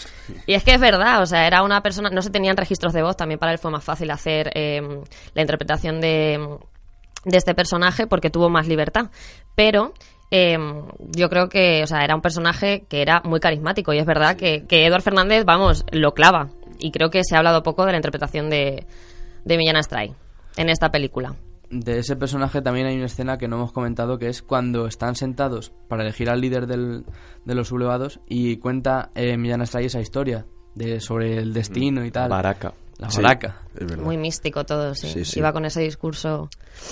Y 0.45 0.53
es 0.53 0.63
que 0.63 0.73
es 0.73 0.79
verdad, 0.79 1.21
o 1.21 1.25
sea, 1.25 1.47
era 1.47 1.63
una 1.63 1.81
persona, 1.81 2.09
no 2.09 2.21
se 2.21 2.29
tenían 2.29 2.55
registros 2.55 2.93
de 2.93 3.01
voz, 3.01 3.17
también 3.17 3.39
para 3.39 3.51
él 3.51 3.57
fue 3.57 3.71
más 3.71 3.83
fácil 3.83 4.11
hacer 4.11 4.51
eh, 4.53 4.81
la 5.33 5.41
interpretación 5.41 5.99
de, 5.99 6.59
de 7.25 7.37
este 7.37 7.55
personaje 7.55 8.07
porque 8.07 8.29
tuvo 8.29 8.49
más 8.49 8.67
libertad. 8.67 9.09
Pero 9.55 9.93
eh, 10.31 10.57
yo 10.99 11.29
creo 11.29 11.49
que, 11.49 11.83
o 11.83 11.87
sea, 11.87 12.03
era 12.03 12.15
un 12.15 12.21
personaje 12.21 12.85
que 12.87 13.01
era 13.01 13.21
muy 13.23 13.39
carismático 13.39 13.93
y 13.93 13.99
es 13.99 14.05
verdad 14.05 14.35
que, 14.35 14.65
que 14.67 14.85
Eduard 14.85 15.01
Fernández, 15.01 15.43
vamos, 15.45 15.85
lo 15.91 16.13
clava. 16.13 16.49
Y 16.77 16.91
creo 16.91 17.09
que 17.09 17.23
se 17.23 17.35
ha 17.35 17.39
hablado 17.39 17.63
poco 17.63 17.85
de 17.85 17.93
la 17.93 17.97
interpretación 17.97 18.49
de, 18.49 18.85
de 19.43 19.57
Millán 19.57 19.77
Astray 19.77 20.13
en 20.57 20.69
esta 20.69 20.91
película. 20.91 21.35
De 21.69 21.99
ese 21.99 22.15
personaje 22.15 22.61
también 22.61 22.87
hay 22.87 22.95
una 22.95 23.05
escena 23.07 23.37
que 23.37 23.47
no 23.47 23.55
hemos 23.57 23.71
comentado 23.71 24.17
que 24.19 24.27
es 24.29 24.41
cuando 24.41 24.85
están 24.87 25.15
sentados 25.15 25.71
para 25.87 26.03
elegir 26.03 26.29
al 26.29 26.39
líder 26.41 26.67
del- 26.67 27.05
de 27.43 27.55
los 27.55 27.69
sublevados 27.69 28.19
y 28.27 28.57
cuenta 28.57 29.09
eh, 29.15 29.37
Millán 29.37 29.61
Astray 29.61 29.85
esa 29.85 29.99
historia 29.99 30.45
de, 30.75 30.99
sobre 30.99 31.37
el 31.37 31.53
destino 31.53 32.05
y 32.05 32.11
tal. 32.11 32.29
Baraca. 32.29 32.73
La 32.97 33.09
Sí, 33.09 33.21
baraca. 33.21 33.61
Muy 34.01 34.17
místico 34.17 34.65
todo, 34.65 34.95
sí. 34.95 35.09
Sí, 35.09 35.25
sí. 35.25 35.39
Iba 35.39 35.51
con 35.53 35.65
ese 35.65 35.81
discurso. 35.81 36.49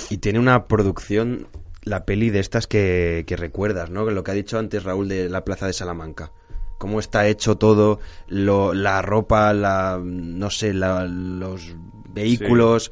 Y 0.09 0.17
tiene 0.17 0.39
una 0.39 0.65
producción, 0.67 1.47
la 1.83 2.03
peli 2.05 2.29
de 2.29 2.39
estas 2.39 2.67
que, 2.67 3.23
que 3.25 3.37
recuerdas, 3.37 3.89
¿no? 3.89 4.03
Lo 4.09 4.23
que 4.23 4.31
ha 4.31 4.33
dicho 4.33 4.57
antes 4.59 4.83
Raúl 4.83 5.07
de 5.07 5.29
la 5.29 5.45
Plaza 5.45 5.65
de 5.67 5.73
Salamanca. 5.73 6.31
Cómo 6.77 6.99
está 6.99 7.27
hecho 7.27 7.55
todo, 7.57 7.99
lo, 8.27 8.73
la 8.73 9.01
ropa, 9.01 9.53
la, 9.53 9.97
no 10.03 10.49
sé, 10.49 10.73
la- 10.73 11.05
los 11.05 11.73
vehículos. 12.09 12.91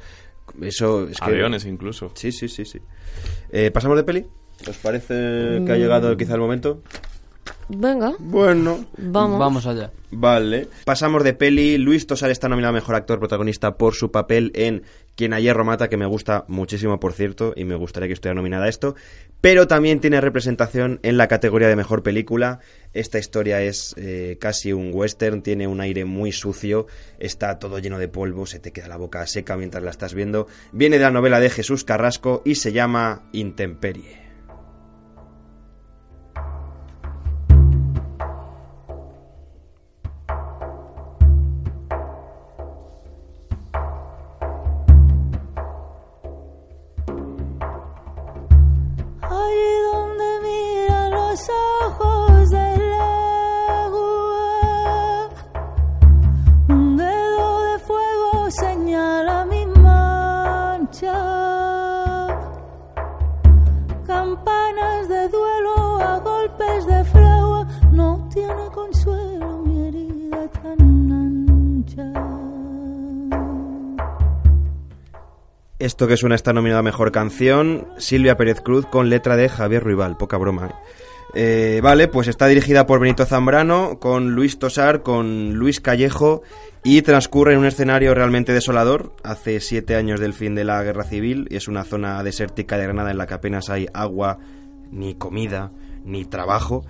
Eso 0.60 1.08
es 1.08 1.18
que- 1.18 1.24
Aviones 1.24 1.64
incluso. 1.64 2.12
Sí, 2.14 2.32
sí, 2.32 2.48
sí, 2.48 2.64
sí. 2.64 2.78
Eh, 3.50 3.70
¿Pasamos 3.70 3.96
de 3.96 4.04
peli? 4.04 4.26
¿Os 4.68 4.76
parece 4.78 5.62
que 5.66 5.72
ha 5.72 5.76
llegado 5.76 6.16
quizá 6.16 6.34
el 6.34 6.40
momento? 6.40 6.82
Venga, 7.68 8.14
Bueno, 8.18 8.84
vamos. 8.98 9.38
Vamos 9.38 9.66
allá. 9.66 9.90
Vale. 10.10 10.68
Pasamos 10.84 11.24
de 11.24 11.32
peli. 11.32 11.78
Luis 11.78 12.06
Tosar 12.06 12.30
está 12.30 12.48
nominado 12.48 12.70
a 12.70 12.74
Mejor 12.74 12.94
Actor 12.94 13.18
Protagonista 13.18 13.76
por 13.76 13.94
su 13.94 14.10
papel 14.10 14.52
en 14.54 14.82
Quien 15.14 15.32
a 15.32 15.40
hierro 15.40 15.64
mata, 15.64 15.88
que 15.88 15.96
me 15.96 16.06
gusta 16.06 16.44
muchísimo, 16.48 16.98
por 16.98 17.12
cierto, 17.12 17.52
y 17.54 17.64
me 17.64 17.74
gustaría 17.74 18.08
que 18.08 18.14
estuviera 18.14 18.34
nominada 18.34 18.64
a 18.66 18.68
esto. 18.68 18.94
Pero 19.40 19.66
también 19.66 20.00
tiene 20.00 20.20
representación 20.20 21.00
en 21.02 21.16
la 21.16 21.28
categoría 21.28 21.68
de 21.68 21.76
Mejor 21.76 22.02
Película. 22.02 22.60
Esta 22.94 23.18
historia 23.18 23.62
es 23.62 23.94
eh, 23.98 24.38
casi 24.40 24.72
un 24.72 24.90
western, 24.92 25.42
tiene 25.42 25.66
un 25.66 25.80
aire 25.80 26.04
muy 26.04 26.32
sucio, 26.32 26.86
está 27.18 27.58
todo 27.58 27.78
lleno 27.78 27.98
de 27.98 28.08
polvo, 28.08 28.46
se 28.46 28.58
te 28.58 28.72
queda 28.72 28.88
la 28.88 28.96
boca 28.96 29.26
seca 29.26 29.56
mientras 29.56 29.82
la 29.82 29.90
estás 29.90 30.14
viendo. 30.14 30.46
Viene 30.72 30.96
de 30.98 31.04
la 31.04 31.10
novela 31.10 31.40
de 31.40 31.50
Jesús 31.50 31.84
Carrasco 31.84 32.42
y 32.44 32.54
se 32.54 32.72
llama 32.72 33.22
Intemperie. 33.32 34.21
Esto 75.82 76.06
que 76.06 76.16
suena 76.16 76.36
está 76.36 76.52
nominado 76.52 76.78
a 76.78 76.84
Mejor 76.84 77.10
Canción, 77.10 77.88
Silvia 77.98 78.36
Pérez 78.36 78.60
Cruz 78.60 78.86
con 78.86 79.10
letra 79.10 79.34
de 79.34 79.48
Javier 79.48 79.82
Ruibal, 79.82 80.16
poca 80.16 80.36
broma. 80.36 80.68
¿eh? 80.68 80.74
Eh, 81.34 81.80
vale, 81.82 82.06
pues 82.06 82.28
está 82.28 82.46
dirigida 82.46 82.86
por 82.86 83.00
Benito 83.00 83.26
Zambrano, 83.26 83.98
con 83.98 84.30
Luis 84.30 84.60
Tosar, 84.60 85.02
con 85.02 85.54
Luis 85.54 85.80
Callejo 85.80 86.42
y 86.84 87.02
transcurre 87.02 87.54
en 87.54 87.58
un 87.58 87.66
escenario 87.66 88.14
realmente 88.14 88.52
desolador. 88.52 89.12
Hace 89.24 89.58
siete 89.58 89.96
años 89.96 90.20
del 90.20 90.34
fin 90.34 90.54
de 90.54 90.62
la 90.62 90.80
guerra 90.84 91.02
civil 91.02 91.48
y 91.50 91.56
es 91.56 91.66
una 91.66 91.82
zona 91.82 92.22
desértica 92.22 92.78
de 92.78 92.84
Granada 92.84 93.10
en 93.10 93.18
la 93.18 93.26
que 93.26 93.34
apenas 93.34 93.68
hay 93.68 93.88
agua, 93.92 94.38
ni 94.92 95.16
comida, 95.16 95.72
ni 96.04 96.24
trabajo 96.24 96.84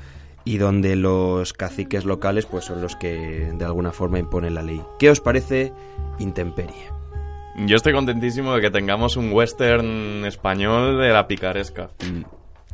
y 0.44 0.58
donde 0.58 0.96
los 0.96 1.54
caciques 1.54 2.04
locales 2.04 2.44
pues 2.44 2.66
son 2.66 2.82
los 2.82 2.94
que 2.96 3.54
de 3.54 3.64
alguna 3.64 3.92
forma 3.92 4.18
imponen 4.18 4.54
la 4.54 4.62
ley. 4.62 4.82
¿Qué 4.98 5.08
os 5.08 5.20
parece 5.20 5.72
Intemperie? 6.18 7.01
Yo 7.56 7.76
estoy 7.76 7.92
contentísimo 7.92 8.54
de 8.54 8.60
que 8.60 8.70
tengamos 8.70 9.16
un 9.16 9.32
western 9.32 10.24
español 10.24 10.98
de 11.00 11.10
la 11.10 11.26
picaresca. 11.26 11.90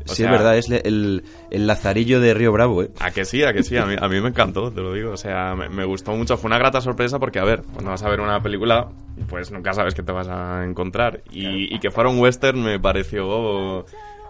O 0.07 0.11
Sí, 0.15 0.23
sea- 0.23 0.27
es 0.27 0.31
verdad, 0.33 0.57
es 0.57 0.71
el, 0.71 1.25
el 1.51 1.67
lazarillo 1.67 2.21
de 2.21 2.33
Río 2.33 2.53
Bravo, 2.53 2.85
¿eh? 2.85 2.91
A 3.01 3.11
que 3.11 3.25
sí, 3.25 3.43
a 3.43 3.53
que 3.53 3.65
sí, 3.65 3.77
a 3.77 3.85
mí, 3.85 3.97
a 4.01 4.09
mí 4.09 4.21
me 4.21 4.29
encantó, 4.29 4.71
te 4.73 4.81
lo 4.81 4.93
digo. 4.93 5.11
O 5.11 5.17
sea, 5.17 5.57
me, 5.57 5.69
me 5.69 5.85
gustó 5.85 6.13
mucho. 6.13 6.37
Fue 6.37 6.47
una 6.49 6.59
grata 6.59 6.81
sorpresa 6.81 7.19
porque, 7.19 7.41
a 7.41 7.45
ver, 7.45 7.63
cuando 7.73 7.91
vas 7.91 8.03
a 8.05 8.09
ver 8.09 8.21
una 8.21 8.41
película, 8.41 8.89
pues 9.29 9.51
nunca 9.51 9.73
sabes 9.75 9.95
qué 9.95 10.05
te 10.05 10.13
vas 10.13 10.29
a 10.29 10.65
encontrar. 10.65 11.23
Y, 11.33 11.75
y 11.75 11.81
que 11.81 11.91
fuera 11.91 12.09
un 12.11 12.21
western 12.21 12.63
me 12.63 12.79
pareció 12.79 13.85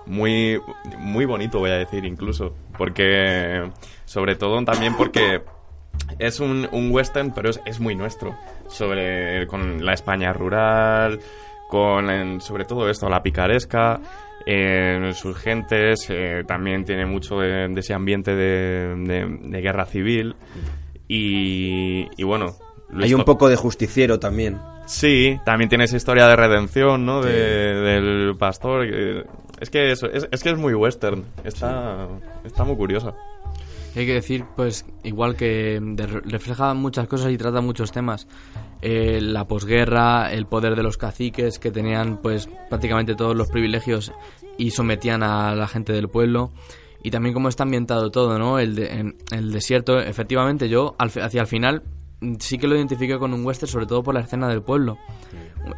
muy, 0.06 0.58
muy 0.98 1.26
bonito, 1.26 1.58
voy 1.58 1.70
a 1.70 1.74
decir, 1.74 2.06
incluso. 2.06 2.54
Porque, 2.78 3.70
sobre 4.06 4.36
todo 4.36 4.64
también 4.64 4.96
porque 4.96 5.42
es 6.18 6.40
un, 6.40 6.66
un 6.72 6.90
western, 6.90 7.32
pero 7.34 7.50
es, 7.50 7.60
es 7.66 7.78
muy 7.78 7.94
nuestro. 7.94 8.34
Sobre, 8.68 9.46
con 9.46 9.84
la 9.84 9.92
España 9.94 10.32
rural, 10.32 11.18
con, 11.68 12.40
sobre 12.40 12.64
todo 12.64 12.88
esto, 12.88 13.08
la 13.08 13.22
picaresca, 13.22 14.00
eh, 14.46 15.10
sus 15.14 15.36
gentes, 15.36 16.06
eh, 16.10 16.42
también 16.46 16.84
tiene 16.84 17.04
mucho 17.06 17.38
de, 17.40 17.68
de 17.68 17.80
ese 17.80 17.92
ambiente 17.94 18.34
de, 18.34 18.94
de- 18.96 19.38
de 19.40 19.60
guerra 19.60 19.84
civil. 19.84 20.34
Y, 21.06 22.06
y 22.16 22.22
bueno. 22.24 22.54
Hay 23.00 23.12
un 23.14 23.24
poco 23.24 23.48
de 23.48 23.56
justiciero 23.56 24.18
también. 24.18 24.58
Sí, 24.86 25.38
también 25.44 25.68
tiene 25.68 25.84
esa 25.84 25.96
historia 25.96 26.26
de 26.26 26.36
redención, 26.36 27.04
¿no? 27.04 27.20
De- 27.20 27.32
del 27.74 28.36
pastor. 28.38 28.86
Es 29.60 29.68
que 29.70 29.90
eso, 29.92 30.06
es, 30.10 30.26
es 30.30 30.42
que 30.42 30.50
es 30.50 30.56
muy 30.56 30.72
western. 30.72 31.24
Está, 31.44 32.08
está 32.44 32.64
muy 32.64 32.76
curiosa. 32.76 33.14
Hay 33.98 34.06
que 34.06 34.14
decir, 34.14 34.44
pues, 34.56 34.86
igual 35.02 35.34
que 35.34 35.80
refleja 36.24 36.72
muchas 36.74 37.08
cosas 37.08 37.32
y 37.32 37.36
trata 37.36 37.60
muchos 37.60 37.90
temas. 37.90 38.28
Eh, 38.80 39.18
la 39.20 39.46
posguerra, 39.48 40.32
el 40.32 40.46
poder 40.46 40.76
de 40.76 40.82
los 40.84 40.96
caciques 40.96 41.58
que 41.58 41.70
tenían, 41.72 42.18
pues, 42.18 42.48
prácticamente 42.68 43.14
todos 43.16 43.34
los 43.36 43.48
privilegios 43.48 44.12
y 44.56 44.70
sometían 44.70 45.22
a 45.22 45.54
la 45.54 45.66
gente 45.66 45.92
del 45.92 46.08
pueblo. 46.08 46.52
Y 47.02 47.10
también 47.10 47.32
cómo 47.34 47.48
está 47.48 47.64
ambientado 47.64 48.10
todo, 48.10 48.38
¿no? 48.38 48.58
El, 48.58 48.74
de- 48.76 48.92
en- 48.92 49.16
el 49.32 49.50
desierto, 49.52 49.98
efectivamente, 49.98 50.68
yo 50.68 50.94
al 50.98 51.08
hacia 51.20 51.40
el 51.40 51.46
final 51.46 51.82
mm, 52.20 52.34
sí 52.40 52.58
que 52.58 52.66
lo 52.68 52.76
identifiqué 52.76 53.18
con 53.18 53.32
un 53.34 53.44
western, 53.44 53.70
sobre 53.70 53.86
todo 53.86 54.02
por 54.02 54.14
la 54.14 54.20
escena 54.20 54.48
del 54.48 54.62
pueblo. 54.62 54.96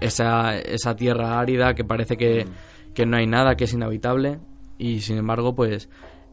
Esa, 0.00 0.56
esa 0.58 0.94
tierra 0.96 1.38
árida 1.40 1.74
que 1.74 1.84
parece 1.84 2.16
que, 2.16 2.46
que 2.94 3.06
no 3.06 3.16
hay 3.16 3.26
nada, 3.26 3.54
que 3.56 3.64
es 3.64 3.72
inhabitable. 3.72 4.40
Y 4.78 5.00
sin 5.00 5.18
embargo, 5.18 5.54
pues 5.54 5.88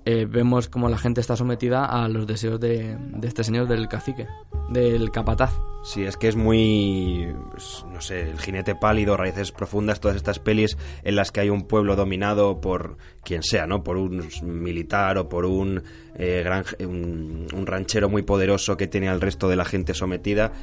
eh, 0.09 0.25
vemos 0.25 0.69
como 0.69 0.87
la 0.87 0.97
gente 0.97 1.19
está 1.19 1.35
sometida 1.35 1.83
a 1.83 2.07
los 2.07 2.25
deseos 2.25 2.61
de, 2.61 2.95
de 2.97 3.27
este 3.27 3.43
señor 3.43 3.67
del 3.67 3.89
cacique, 3.89 4.25
del 4.69 5.11
capataz. 5.11 5.51
Sí, 5.83 6.03
es 6.03 6.15
que 6.15 6.29
es 6.29 6.37
muy, 6.37 7.27
pues, 7.51 7.85
no 7.91 7.99
sé, 7.99 8.21
el 8.21 8.39
jinete 8.39 8.73
pálido, 8.73 9.17
raíces 9.17 9.51
profundas, 9.51 9.99
todas 9.99 10.15
estas 10.15 10.39
pelis 10.39 10.77
en 11.03 11.17
las 11.17 11.33
que 11.33 11.41
hay 11.41 11.49
un 11.49 11.63
pueblo 11.63 11.97
dominado 11.97 12.61
por 12.61 12.97
quien 13.21 13.43
sea, 13.43 13.67
¿no? 13.67 13.83
Por 13.83 13.97
un 13.97 14.25
militar 14.43 15.17
o 15.17 15.27
por 15.27 15.43
un, 15.43 15.83
eh, 16.15 16.41
gran, 16.41 16.63
un, 16.79 17.47
un 17.53 17.65
ranchero 17.67 18.07
muy 18.07 18.21
poderoso 18.21 18.77
que 18.77 18.87
tiene 18.87 19.09
al 19.09 19.19
resto 19.19 19.49
de 19.49 19.57
la 19.57 19.65
gente 19.65 19.93
sometida. 19.93 20.53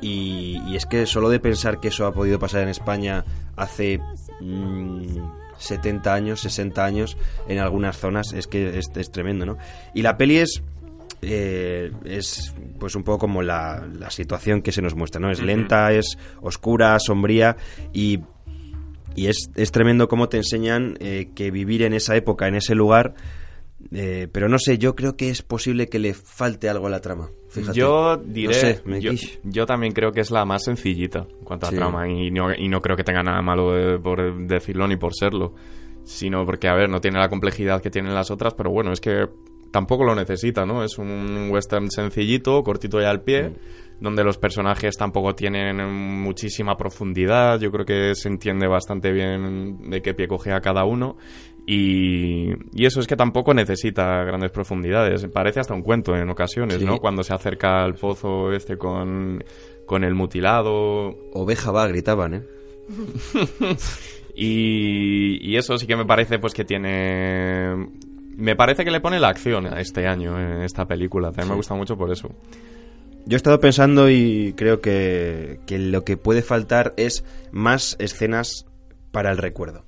Y, 0.00 0.62
y 0.66 0.76
es 0.76 0.86
que 0.86 1.04
solo 1.04 1.28
de 1.28 1.40
pensar 1.40 1.78
que 1.78 1.88
eso 1.88 2.06
ha 2.06 2.14
podido 2.14 2.38
pasar 2.38 2.62
en 2.62 2.70
España 2.70 3.22
hace 3.54 4.00
mm, 4.40 5.41
70 5.62 6.12
años, 6.12 6.40
60 6.40 6.84
años, 6.84 7.16
en 7.48 7.58
algunas 7.58 7.96
zonas, 7.96 8.32
es 8.32 8.46
que 8.46 8.78
es, 8.78 8.90
es 8.94 9.10
tremendo, 9.10 9.46
¿no? 9.46 9.58
Y 9.94 10.02
la 10.02 10.16
peli 10.16 10.38
es 10.38 10.62
eh, 11.24 11.92
es 12.04 12.52
pues 12.80 12.96
un 12.96 13.04
poco 13.04 13.18
como 13.20 13.42
la, 13.42 13.86
la 13.96 14.10
situación 14.10 14.60
que 14.60 14.72
se 14.72 14.82
nos 14.82 14.96
muestra, 14.96 15.20
¿no? 15.20 15.30
Es 15.30 15.40
lenta, 15.40 15.92
es 15.92 16.18
oscura, 16.40 16.98
sombría 16.98 17.56
y, 17.92 18.20
y 19.14 19.28
es, 19.28 19.50
es 19.54 19.70
tremendo 19.70 20.08
cómo 20.08 20.28
te 20.28 20.38
enseñan 20.38 20.96
eh, 20.98 21.30
que 21.34 21.52
vivir 21.52 21.82
en 21.82 21.92
esa 21.92 22.16
época, 22.16 22.48
en 22.48 22.56
ese 22.56 22.74
lugar, 22.74 23.14
eh, 23.90 24.28
pero 24.30 24.48
no 24.48 24.58
sé, 24.58 24.78
yo 24.78 24.94
creo 24.94 25.16
que 25.16 25.30
es 25.30 25.42
posible 25.42 25.88
que 25.88 25.98
le 25.98 26.14
falte 26.14 26.68
algo 26.68 26.86
a 26.86 26.90
la 26.90 27.00
trama. 27.00 27.30
Fíjate. 27.48 27.78
Yo 27.78 28.16
diré. 28.16 28.48
No 28.48 28.52
sé, 28.54 28.82
me 28.84 29.00
yo, 29.00 29.10
quish. 29.10 29.40
yo 29.42 29.66
también 29.66 29.92
creo 29.92 30.12
que 30.12 30.20
es 30.20 30.30
la 30.30 30.44
más 30.44 30.64
sencillita 30.64 31.26
en 31.38 31.44
cuanto 31.44 31.66
a 31.66 31.70
Sí. 31.70 31.76
trama. 31.76 32.08
Y 32.08 32.30
no, 32.30 32.54
y 32.56 32.68
no 32.68 32.80
creo 32.80 32.96
que 32.96 33.04
tenga 33.04 33.22
nada 33.22 33.42
malo 33.42 33.72
de- 33.72 33.98
por 33.98 34.46
decirlo 34.46 34.86
ni 34.88 34.96
por 34.96 35.14
serlo. 35.14 35.54
Sino 36.04 36.44
porque, 36.44 36.68
a 36.68 36.74
ver, 36.74 36.88
no 36.88 37.00
tiene 37.00 37.18
la 37.18 37.28
complejidad 37.28 37.80
que 37.80 37.90
tienen 37.90 38.14
las 38.14 38.30
otras, 38.30 38.54
pero 38.54 38.70
bueno, 38.70 38.92
es 38.92 39.00
que 39.00 39.26
tampoco 39.70 40.04
lo 40.04 40.14
necesita, 40.14 40.66
¿no? 40.66 40.82
Es 40.84 40.98
un 40.98 41.48
western 41.50 41.90
sencillito, 41.90 42.62
cortito 42.62 43.00
y 43.00 43.04
al 43.04 43.22
pie, 43.22 43.50
Mm. 43.50 43.54
donde 44.00 44.24
los 44.24 44.36
personajes 44.36 44.96
tampoco 44.96 45.34
tienen 45.34 45.76
muchísima 46.20 46.76
profundidad. 46.76 47.60
Yo 47.60 47.70
creo 47.70 47.86
que 47.86 48.14
se 48.16 48.28
entiende 48.28 48.66
bastante 48.66 49.12
bien 49.12 49.90
de 49.90 50.02
qué 50.02 50.12
pie 50.12 50.26
coge 50.26 50.52
a 50.52 50.60
cada 50.60 50.84
uno. 50.84 51.16
Y, 51.66 52.52
y 52.72 52.86
eso 52.86 53.00
es 53.00 53.06
que 53.06 53.16
tampoco 53.16 53.54
necesita 53.54 54.24
grandes 54.24 54.50
profundidades. 54.50 55.24
Parece 55.32 55.60
hasta 55.60 55.74
un 55.74 55.82
cuento 55.82 56.16
en 56.16 56.28
ocasiones, 56.28 56.78
Sí. 56.78 56.84
¿no? 56.84 56.98
Cuando 56.98 57.22
se 57.22 57.34
acerca 57.34 57.84
al 57.84 57.94
pozo 57.94 58.52
este 58.52 58.76
con, 58.76 59.42
con 59.86 60.02
el 60.04 60.14
mutilado. 60.14 61.08
Oveja 61.32 61.70
va, 61.70 61.86
gritaban, 61.86 62.34
¿eh? 62.34 62.42
Y, 64.34 65.38
y 65.46 65.56
eso 65.56 65.76
sí 65.76 65.86
que 65.86 65.96
me 65.96 66.06
parece 66.06 66.38
pues 66.38 66.54
que 66.54 66.64
tiene... 66.64 67.90
Me 68.36 68.56
parece 68.56 68.82
que 68.84 68.90
le 68.90 69.00
pone 69.00 69.20
la 69.20 69.28
acción 69.28 69.66
a 69.66 69.78
este 69.80 70.06
año 70.06 70.40
en 70.40 70.62
esta 70.62 70.86
película. 70.86 71.28
También 71.28 71.50
me 71.50 71.56
gusta 71.56 71.74
mucho 71.74 71.96
por 71.98 72.10
eso. 72.10 72.30
Yo 73.26 73.34
he 73.34 73.36
estado 73.36 73.60
pensando 73.60 74.08
y 74.10 74.54
creo 74.56 74.80
que, 74.80 75.60
que 75.66 75.78
lo 75.78 76.02
que 76.02 76.16
puede 76.16 76.40
faltar 76.42 76.94
es 76.96 77.24
más 77.52 77.94
escenas 77.98 78.66
para 79.10 79.30
el 79.30 79.36
recuerdo. 79.36 79.84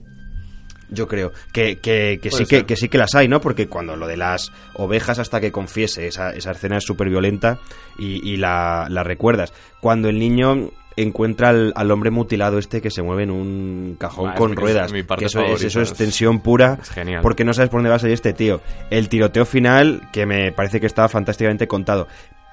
Yo 0.94 1.06
creo 1.08 1.32
que, 1.52 1.78
que, 1.78 2.18
que 2.22 2.30
sí 2.30 2.46
que, 2.46 2.76
sí 2.76 2.88
que 2.88 2.98
las 2.98 3.14
hay, 3.14 3.28
¿no? 3.28 3.40
Porque 3.40 3.66
cuando 3.68 3.96
lo 3.96 4.06
de 4.06 4.16
las 4.16 4.52
ovejas 4.74 5.18
hasta 5.18 5.40
que 5.40 5.52
confiese, 5.52 6.06
esa, 6.06 6.30
esa 6.30 6.52
escena 6.52 6.78
es 6.78 6.84
súper 6.84 7.08
violenta 7.08 7.58
y, 7.98 8.26
y 8.28 8.36
la, 8.36 8.86
la 8.88 9.02
recuerdas. 9.02 9.52
Cuando 9.80 10.08
el 10.08 10.18
niño 10.18 10.70
encuentra 10.96 11.48
al, 11.48 11.72
al 11.74 11.90
hombre 11.90 12.10
mutilado 12.12 12.56
este 12.58 12.80
que 12.80 12.90
se 12.90 13.02
mueve 13.02 13.24
en 13.24 13.32
un 13.32 13.96
cajón 13.98 14.30
Ah, 14.30 14.34
con 14.36 14.54
ruedas. 14.54 14.92
es 14.92 15.04
que 15.18 15.24
eso, 15.24 15.42
es, 15.42 15.64
eso 15.64 15.82
tensión 15.94 16.40
pura. 16.40 16.78
es 16.80 16.88
genial. 16.90 17.20
Porque 17.20 17.44
no 17.44 17.52
sabes 17.52 17.68
por 17.68 17.78
dónde 17.80 17.90
va 17.90 17.96
a 17.96 17.98
salir 17.98 18.14
este 18.14 18.32
tío. 18.32 18.60
El 18.90 19.08
tiroteo 19.08 19.44
final, 19.44 20.08
que 20.12 20.24
me 20.24 20.52
parece 20.52 20.80
que 20.80 20.86
estaba 20.86 21.08
fantásticamente 21.08 21.66
contado. 21.66 22.06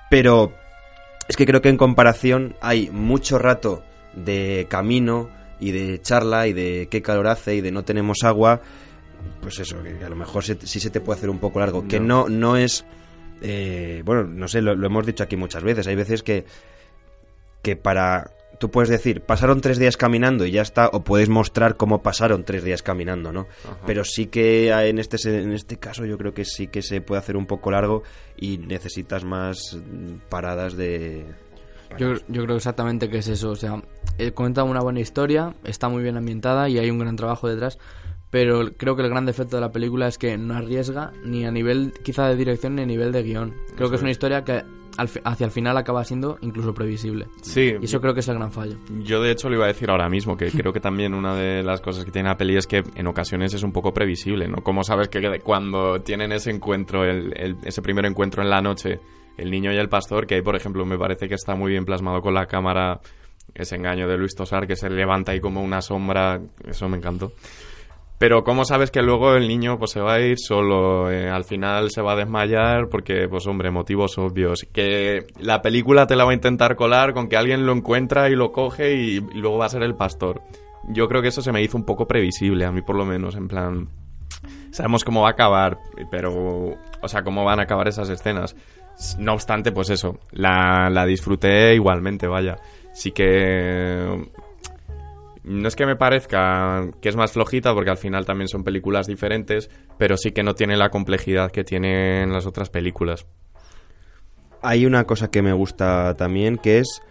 Pero 0.09 0.53
es 1.29 1.37
que 1.37 1.45
creo 1.45 1.61
que 1.61 1.69
en 1.69 1.77
comparación 1.77 2.55
hay 2.61 2.89
mucho 2.89 3.37
rato 3.37 3.83
de 4.13 4.65
camino 4.69 5.29
y 5.61 5.71
de 5.71 6.01
charla 6.01 6.47
y 6.47 6.53
de 6.53 6.89
qué 6.91 7.01
calor 7.01 7.27
hace 7.27 7.55
y 7.55 7.61
de 7.61 7.71
no 7.71 7.83
tenemos 7.85 8.23
agua. 8.23 8.59
Pues 9.39 9.59
eso, 9.59 9.81
que 9.81 10.03
a 10.03 10.09
lo 10.09 10.15
mejor 10.17 10.43
se- 10.43 10.57
sí 10.67 10.79
se 10.81 10.89
te 10.89 10.99
puede 10.99 11.17
hacer 11.19 11.29
un 11.29 11.39
poco 11.39 11.59
largo. 11.59 11.87
Que 11.87 11.99
no, 11.99 12.27
no 12.27 12.57
es. 12.57 12.83
eh, 13.41 14.01
bueno, 14.03 14.23
no 14.23 14.47
sé, 14.47 14.61
lo, 14.61 14.75
lo 14.75 14.87
hemos 14.87 15.05
dicho 15.05 15.23
aquí 15.23 15.37
muchas 15.37 15.63
veces. 15.63 15.87
Hay 15.87 15.95
veces 15.95 16.23
que. 16.23 16.43
Que 17.61 17.75
para. 17.75 18.31
Tú 18.59 18.69
puedes 18.69 18.89
decir, 18.89 19.21
pasaron 19.21 19.59
tres 19.61 19.79
días 19.79 19.97
caminando 19.97 20.45
y 20.45 20.51
ya 20.51 20.61
está, 20.61 20.87
o 20.89 21.03
puedes 21.03 21.29
mostrar 21.29 21.77
cómo 21.77 22.03
pasaron 22.03 22.43
tres 22.43 22.63
días 22.63 22.83
caminando, 22.83 23.31
¿no? 23.31 23.47
Pero 23.87 24.03
sí 24.03 24.27
que 24.27 24.69
en 24.69 24.99
este, 24.99 25.17
en 25.41 25.53
este 25.53 25.77
caso 25.77 26.05
yo 26.05 26.15
creo 26.19 26.35
que 26.35 26.45
sí 26.45 26.67
que 26.67 26.83
se 26.83 27.01
puede 27.01 27.17
hacer 27.17 27.37
un 27.37 27.47
poco 27.47 27.71
largo 27.71 28.03
y 28.37 28.59
necesitas 28.59 29.23
más 29.23 29.75
mm, 29.77 30.29
paradas 30.29 30.77
de... 30.77 31.25
Yo, 31.97 32.13
yo 32.27 32.43
creo 32.43 32.55
exactamente 32.57 33.09
que 33.09 33.17
es 33.19 33.27
eso. 33.27 33.51
O 33.51 33.55
sea, 33.55 33.81
eh, 34.17 34.31
cuenta 34.31 34.63
una 34.63 34.81
buena 34.81 34.99
historia, 34.99 35.55
está 35.63 35.89
muy 35.89 36.03
bien 36.03 36.17
ambientada 36.17 36.69
y 36.69 36.77
hay 36.77 36.89
un 36.89 36.99
gran 36.99 37.15
trabajo 37.15 37.47
detrás. 37.47 37.77
Pero 38.29 38.71
creo 38.77 38.95
que 38.95 39.01
el 39.01 39.09
gran 39.09 39.25
defecto 39.25 39.57
de 39.57 39.61
la 39.61 39.71
película 39.73 40.07
es 40.07 40.17
que 40.17 40.37
no 40.37 40.53
arriesga 40.53 41.11
ni 41.25 41.45
a 41.45 41.51
nivel 41.51 41.93
quizá 42.03 42.27
de 42.29 42.37
dirección 42.37 42.75
ni 42.75 42.83
a 42.83 42.85
nivel 42.85 43.11
de 43.11 43.23
guion. 43.23 43.53
Creo 43.75 43.89
que 43.89 43.97
es 43.97 44.01
una 44.01 44.11
historia 44.11 44.43
que 44.45 44.63
hacia 44.97 45.45
el 45.45 45.51
final 45.51 45.75
acaba 45.77 46.03
siendo 46.05 46.37
incluso 46.41 46.73
previsible. 46.73 47.27
Sí, 47.41 47.73
Y 47.81 47.85
eso 47.85 47.99
creo 47.99 48.13
que 48.13 48.21
es 48.21 48.27
el 48.29 48.35
gran 48.35 48.51
fallo. 48.51 48.77
Yo 49.03 49.21
de 49.21 49.31
hecho 49.31 49.49
lo 49.49 49.55
iba 49.55 49.65
a 49.65 49.67
decir 49.69 49.89
ahora 49.89 50.07
mismo, 50.09 50.37
que 50.37 50.49
creo 50.51 50.71
que 50.71 50.79
también 50.79 51.13
una 51.13 51.35
de 51.35 51.61
las 51.63 51.81
cosas 51.81 52.05
que 52.05 52.11
tiene 52.11 52.29
la 52.29 52.37
peli 52.37 52.55
es 52.55 52.67
que 52.67 52.83
en 52.95 53.07
ocasiones 53.07 53.53
es 53.53 53.63
un 53.63 53.73
poco 53.73 53.93
previsible, 53.93 54.47
¿no? 54.47 54.57
Como 54.63 54.83
sabes 54.83 55.09
que 55.09 55.39
cuando 55.43 55.99
tienen 56.01 56.31
ese 56.31 56.51
encuentro, 56.51 57.03
el, 57.03 57.33
el- 57.37 57.57
ese 57.65 57.81
primer 57.81 58.05
encuentro 58.05 58.41
en 58.43 58.49
la 58.49 58.61
noche, 58.61 58.99
el 59.37 59.51
niño 59.51 59.71
y 59.71 59.77
el 59.77 59.89
pastor, 59.89 60.27
que 60.27 60.35
ahí 60.35 60.41
por 60.41 60.55
ejemplo 60.55 60.85
me 60.85 60.97
parece 60.97 61.27
que 61.27 61.35
está 61.35 61.55
muy 61.55 61.71
bien 61.71 61.85
plasmado 61.85 62.21
con 62.21 62.33
la 62.33 62.45
cámara, 62.45 63.01
ese 63.53 63.75
engaño 63.75 64.07
de 64.07 64.17
Luis 64.17 64.35
Tosar 64.35 64.67
que 64.67 64.75
se 64.75 64.89
levanta 64.89 65.31
ahí 65.31 65.39
como 65.39 65.61
una 65.61 65.81
sombra, 65.81 66.39
eso 66.67 66.87
me 66.87 66.97
encantó. 66.97 67.33
Pero 68.17 68.43
¿cómo 68.43 68.65
sabes 68.65 68.91
que 68.91 69.01
luego 69.01 69.33
el 69.33 69.47
niño 69.47 69.79
pues 69.79 69.89
se 69.89 69.99
va 69.99 70.13
a 70.13 70.19
ir 70.19 70.37
solo? 70.37 71.09
eh, 71.09 71.27
al 71.27 71.43
final 71.43 71.89
se 71.89 72.03
va 72.03 72.13
a 72.13 72.15
desmayar 72.15 72.87
porque, 72.87 73.27
pues 73.27 73.47
hombre, 73.47 73.71
motivos 73.71 74.15
obvios. 74.19 74.67
Que 74.71 75.25
la 75.39 75.63
película 75.63 76.05
te 76.05 76.15
la 76.15 76.23
va 76.23 76.29
a 76.29 76.35
intentar 76.35 76.75
colar 76.75 77.15
con 77.15 77.27
que 77.27 77.35
alguien 77.35 77.65
lo 77.65 77.73
encuentra 77.73 78.29
y 78.29 78.35
lo 78.35 78.51
coge 78.51 78.93
y, 78.93 79.15
y 79.15 79.39
luego 79.39 79.57
va 79.57 79.65
a 79.65 79.69
ser 79.69 79.81
el 79.81 79.95
pastor. 79.95 80.43
Yo 80.89 81.07
creo 81.07 81.23
que 81.23 81.29
eso 81.29 81.41
se 81.41 81.51
me 81.51 81.63
hizo 81.63 81.77
un 81.77 81.83
poco 81.83 82.07
previsible, 82.07 82.63
a 82.65 82.71
mí 82.71 82.83
por 82.83 82.95
lo 82.95 83.05
menos, 83.05 83.35
en 83.35 83.47
plan... 83.47 83.89
Sabemos 84.71 85.03
cómo 85.03 85.21
va 85.21 85.29
a 85.29 85.31
acabar, 85.31 85.79
pero... 86.11 86.75
O 87.01 87.07
sea, 87.07 87.23
cómo 87.23 87.43
van 87.43 87.59
a 87.59 87.63
acabar 87.63 87.87
esas 87.87 88.09
escenas. 88.09 88.55
No 89.17 89.33
obstante, 89.33 89.71
pues 89.71 89.89
eso, 89.89 90.19
la, 90.31 90.89
la 90.89 91.05
disfruté 91.05 91.73
igualmente, 91.75 92.27
vaya. 92.27 92.57
Sí 92.93 93.11
que 93.11 94.27
no 95.43 95.67
es 95.67 95.75
que 95.75 95.85
me 95.87 95.95
parezca 95.95 96.87
que 97.01 97.09
es 97.09 97.15
más 97.15 97.31
flojita, 97.31 97.73
porque 97.73 97.89
al 97.89 97.97
final 97.97 98.25
también 98.25 98.47
son 98.47 98.63
películas 98.63 99.07
diferentes, 99.07 99.69
pero 99.97 100.17
sí 100.17 100.31
que 100.31 100.43
no 100.43 100.53
tiene 100.53 100.77
la 100.77 100.89
complejidad 100.89 101.51
que 101.51 101.63
tienen 101.63 102.31
las 102.31 102.45
otras 102.45 102.69
películas. 102.69 103.25
Hay 104.61 104.85
una 104.85 105.05
cosa 105.05 105.31
que 105.31 105.41
me 105.41 105.53
gusta 105.53 106.15
también, 106.15 106.57
que 106.57 106.79
es 106.79 107.01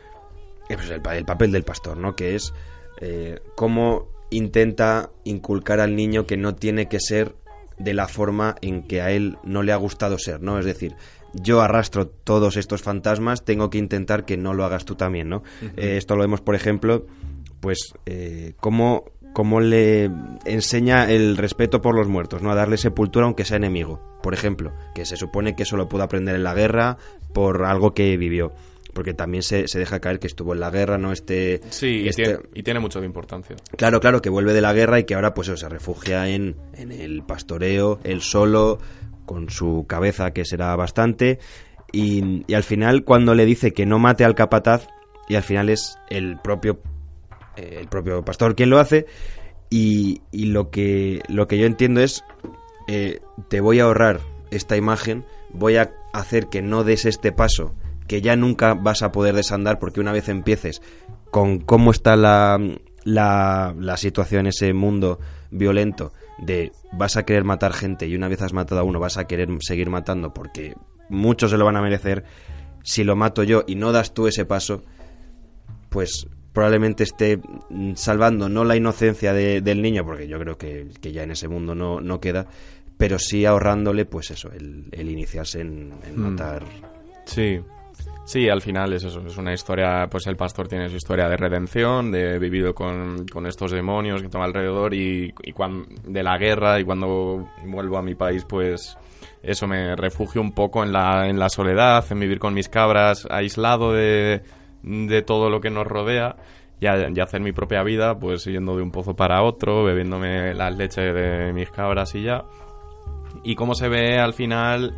eh, 0.69 0.77
pues, 0.77 0.91
el, 0.91 1.03
pa- 1.03 1.17
el 1.17 1.25
papel 1.25 1.51
del 1.51 1.65
pastor, 1.65 1.97
¿no? 1.97 2.15
Que 2.15 2.37
es 2.37 2.55
eh, 3.01 3.41
cómo 3.57 4.07
intenta 4.31 5.11
inculcar 5.25 5.81
al 5.81 5.97
niño 5.97 6.27
que 6.27 6.37
no 6.37 6.55
tiene 6.55 6.87
que 6.87 7.01
ser 7.01 7.35
de 7.79 7.95
la 7.95 8.07
forma 8.07 8.55
en 8.61 8.83
que 8.87 9.01
a 9.03 9.11
él 9.11 9.39
no 9.43 9.65
le 9.65 9.73
ha 9.73 9.77
gustado 9.77 10.19
ser, 10.19 10.41
¿no? 10.41 10.59
Es 10.61 10.67
decir, 10.67 10.95
yo 11.35 11.61
arrastro 11.61 12.07
todos 12.09 12.57
estos 12.57 12.83
fantasmas, 12.83 13.45
tengo 13.45 13.71
que 13.71 13.79
intentar 13.79 14.25
que 14.25 14.37
no 14.37 14.55
lo 14.55 14.65
hagas 14.65 14.85
tú 14.85 14.95
también, 14.97 15.29
¿no? 15.29 15.43
Eh, 15.77 15.97
esto 15.97 16.15
lo 16.17 16.23
vemos, 16.23 16.41
por 16.41 16.55
ejemplo, 16.55 17.07
pues 17.61 17.93
eh, 18.07 18.55
cómo, 18.59 19.05
cómo 19.33 19.61
le 19.61 20.11
enseña 20.45 21.11
el 21.11 21.37
respeto 21.37 21.81
por 21.81 21.95
los 21.95 22.09
muertos, 22.09 22.43
¿no? 22.43 22.51
A 22.51 22.55
darle 22.55 22.77
sepultura 22.77 23.27
aunque 23.27 23.45
sea 23.45 23.59
enemigo, 23.59 24.01
por 24.23 24.35
ejemplo, 24.35 24.73
que 24.95 25.05
se 25.05 25.17
supone 25.17 25.55
que 25.55 25.63
eso 25.65 25.77
lo 25.77 25.89
pudo 25.89 26.03
aprender 26.03 26.35
en 26.37 26.43
la 26.45 26.55
guerra 26.55 26.97
por 27.33 27.65
algo 27.65 27.95
que 27.95 28.17
vivió. 28.17 28.53
Porque 28.93 29.15
también 29.15 29.45
se, 29.45 29.69
se 29.69 29.79
deja 29.79 30.01
caer 30.01 30.19
que 30.19 30.27
estuvo 30.27 30.53
en 30.53 30.59
la 30.59 30.69
guerra, 30.71 30.99
¿no? 30.99 31.13
Este, 31.13 31.61
Sí, 31.71 31.87
y, 32.03 32.09
este- 32.09 32.25
tiene, 32.25 32.39
y 32.55 32.63
tiene 32.65 32.81
mucho 32.81 32.99
de 32.99 33.07
importancia. 33.07 33.55
Claro, 33.77 34.01
claro, 34.01 34.21
que 34.21 34.31
vuelve 34.31 34.53
de 34.53 34.61
la 34.61 34.73
guerra 34.73 34.99
y 34.99 35.05
que 35.05 35.15
ahora 35.15 35.33
pues 35.33 35.47
eso, 35.47 35.57
se 35.57 35.69
refugia 35.69 36.29
en, 36.29 36.57
en 36.75 36.91
el 36.91 37.23
pastoreo, 37.23 38.01
él 38.03 38.21
solo, 38.21 38.81
con 39.31 39.49
su 39.49 39.85
cabeza 39.87 40.33
que 40.33 40.45
será 40.45 40.75
bastante. 40.75 41.39
Y, 41.93 42.43
y 42.49 42.55
al 42.55 42.65
final 42.65 43.05
cuando 43.05 43.37
le 43.37 43.47
dice 43.47 43.73
que 43.73 43.87
no 43.87 44.01
mate 44.01 44.25
al 44.25 44.35
capataz, 44.35 44.89
y 45.29 45.37
al 45.37 45.45
final 45.45 45.69
es 45.69 46.01
el 46.09 46.41
propio, 46.43 46.81
eh, 47.57 47.77
el 47.79 47.87
propio 47.87 48.25
pastor 48.25 48.57
quien 48.57 48.71
lo 48.71 48.81
hace, 48.81 49.07
y, 49.71 50.21
lo, 50.33 50.71
que, 50.71 51.23
lo 51.29 51.47
que 51.47 51.59
yo 51.59 51.67
entiendo 51.67 52.01
es, 52.01 52.25
eh, 52.89 53.21
te 53.47 53.61
voy 53.61 53.79
a 53.79 53.85
ahorrar 53.85 54.19
esta 54.51 54.77
imagen, 54.77 55.25
voy 55.53 55.77
a 55.77 55.93
hacer 56.13 56.49
que 56.49 56.61
no 56.61 56.83
des 56.83 57.05
este 57.05 57.31
paso 57.31 57.73
que 58.09 58.23
ya 58.23 58.35
nunca 58.35 58.75
vas 58.75 59.03
a 59.03 59.13
poder 59.13 59.37
desandar 59.37 59.79
porque 59.79 60.01
una 60.01 60.11
vez 60.11 60.29
empieces 60.29 60.83
con 61.31 61.61
cómo 61.61 61.93
está 61.93 62.17
la, 62.17 62.59
la, 63.05 63.77
la 63.79 63.97
situación 63.97 64.49
ese 64.49 64.73
mundo 64.73 65.21
violento 65.53 66.13
de 66.41 66.73
vas 66.93 67.17
a 67.17 67.25
querer 67.25 67.45
matar 67.45 67.73
gente 67.73 68.07
y 68.07 68.15
una 68.17 68.29
vez 68.29 68.41
has 68.43 68.53
matado 68.53 68.81
a 68.81 68.85
uno 68.85 68.99
vas 69.01 69.17
a 69.19 69.27
querer 69.27 69.49
seguir 69.61 69.91
matando 69.91 70.33
porque 70.35 70.75
muchos 71.09 71.51
se 71.51 71.57
lo 71.59 71.65
van 71.65 71.77
a 71.77 71.83
merecer, 71.83 72.25
si 72.83 73.05
lo 73.05 73.15
mato 73.17 73.43
yo 73.43 73.65
y 73.67 73.75
no 73.75 73.93
das 73.93 74.15
tú 74.15 74.27
ese 74.27 74.45
paso, 74.47 74.83
pues 75.89 76.27
probablemente 76.53 77.05
esté 77.05 77.39
mm, 77.69 77.95
salvando 77.95 78.49
no 78.49 78.65
la 78.65 78.77
inocencia 78.77 79.33
de- 79.33 79.61
del 79.61 79.83
niño, 79.83 80.05
porque 80.05 80.27
yo 80.29 80.39
creo 80.39 80.57
que, 80.59 80.89
que 81.01 81.13
ya 81.13 81.23
en 81.23 81.31
ese 81.33 81.49
mundo 81.49 81.75
no, 81.75 82.01
no 82.01 82.21
queda, 82.21 82.47
pero 82.97 83.19
sí 83.19 83.45
ahorrándole 83.45 84.05
pues 84.05 84.31
eso, 84.31 84.51
el, 84.53 84.87
el 84.93 85.11
iniciarse 85.11 85.61
en, 85.61 85.93
en 86.07 86.17
Mm. 86.17 86.21
matar. 86.31 86.65
Sí. 87.27 87.61
Sí, 88.25 88.49
al 88.49 88.61
final 88.63 88.93
es 88.93 89.03
eso, 89.03 89.21
es 89.27 89.37
una 89.39 89.53
historia, 89.53 90.07
pues 90.09 90.27
el 90.29 90.37
pastor 90.37 90.69
tiene 90.69 90.89
su 90.89 90.95
historia 90.97 91.29
de 91.29 91.37
redención, 91.37 92.13
de 92.13 92.39
vivido 92.39 92.75
con, 92.75 93.27
con 93.27 93.47
estos 93.47 93.73
demonios 93.73 94.23
que 94.23 94.29
toma 94.29 94.45
alrededor 94.45 94.95
y, 94.95 95.35
y 95.43 95.53
de 96.05 96.23
la 96.23 96.39
guerra 96.39 96.79
y 96.79 96.85
cuando 96.85 97.49
vuelvo 97.65 97.99
a 97.99 98.03
mi 98.03 98.15
país, 98.15 98.45
pues 98.49 98.97
eso 99.43 99.67
me 99.67 99.97
refugio 99.97 100.41
un 100.41 100.53
poco 100.53 100.85
en 100.85 100.93
la, 100.93 101.29
en 101.29 101.41
la 101.41 101.49
soledad, 101.49 102.05
en 102.11 102.21
vivir 102.21 102.39
con 102.39 102.55
mis 102.55 102.69
cabras, 102.69 103.27
aislado 103.29 103.93
de, 103.95 104.43
de 104.83 105.23
todo 105.23 105.51
lo 105.51 105.61
que 105.61 105.71
nos 105.71 105.87
rodea 105.87 106.37
y, 106.79 106.87
a- 106.87 107.09
hacer 107.23 107.41
mi 107.41 107.51
propia 107.53 107.83
vida, 107.83 108.17
pues 108.17 108.45
yendo 108.45 108.77
de 108.77 108.83
un 108.83 108.93
pozo 108.93 109.17
para 109.17 109.43
otro, 109.43 109.83
bebiéndome 109.83 110.55
las 110.55 110.77
leches 110.77 111.13
de 111.15 111.53
mis 111.53 111.71
cabras 111.71 112.15
y 112.15 112.23
ya. 112.23 112.45
Y 113.43 113.57
cómo 113.57 113.75
se 113.75 113.89
ve 113.89 114.19
al 114.19 114.35
final 114.35 114.95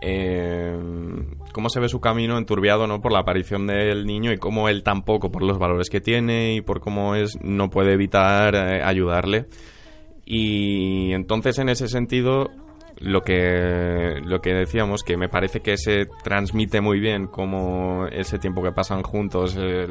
eh, 0.00 0.76
cómo 1.52 1.68
se 1.68 1.80
ve 1.80 1.88
su 1.88 2.00
camino 2.00 2.38
enturbiado 2.38 2.86
no 2.86 3.00
por 3.00 3.12
la 3.12 3.20
aparición 3.20 3.66
del 3.66 4.06
niño 4.06 4.32
y 4.32 4.38
cómo 4.38 4.68
él 4.68 4.82
tampoco 4.82 5.30
por 5.30 5.42
los 5.42 5.58
valores 5.58 5.90
que 5.90 6.00
tiene 6.00 6.54
y 6.54 6.60
por 6.60 6.80
cómo 6.80 7.14
es 7.14 7.38
no 7.42 7.70
puede 7.70 7.92
evitar 7.92 8.54
eh, 8.54 8.82
ayudarle. 8.82 9.46
Y 10.24 11.12
entonces 11.12 11.58
en 11.58 11.68
ese 11.68 11.88
sentido 11.88 12.50
lo 13.00 13.22
que 13.22 14.20
lo 14.24 14.40
que 14.40 14.54
decíamos 14.54 15.02
que 15.04 15.16
me 15.16 15.28
parece 15.28 15.60
que 15.60 15.76
se 15.76 16.06
transmite 16.24 16.80
muy 16.80 16.98
bien 16.98 17.28
como 17.28 18.06
ese 18.08 18.38
tiempo 18.38 18.62
que 18.62 18.72
pasan 18.72 19.02
juntos 19.04 19.56
eh, 19.56 19.86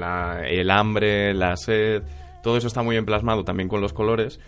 el 0.49 0.69
hambre 0.69 1.33
la 1.33 1.55
sed 1.55 2.03
todo 2.47 2.55
eso 2.55 2.67
está 2.67 2.81
muy 2.81 2.95
bien 2.95 3.05
plasmado 3.05 3.43
también 3.43 3.67
con 3.67 3.81
los 3.81 3.91
colores. 3.91 4.39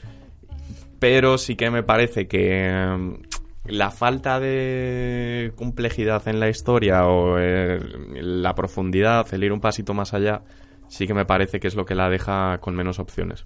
Pero 0.99 1.37
sí 1.37 1.55
que 1.55 1.69
me 1.69 1.83
parece 1.83 2.27
que 2.27 2.71
mm, 2.71 3.28
la 3.65 3.91
falta 3.91 4.39
de 4.39 5.51
complejidad 5.55 6.27
en 6.27 6.39
la 6.39 6.49
historia 6.49 7.07
o 7.07 7.37
eh, 7.37 7.79
la 8.21 8.55
profundidad, 8.55 9.31
el 9.33 9.43
ir 9.43 9.51
un 9.51 9.59
pasito 9.59 9.93
más 9.93 10.13
allá, 10.13 10.43
sí 10.87 11.07
que 11.07 11.13
me 11.13 11.25
parece 11.25 11.59
que 11.59 11.67
es 11.67 11.75
lo 11.75 11.85
que 11.85 11.95
la 11.95 12.09
deja 12.09 12.59
con 12.59 12.75
menos 12.75 12.99
opciones. 12.99 13.45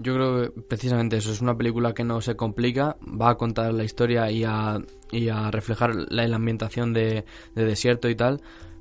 Yo 0.00 0.14
creo 0.14 0.42
que 0.42 0.60
precisamente 0.62 1.16
eso 1.16 1.32
es 1.32 1.40
una 1.40 1.56
película 1.56 1.92
que 1.92 2.04
no 2.04 2.20
se 2.20 2.36
complica, 2.36 2.96
va 3.02 3.30
a 3.30 3.34
contar 3.36 3.74
la 3.74 3.82
historia 3.82 4.30
y 4.30 4.44
a, 4.44 4.78
y 5.10 5.28
a 5.28 5.50
reflejar 5.50 5.92
la, 6.08 6.22
ambientación 6.36 6.92
de, 6.92 7.24
de 7.56 7.64
desierto 7.64 8.08
y 8.08 8.14
tal, 8.14 8.40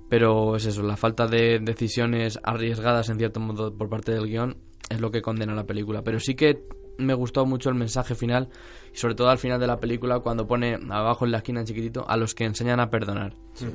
pero 0.09 0.55
es 0.55 0.67
eso, 0.67 0.83
la 0.83 0.95
falta 0.95 1.25
de 1.25 1.59
decisiones 1.59 2.39
arriesgadas 2.43 3.09
en 3.09 3.17
cierto 3.17 3.39
modo 3.39 3.75
por 3.75 3.89
parte 3.89 4.11
del 4.11 4.27
guion 4.27 4.57
es 4.89 5.01
lo 5.01 5.11
que 5.11 5.21
condena 5.21 5.55
la 5.55 5.65
película. 5.65 6.03
Pero 6.03 6.19
sí 6.19 6.35
que 6.35 6.63
me 6.97 7.13
gustó 7.13 7.45
mucho 7.45 7.69
el 7.69 7.75
mensaje 7.75 8.15
final 8.15 8.49
y 8.93 8.97
sobre 8.97 9.15
todo 9.15 9.29
al 9.29 9.37
final 9.37 9.59
de 9.59 9.67
la 9.67 9.79
película 9.79 10.19
cuando 10.19 10.47
pone 10.47 10.77
abajo 10.89 11.25
en 11.25 11.31
la 11.31 11.37
esquina 11.37 11.59
en 11.61 11.65
chiquitito 11.65 12.05
a 12.09 12.17
los 12.17 12.33
que 12.35 12.45
enseñan 12.45 12.79
a 12.79 12.89
perdonar, 12.89 13.33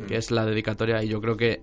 que 0.08 0.16
es 0.16 0.30
la 0.30 0.44
dedicatoria 0.44 1.02
y 1.02 1.08
yo 1.08 1.20
creo 1.20 1.36
que 1.36 1.60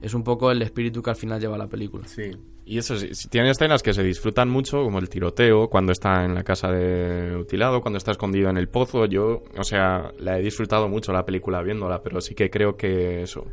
es 0.00 0.14
un 0.14 0.22
poco 0.24 0.50
el 0.50 0.62
espíritu 0.62 1.02
que 1.02 1.10
al 1.10 1.16
final 1.16 1.40
lleva 1.40 1.56
la 1.58 1.66
película. 1.68 2.06
Sí. 2.06 2.30
Y 2.64 2.78
eso 2.78 2.96
sí, 2.96 3.08
sí, 3.12 3.28
tiene 3.28 3.50
escenas 3.50 3.82
que 3.82 3.92
se 3.92 4.04
disfrutan 4.04 4.48
mucho, 4.48 4.84
como 4.84 5.00
el 5.00 5.08
tiroteo, 5.08 5.68
cuando 5.68 5.90
está 5.90 6.24
en 6.24 6.34
la 6.34 6.44
casa 6.44 6.70
de 6.70 7.36
Utilado, 7.36 7.80
cuando 7.80 7.98
está 7.98 8.12
escondido 8.12 8.50
en 8.50 8.56
el 8.56 8.68
pozo. 8.68 9.04
Yo, 9.06 9.42
o 9.58 9.64
sea, 9.64 10.12
la 10.20 10.38
he 10.38 10.42
disfrutado 10.42 10.88
mucho 10.88 11.12
la 11.12 11.24
película 11.24 11.60
viéndola, 11.62 12.00
pero 12.02 12.20
sí 12.20 12.36
que 12.36 12.50
creo 12.50 12.76
que 12.76 13.22
eso. 13.22 13.44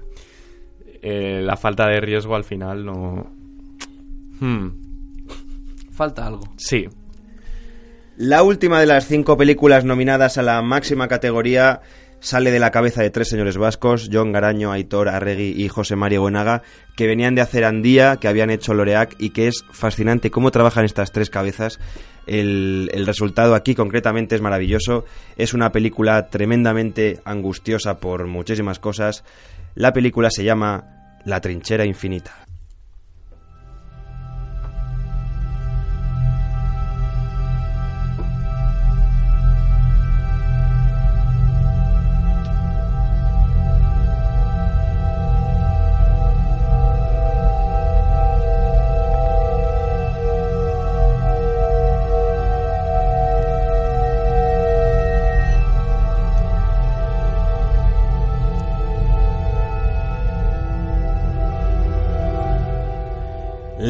eh, 1.01 1.41
la 1.43 1.57
falta 1.57 1.87
de 1.87 1.99
riesgo 2.01 2.35
al 2.35 2.43
final 2.43 2.85
no. 2.85 3.31
Hmm, 4.39 4.67
Falta 5.91 6.27
algo. 6.27 6.43
sí. 6.57 6.87
La 8.19 8.43
última 8.43 8.81
de 8.81 8.85
las 8.85 9.07
cinco 9.07 9.37
películas 9.37 9.85
nominadas 9.85 10.37
a 10.37 10.41
la 10.41 10.61
máxima 10.61 11.07
categoría 11.07 11.79
sale 12.19 12.51
de 12.51 12.59
la 12.59 12.69
cabeza 12.69 13.01
de 13.01 13.11
tres 13.11 13.29
señores 13.29 13.55
vascos, 13.55 14.09
John 14.11 14.33
Garaño, 14.33 14.73
Aitor 14.73 15.07
Arregui 15.07 15.53
y 15.55 15.69
José 15.69 15.95
Mario 15.95 16.23
Buenaga, 16.23 16.61
que 16.97 17.07
venían 17.07 17.33
de 17.33 17.39
hacer 17.39 17.63
Andía, 17.63 18.17
que 18.17 18.27
habían 18.27 18.49
hecho 18.49 18.73
Loreac 18.73 19.15
y 19.19 19.29
que 19.29 19.47
es 19.47 19.63
fascinante 19.71 20.31
cómo 20.31 20.51
trabajan 20.51 20.83
estas 20.83 21.13
tres 21.13 21.29
cabezas. 21.29 21.79
El 22.27 23.05
resultado 23.05 23.55
aquí 23.55 23.73
concretamente 23.73 24.35
es 24.35 24.41
maravilloso. 24.41 25.05
Es 25.37 25.53
una 25.53 25.71
película 25.71 26.27
tremendamente 26.27 27.21
angustiosa 27.23 27.99
por 27.99 28.27
muchísimas 28.27 28.79
cosas. 28.79 29.23
La 29.75 29.93
película 29.93 30.29
se 30.29 30.43
llama 30.43 31.21
La 31.23 31.39
trinchera 31.39 31.85
infinita. 31.85 32.48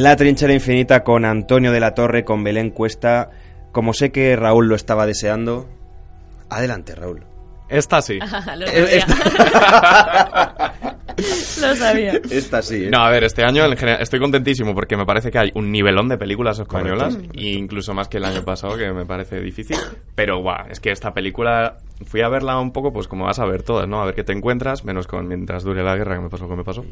La 0.00 0.16
trinchera 0.16 0.54
infinita 0.54 1.04
con 1.04 1.26
Antonio 1.26 1.72
de 1.72 1.80
la 1.80 1.92
Torre, 1.92 2.24
con 2.24 2.42
Belén 2.42 2.70
Cuesta. 2.70 3.28
Como 3.70 3.92
sé 3.92 4.10
que 4.10 4.34
Raúl 4.34 4.66
lo 4.66 4.74
estaba 4.74 5.04
deseando. 5.04 5.68
Adelante, 6.48 6.94
Raúl. 6.94 7.26
Esta 7.68 8.00
sí. 8.00 8.18
Lo 8.56 8.66
Eh. 8.66 9.04
Lo 11.60 11.76
sabía. 11.76 12.20
Esta 12.30 12.62
sí, 12.62 12.84
¿eh? 12.84 12.90
No, 12.90 12.98
a 12.98 13.10
ver, 13.10 13.24
este 13.24 13.44
año 13.44 13.64
en 13.64 13.76
general 13.76 14.02
estoy 14.02 14.20
contentísimo 14.20 14.74
porque 14.74 14.96
me 14.96 15.04
parece 15.04 15.30
que 15.30 15.38
hay 15.38 15.50
un 15.54 15.70
nivelón 15.70 16.08
de 16.08 16.18
películas 16.18 16.58
españolas, 16.58 17.18
e 17.34 17.50
incluso 17.50 17.94
más 17.94 18.08
que 18.08 18.18
el 18.18 18.24
año 18.24 18.44
pasado, 18.44 18.76
que 18.76 18.92
me 18.92 19.06
parece 19.06 19.40
difícil. 19.40 19.76
Pero, 20.14 20.40
guau, 20.40 20.66
es 20.70 20.80
que 20.80 20.90
esta 20.90 21.12
película 21.12 21.78
fui 22.04 22.22
a 22.22 22.28
verla 22.28 22.58
un 22.58 22.72
poco, 22.72 22.92
pues 22.92 23.08
como 23.08 23.26
vas 23.26 23.38
a 23.38 23.44
ver 23.44 23.62
todas, 23.62 23.88
¿no? 23.88 24.00
A 24.00 24.06
ver 24.06 24.14
qué 24.14 24.24
te 24.24 24.32
encuentras, 24.32 24.84
menos 24.84 25.06
con 25.06 25.28
mientras 25.28 25.64
dure 25.64 25.82
la 25.82 25.96
guerra, 25.96 26.16
que 26.16 26.22
me 26.22 26.28
pasó 26.28 26.44
lo 26.44 26.50
que 26.50 26.56
me 26.56 26.64
pasó. 26.64 26.84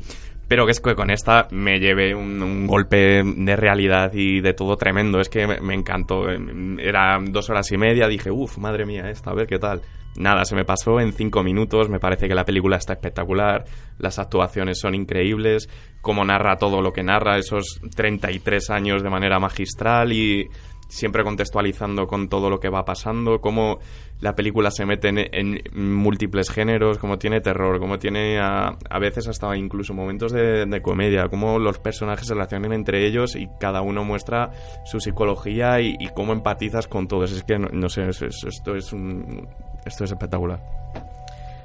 Pero 0.46 0.64
que 0.66 0.72
es 0.72 0.80
que 0.80 0.94
con 0.94 1.10
esta 1.10 1.48
me 1.50 1.78
llevé 1.78 2.14
un, 2.14 2.42
un 2.42 2.66
golpe 2.66 3.22
de 3.24 3.56
realidad 3.56 4.12
y 4.14 4.40
de 4.40 4.54
todo 4.54 4.76
tremendo. 4.76 5.20
Es 5.20 5.28
que 5.28 5.46
me, 5.46 5.60
me 5.60 5.74
encantó. 5.74 6.28
Eran 6.28 7.32
dos 7.32 7.48
horas 7.50 7.70
y 7.72 7.76
media, 7.76 8.08
dije, 8.08 8.30
uff, 8.30 8.58
madre 8.58 8.84
mía, 8.84 9.08
esta, 9.10 9.30
a 9.30 9.34
ver 9.34 9.46
qué 9.46 9.58
tal. 9.58 9.82
Nada, 10.18 10.44
se 10.44 10.56
me 10.56 10.64
pasó 10.64 10.98
en 10.98 11.12
cinco 11.12 11.44
minutos, 11.44 11.88
me 11.88 12.00
parece 12.00 12.26
que 12.26 12.34
la 12.34 12.44
película 12.44 12.76
está 12.76 12.94
espectacular, 12.94 13.64
las 13.98 14.18
actuaciones 14.18 14.80
son 14.80 14.96
increíbles, 14.96 15.68
cómo 16.00 16.24
narra 16.24 16.56
todo 16.56 16.82
lo 16.82 16.92
que 16.92 17.04
narra, 17.04 17.38
esos 17.38 17.80
33 17.94 18.70
años 18.70 19.04
de 19.04 19.10
manera 19.10 19.38
magistral 19.38 20.12
y 20.12 20.48
siempre 20.88 21.22
contextualizando 21.22 22.06
con 22.06 22.28
todo 22.28 22.50
lo 22.50 22.58
que 22.60 22.68
va 22.70 22.84
pasando, 22.84 23.40
cómo 23.40 23.78
la 24.20 24.34
película 24.34 24.70
se 24.70 24.84
mete 24.86 25.08
en, 25.08 25.60
múltiples 25.74 26.50
géneros, 26.50 26.98
como 26.98 27.18
tiene 27.18 27.40
terror, 27.40 27.78
como 27.78 27.98
tiene 27.98 28.38
a, 28.40 28.76
a 28.90 28.98
veces 28.98 29.28
hasta 29.28 29.54
incluso 29.56 29.94
momentos 29.94 30.32
de, 30.32 30.66
de 30.66 30.82
comedia, 30.82 31.28
cómo 31.28 31.58
los 31.58 31.78
personajes 31.78 32.26
se 32.26 32.34
relacionan 32.34 32.72
entre 32.72 33.06
ellos 33.06 33.36
y 33.36 33.48
cada 33.60 33.80
uno 33.82 34.02
muestra 34.04 34.50
su 34.84 34.98
psicología 34.98 35.80
y, 35.80 35.96
cómo 36.14 36.32
empatizas 36.32 36.88
con 36.88 37.06
todos. 37.06 37.30
Es 37.32 37.44
que 37.44 37.58
no, 37.58 37.68
no 37.70 37.88
sé, 37.88 38.08
es- 38.08 38.22
es- 38.22 38.44
esto 38.44 38.74
es 38.74 38.92
un, 38.92 39.46
esto 39.84 40.04
es 40.04 40.10
espectacular. 40.10 40.60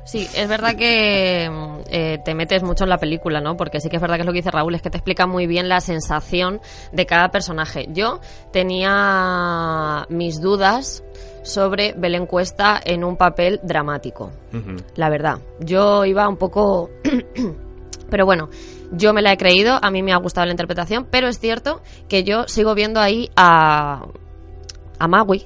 Sí, 0.06 0.28
es 0.36 0.50
verdad 0.50 0.76
que 0.76 1.50
eh, 1.90 2.20
te 2.24 2.36
metes 2.36 2.62
mucho 2.62 2.84
en 2.84 2.90
la 2.90 2.98
película, 2.98 3.40
¿no? 3.40 3.56
Porque 3.56 3.80
sí 3.80 3.90
que 3.90 3.96
es 3.96 4.02
verdad 4.02 4.16
que 4.16 4.22
es 4.22 4.26
lo 4.26 4.34
que 4.34 4.40
dice 4.40 4.52
Raúl, 4.52 4.76
es 4.76 4.82
que 4.82 4.90
te 4.90 4.98
explica 4.98 5.28
muy 5.28 5.48
bien 5.48 5.70
la 5.70 5.80
sensación 5.80 6.60
de 6.92 7.06
cada 7.06 7.30
personaje. 7.30 7.88
Yo 7.90 8.20
tenía 8.52 10.06
mis 10.10 10.42
dudas 10.42 11.04
sobre 11.44 11.94
Belén 11.94 12.26
Cuesta 12.26 12.80
en 12.84 13.04
un 13.04 13.16
papel 13.16 13.62
dramático, 13.64 14.32
la 14.96 15.10
verdad. 15.10 15.40
Yo 15.60 16.06
iba 16.06 16.28
un 16.28 16.38
poco... 16.38 16.90
pero 18.10 18.26
bueno, 18.26 18.50
yo 18.92 19.14
me 19.14 19.22
la 19.22 19.32
he 19.34 19.38
creído, 19.38 19.80
a 19.82 19.90
mí 19.90 20.04
me 20.04 20.12
ha 20.12 20.18
gustado 20.18 20.46
la 20.46 20.52
interpretación, 20.52 21.08
pero 21.10 21.28
es 21.28 21.40
cierto 21.40 21.82
que 22.10 22.24
yo 22.24 22.48
sigo 22.48 22.76
viendo 22.76 23.00
ahí 23.00 23.30
a, 23.36 24.06
a 25.00 25.08
Maui. 25.08 25.46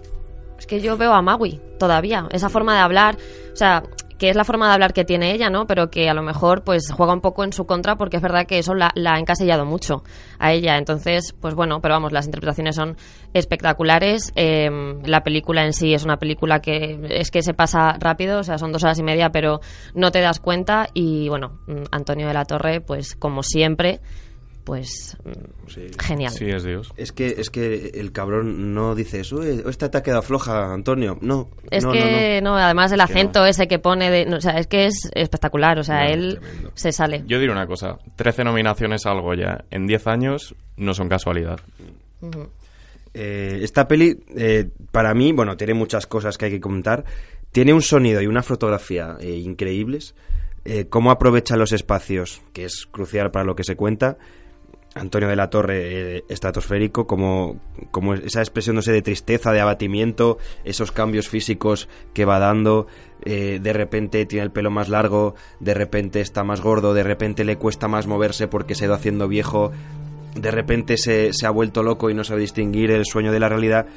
Es 0.58 0.66
que 0.66 0.82
yo 0.82 0.98
veo 0.98 1.14
a 1.14 1.22
Maui 1.22 1.62
todavía, 1.78 2.28
esa 2.32 2.50
forma 2.50 2.74
de 2.74 2.82
hablar, 2.82 3.18
o 3.54 3.56
sea, 3.56 3.84
que 4.18 4.30
es 4.30 4.36
la 4.36 4.44
forma 4.44 4.68
de 4.68 4.74
hablar 4.74 4.94
que 4.94 5.06
tiene 5.06 5.32
ella, 5.34 5.50
¿no? 5.50 5.68
Pero 5.68 5.90
que 5.90 6.10
a 6.10 6.14
lo 6.14 6.24
mejor 6.24 6.64
pues 6.64 6.92
juega 6.92 7.14
un 7.14 7.22
poco 7.22 7.44
en 7.44 7.54
su 7.54 7.66
contra 7.66 7.96
porque 7.96 8.18
es 8.18 8.24
verdad 8.24 8.46
que 8.46 8.60
eso 8.60 8.74
la, 8.74 8.92
ha 8.94 9.20
encasillado 9.20 9.66
mucho 9.66 10.04
a 10.40 10.54
ella. 10.54 10.78
Entonces, 10.78 11.36
pues 11.40 11.54
bueno, 11.56 11.80
pero 11.82 11.96
vamos, 11.96 12.12
las 12.12 12.26
interpretaciones 12.26 12.76
son 12.76 12.98
espectaculares. 13.34 14.32
Eh, 14.36 14.70
la 15.04 15.24
película 15.24 15.66
en 15.66 15.74
sí 15.74 15.94
es 15.94 16.04
una 16.04 16.18
película 16.18 16.60
que 16.60 17.00
es 17.10 17.32
que 17.32 17.42
se 17.42 17.54
pasa 17.54 17.96
rápido, 18.00 18.40
o 18.40 18.44
sea, 18.44 18.58
son 18.58 18.72
dos 18.72 18.84
horas 18.84 19.00
y 19.00 19.04
media, 19.04 19.30
pero 19.30 19.62
no 19.94 20.12
te 20.12 20.22
das 20.22 20.40
cuenta. 20.40 20.88
Y 20.94 21.30
bueno, 21.30 21.60
mm, 21.68 21.84
Antonio 21.92 22.28
de 22.28 22.34
la 22.34 22.46
Torre, 22.46 22.82
pues 22.82 23.16
como 23.16 23.44
siempre, 23.44 24.00
pues 24.68 25.16
mm, 25.24 25.98
genial. 26.02 26.32
Sí, 26.34 26.44
es 26.50 26.64
Dios. 26.66 26.92
Es 26.98 27.14
que, 27.14 27.28
es 27.38 27.50
que 27.50 27.92
el 27.94 28.12
cabrón 28.12 28.74
no 28.74 28.96
dice 28.96 29.22
eso. 29.22 29.38
"Uy, 29.38 29.64
Esta 29.66 29.90
te 29.90 29.98
ha 29.98 30.04
quedado 30.04 30.22
floja, 30.22 30.74
Antonio. 30.74 31.18
No. 31.22 31.50
Es 31.72 31.86
no, 31.86 31.94
que 31.94 32.42
no, 32.44 32.50
no, 32.52 32.58
además 32.58 32.92
el 32.92 32.98
Que 32.98 33.04
acento 33.04 33.46
ese 33.46 33.70
que 33.70 33.80
pone 33.80 34.12
de, 34.12 34.26
no, 34.26 34.36
o 34.38 34.42
sea, 34.42 34.60
es 34.60 34.68
que 34.68 34.88
es 34.88 35.10
espectacular, 35.16 35.80
o 35.80 35.84
sea, 35.86 36.04
No, 36.04 36.10
él 36.14 36.40
tremendo. 36.42 36.72
se 36.76 36.92
sale. 36.92 37.24
Yo 37.28 37.40
diré 37.40 37.50
una 37.52 37.66
cosa, 37.66 37.98
13 38.18 38.44
nominaciones 38.44 39.06
al 39.06 39.22
Goya 39.22 39.64
en 39.72 39.88
10 39.88 40.06
años 40.08 40.54
no 40.76 40.94
son 40.94 41.08
casualidad. 41.08 41.62
Eh, 43.14 43.60
esta 43.64 43.88
peli, 43.88 44.20
eh, 44.36 44.70
para 44.92 45.14
mí, 45.14 45.32
bueno, 45.32 45.56
tiene 45.58 45.74
muchas 45.74 46.06
cosas 46.08 46.38
que 46.38 46.46
hay 46.46 46.52
que 46.52 46.60
comentar. 46.62 47.06
Tiene 47.54 47.74
un 47.74 47.82
sonido 47.82 48.22
y 48.22 48.28
una 48.28 48.44
fotografía 48.44 49.16
eh, 49.22 49.38
increíbles. 49.38 50.14
Eh, 50.66 50.88
cómo 50.90 51.12
aprovecha 51.12 51.56
los 51.56 51.72
espacios, 51.72 52.42
que 52.54 52.66
es 52.66 52.86
crucial 52.92 53.32
para 53.32 53.46
lo 53.46 53.56
que 53.56 53.64
se 53.64 53.76
cuenta. 53.78 54.18
Antonio 54.98 55.30
de 55.30 55.36
la 55.36 55.50
Torre, 55.50 56.18
eh, 56.18 56.24
estratosférico, 56.30 57.08
como, 57.08 57.60
como 57.92 58.14
esa 58.16 58.40
expresión, 58.42 58.76
no 58.76 58.82
sé, 58.82 58.92
de 58.92 59.02
tristeza, 59.02 59.52
de 59.52 59.60
abatimiento, 59.62 60.38
esos 60.66 60.92
cambios 60.92 61.30
físicos 61.30 61.88
que 62.14 62.26
va 62.26 62.40
dando. 62.40 62.88
eh, 63.26 63.60
de 63.62 63.74
repente 63.74 64.26
tiene 64.26 64.44
el 64.46 64.52
pelo 64.52 64.70
más 64.72 64.90
largo, 64.90 65.36
de 65.60 65.74
repente 65.74 66.22
está 66.22 66.44
más 66.44 66.62
gordo, 66.62 66.94
de 66.94 67.04
repente 67.04 67.44
le 67.44 67.58
cuesta 67.58 67.88
más 67.88 68.08
moverse 68.08 68.48
porque 68.48 68.76
se 68.76 68.86
ido 68.86 68.94
haciendo 68.94 69.28
viejo 69.28 69.72
de 70.36 70.52
repente 70.52 70.98
se, 70.98 71.34
se 71.34 71.48
ha 71.48 71.50
vuelto 71.50 71.82
loco 71.82 72.12
y 72.12 72.14
no 72.14 72.24
sabe 72.24 72.42
distinguir 72.42 72.92
el 72.92 73.06
sueño 73.06 73.32
de 73.32 73.40
la 73.40 73.50
realidad. 73.50 73.88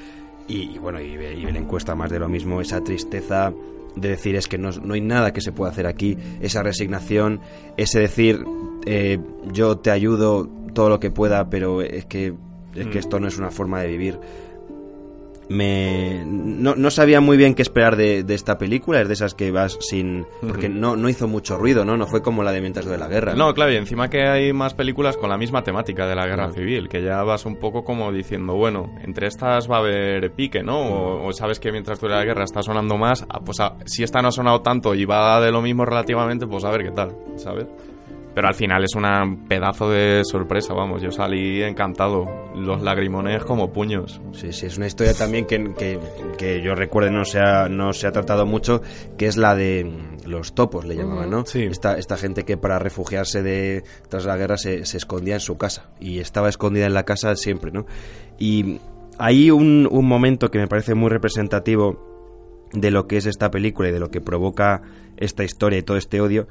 Y, 0.48 0.78
bueno, 0.78 0.98
y, 0.98 1.14
Be- 1.16 1.34
y 1.34 1.44
Belén 1.44 1.66
cuesta 1.66 1.94
más 1.94 2.10
de 2.10 2.18
lo 2.18 2.30
mismo, 2.30 2.62
esa 2.62 2.80
tristeza 2.82 3.52
de 3.94 4.08
decir 4.08 4.36
es 4.36 4.48
que 4.48 4.56
no, 4.56 4.70
no 4.70 4.94
hay 4.94 5.02
nada 5.02 5.34
que 5.34 5.42
se 5.42 5.52
pueda 5.52 5.70
hacer 5.70 5.86
aquí, 5.86 6.16
esa 6.40 6.62
resignación, 6.62 7.40
ese 7.76 8.00
decir 8.00 8.42
eh, 8.86 9.18
yo 9.52 9.76
te 9.78 9.90
ayudo 9.90 10.48
todo 10.70 10.88
lo 10.88 11.00
que 11.00 11.10
pueda, 11.10 11.48
pero 11.50 11.82
es 11.82 12.04
que, 12.06 12.34
es 12.74 12.86
que 12.86 12.96
Mm. 12.96 12.98
esto 12.98 13.20
no 13.20 13.28
es 13.28 13.38
una 13.38 13.50
forma 13.50 13.80
de 13.82 13.88
vivir. 13.88 14.18
Me, 15.48 16.22
no, 16.24 16.76
no 16.76 16.92
sabía 16.92 17.20
muy 17.20 17.36
bien 17.36 17.56
qué 17.56 17.62
esperar 17.62 17.96
de, 17.96 18.22
de 18.22 18.34
esta 18.36 18.56
película, 18.56 19.00
es 19.00 19.08
de 19.08 19.14
esas 19.14 19.34
que 19.34 19.50
vas 19.50 19.76
sin... 19.80 20.24
Porque 20.46 20.68
no, 20.68 20.94
no 20.94 21.08
hizo 21.08 21.26
mucho 21.26 21.56
ruido, 21.56 21.84
¿no? 21.84 21.96
No 21.96 22.06
fue 22.06 22.22
como 22.22 22.44
la 22.44 22.52
de 22.52 22.60
Mientras 22.60 22.86
de 22.86 22.96
la 22.96 23.08
Guerra. 23.08 23.34
No, 23.34 23.52
claro, 23.52 23.72
y 23.72 23.76
encima 23.76 24.08
que 24.08 24.28
hay 24.28 24.52
más 24.52 24.74
películas 24.74 25.16
con 25.16 25.28
la 25.28 25.36
misma 25.36 25.64
temática 25.64 26.06
de 26.06 26.14
la 26.14 26.24
guerra 26.28 26.52
civil, 26.52 26.88
que 26.88 27.02
ya 27.02 27.24
vas 27.24 27.46
un 27.46 27.56
poco 27.56 27.82
como 27.82 28.12
diciendo, 28.12 28.54
bueno, 28.54 28.92
entre 29.02 29.26
estas 29.26 29.68
va 29.68 29.78
a 29.78 29.80
haber 29.80 30.30
pique, 30.34 30.62
¿no? 30.62 30.82
O, 30.82 31.26
o 31.26 31.32
sabes 31.32 31.58
que 31.58 31.72
mientras 31.72 31.98
dure 32.00 32.14
la 32.14 32.24
guerra 32.24 32.44
está 32.44 32.62
sonando 32.62 32.96
más, 32.96 33.26
ah, 33.28 33.40
pues 33.44 33.58
ah, 33.58 33.74
si 33.86 34.04
esta 34.04 34.22
no 34.22 34.28
ha 34.28 34.32
sonado 34.32 34.60
tanto 34.60 34.94
y 34.94 35.04
va 35.04 35.40
de 35.40 35.50
lo 35.50 35.62
mismo 35.62 35.84
relativamente, 35.84 36.46
pues 36.46 36.62
a 36.64 36.70
ver 36.70 36.84
qué 36.84 36.92
tal, 36.92 37.16
¿sabes? 37.34 37.66
Pero 38.34 38.46
al 38.46 38.54
final 38.54 38.84
es 38.84 38.94
un 38.94 39.44
pedazo 39.48 39.90
de 39.90 40.22
sorpresa, 40.24 40.72
vamos. 40.72 41.02
Yo 41.02 41.10
salí 41.10 41.62
encantado. 41.62 42.26
Los 42.54 42.82
lagrimones 42.82 43.44
como 43.44 43.72
puños. 43.72 44.20
Sí, 44.32 44.52
sí, 44.52 44.66
es 44.66 44.76
una 44.76 44.86
historia 44.86 45.14
también 45.14 45.46
que, 45.46 45.72
que, 45.74 45.98
que 46.36 46.62
yo 46.62 46.74
recuerdo 46.74 47.10
no 47.10 47.24
se, 47.24 47.40
ha, 47.40 47.68
no 47.68 47.92
se 47.92 48.06
ha 48.06 48.12
tratado 48.12 48.46
mucho, 48.46 48.82
que 49.16 49.26
es 49.26 49.36
la 49.36 49.54
de 49.54 49.90
los 50.26 50.54
topos, 50.54 50.84
le 50.84 50.96
llamaban, 50.96 51.30
¿no? 51.30 51.44
Sí. 51.46 51.62
Esta, 51.62 51.98
esta 51.98 52.16
gente 52.16 52.44
que 52.44 52.56
para 52.56 52.78
refugiarse 52.78 53.42
de 53.42 53.84
tras 54.08 54.24
la 54.24 54.36
guerra 54.36 54.56
se, 54.56 54.84
se 54.84 54.96
escondía 54.96 55.34
en 55.34 55.40
su 55.40 55.56
casa 55.58 55.90
y 56.00 56.18
estaba 56.18 56.48
escondida 56.48 56.86
en 56.86 56.94
la 56.94 57.04
casa 57.04 57.34
siempre, 57.36 57.70
¿no? 57.72 57.86
Y 58.38 58.80
hay 59.18 59.50
un, 59.50 59.88
un 59.90 60.06
momento 60.06 60.50
que 60.50 60.58
me 60.58 60.66
parece 60.66 60.94
muy 60.94 61.10
representativo 61.10 62.68
de 62.72 62.90
lo 62.90 63.06
que 63.06 63.16
es 63.16 63.26
esta 63.26 63.50
película 63.50 63.88
y 63.88 63.92
de 63.92 64.00
lo 64.00 64.10
que 64.10 64.20
provoca 64.20 64.82
esta 65.16 65.44
historia 65.44 65.78
y 65.78 65.82
todo 65.82 65.96
este 65.96 66.20
odio, 66.20 66.46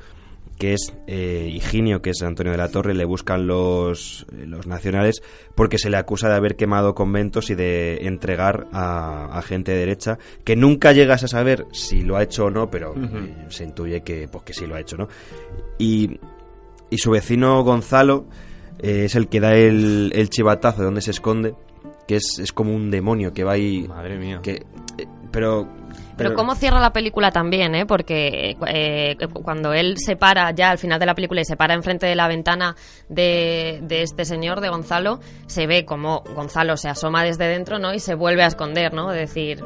que 0.60 0.74
es 0.74 0.94
eh, 1.08 1.50
Higinio, 1.52 2.02
que 2.02 2.12
es 2.12 2.22
Antonio 2.22 2.52
de 2.52 2.58
la 2.58 2.70
Torre, 2.70 2.94
le 2.94 3.06
buscan 3.06 3.48
los, 3.48 4.28
los 4.32 4.68
nacionales 4.68 5.24
porque 5.56 5.78
se 5.78 5.90
le 5.90 5.98
acusa 5.98 6.28
de 6.28 6.36
haber 6.36 6.58
quemado 6.58 6.94
conventos 6.94 7.50
y 7.50 7.56
de 7.56 8.06
entregar 8.06 8.68
a, 8.74 9.38
a 9.38 9.42
gente 9.42 9.72
de 9.72 9.80
derecha, 9.80 10.20
que 10.44 10.58
nunca 10.58 10.92
llegas 10.92 11.24
a 11.24 11.30
saber 11.30 11.66
si 11.72 12.02
lo 12.02 12.18
ha 12.18 12.24
hecho 12.24 12.46
o 12.46 12.50
no, 12.52 12.70
pero 12.70 12.94
eh, 12.96 13.46
se 13.48 13.64
intuye 13.64 14.02
que, 14.02 14.28
pues, 14.28 14.44
que 14.44 14.54
sí 14.54 14.68
lo 14.68 14.76
ha 14.76 14.82
hecho, 14.82 14.98
¿no? 14.98 15.08
Y, 15.78 16.20
y 16.90 16.98
su 16.98 17.12
vecino 17.12 17.64
Gonzalo 17.64 18.28
eh, 18.80 19.06
es 19.06 19.16
el 19.16 19.30
que 19.30 19.40
da 19.40 19.56
el, 19.56 20.12
el 20.14 20.30
chivatazo 20.30 20.80
de 20.80 20.86
donde 20.86 21.02
se 21.02 21.12
esconde, 21.12 21.56
que 22.06 22.18
es, 22.18 22.38
es 22.38 22.52
como 22.52 22.76
un 22.76 22.92
demonio 22.92 23.32
que 23.34 23.46
va 23.46 23.54
ahí... 23.54 23.88
Madre 23.88 24.18
mía. 24.18 24.42
Que, 24.44 24.66
eh, 24.98 25.06
pero, 25.32 25.70
Pero 26.20 26.36
cómo 26.36 26.54
cierra 26.56 26.80
la 26.80 26.94
película 26.94 27.32
también, 27.32 27.74
¿eh? 27.74 27.86
Porque 27.88 28.56
eh, 28.68 29.18
cuando 29.44 29.74
él 29.74 29.96
se 29.98 30.16
para 30.16 30.52
ya 30.52 30.70
al 30.70 30.78
final 30.78 31.00
de 31.00 31.06
la 31.08 31.16
película 31.16 31.42
y 31.42 31.46
se 31.46 31.56
para 31.58 31.74
enfrente 31.74 32.06
de 32.06 32.16
la 32.16 32.28
ventana 32.28 32.76
de, 33.10 33.80
de 33.82 34.04
este 34.04 34.24
señor, 34.26 34.62
de 34.62 34.70
Gonzalo, 34.70 35.20
se 35.48 35.66
ve 35.66 35.86
como 35.86 36.22
Gonzalo 36.36 36.78
se 36.78 36.90
asoma 36.90 37.24
desde 37.24 37.48
dentro, 37.48 37.80
¿no? 37.80 37.94
Y 37.94 38.00
se 38.00 38.14
vuelve 38.14 38.44
a 38.44 38.48
esconder, 38.48 38.94
¿no? 38.94 39.12
Es 39.12 39.20
decir, 39.30 39.64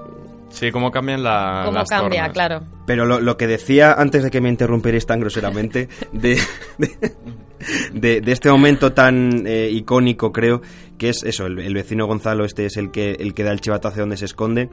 Sí, 0.50 0.70
cómo 0.72 0.92
cambian 0.92 1.24
la, 1.24 1.64
cómo 1.66 1.80
las 1.80 1.90
cambia, 1.90 2.22
tornas. 2.28 2.34
claro. 2.34 2.62
Pero 2.86 3.06
lo, 3.06 3.20
lo 3.20 3.38
que 3.38 3.48
decía 3.48 3.94
antes 3.94 4.22
de 4.22 4.30
que 4.30 4.40
me 4.40 4.50
interrumpierais 4.50 5.04
tan 5.08 5.20
groseramente, 5.20 5.90
de, 6.12 6.38
de, 6.78 6.92
de- 7.94 8.22
de 8.22 8.32
este 8.32 8.52
momento 8.52 8.94
tan 8.94 9.48
eh, 9.48 9.70
icónico, 9.72 10.32
creo, 10.32 10.62
que 11.00 11.10
es 11.10 11.24
eso, 11.24 11.48
el, 11.48 11.58
el 11.60 11.74
vecino 11.74 12.06
Gonzalo 12.06 12.46
este 12.46 12.66
es 12.68 12.78
el 12.78 12.92
que, 12.92 13.14
el 13.14 13.34
que 13.34 13.44
da 13.44 13.52
el 13.52 13.62
chivato 13.62 13.88
hacia 13.88 14.02
donde 14.02 14.16
se 14.18 14.26
esconde, 14.26 14.70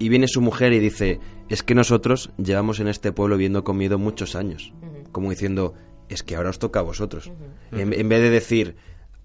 y 0.00 0.08
viene 0.08 0.26
su 0.26 0.40
mujer 0.40 0.72
y 0.72 0.80
dice, 0.80 1.20
es 1.48 1.62
que 1.62 1.76
nosotros 1.76 2.30
llevamos 2.38 2.80
en 2.80 2.88
este 2.88 3.12
pueblo 3.12 3.36
viviendo 3.36 3.62
con 3.62 3.76
miedo 3.76 3.98
muchos 3.98 4.34
años, 4.34 4.72
como 5.12 5.30
diciendo, 5.30 5.74
es 6.08 6.24
que 6.24 6.34
ahora 6.34 6.50
os 6.50 6.58
toca 6.58 6.80
a 6.80 6.82
vosotros. 6.82 7.30
en, 7.70 7.92
en 7.92 8.08
vez 8.08 8.20
de 8.20 8.30
decir, 8.30 8.76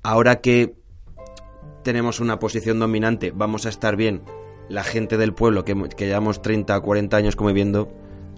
ahora 0.03 0.41
que 0.41 0.75
tenemos 1.83 2.19
una 2.19 2.37
posición 2.37 2.77
dominante, 2.77 3.31
vamos 3.33 3.65
a 3.65 3.69
estar 3.69 3.95
bien, 3.95 4.21
la 4.69 4.83
gente 4.83 5.17
del 5.17 5.33
pueblo 5.33 5.63
que, 5.63 5.75
que 5.95 6.07
llevamos 6.07 6.41
30 6.41 6.77
o 6.77 6.81
40 6.81 7.17
años 7.17 7.35
conviviendo, 7.35 7.89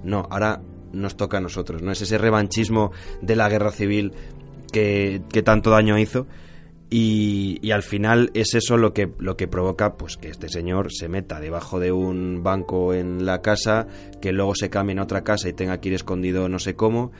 no, 0.04 0.28
ahora 0.30 0.62
nos 0.92 1.18
toca 1.18 1.38
a 1.38 1.42
nosotros, 1.42 1.82
¿no? 1.82 1.92
Es 1.92 2.02
ese 2.02 2.18
revanchismo 2.18 2.92
de 3.22 3.36
la 3.36 3.50
guerra 3.50 3.72
civil 3.72 4.14
que, 4.72 5.22
que 5.32 5.44
tanto 5.44 5.70
daño 5.72 5.98
hizo. 5.98 6.28
Y, 6.90 7.60
y 7.62 7.72
al 7.72 7.84
final 7.84 8.32
es 8.34 8.54
eso 8.56 8.78
lo 8.78 8.94
que, 8.94 9.12
lo 9.20 9.36
que 9.36 9.48
provoca 9.48 9.98
pues 9.98 10.16
que 10.16 10.30
este 10.30 10.48
señor 10.48 10.94
se 10.94 11.10
meta 11.10 11.42
debajo 11.42 11.80
de 11.80 11.92
un 11.92 12.44
banco 12.44 12.94
en 12.94 13.26
la 13.26 13.42
casa, 13.42 13.88
que 14.22 14.32
luego 14.32 14.56
se 14.56 14.70
cambie 14.70 14.98
a 14.98 15.04
otra 15.04 15.24
casa 15.24 15.50
y 15.50 15.54
tenga 15.54 15.80
que 15.82 15.90
ir 15.90 15.96
escondido 15.96 16.48
no 16.48 16.60
sé 16.60 16.76
cómo. 16.76 17.12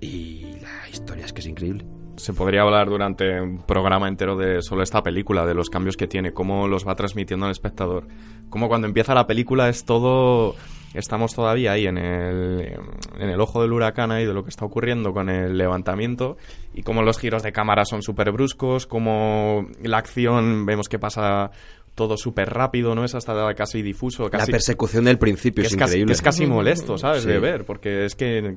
Y 0.00 0.56
la 0.60 0.88
historia 0.90 1.24
es 1.24 1.32
que 1.32 1.40
es 1.40 1.46
increíble. 1.46 1.84
Se 2.16 2.32
podría 2.32 2.62
hablar 2.62 2.88
durante 2.88 3.40
un 3.40 3.62
programa 3.62 4.06
entero 4.06 4.36
de 4.36 4.62
solo 4.62 4.82
esta 4.82 5.02
película, 5.02 5.46
de 5.46 5.54
los 5.54 5.70
cambios 5.70 5.96
que 5.96 6.06
tiene, 6.06 6.32
cómo 6.32 6.68
los 6.68 6.86
va 6.86 6.94
transmitiendo 6.94 7.46
al 7.46 7.52
espectador. 7.52 8.06
Cómo 8.50 8.68
cuando 8.68 8.86
empieza 8.86 9.14
la 9.14 9.26
película 9.26 9.68
es 9.68 9.84
todo... 9.84 10.54
Estamos 10.94 11.34
todavía 11.34 11.72
ahí 11.72 11.86
en 11.86 11.98
el, 11.98 12.78
en 13.18 13.28
el 13.28 13.40
ojo 13.40 13.62
del 13.62 13.72
huracán 13.72 14.12
ahí 14.12 14.26
de 14.26 14.34
lo 14.34 14.44
que 14.44 14.50
está 14.50 14.64
ocurriendo 14.64 15.12
con 15.12 15.28
el 15.28 15.56
levantamiento 15.56 16.36
y 16.74 16.82
cómo 16.82 17.02
los 17.02 17.18
giros 17.18 17.42
de 17.42 17.52
cámara 17.52 17.84
son 17.84 18.02
súper 18.02 18.30
bruscos, 18.32 18.86
cómo 18.86 19.66
la 19.82 19.98
acción 19.98 20.66
vemos 20.66 20.88
que 20.88 20.98
pasa 20.98 21.50
todo 21.94 22.16
súper 22.16 22.48
rápido, 22.48 22.94
¿no? 22.94 23.04
Es 23.04 23.14
hasta 23.14 23.54
casi 23.54 23.82
difuso. 23.82 24.30
Casi, 24.30 24.50
la 24.50 24.56
persecución 24.56 25.04
del 25.04 25.18
principio 25.18 25.62
que 25.62 25.66
es, 25.66 25.72
es, 25.72 25.78
casi, 25.78 25.90
increíble. 25.92 26.06
que 26.06 26.12
es 26.14 26.22
casi 26.22 26.46
molesto, 26.46 26.96
¿sabes? 26.96 27.22
Sí. 27.22 27.28
De 27.28 27.38
ver, 27.38 27.64
porque 27.64 28.04
es 28.06 28.14
que 28.14 28.56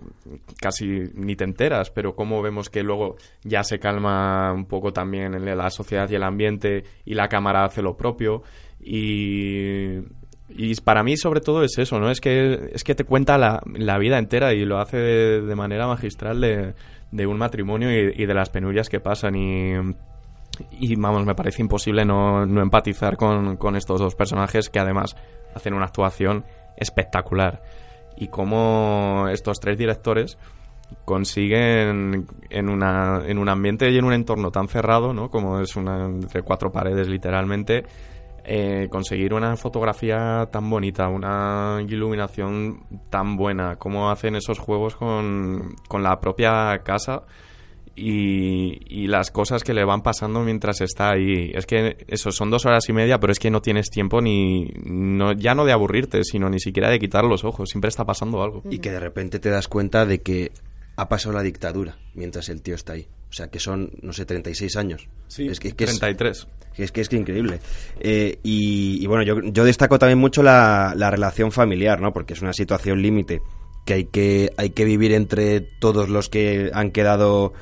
casi 0.59 0.85
ni 1.13 1.35
te 1.35 1.43
enteras, 1.43 1.89
pero 1.89 2.15
cómo 2.15 2.41
vemos 2.41 2.69
que 2.69 2.81
luego 2.83 3.17
ya 3.43 3.63
se 3.63 3.79
calma 3.79 4.53
un 4.53 4.65
poco 4.65 4.93
también 4.93 5.33
en 5.33 5.45
la 5.57 5.69
sociedad 5.69 6.09
y 6.09 6.15
el 6.15 6.23
ambiente 6.23 6.83
y 7.03 7.13
la 7.13 7.27
cámara 7.27 7.65
hace 7.65 7.81
lo 7.81 7.97
propio 7.97 8.43
y... 8.79 9.99
Y 10.57 10.73
para 10.81 11.03
mí 11.03 11.17
sobre 11.17 11.41
todo 11.41 11.63
es 11.63 11.77
eso, 11.77 11.99
¿no? 11.99 12.09
Es 12.09 12.21
que, 12.21 12.69
es 12.73 12.83
que 12.83 12.95
te 12.95 13.03
cuenta 13.03 13.37
la, 13.37 13.61
la 13.73 13.97
vida 13.97 14.17
entera 14.17 14.53
y 14.53 14.63
lo 14.63 14.79
hace 14.79 14.97
de, 14.97 15.55
manera 15.55 15.85
magistral 15.85 16.39
de, 16.39 16.73
de 17.11 17.27
un 17.27 17.37
matrimonio 17.37 17.91
y, 17.91 18.13
y 18.15 18.25
de 18.25 18.33
las 18.33 18.49
penurias 18.49 18.89
que 18.89 18.99
pasan 18.99 19.35
y... 19.35 19.73
Y 20.71 20.95
vamos, 20.95 21.25
me 21.25 21.35
parece 21.35 21.61
imposible 21.61 22.05
no, 22.05 22.45
no 22.45 22.61
empatizar 22.61 23.17
con, 23.17 23.57
con 23.57 23.75
estos 23.75 23.99
dos 23.99 24.15
personajes 24.15 24.69
que 24.69 24.79
además 24.79 25.17
hacen 25.53 25.73
una 25.73 25.87
actuación 25.87 26.45
espectacular. 26.77 27.61
Y 28.15 28.29
cómo 28.29 29.27
estos 29.29 29.59
tres 29.59 29.77
directores 29.77 30.37
consiguen 31.03 32.25
en, 32.49 32.69
una, 32.69 33.23
en 33.25 33.37
un 33.37 33.49
ambiente 33.49 33.91
y 33.91 33.97
en 33.97 34.05
un 34.05 34.13
entorno 34.13 34.51
tan 34.51 34.67
cerrado, 34.67 35.13
¿no? 35.13 35.29
Como 35.29 35.59
es 35.59 35.75
una 35.75 36.05
entre 36.05 36.41
cuatro 36.41 36.71
paredes 36.71 37.07
literalmente, 37.07 37.83
eh, 38.47 38.87
conseguir 38.89 39.33
una 39.33 39.55
fotografía 39.57 40.47
tan 40.51 40.69
bonita, 40.69 41.07
una 41.07 41.83
iluminación 41.87 42.83
tan 43.09 43.35
buena, 43.35 43.77
cómo 43.77 44.09
hacen 44.11 44.35
esos 44.35 44.59
juegos 44.59 44.95
con, 44.95 45.75
con 45.87 46.03
la 46.03 46.19
propia 46.19 46.81
casa 46.83 47.23
y, 47.95 48.77
y 48.87 49.07
las 49.07 49.31
cosas 49.31 49.63
que 49.63 49.73
le 49.73 49.85
van 49.85 50.01
pasando 50.01 50.41
mientras 50.41 50.81
está 50.81 51.11
ahí. 51.11 51.51
Es 51.55 51.65
que 51.65 51.97
eso 52.07 52.31
son 52.31 52.49
dos 52.49 52.65
horas 52.65 52.87
y 52.89 52.93
media, 52.93 53.19
pero 53.19 53.31
es 53.31 53.39
que 53.39 53.49
no 53.49 53.61
tienes 53.61 53.89
tiempo 53.89 54.21
ni 54.21 54.71
no, 54.83 55.33
ya 55.33 55.55
no 55.55 55.65
de 55.65 55.71
aburrirte, 55.71 56.23
sino 56.23 56.49
ni 56.49 56.59
siquiera 56.59 56.89
de 56.89 56.99
quitar 56.99 57.23
los 57.23 57.43
ojos. 57.43 57.69
Siempre 57.69 57.89
está 57.89 58.05
pasando 58.05 58.43
algo. 58.43 58.63
Y 58.69 58.79
que 58.79 58.91
de 58.91 58.99
repente 58.99 59.39
te 59.39 59.49
das 59.49 59.67
cuenta 59.67 60.05
de 60.05 60.21
que 60.21 60.51
ha 60.97 61.09
pasado 61.09 61.33
la 61.33 61.41
dictadura 61.41 61.97
mientras 62.13 62.49
el 62.49 62.61
tío 62.61 62.75
está 62.75 62.93
ahí. 62.93 63.07
O 63.29 63.33
sea, 63.33 63.47
que 63.49 63.59
son, 63.59 63.91
no 64.01 64.13
sé, 64.13 64.25
36 64.25 64.75
años. 64.77 65.07
Sí, 65.27 65.47
es 65.47 65.59
que, 65.59 65.71
que 65.73 65.85
es, 65.85 65.99
33. 65.99 66.45
que 66.45 66.64
es 66.83 66.91
que 66.91 67.01
es 67.01 67.13
increíble. 67.13 67.59
Eh, 67.99 68.39
y, 68.43 69.03
y 69.03 69.07
bueno, 69.07 69.23
yo, 69.23 69.41
yo 69.41 69.63
destaco 69.63 69.99
también 69.99 70.19
mucho 70.19 70.43
la, 70.43 70.93
la 70.95 71.11
relación 71.11 71.51
familiar, 71.51 72.01
¿no? 72.01 72.13
Porque 72.13 72.33
es 72.33 72.41
una 72.41 72.53
situación 72.53 73.01
límite 73.01 73.41
que 73.85 73.93
hay 73.93 74.05
que 74.05 74.51
hay 74.57 74.71
que 74.71 74.83
vivir 74.83 75.13
entre 75.13 75.61
todos 75.61 76.09
los 76.09 76.27
que 76.27 76.71
han 76.73 76.91
quedado 76.91 77.53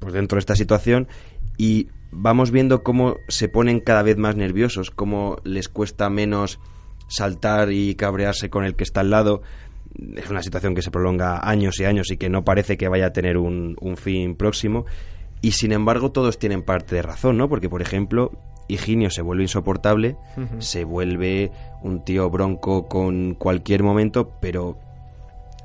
pues 0.00 0.12
dentro 0.12 0.36
de 0.36 0.40
esta 0.40 0.56
situación 0.56 1.08
y 1.56 1.88
vamos 2.10 2.50
viendo 2.50 2.82
cómo 2.82 3.16
se 3.28 3.48
ponen 3.48 3.80
cada 3.80 4.02
vez 4.02 4.16
más 4.16 4.36
nerviosos, 4.36 4.90
cómo 4.90 5.38
les 5.44 5.68
cuesta 5.68 6.10
menos 6.10 6.60
saltar 7.08 7.72
y 7.72 7.94
cabrearse 7.94 8.50
con 8.50 8.64
el 8.64 8.76
que 8.76 8.84
está 8.84 9.00
al 9.00 9.10
lado. 9.10 9.42
Es 10.16 10.28
una 10.28 10.42
situación 10.42 10.74
que 10.74 10.82
se 10.82 10.90
prolonga 10.90 11.48
años 11.48 11.78
y 11.78 11.84
años 11.84 12.10
y 12.10 12.16
que 12.16 12.28
no 12.28 12.44
parece 12.44 12.76
que 12.76 12.88
vaya 12.88 13.06
a 13.06 13.12
tener 13.12 13.36
un, 13.36 13.76
un 13.80 13.96
fin 13.96 14.34
próximo. 14.34 14.86
Y 15.44 15.52
sin 15.52 15.72
embargo, 15.72 16.10
todos 16.10 16.38
tienen 16.38 16.62
parte 16.62 16.94
de 16.94 17.02
razón, 17.02 17.36
¿no? 17.36 17.50
Porque, 17.50 17.68
por 17.68 17.82
ejemplo, 17.82 18.30
Higinio 18.66 19.10
se 19.10 19.20
vuelve 19.20 19.42
insoportable, 19.42 20.16
se 20.58 20.84
vuelve 20.84 21.52
un 21.82 22.02
tío 22.02 22.30
bronco 22.30 22.88
con 22.88 23.34
cualquier 23.34 23.82
momento, 23.82 24.32
pero 24.40 24.78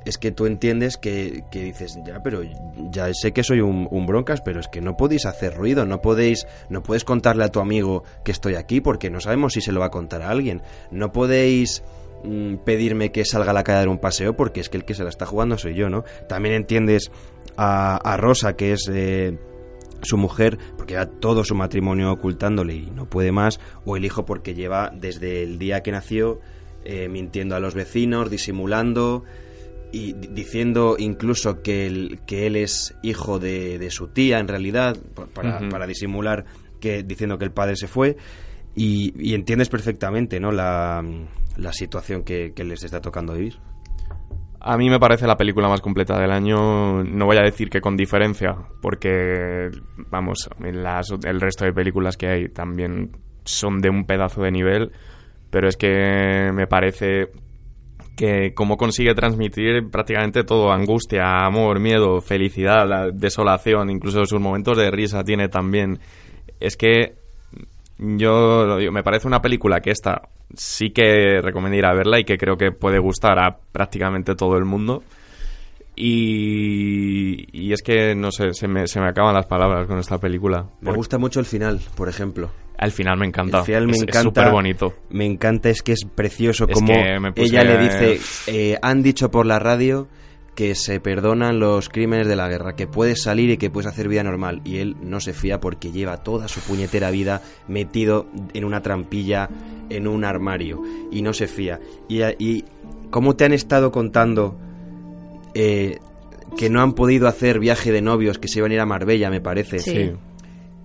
es 0.04 0.18
que 0.18 0.32
tú 0.32 0.44
entiendes 0.44 0.98
que, 0.98 1.44
que 1.50 1.62
dices, 1.64 1.98
ya, 2.04 2.22
pero 2.22 2.42
ya 2.90 3.08
sé 3.14 3.32
que 3.32 3.42
soy 3.42 3.62
un, 3.62 3.88
un 3.90 4.04
broncas, 4.04 4.42
pero 4.42 4.60
es 4.60 4.68
que 4.68 4.82
no 4.82 4.98
podéis 4.98 5.24
hacer 5.24 5.54
ruido, 5.54 5.86
no 5.86 6.02
podéis, 6.02 6.46
no 6.68 6.82
puedes 6.82 7.04
contarle 7.04 7.44
a 7.44 7.48
tu 7.48 7.60
amigo 7.60 8.04
que 8.22 8.32
estoy 8.32 8.56
aquí 8.56 8.82
porque 8.82 9.08
no 9.08 9.22
sabemos 9.22 9.54
si 9.54 9.62
se 9.62 9.72
lo 9.72 9.80
va 9.80 9.86
a 9.86 9.90
contar 9.90 10.20
a 10.20 10.28
alguien. 10.28 10.60
No 10.90 11.10
podéis 11.10 11.82
mm, 12.22 12.56
pedirme 12.66 13.12
que 13.12 13.24
salga 13.24 13.52
a 13.52 13.54
la 13.54 13.64
calle 13.64 13.76
a 13.76 13.80
dar 13.80 13.88
un 13.88 13.98
paseo 13.98 14.36
porque 14.36 14.60
es 14.60 14.68
que 14.68 14.76
el 14.76 14.84
que 14.84 14.92
se 14.92 15.04
la 15.04 15.08
está 15.08 15.24
jugando 15.24 15.56
soy 15.56 15.74
yo, 15.74 15.88
¿no? 15.88 16.04
También 16.28 16.54
entiendes 16.54 17.10
a, 17.56 17.96
a 17.96 18.18
Rosa, 18.18 18.56
que 18.56 18.72
es 18.72 18.90
eh, 18.92 19.38
su 20.02 20.16
mujer, 20.16 20.58
porque 20.76 20.94
lleva 20.94 21.06
todo 21.06 21.44
su 21.44 21.54
matrimonio 21.54 22.12
ocultándole 22.12 22.74
y 22.74 22.90
no 22.90 23.06
puede 23.06 23.32
más, 23.32 23.60
o 23.84 23.96
el 23.96 24.04
hijo 24.04 24.24
porque 24.24 24.54
lleva 24.54 24.90
desde 24.94 25.42
el 25.42 25.58
día 25.58 25.82
que 25.82 25.92
nació 25.92 26.40
eh, 26.84 27.08
mintiendo 27.08 27.54
a 27.56 27.60
los 27.60 27.74
vecinos, 27.74 28.30
disimulando 28.30 29.24
y 29.92 30.12
di- 30.14 30.28
diciendo 30.32 30.96
incluso 30.98 31.62
que, 31.62 31.86
el- 31.86 32.20
que 32.26 32.46
él 32.46 32.56
es 32.56 32.94
hijo 33.02 33.38
de, 33.38 33.78
de 33.78 33.90
su 33.90 34.08
tía 34.08 34.38
en 34.38 34.48
realidad, 34.48 34.96
pa- 35.14 35.26
para, 35.26 35.58
para 35.68 35.86
disimular 35.86 36.44
que 36.80 37.02
diciendo 37.02 37.36
que 37.38 37.44
el 37.44 37.52
padre 37.52 37.76
se 37.76 37.86
fue. 37.88 38.16
Y, 38.74 39.12
y 39.20 39.34
entiendes 39.34 39.68
perfectamente 39.68 40.38
¿no? 40.38 40.52
la, 40.52 41.04
la 41.56 41.72
situación 41.72 42.22
que, 42.22 42.52
que 42.54 42.62
les 42.64 42.84
está 42.84 43.00
tocando 43.00 43.34
vivir. 43.34 43.58
A 44.62 44.76
mí 44.76 44.90
me 44.90 44.98
parece 44.98 45.26
la 45.26 45.36
película 45.36 45.68
más 45.68 45.80
completa 45.80 46.18
del 46.20 46.30
año. 46.30 47.02
No 47.02 47.24
voy 47.26 47.38
a 47.38 47.42
decir 47.42 47.70
que 47.70 47.80
con 47.80 47.96
diferencia, 47.96 48.54
porque, 48.82 49.70
vamos, 50.10 50.50
las- 50.60 51.10
el 51.24 51.40
resto 51.40 51.64
de 51.64 51.72
películas 51.72 52.16
que 52.16 52.26
hay 52.28 52.48
también 52.48 53.10
son 53.44 53.78
de 53.80 53.88
un 53.88 54.04
pedazo 54.04 54.42
de 54.42 54.50
nivel, 54.50 54.92
pero 55.50 55.66
es 55.66 55.76
que 55.76 56.50
me 56.52 56.66
parece 56.66 57.30
que 58.16 58.52
cómo 58.54 58.76
consigue 58.76 59.14
transmitir 59.14 59.88
prácticamente 59.90 60.44
todo, 60.44 60.70
angustia, 60.72 61.46
amor, 61.46 61.80
miedo, 61.80 62.20
felicidad, 62.20 62.86
la 62.86 63.10
desolación, 63.10 63.88
incluso 63.88 64.26
sus 64.26 64.40
momentos 64.40 64.76
de 64.76 64.90
risa 64.90 65.24
tiene 65.24 65.48
también. 65.48 66.00
Es 66.60 66.76
que 66.76 67.14
yo 67.98 68.66
lo 68.66 68.76
digo, 68.76 68.92
me 68.92 69.02
parece 69.02 69.26
una 69.26 69.40
película 69.40 69.80
que 69.80 69.90
esta 69.90 70.28
sí 70.54 70.90
que 70.90 71.40
recomiendo 71.42 71.78
ir 71.78 71.86
a 71.86 71.94
verla 71.94 72.18
y 72.20 72.24
que 72.24 72.36
creo 72.38 72.56
que 72.56 72.72
puede 72.72 72.98
gustar 72.98 73.38
a 73.38 73.58
prácticamente 73.72 74.34
todo 74.34 74.56
el 74.56 74.64
mundo. 74.64 75.02
Y, 75.96 77.46
y 77.52 77.72
es 77.72 77.82
que, 77.82 78.14
no 78.14 78.30
sé, 78.30 78.52
se 78.54 78.68
me, 78.68 78.86
se 78.86 79.00
me 79.00 79.08
acaban 79.08 79.34
las 79.34 79.46
palabras 79.46 79.86
con 79.86 79.98
esta 79.98 80.18
película. 80.18 80.66
Me 80.80 80.92
gusta 80.92 81.18
mucho 81.18 81.40
el 81.40 81.46
final, 81.46 81.80
por 81.94 82.08
ejemplo. 82.08 82.50
al 82.78 82.90
final 82.92 83.18
me 83.18 83.26
encanta. 83.26 83.58
El 83.58 83.64
final 83.64 83.86
me 83.86 83.92
es, 83.92 84.02
encanta. 84.02 84.22
súper 84.22 84.50
bonito. 84.50 84.94
Me 85.10 85.26
encanta, 85.26 85.68
es 85.68 85.82
que 85.82 85.92
es 85.92 86.04
precioso 86.14 86.66
Es 86.68 86.74
como 86.74 86.92
ella 87.36 87.64
le 87.64 87.78
dice, 87.78 88.20
eh, 88.46 88.78
han 88.80 89.02
dicho 89.02 89.30
por 89.30 89.44
la 89.46 89.58
radio 89.58 90.08
que 90.54 90.74
se 90.74 91.00
perdonan 91.00 91.58
los 91.58 91.88
crímenes 91.88 92.26
de 92.26 92.36
la 92.36 92.48
guerra, 92.48 92.76
que 92.76 92.86
puedes 92.86 93.22
salir 93.22 93.50
y 93.50 93.56
que 93.56 93.70
puedes 93.70 93.86
hacer 93.86 94.08
vida 94.08 94.22
normal. 94.22 94.60
Y 94.64 94.78
él 94.78 94.96
no 95.00 95.20
se 95.20 95.32
fía 95.32 95.60
porque 95.60 95.92
lleva 95.92 96.22
toda 96.22 96.48
su 96.48 96.60
puñetera 96.60 97.10
vida 97.10 97.42
metido 97.68 98.26
en 98.52 98.64
una 98.64 98.82
trampilla, 98.82 99.48
en 99.88 100.06
un 100.06 100.24
armario, 100.24 100.82
y 101.10 101.22
no 101.22 101.32
se 101.32 101.46
fía. 101.46 101.80
Y, 102.08 102.22
y 102.38 102.64
cómo 103.10 103.36
te 103.36 103.44
han 103.44 103.52
estado 103.52 103.90
contando 103.92 104.58
eh, 105.54 105.98
que 106.56 106.68
no 106.68 106.80
han 106.82 106.94
podido 106.94 107.28
hacer 107.28 107.58
viaje 107.58 107.92
de 107.92 108.02
novios, 108.02 108.38
que 108.38 108.48
se 108.48 108.58
iban 108.58 108.72
a 108.72 108.74
ir 108.74 108.80
a 108.80 108.86
Marbella, 108.86 109.30
me 109.30 109.40
parece. 109.40 109.78
Sí. 109.78 109.90
Sí. 109.90 110.12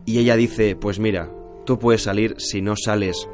Y 0.05 0.19
ella 0.19 0.35
dice, 0.35 0.75
pues 0.75 0.99
mira, 0.99 1.31
tú 1.65 1.79
puedes 1.79 2.03
salir, 2.03 2.35
si 2.37 2.61
no 2.61 2.75
sales, 2.75 3.27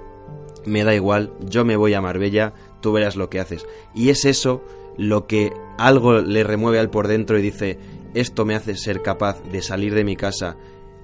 me 0.65 0.83
da 0.83 0.95
igual, 0.95 1.33
yo 1.41 1.65
me 1.65 1.75
voy 1.75 1.93
a 1.93 2.01
Marbella, 2.01 2.53
tú 2.81 2.93
verás 2.93 3.15
lo 3.15 3.29
que 3.29 3.39
haces. 3.39 3.65
Y 3.93 4.09
es 4.09 4.25
eso 4.25 4.63
lo 5.01 5.25
que 5.25 5.51
algo 5.79 6.21
le 6.21 6.43
remueve 6.43 6.77
al 6.77 6.91
por 6.91 7.07
dentro 7.07 7.39
y 7.39 7.41
dice, 7.41 7.79
esto 8.13 8.45
me 8.45 8.53
hace 8.53 8.75
ser 8.75 9.01
capaz 9.01 9.41
de 9.51 9.63
salir 9.63 9.95
de 9.95 10.03
mi 10.03 10.15
casa 10.15 10.57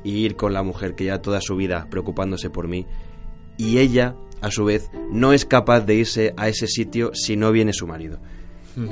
y 0.04 0.24
ir 0.24 0.36
con 0.36 0.54
la 0.54 0.62
mujer 0.62 0.94
que 0.94 1.06
ya 1.06 1.20
toda 1.20 1.42
su 1.42 1.56
vida 1.56 1.88
preocupándose 1.90 2.52
por 2.52 2.68
mí. 2.68 2.86
Y 3.58 3.80
ella, 3.80 4.16
a 4.40 4.52
su 4.52 4.66
vez, 4.66 4.92
no 5.12 5.34
es 5.34 5.46
capaz 5.46 5.82
de 5.82 5.96
irse 5.96 6.36
a 6.38 6.48
ese 6.48 6.68
sitio 6.68 7.10
si 7.16 7.36
no 7.38 7.52
viene 7.52 7.74
su 7.74 7.88
marido. 7.88 8.20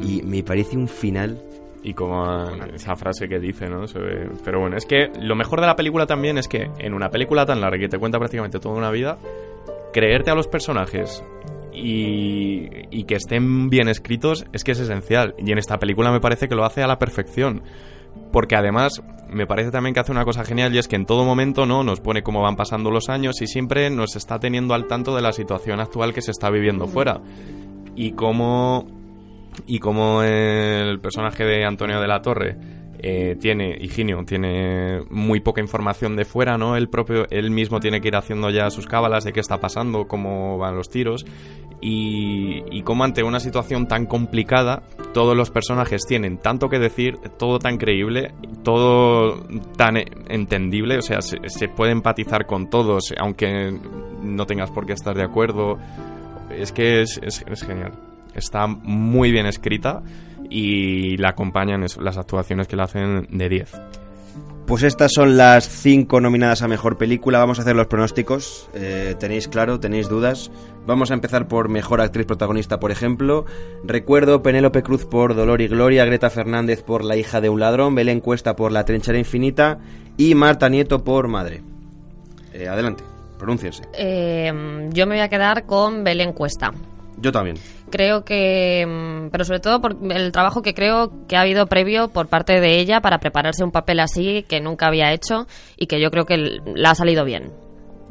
Y 0.01 0.23
me 0.23 0.41
parece 0.41 0.75
un 0.75 0.87
final 0.87 1.39
Y 1.83 1.93
como 1.93 2.49
esa 2.73 2.95
frase 2.95 3.29
que 3.29 3.39
dice, 3.39 3.69
¿no? 3.69 3.85
Pero 4.43 4.59
bueno, 4.59 4.75
es 4.75 4.87
que 4.87 5.11
lo 5.21 5.35
mejor 5.35 5.61
de 5.61 5.67
la 5.67 5.75
película 5.75 6.07
también 6.07 6.39
es 6.39 6.47
que 6.47 6.71
en 6.79 6.95
una 6.95 7.11
película 7.11 7.45
tan 7.45 7.61
larga 7.61 7.77
que 7.77 7.89
te 7.89 7.99
cuenta 7.99 8.17
prácticamente 8.17 8.59
toda 8.59 8.73
una 8.73 8.89
vida, 8.89 9.19
creerte 9.93 10.31
a 10.31 10.33
los 10.33 10.47
personajes 10.47 11.23
y, 11.75 12.69
y 12.91 13.03
que 13.03 13.15
estén 13.15 13.69
bien 13.69 13.87
escritos 13.87 14.45
es 14.53 14.63
que 14.63 14.71
es 14.71 14.79
esencial. 14.79 15.35
Y 15.37 15.51
en 15.51 15.57
esta 15.57 15.77
película 15.77 16.11
me 16.11 16.19
parece 16.19 16.47
que 16.47 16.55
lo 16.55 16.65
hace 16.65 16.81
a 16.81 16.87
la 16.87 16.97
perfección. 16.97 17.63
Porque 18.31 18.55
además 18.55 19.01
me 19.29 19.45
parece 19.47 19.71
también 19.71 19.93
que 19.93 19.99
hace 19.99 20.11
una 20.11 20.25
cosa 20.25 20.43
genial 20.43 20.73
y 20.73 20.77
es 20.77 20.87
que 20.87 20.95
en 20.95 21.05
todo 21.05 21.25
momento 21.25 21.65
no 21.65 21.83
nos 21.83 21.99
pone 21.99 22.23
cómo 22.23 22.41
van 22.41 22.55
pasando 22.55 22.91
los 22.91 23.09
años 23.09 23.41
y 23.41 23.47
siempre 23.47 23.89
nos 23.89 24.15
está 24.15 24.39
teniendo 24.39 24.73
al 24.73 24.87
tanto 24.87 25.15
de 25.15 25.21
la 25.21 25.31
situación 25.31 25.79
actual 25.79 26.13
que 26.13 26.21
se 26.21 26.31
está 26.31 26.49
viviendo 26.49 26.87
fuera. 26.87 27.21
Y 27.95 28.11
cómo 28.11 28.87
y 29.67 29.79
como 29.79 30.21
el 30.21 30.99
personaje 30.99 31.45
de 31.45 31.65
Antonio 31.65 31.99
de 31.99 32.07
la 32.07 32.21
Torre 32.21 32.57
eh, 33.07 33.35
tiene, 33.39 33.77
Higinio, 33.79 34.23
tiene 34.25 35.01
muy 35.11 35.39
poca 35.39 35.61
información 35.61 36.15
de 36.15 36.25
fuera, 36.25 36.57
¿no? 36.57 36.75
Él 36.75 36.89
propio, 36.89 37.27
él 37.29 37.51
mismo 37.51 37.79
tiene 37.79 38.01
que 38.01 38.07
ir 38.07 38.15
haciendo 38.15 38.49
ya 38.49 38.71
sus 38.71 38.87
cábalas 38.87 39.23
de 39.23 39.31
qué 39.31 39.41
está 39.41 39.59
pasando, 39.59 40.07
cómo 40.07 40.57
van 40.57 40.75
los 40.75 40.89
tiros 40.89 41.23
y, 41.81 42.63
y 42.75 42.81
cómo 42.81 43.03
ante 43.03 43.21
una 43.21 43.39
situación 43.39 43.87
tan 43.87 44.07
complicada 44.07 44.81
todos 45.13 45.37
los 45.37 45.51
personajes 45.51 46.07
tienen 46.07 46.39
tanto 46.39 46.67
que 46.67 46.79
decir, 46.79 47.19
todo 47.37 47.59
tan 47.59 47.77
creíble, 47.77 48.33
todo 48.63 49.39
tan 49.77 49.97
entendible, 50.27 50.97
o 50.97 51.03
sea, 51.03 51.21
se, 51.21 51.67
puede 51.67 51.91
empatizar 51.91 52.47
con 52.47 52.71
todos, 52.71 53.13
aunque 53.19 53.71
no 54.23 54.47
tengas 54.47 54.71
por 54.71 54.87
qué 54.87 54.93
estar 54.93 55.15
de 55.15 55.25
acuerdo. 55.25 55.77
Es 56.49 56.71
que 56.71 57.03
es 57.03 57.19
genial. 57.67 57.91
Está 58.33 58.65
muy 58.65 59.31
bien 59.31 59.45
escrita 59.45 60.01
y 60.49 61.17
la 61.17 61.29
acompañan 61.29 61.83
eso, 61.83 62.01
las 62.01 62.17
actuaciones 62.17 62.67
que 62.67 62.75
le 62.75 62.83
hacen 62.83 63.27
de 63.29 63.49
10. 63.49 63.71
Pues 64.65 64.81
estas 64.81 65.11
son 65.13 65.37
las 65.37 65.69
cinco 65.69 66.19
nominadas 66.19 66.63
a 66.63 66.67
mejor 66.67 66.97
película. 66.97 67.37
Vamos 67.37 67.59
a 67.59 67.61
hacer 67.61 67.75
los 67.75 67.85
pronósticos. 67.85 68.67
Eh, 68.73 69.13
¿Tenéis 69.19 69.47
claro? 69.47 69.79
¿Tenéis 69.79 70.09
dudas? 70.09 70.49
Vamos 70.87 71.11
a 71.11 71.13
empezar 71.13 71.47
por 71.47 71.69
mejor 71.69 72.01
actriz 72.01 72.25
protagonista, 72.25 72.79
por 72.79 72.89
ejemplo. 72.89 73.45
Recuerdo 73.83 74.41
Penélope 74.41 74.81
Cruz 74.81 75.05
por 75.05 75.35
Dolor 75.35 75.61
y 75.61 75.67
Gloria, 75.67 76.03
Greta 76.05 76.31
Fernández 76.31 76.81
por 76.81 77.03
La 77.03 77.15
hija 77.15 77.41
de 77.41 77.49
un 77.49 77.59
ladrón, 77.59 77.93
Belén 77.93 78.21
Cuesta 78.21 78.55
por 78.55 78.71
La 78.71 78.85
trinchera 78.85 79.19
infinita 79.19 79.77
y 80.17 80.33
Marta 80.33 80.67
Nieto 80.67 81.03
por 81.03 81.27
Madre. 81.27 81.61
Eh, 82.51 82.67
adelante, 82.67 83.03
pronúnciense. 83.37 83.83
Eh, 83.93 84.89
yo 84.91 85.05
me 85.05 85.13
voy 85.15 85.23
a 85.23 85.29
quedar 85.29 85.67
con 85.67 86.03
Belén 86.03 86.33
Cuesta. 86.33 86.71
Yo 87.17 87.31
también. 87.31 87.57
Creo 87.89 88.25
que, 88.25 88.85
mm, 88.85 89.29
pero 89.29 89.45
sobre 89.45 89.59
todo 89.59 89.81
por 89.81 89.95
el 90.11 90.31
trabajo 90.31 90.61
que 90.61 90.73
creo 90.73 91.11
que 91.27 91.37
ha 91.37 91.41
habido 91.41 91.67
previo 91.67 92.09
por 92.09 92.27
parte 92.27 92.59
de 92.59 92.79
ella 92.79 93.01
para 93.01 93.19
prepararse 93.19 93.63
un 93.63 93.71
papel 93.71 93.99
así 93.99 94.43
que 94.47 94.59
nunca 94.59 94.87
había 94.87 95.13
hecho 95.13 95.47
y 95.77 95.87
que 95.87 96.01
yo 96.01 96.09
creo 96.11 96.25
que 96.25 96.59
la 96.65 96.91
ha 96.91 96.95
salido 96.95 97.25
bien. 97.25 97.51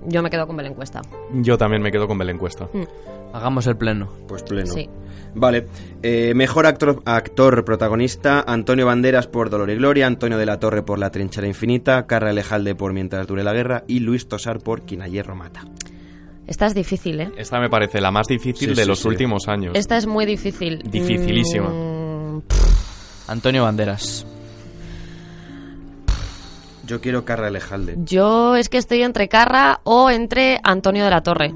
Yo 0.07 0.23
me 0.23 0.31
quedo 0.31 0.47
con 0.47 0.57
Belén 0.57 0.75
Cuesta. 0.75 1.01
Yo 1.33 1.57
también 1.57 1.83
me 1.83 1.91
quedo 1.91 2.07
con 2.07 2.19
Belén 2.19 2.39
Cuesta. 2.39 2.69
Hagamos 3.33 3.67
el 3.67 3.77
pleno. 3.77 4.11
Pues 4.29 4.43
pleno. 4.43 4.73
Sí. 4.73 4.89
Vale. 5.35 5.67
Eh, 6.03 6.35
mejor 6.35 6.67
actor, 6.67 7.03
actor 7.05 7.65
protagonista, 7.65 8.45
Antonio 8.47 8.87
Banderas 8.87 9.27
por 9.27 9.51
Dolor 9.51 9.71
y 9.71 9.77
Gloria, 9.77 10.07
Antonio 10.07 10.39
de 10.39 10.47
la 10.47 10.61
Torre 10.61 10.83
por 10.83 10.99
La 10.99 11.11
trinchera 11.11 11.47
infinita, 11.47 12.07
Carra 12.07 12.31
Alejalde 12.31 12.75
por 12.75 12.93
Mientras 12.93 13.27
dure 13.27 13.43
la 13.43 13.53
guerra 13.53 13.85
y 13.89 14.01
Luis 14.01 14.29
Tosar 14.29 14.59
por 14.59 14.83
Quien 14.83 15.03
a 15.03 15.09
hierro 15.09 15.35
mata. 15.35 15.65
Esta 16.47 16.67
es 16.67 16.75
difícil, 16.75 17.21
¿eh? 17.21 17.33
Esta 17.39 17.59
me 17.59 17.71
parece 17.71 18.01
la 18.01 18.11
más 18.11 18.27
difícil 18.27 18.71
Sí, 18.71 18.75
de 18.75 18.83
sí, 18.83 18.89
los 18.89 18.99
sí. 19.01 19.09
últimos 19.09 19.49
años. 19.49 19.73
Esta 19.75 19.97
es 19.97 20.07
muy 20.07 20.27
difícil. 20.27 20.79
Dificilísima. 20.85 21.69
Mm, 21.71 22.43
Antonio 23.29 23.63
Banderas. 23.65 24.27
Yo 26.87 27.01
quiero 27.01 27.25
Carra 27.25 27.47
Alejalde. 27.47 27.97
yo 28.05 28.57
es 28.57 28.69
que 28.69 28.77
estoy 28.77 29.03
entre 29.03 29.29
Carra 29.29 29.81
o 29.85 30.11
entre 30.11 30.61
Antonio 30.63 31.05
de 31.05 31.11
la 31.11 31.23
Torre. 31.23 31.55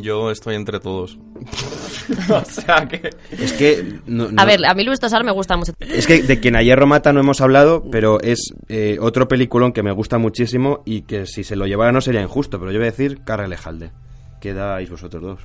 Yo 0.00 0.30
estoy 0.30 0.54
entre 0.54 0.80
todos. 0.80 1.18
o 2.30 2.44
sea 2.44 2.86
que... 2.88 3.10
Es 3.30 3.52
que. 3.52 4.00
no- 4.06 4.30
no- 4.30 4.40
A 4.42 4.44
ver, 4.44 4.64
a 4.64 4.74
mí 4.74 4.84
Luis 4.84 5.00
Tosar 5.00 5.24
me 5.24 5.32
gusta 5.32 5.56
mucho. 5.56 5.72
Es 5.80 6.06
que 6.06 6.22
de 6.22 6.40
quien 6.40 6.56
a 6.56 6.62
hierro 6.62 6.86
mata 6.86 7.12
no 7.12 7.20
hemos 7.20 7.40
hablado, 7.40 7.84
pero 7.90 8.20
es 8.20 8.52
eh, 8.68 8.98
otro 9.00 9.28
peliculón 9.28 9.72
que 9.72 9.82
me 9.82 9.92
gusta 9.92 10.18
muchísimo 10.18 10.82
y 10.84 11.02
que 11.02 11.26
si 11.26 11.44
se 11.44 11.56
lo 11.56 11.66
llevara 11.66 11.92
no 11.92 12.00
sería 12.00 12.20
injusto, 12.22 12.58
pero 12.58 12.72
yo 12.72 12.78
voy 12.78 12.88
a 12.88 12.90
decir 12.90 13.20
Carra 13.24 13.44
Alejalde. 13.44 13.90
Quedáis 14.40 14.90
vosotros 14.90 15.22
dos. 15.22 15.40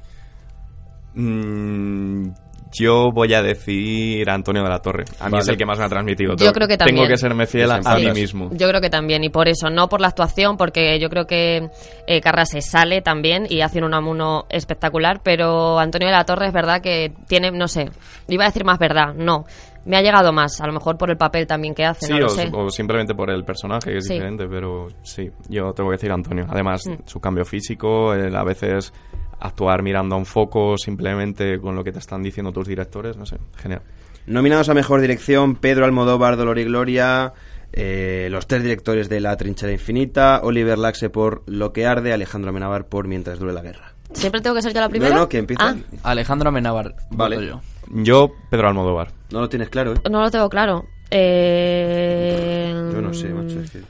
Mm, 1.15 2.29
yo 2.72 3.11
voy 3.14 3.34
a 3.34 3.41
decir 3.41 4.30
Antonio 4.30 4.64
de 4.64 4.69
la 4.69 4.80
Torre. 4.80 5.03
A 5.19 5.26
mí 5.26 5.31
Vale. 5.31 5.41
es 5.44 5.48
el 5.49 5.57
que 5.57 5.65
más 5.65 5.77
me 5.80 5.85
ha 5.85 5.89
transmitido. 5.89 6.35
Yo 6.35 6.52
creo 6.52 6.68
que 6.68 6.77
también. 6.77 6.95
Tengo 6.98 7.07
que 7.10 7.18
serme 7.18 7.45
fiel 7.45 7.72
a, 7.72 7.80
a 7.84 7.95
mí 7.98 8.11
mismo. 8.11 8.49
Yo 8.53 8.68
creo 8.68 8.81
que 8.81 8.89
también, 8.89 9.23
y 9.23 9.30
por 9.30 9.48
eso, 9.48 9.69
no 9.69 9.88
por 9.89 10.02
la 10.02 10.07
actuación, 10.07 10.57
porque 10.57 10.99
yo 10.99 11.10
creo 11.10 11.26
que 11.26 11.69
eh, 12.07 12.22
Carra 12.22 12.45
se 12.45 12.61
sale 12.61 13.02
también 13.02 13.45
y 13.49 13.61
hace 13.61 13.80
un 13.80 13.85
Unamuno 13.85 14.45
espectacular, 14.49 15.22
pero 15.23 15.80
Antonio 15.80 16.07
de 16.07 16.14
la 16.14 16.23
Torre 16.26 16.48
es 16.48 16.53
verdad 16.53 16.81
que 16.81 17.14
tiene, 17.27 17.52
no 17.52 17.68
sé, 17.68 17.89
iba 18.27 18.44
a 18.44 18.48
decir 18.48 18.64
más 18.65 18.80
verdad, 18.80 19.14
no. 19.15 19.45
Me 19.85 19.95
ha 19.95 20.02
llegado 20.02 20.34
más, 20.34 20.60
a 20.60 20.68
lo 20.68 20.73
mejor 20.73 20.98
por 20.98 21.10
el 21.10 21.15
papel 21.15 21.48
también 21.48 21.73
que 21.73 21.85
hace, 21.85 22.07
Sí, 22.07 22.11
no 22.11 22.19
lo 22.19 22.26
o, 22.26 22.30
sé. 22.30 22.49
o 22.53 22.69
simplemente 22.69 23.15
por 23.15 23.30
el 23.30 23.45
personaje, 23.45 23.91
que 23.91 23.98
es 23.99 24.06
Sí. 24.07 24.15
diferente, 24.15 24.45
pero 24.49 24.88
sí, 25.02 25.30
yo 25.48 25.72
tengo 25.72 25.89
que 25.91 25.95
decir 25.95 26.11
Antonio. 26.11 26.45
Además, 26.49 26.85
Mm. 26.85 27.03
su 27.06 27.22
cambio 27.22 27.45
físico, 27.45 28.14
el 28.14 28.35
a 28.35 28.44
veces 28.44 28.91
actuar 29.39 29.84
mirando 29.84 30.15
a 30.15 30.18
un 30.18 30.26
foco 30.26 30.77
simplemente 30.77 31.59
con 31.59 31.76
lo 31.76 31.84
que 31.84 31.91
te 31.91 31.99
están 31.99 32.23
diciendo 32.23 32.51
tus 32.51 32.68
directores, 32.68 33.18
no 33.18 33.26
sé, 33.26 33.38
genial. 33.57 33.81
Nominados 34.26 34.69
a 34.69 34.73
mejor 34.73 34.99
dirección: 35.01 35.55
Pedro 35.55 35.85
Almodóvar, 35.85 36.35
Dolor 36.38 36.59
y 36.59 36.64
Gloria. 36.65 37.34
eh, 37.73 38.27
los 38.31 38.47
tres 38.47 38.64
directores 38.64 39.09
de 39.09 39.19
La 39.19 39.35
Trinchera 39.38 39.72
Infinita, 39.72 40.39
Oliver 40.43 40.77
Laxe 40.77 41.09
por 41.09 41.43
Lo 41.47 41.73
que 41.73 41.85
arde, 41.85 42.14
Alejandro 42.14 42.49
Amenábar 42.49 42.88
por 42.88 43.07
Mientras 43.07 43.39
dure 43.39 43.53
la 43.53 43.61
guerra. 43.61 43.93
¿Siempre 44.14 44.39
tengo 44.41 44.55
que 44.55 44.61
ser 44.61 44.73
yo 44.73 44.80
la 44.80 44.88
primera? 44.89 45.14
No, 45.14 45.22
no, 45.22 45.30
que 45.30 45.38
empieza. 45.38 45.64
Ah, 46.03 46.09
Alejandro 46.11 46.47
Amenábar. 46.49 46.95
Vale. 47.11 47.35
voto 47.35 47.47
yo. 47.47 47.61
Yo, 48.03 48.31
Pedro 48.49 48.69
Almodóvar. 48.69 49.11
No 49.31 49.41
lo 49.41 49.49
tienes 49.49 49.69
claro, 49.69 49.93
¿eh? 49.93 49.99
no 50.09 50.22
lo 50.22 50.31
tengo 50.31 50.49
claro. 50.49 50.85
Eh, 51.09 52.89
Yo 52.93 53.01
no 53.01 53.14
sé, 53.14 53.30
macho. 53.30 53.59
es 53.61 53.72
que- 53.72 53.81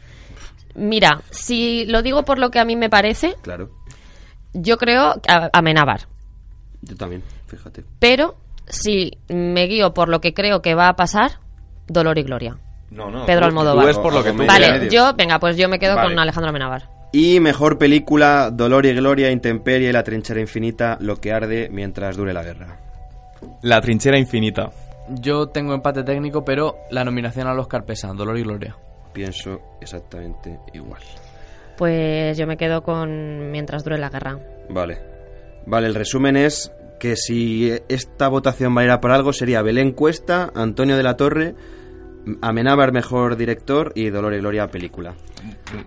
Mira, 0.76 1.22
si 1.32 1.86
lo 1.86 2.02
digo 2.04 2.24
por 2.24 2.38
lo 2.38 2.52
que 2.52 2.60
a 2.60 2.66
mí 2.66 2.76
me 2.76 2.90
parece, 2.90 3.36
Claro, 3.42 3.70
yo 4.54 4.78
creo 4.78 5.20
que 5.22 5.32
a- 5.32 5.50
Amenábar. 5.54 6.02
yo 6.82 6.96
también, 6.96 7.24
fíjate. 7.48 7.84
Pero 8.00 8.36
si 8.68 9.12
me 9.30 9.66
guío 9.68 9.94
por 9.94 10.10
lo 10.10 10.22
que 10.22 10.34
creo 10.34 10.62
que 10.62 10.76
va 10.76 10.90
a 10.90 10.96
pasar, 10.96 11.40
Dolor 11.88 12.18
y 12.18 12.24
Gloria. 12.24 12.58
No, 12.90 13.10
no. 13.12 13.26
Pedro 13.26 13.42
tú- 13.42 13.46
Almodóvar. 13.48 13.84
Tú 13.86 13.90
es 13.92 13.98
por 13.98 14.14
lo 14.14 14.24
que 14.24 14.32
Vale, 14.32 14.90
yo, 14.90 15.14
venga, 15.16 15.40
pues 15.40 15.58
yo 15.58 15.68
me 15.70 15.80
quedo 15.80 15.96
Vale. 15.96 16.10
con 16.10 16.20
Alejandro 16.20 16.50
Amenábar. 16.50 16.90
Y 17.14 17.40
mejor 17.40 17.78
película, 17.78 18.50
Dolor 18.52 18.86
y 18.86 18.94
Gloria, 18.94 19.32
Intemperie, 19.32 19.92
La 19.94 20.04
trinchera 20.04 20.40
infinita, 20.42 20.98
Lo 21.00 21.18
que 21.18 21.32
arde 21.32 21.70
mientras 21.72 22.18
dure 22.18 22.34
la 22.34 22.44
guerra. 22.44 22.80
La 23.62 23.80
trinchera 23.82 24.18
infinita. 24.18 24.72
Yo 25.10 25.48
tengo 25.48 25.74
empate 25.74 26.04
técnico, 26.04 26.44
pero 26.44 26.76
la 26.92 27.06
nominación 27.06 27.48
al 27.48 27.58
Oscar 27.60 27.86
pesa, 27.86 28.12
Dolor 28.14 28.38
y 28.38 28.44
Gloria. 28.44 28.76
Pienso 29.14 29.62
exactamente 29.80 30.60
igual. 30.74 31.02
Pues 31.78 32.38
yo 32.38 32.48
me 32.48 32.58
quedo 32.58 32.82
con 32.84 33.52
Mientras 33.52 33.84
dure 33.84 33.98
la 33.98 34.10
guerra. 34.10 34.40
Vale. 34.70 35.00
Vale, 35.66 35.88
el 35.88 35.96
resumen 35.96 36.36
es 36.36 36.72
que 37.00 37.16
si 37.16 37.72
esta 37.90 38.28
votación 38.28 38.74
valiera 38.74 39.00
por 39.00 39.12
algo 39.12 39.34
sería 39.34 39.62
Belén 39.62 39.92
Cuesta, 39.92 40.52
Antonio 40.56 40.98
de 40.98 41.04
la 41.04 41.18
Torre, 41.18 41.56
Amenábar 42.42 42.92
mejor 42.92 43.38
director 43.38 43.92
y 43.96 44.10
Dolor 44.10 44.34
y 44.34 44.40
Gloria 44.40 44.68
película. 44.68 45.16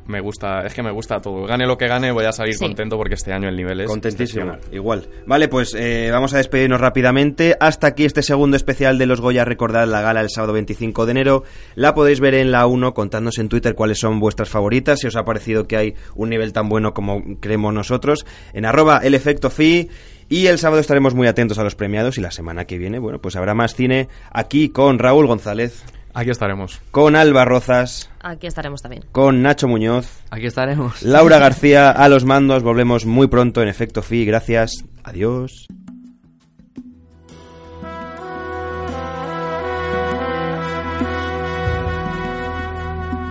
Me 0.07 0.21
gusta, 0.21 0.65
es 0.65 0.75
que 0.75 0.83
me 0.83 0.91
gusta 0.91 1.21
todo. 1.21 1.45
Gane 1.45 1.67
lo 1.67 1.77
que 1.77 1.87
gane, 1.89 2.13
voy 2.13 2.25
a 2.25 2.33
salir 2.33 2.55
Sí. 2.55 2.65
contento 2.65 2.97
porque 2.97 3.15
este 3.15 3.33
año 3.33 3.49
el 3.49 3.57
nivel 3.57 3.81
es 3.81 3.87
Contentísimo, 3.89 4.53
igual. 4.73 5.09
Vale, 5.27 5.49
pues 5.49 5.75
eh, 5.77 6.09
vamos 6.13 6.33
a 6.35 6.39
despedirnos 6.39 6.81
rápidamente. 6.81 7.57
Hasta 7.61 7.89
aquí 7.89 8.05
este 8.05 8.23
segundo 8.23 8.57
especial 8.57 8.99
de 8.99 9.07
los 9.07 9.21
Goya. 9.21 9.45
Recordad 9.45 9.87
la 9.89 10.01
gala 10.03 10.21
el 10.21 10.31
sábado 10.31 10.53
25 10.53 11.05
de 11.07 11.11
enero. 11.11 11.45
La 11.75 11.95
podéis 11.95 12.21
ver 12.21 12.35
en 12.35 12.53
la 12.53 12.67
1. 12.67 12.95
Contadnos 12.95 13.39
en 13.39 13.49
Twitter 13.49 13.75
cuáles 13.75 13.99
son 13.99 14.21
vuestras 14.21 14.49
favoritas. 14.51 15.01
Si 15.01 15.07
os 15.09 15.17
ha 15.17 15.25
parecido 15.25 15.67
que 15.67 15.77
hay 15.77 15.95
un 16.15 16.31
nivel 16.31 16.53
tan 16.53 16.69
bueno 16.69 16.93
como 16.95 17.23
creemos 17.41 17.75
nosotros. 17.75 18.25
En 18.53 18.65
arroba 18.65 18.99
el 19.03 19.15
efecto 19.15 19.51
fi. 19.51 19.89
Y 20.29 20.47
el 20.47 20.59
sábado 20.59 20.81
estaremos 20.81 21.13
muy 21.15 21.27
atentos 21.27 21.59
a 21.59 21.65
los 21.65 21.75
premiados. 21.75 22.17
Y 22.17 22.21
la 22.21 22.31
semana 22.31 22.65
que 22.65 22.79
viene, 22.79 23.01
bueno, 23.01 23.21
pues 23.21 23.35
habrá 23.35 23.53
más 23.55 23.75
cine 23.75 24.09
aquí 24.31 24.69
con 24.69 25.01
Raúl 25.01 25.27
González, 25.27 25.83
Aquí 26.15 26.31
estaremos. 26.31 26.81
con 26.91 27.15
Alba 27.17 27.45
Rozas, 27.45 28.11
Aquí 28.21 28.47
estaremos 28.47 28.83
también. 28.83 29.05
con 29.13 29.43
Nacho 29.43 29.69
Muñoz. 29.69 30.23
Aquí 30.31 30.47
estaremos. 30.47 31.03
Laura 31.03 31.39
García 31.41 31.91
a 31.91 32.09
los 32.09 32.25
mandos. 32.25 32.63
Volvemos 32.63 33.07
muy 33.07 33.29
pronto 33.29 33.63
en 33.63 33.69
Efecto 33.69 34.03
Fi. 34.03 34.25
Gracias. 34.25 34.85
Adiós. 35.05 35.67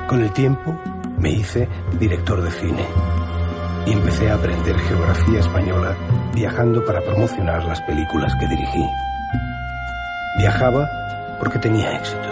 Con 0.07 0.23
el 0.23 0.31
tiempo 0.31 0.75
me 1.19 1.31
hice 1.31 1.67
director 1.99 2.41
de 2.41 2.49
cine 2.51 2.85
y 3.85 3.91
empecé 3.91 4.29
a 4.29 4.35
aprender 4.35 4.75
geografía 4.79 5.39
española 5.39 5.95
viajando 6.33 6.83
para 6.83 7.01
promocionar 7.01 7.63
las 7.65 7.79
películas 7.81 8.33
que 8.39 8.47
dirigí. 8.47 8.83
Viajaba 10.39 10.89
porque 11.39 11.59
tenía 11.59 11.95
éxito. 11.95 12.29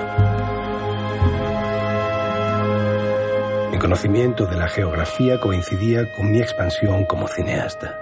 Mi 3.71 3.79
conocimiento 3.79 4.45
de 4.45 4.57
la 4.57 4.67
geografía 4.67 5.39
coincidía 5.39 6.11
con 6.15 6.31
mi 6.31 6.39
expansión 6.39 7.05
como 7.05 7.27
cineasta. 7.27 7.95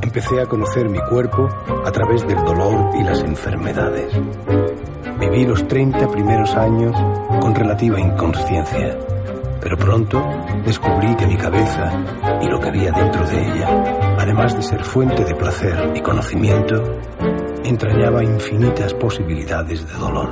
Empecé 0.00 0.40
a 0.40 0.46
conocer 0.46 0.88
mi 0.88 1.00
cuerpo 1.00 1.48
a 1.86 1.92
través 1.92 2.26
del 2.26 2.42
dolor 2.44 2.90
y 2.98 3.02
las 3.02 3.20
enfermedades. 3.20 4.12
Viví 5.18 5.46
los 5.46 5.66
30 5.68 6.08
primeros 6.08 6.54
años 6.54 6.96
con 7.40 7.54
relativa 7.54 8.00
inconsciencia, 8.00 8.98
pero 9.60 9.76
pronto 9.76 10.22
descubrí 10.64 11.14
que 11.16 11.26
mi 11.26 11.36
cabeza 11.36 11.92
y 12.42 12.48
lo 12.48 12.58
que 12.60 12.68
había 12.68 12.92
dentro 12.92 13.24
de 13.26 13.40
ella, 13.40 14.16
además 14.18 14.56
de 14.56 14.62
ser 14.62 14.82
fuente 14.84 15.24
de 15.24 15.34
placer 15.34 15.92
y 15.94 16.00
conocimiento, 16.00 16.82
entrañaba 17.64 18.22
infinitas 18.22 18.94
posibilidades 18.94 19.86
de 19.86 19.94
dolor. 19.94 20.28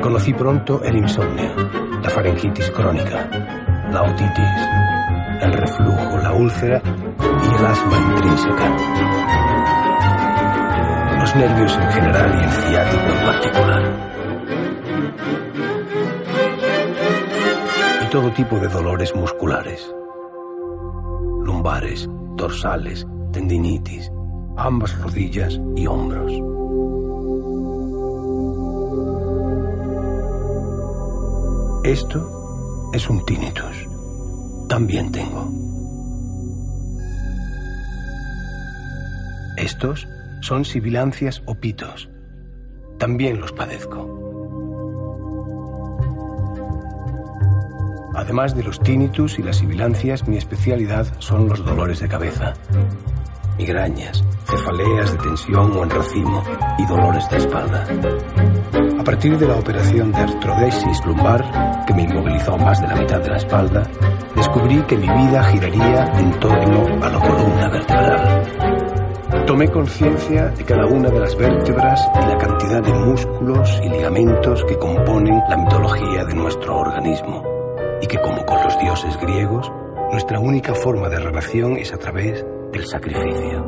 Conocí 0.00 0.32
pronto 0.34 0.82
el 0.82 0.96
insomnio, 0.96 1.50
la 2.02 2.10
faringitis 2.10 2.70
crónica, 2.70 3.28
la 3.92 4.02
otitis, 4.02 5.42
el 5.42 5.52
reflujo, 5.52 6.18
la 6.18 6.32
úlcera 6.32 6.82
y 6.84 7.54
el 7.54 7.66
asma 7.66 7.98
intrínseca 8.10 9.20
los 11.20 11.36
nervios 11.36 11.76
en 11.76 11.90
general 11.90 12.40
y 12.40 12.44
el 12.44 12.50
ciático 12.50 13.02
en 13.02 13.26
particular. 13.26 13.82
Y 18.02 18.10
todo 18.10 18.30
tipo 18.32 18.58
de 18.58 18.68
dolores 18.68 19.14
musculares. 19.14 19.94
Lumbares, 21.44 22.08
dorsales, 22.36 23.06
tendinitis, 23.32 24.10
ambas 24.56 24.98
rodillas 25.00 25.60
y 25.76 25.86
hombros. 25.86 26.32
Esto 31.84 32.90
es 32.92 33.08
un 33.08 33.24
tinnitus. 33.24 33.88
También 34.68 35.10
tengo. 35.10 35.50
Estos 39.56 40.06
son 40.40 40.64
sibilancias 40.64 41.42
o 41.46 41.54
pitos. 41.54 42.08
También 42.98 43.40
los 43.40 43.52
padezco. 43.52 44.20
Además 48.14 48.54
de 48.54 48.62
los 48.62 48.80
tinnitus 48.80 49.38
y 49.38 49.42
las 49.42 49.56
sibilancias, 49.56 50.28
mi 50.28 50.36
especialidad 50.36 51.06
son 51.20 51.48
los 51.48 51.64
dolores 51.64 52.00
de 52.00 52.08
cabeza. 52.08 52.54
Migrañas, 53.58 54.24
cefaleas 54.44 55.12
de 55.12 55.18
tensión 55.18 55.76
o 55.76 55.82
en 55.82 55.90
racimo 55.90 56.42
y 56.78 56.86
dolores 56.86 57.28
de 57.30 57.36
espalda. 57.36 57.84
A 58.98 59.04
partir 59.04 59.38
de 59.38 59.46
la 59.46 59.56
operación 59.56 60.12
de 60.12 60.18
artrodesis 60.18 61.04
lumbar, 61.06 61.84
que 61.86 61.94
me 61.94 62.02
inmovilizó 62.02 62.56
más 62.56 62.80
de 62.80 62.88
la 62.88 62.96
mitad 62.96 63.20
de 63.20 63.30
la 63.30 63.36
espalda, 63.36 63.82
descubrí 64.36 64.80
que 64.82 64.96
mi 64.96 65.08
vida 65.08 65.42
giraría 65.44 66.04
en 66.18 66.30
torno 66.38 67.04
a 67.04 67.08
la 67.08 67.18
columna 67.18 67.68
vertebral. 67.68 69.46
Tomé 69.46 69.68
conciencia 69.68 70.46
de 70.48 70.64
cada 70.64 70.86
una 70.86 71.10
de 71.10 71.20
las 71.20 71.36
vértebras 71.36 72.08
y 72.14 72.26
la 72.26 72.38
cantidad 72.38 72.82
de 72.82 72.92
músculos 72.92 73.80
y 73.82 73.88
ligamentos 73.88 74.64
que 74.64 74.78
componen 74.78 75.40
la 75.48 75.56
mitología 75.56 76.24
de 76.24 76.34
nuestro 76.34 76.78
organismo, 76.78 77.42
y 78.00 78.06
que 78.06 78.20
como 78.20 78.44
con 78.44 78.62
los 78.62 78.78
dioses 78.78 79.16
griegos, 79.18 79.70
nuestra 80.12 80.38
única 80.38 80.74
forma 80.74 81.08
de 81.08 81.18
relación 81.18 81.76
es 81.76 81.92
a 81.92 81.98
través 81.98 82.44
del 82.72 82.86
sacrificio. 82.86 83.66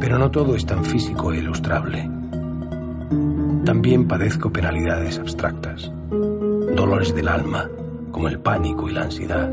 Pero 0.00 0.18
no 0.18 0.30
todo 0.30 0.54
es 0.54 0.64
tan 0.64 0.84
físico 0.84 1.32
e 1.32 1.38
ilustrable. 1.38 2.10
También 3.64 4.08
padezco 4.08 4.50
penalidades 4.50 5.18
abstractas, 5.18 5.92
dolores 6.10 7.14
del 7.14 7.28
alma, 7.28 7.68
como 8.10 8.28
el 8.28 8.40
pánico 8.40 8.88
y 8.88 8.92
la 8.92 9.02
ansiedad, 9.02 9.50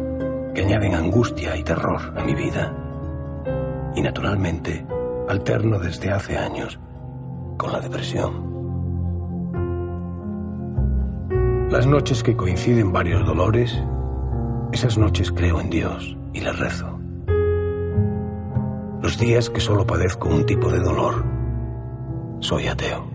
que 0.54 0.62
añaden 0.62 0.96
angustia 0.96 1.58
y 1.58 1.64
terror 1.64 2.14
a 2.18 2.24
mi 2.24 2.34
vida. 2.34 2.74
Y 3.96 4.02
naturalmente, 4.02 4.86
alterno 5.28 5.80
desde 5.80 6.12
hace 6.12 6.38
años 6.38 6.80
con 7.58 7.72
la 7.72 7.80
depresión. 7.80 8.55
Las 11.70 11.88
noches 11.88 12.22
que 12.22 12.36
coinciden 12.36 12.94
varios 12.94 13.26
dolores, 13.26 13.76
esas 14.72 14.98
noches 14.98 15.32
creo 15.32 15.60
en 15.60 15.72
Dios 15.72 16.16
y 16.32 16.42
le 16.42 16.52
rezo. 16.54 17.00
Los 19.02 19.18
días 19.18 19.50
que 19.50 19.60
solo 19.60 19.86
padezco 19.86 20.30
un 20.30 20.46
tipo 20.46 20.72
de 20.72 20.80
dolor, 20.80 21.26
soy 22.40 22.68
ateo. 22.68 23.15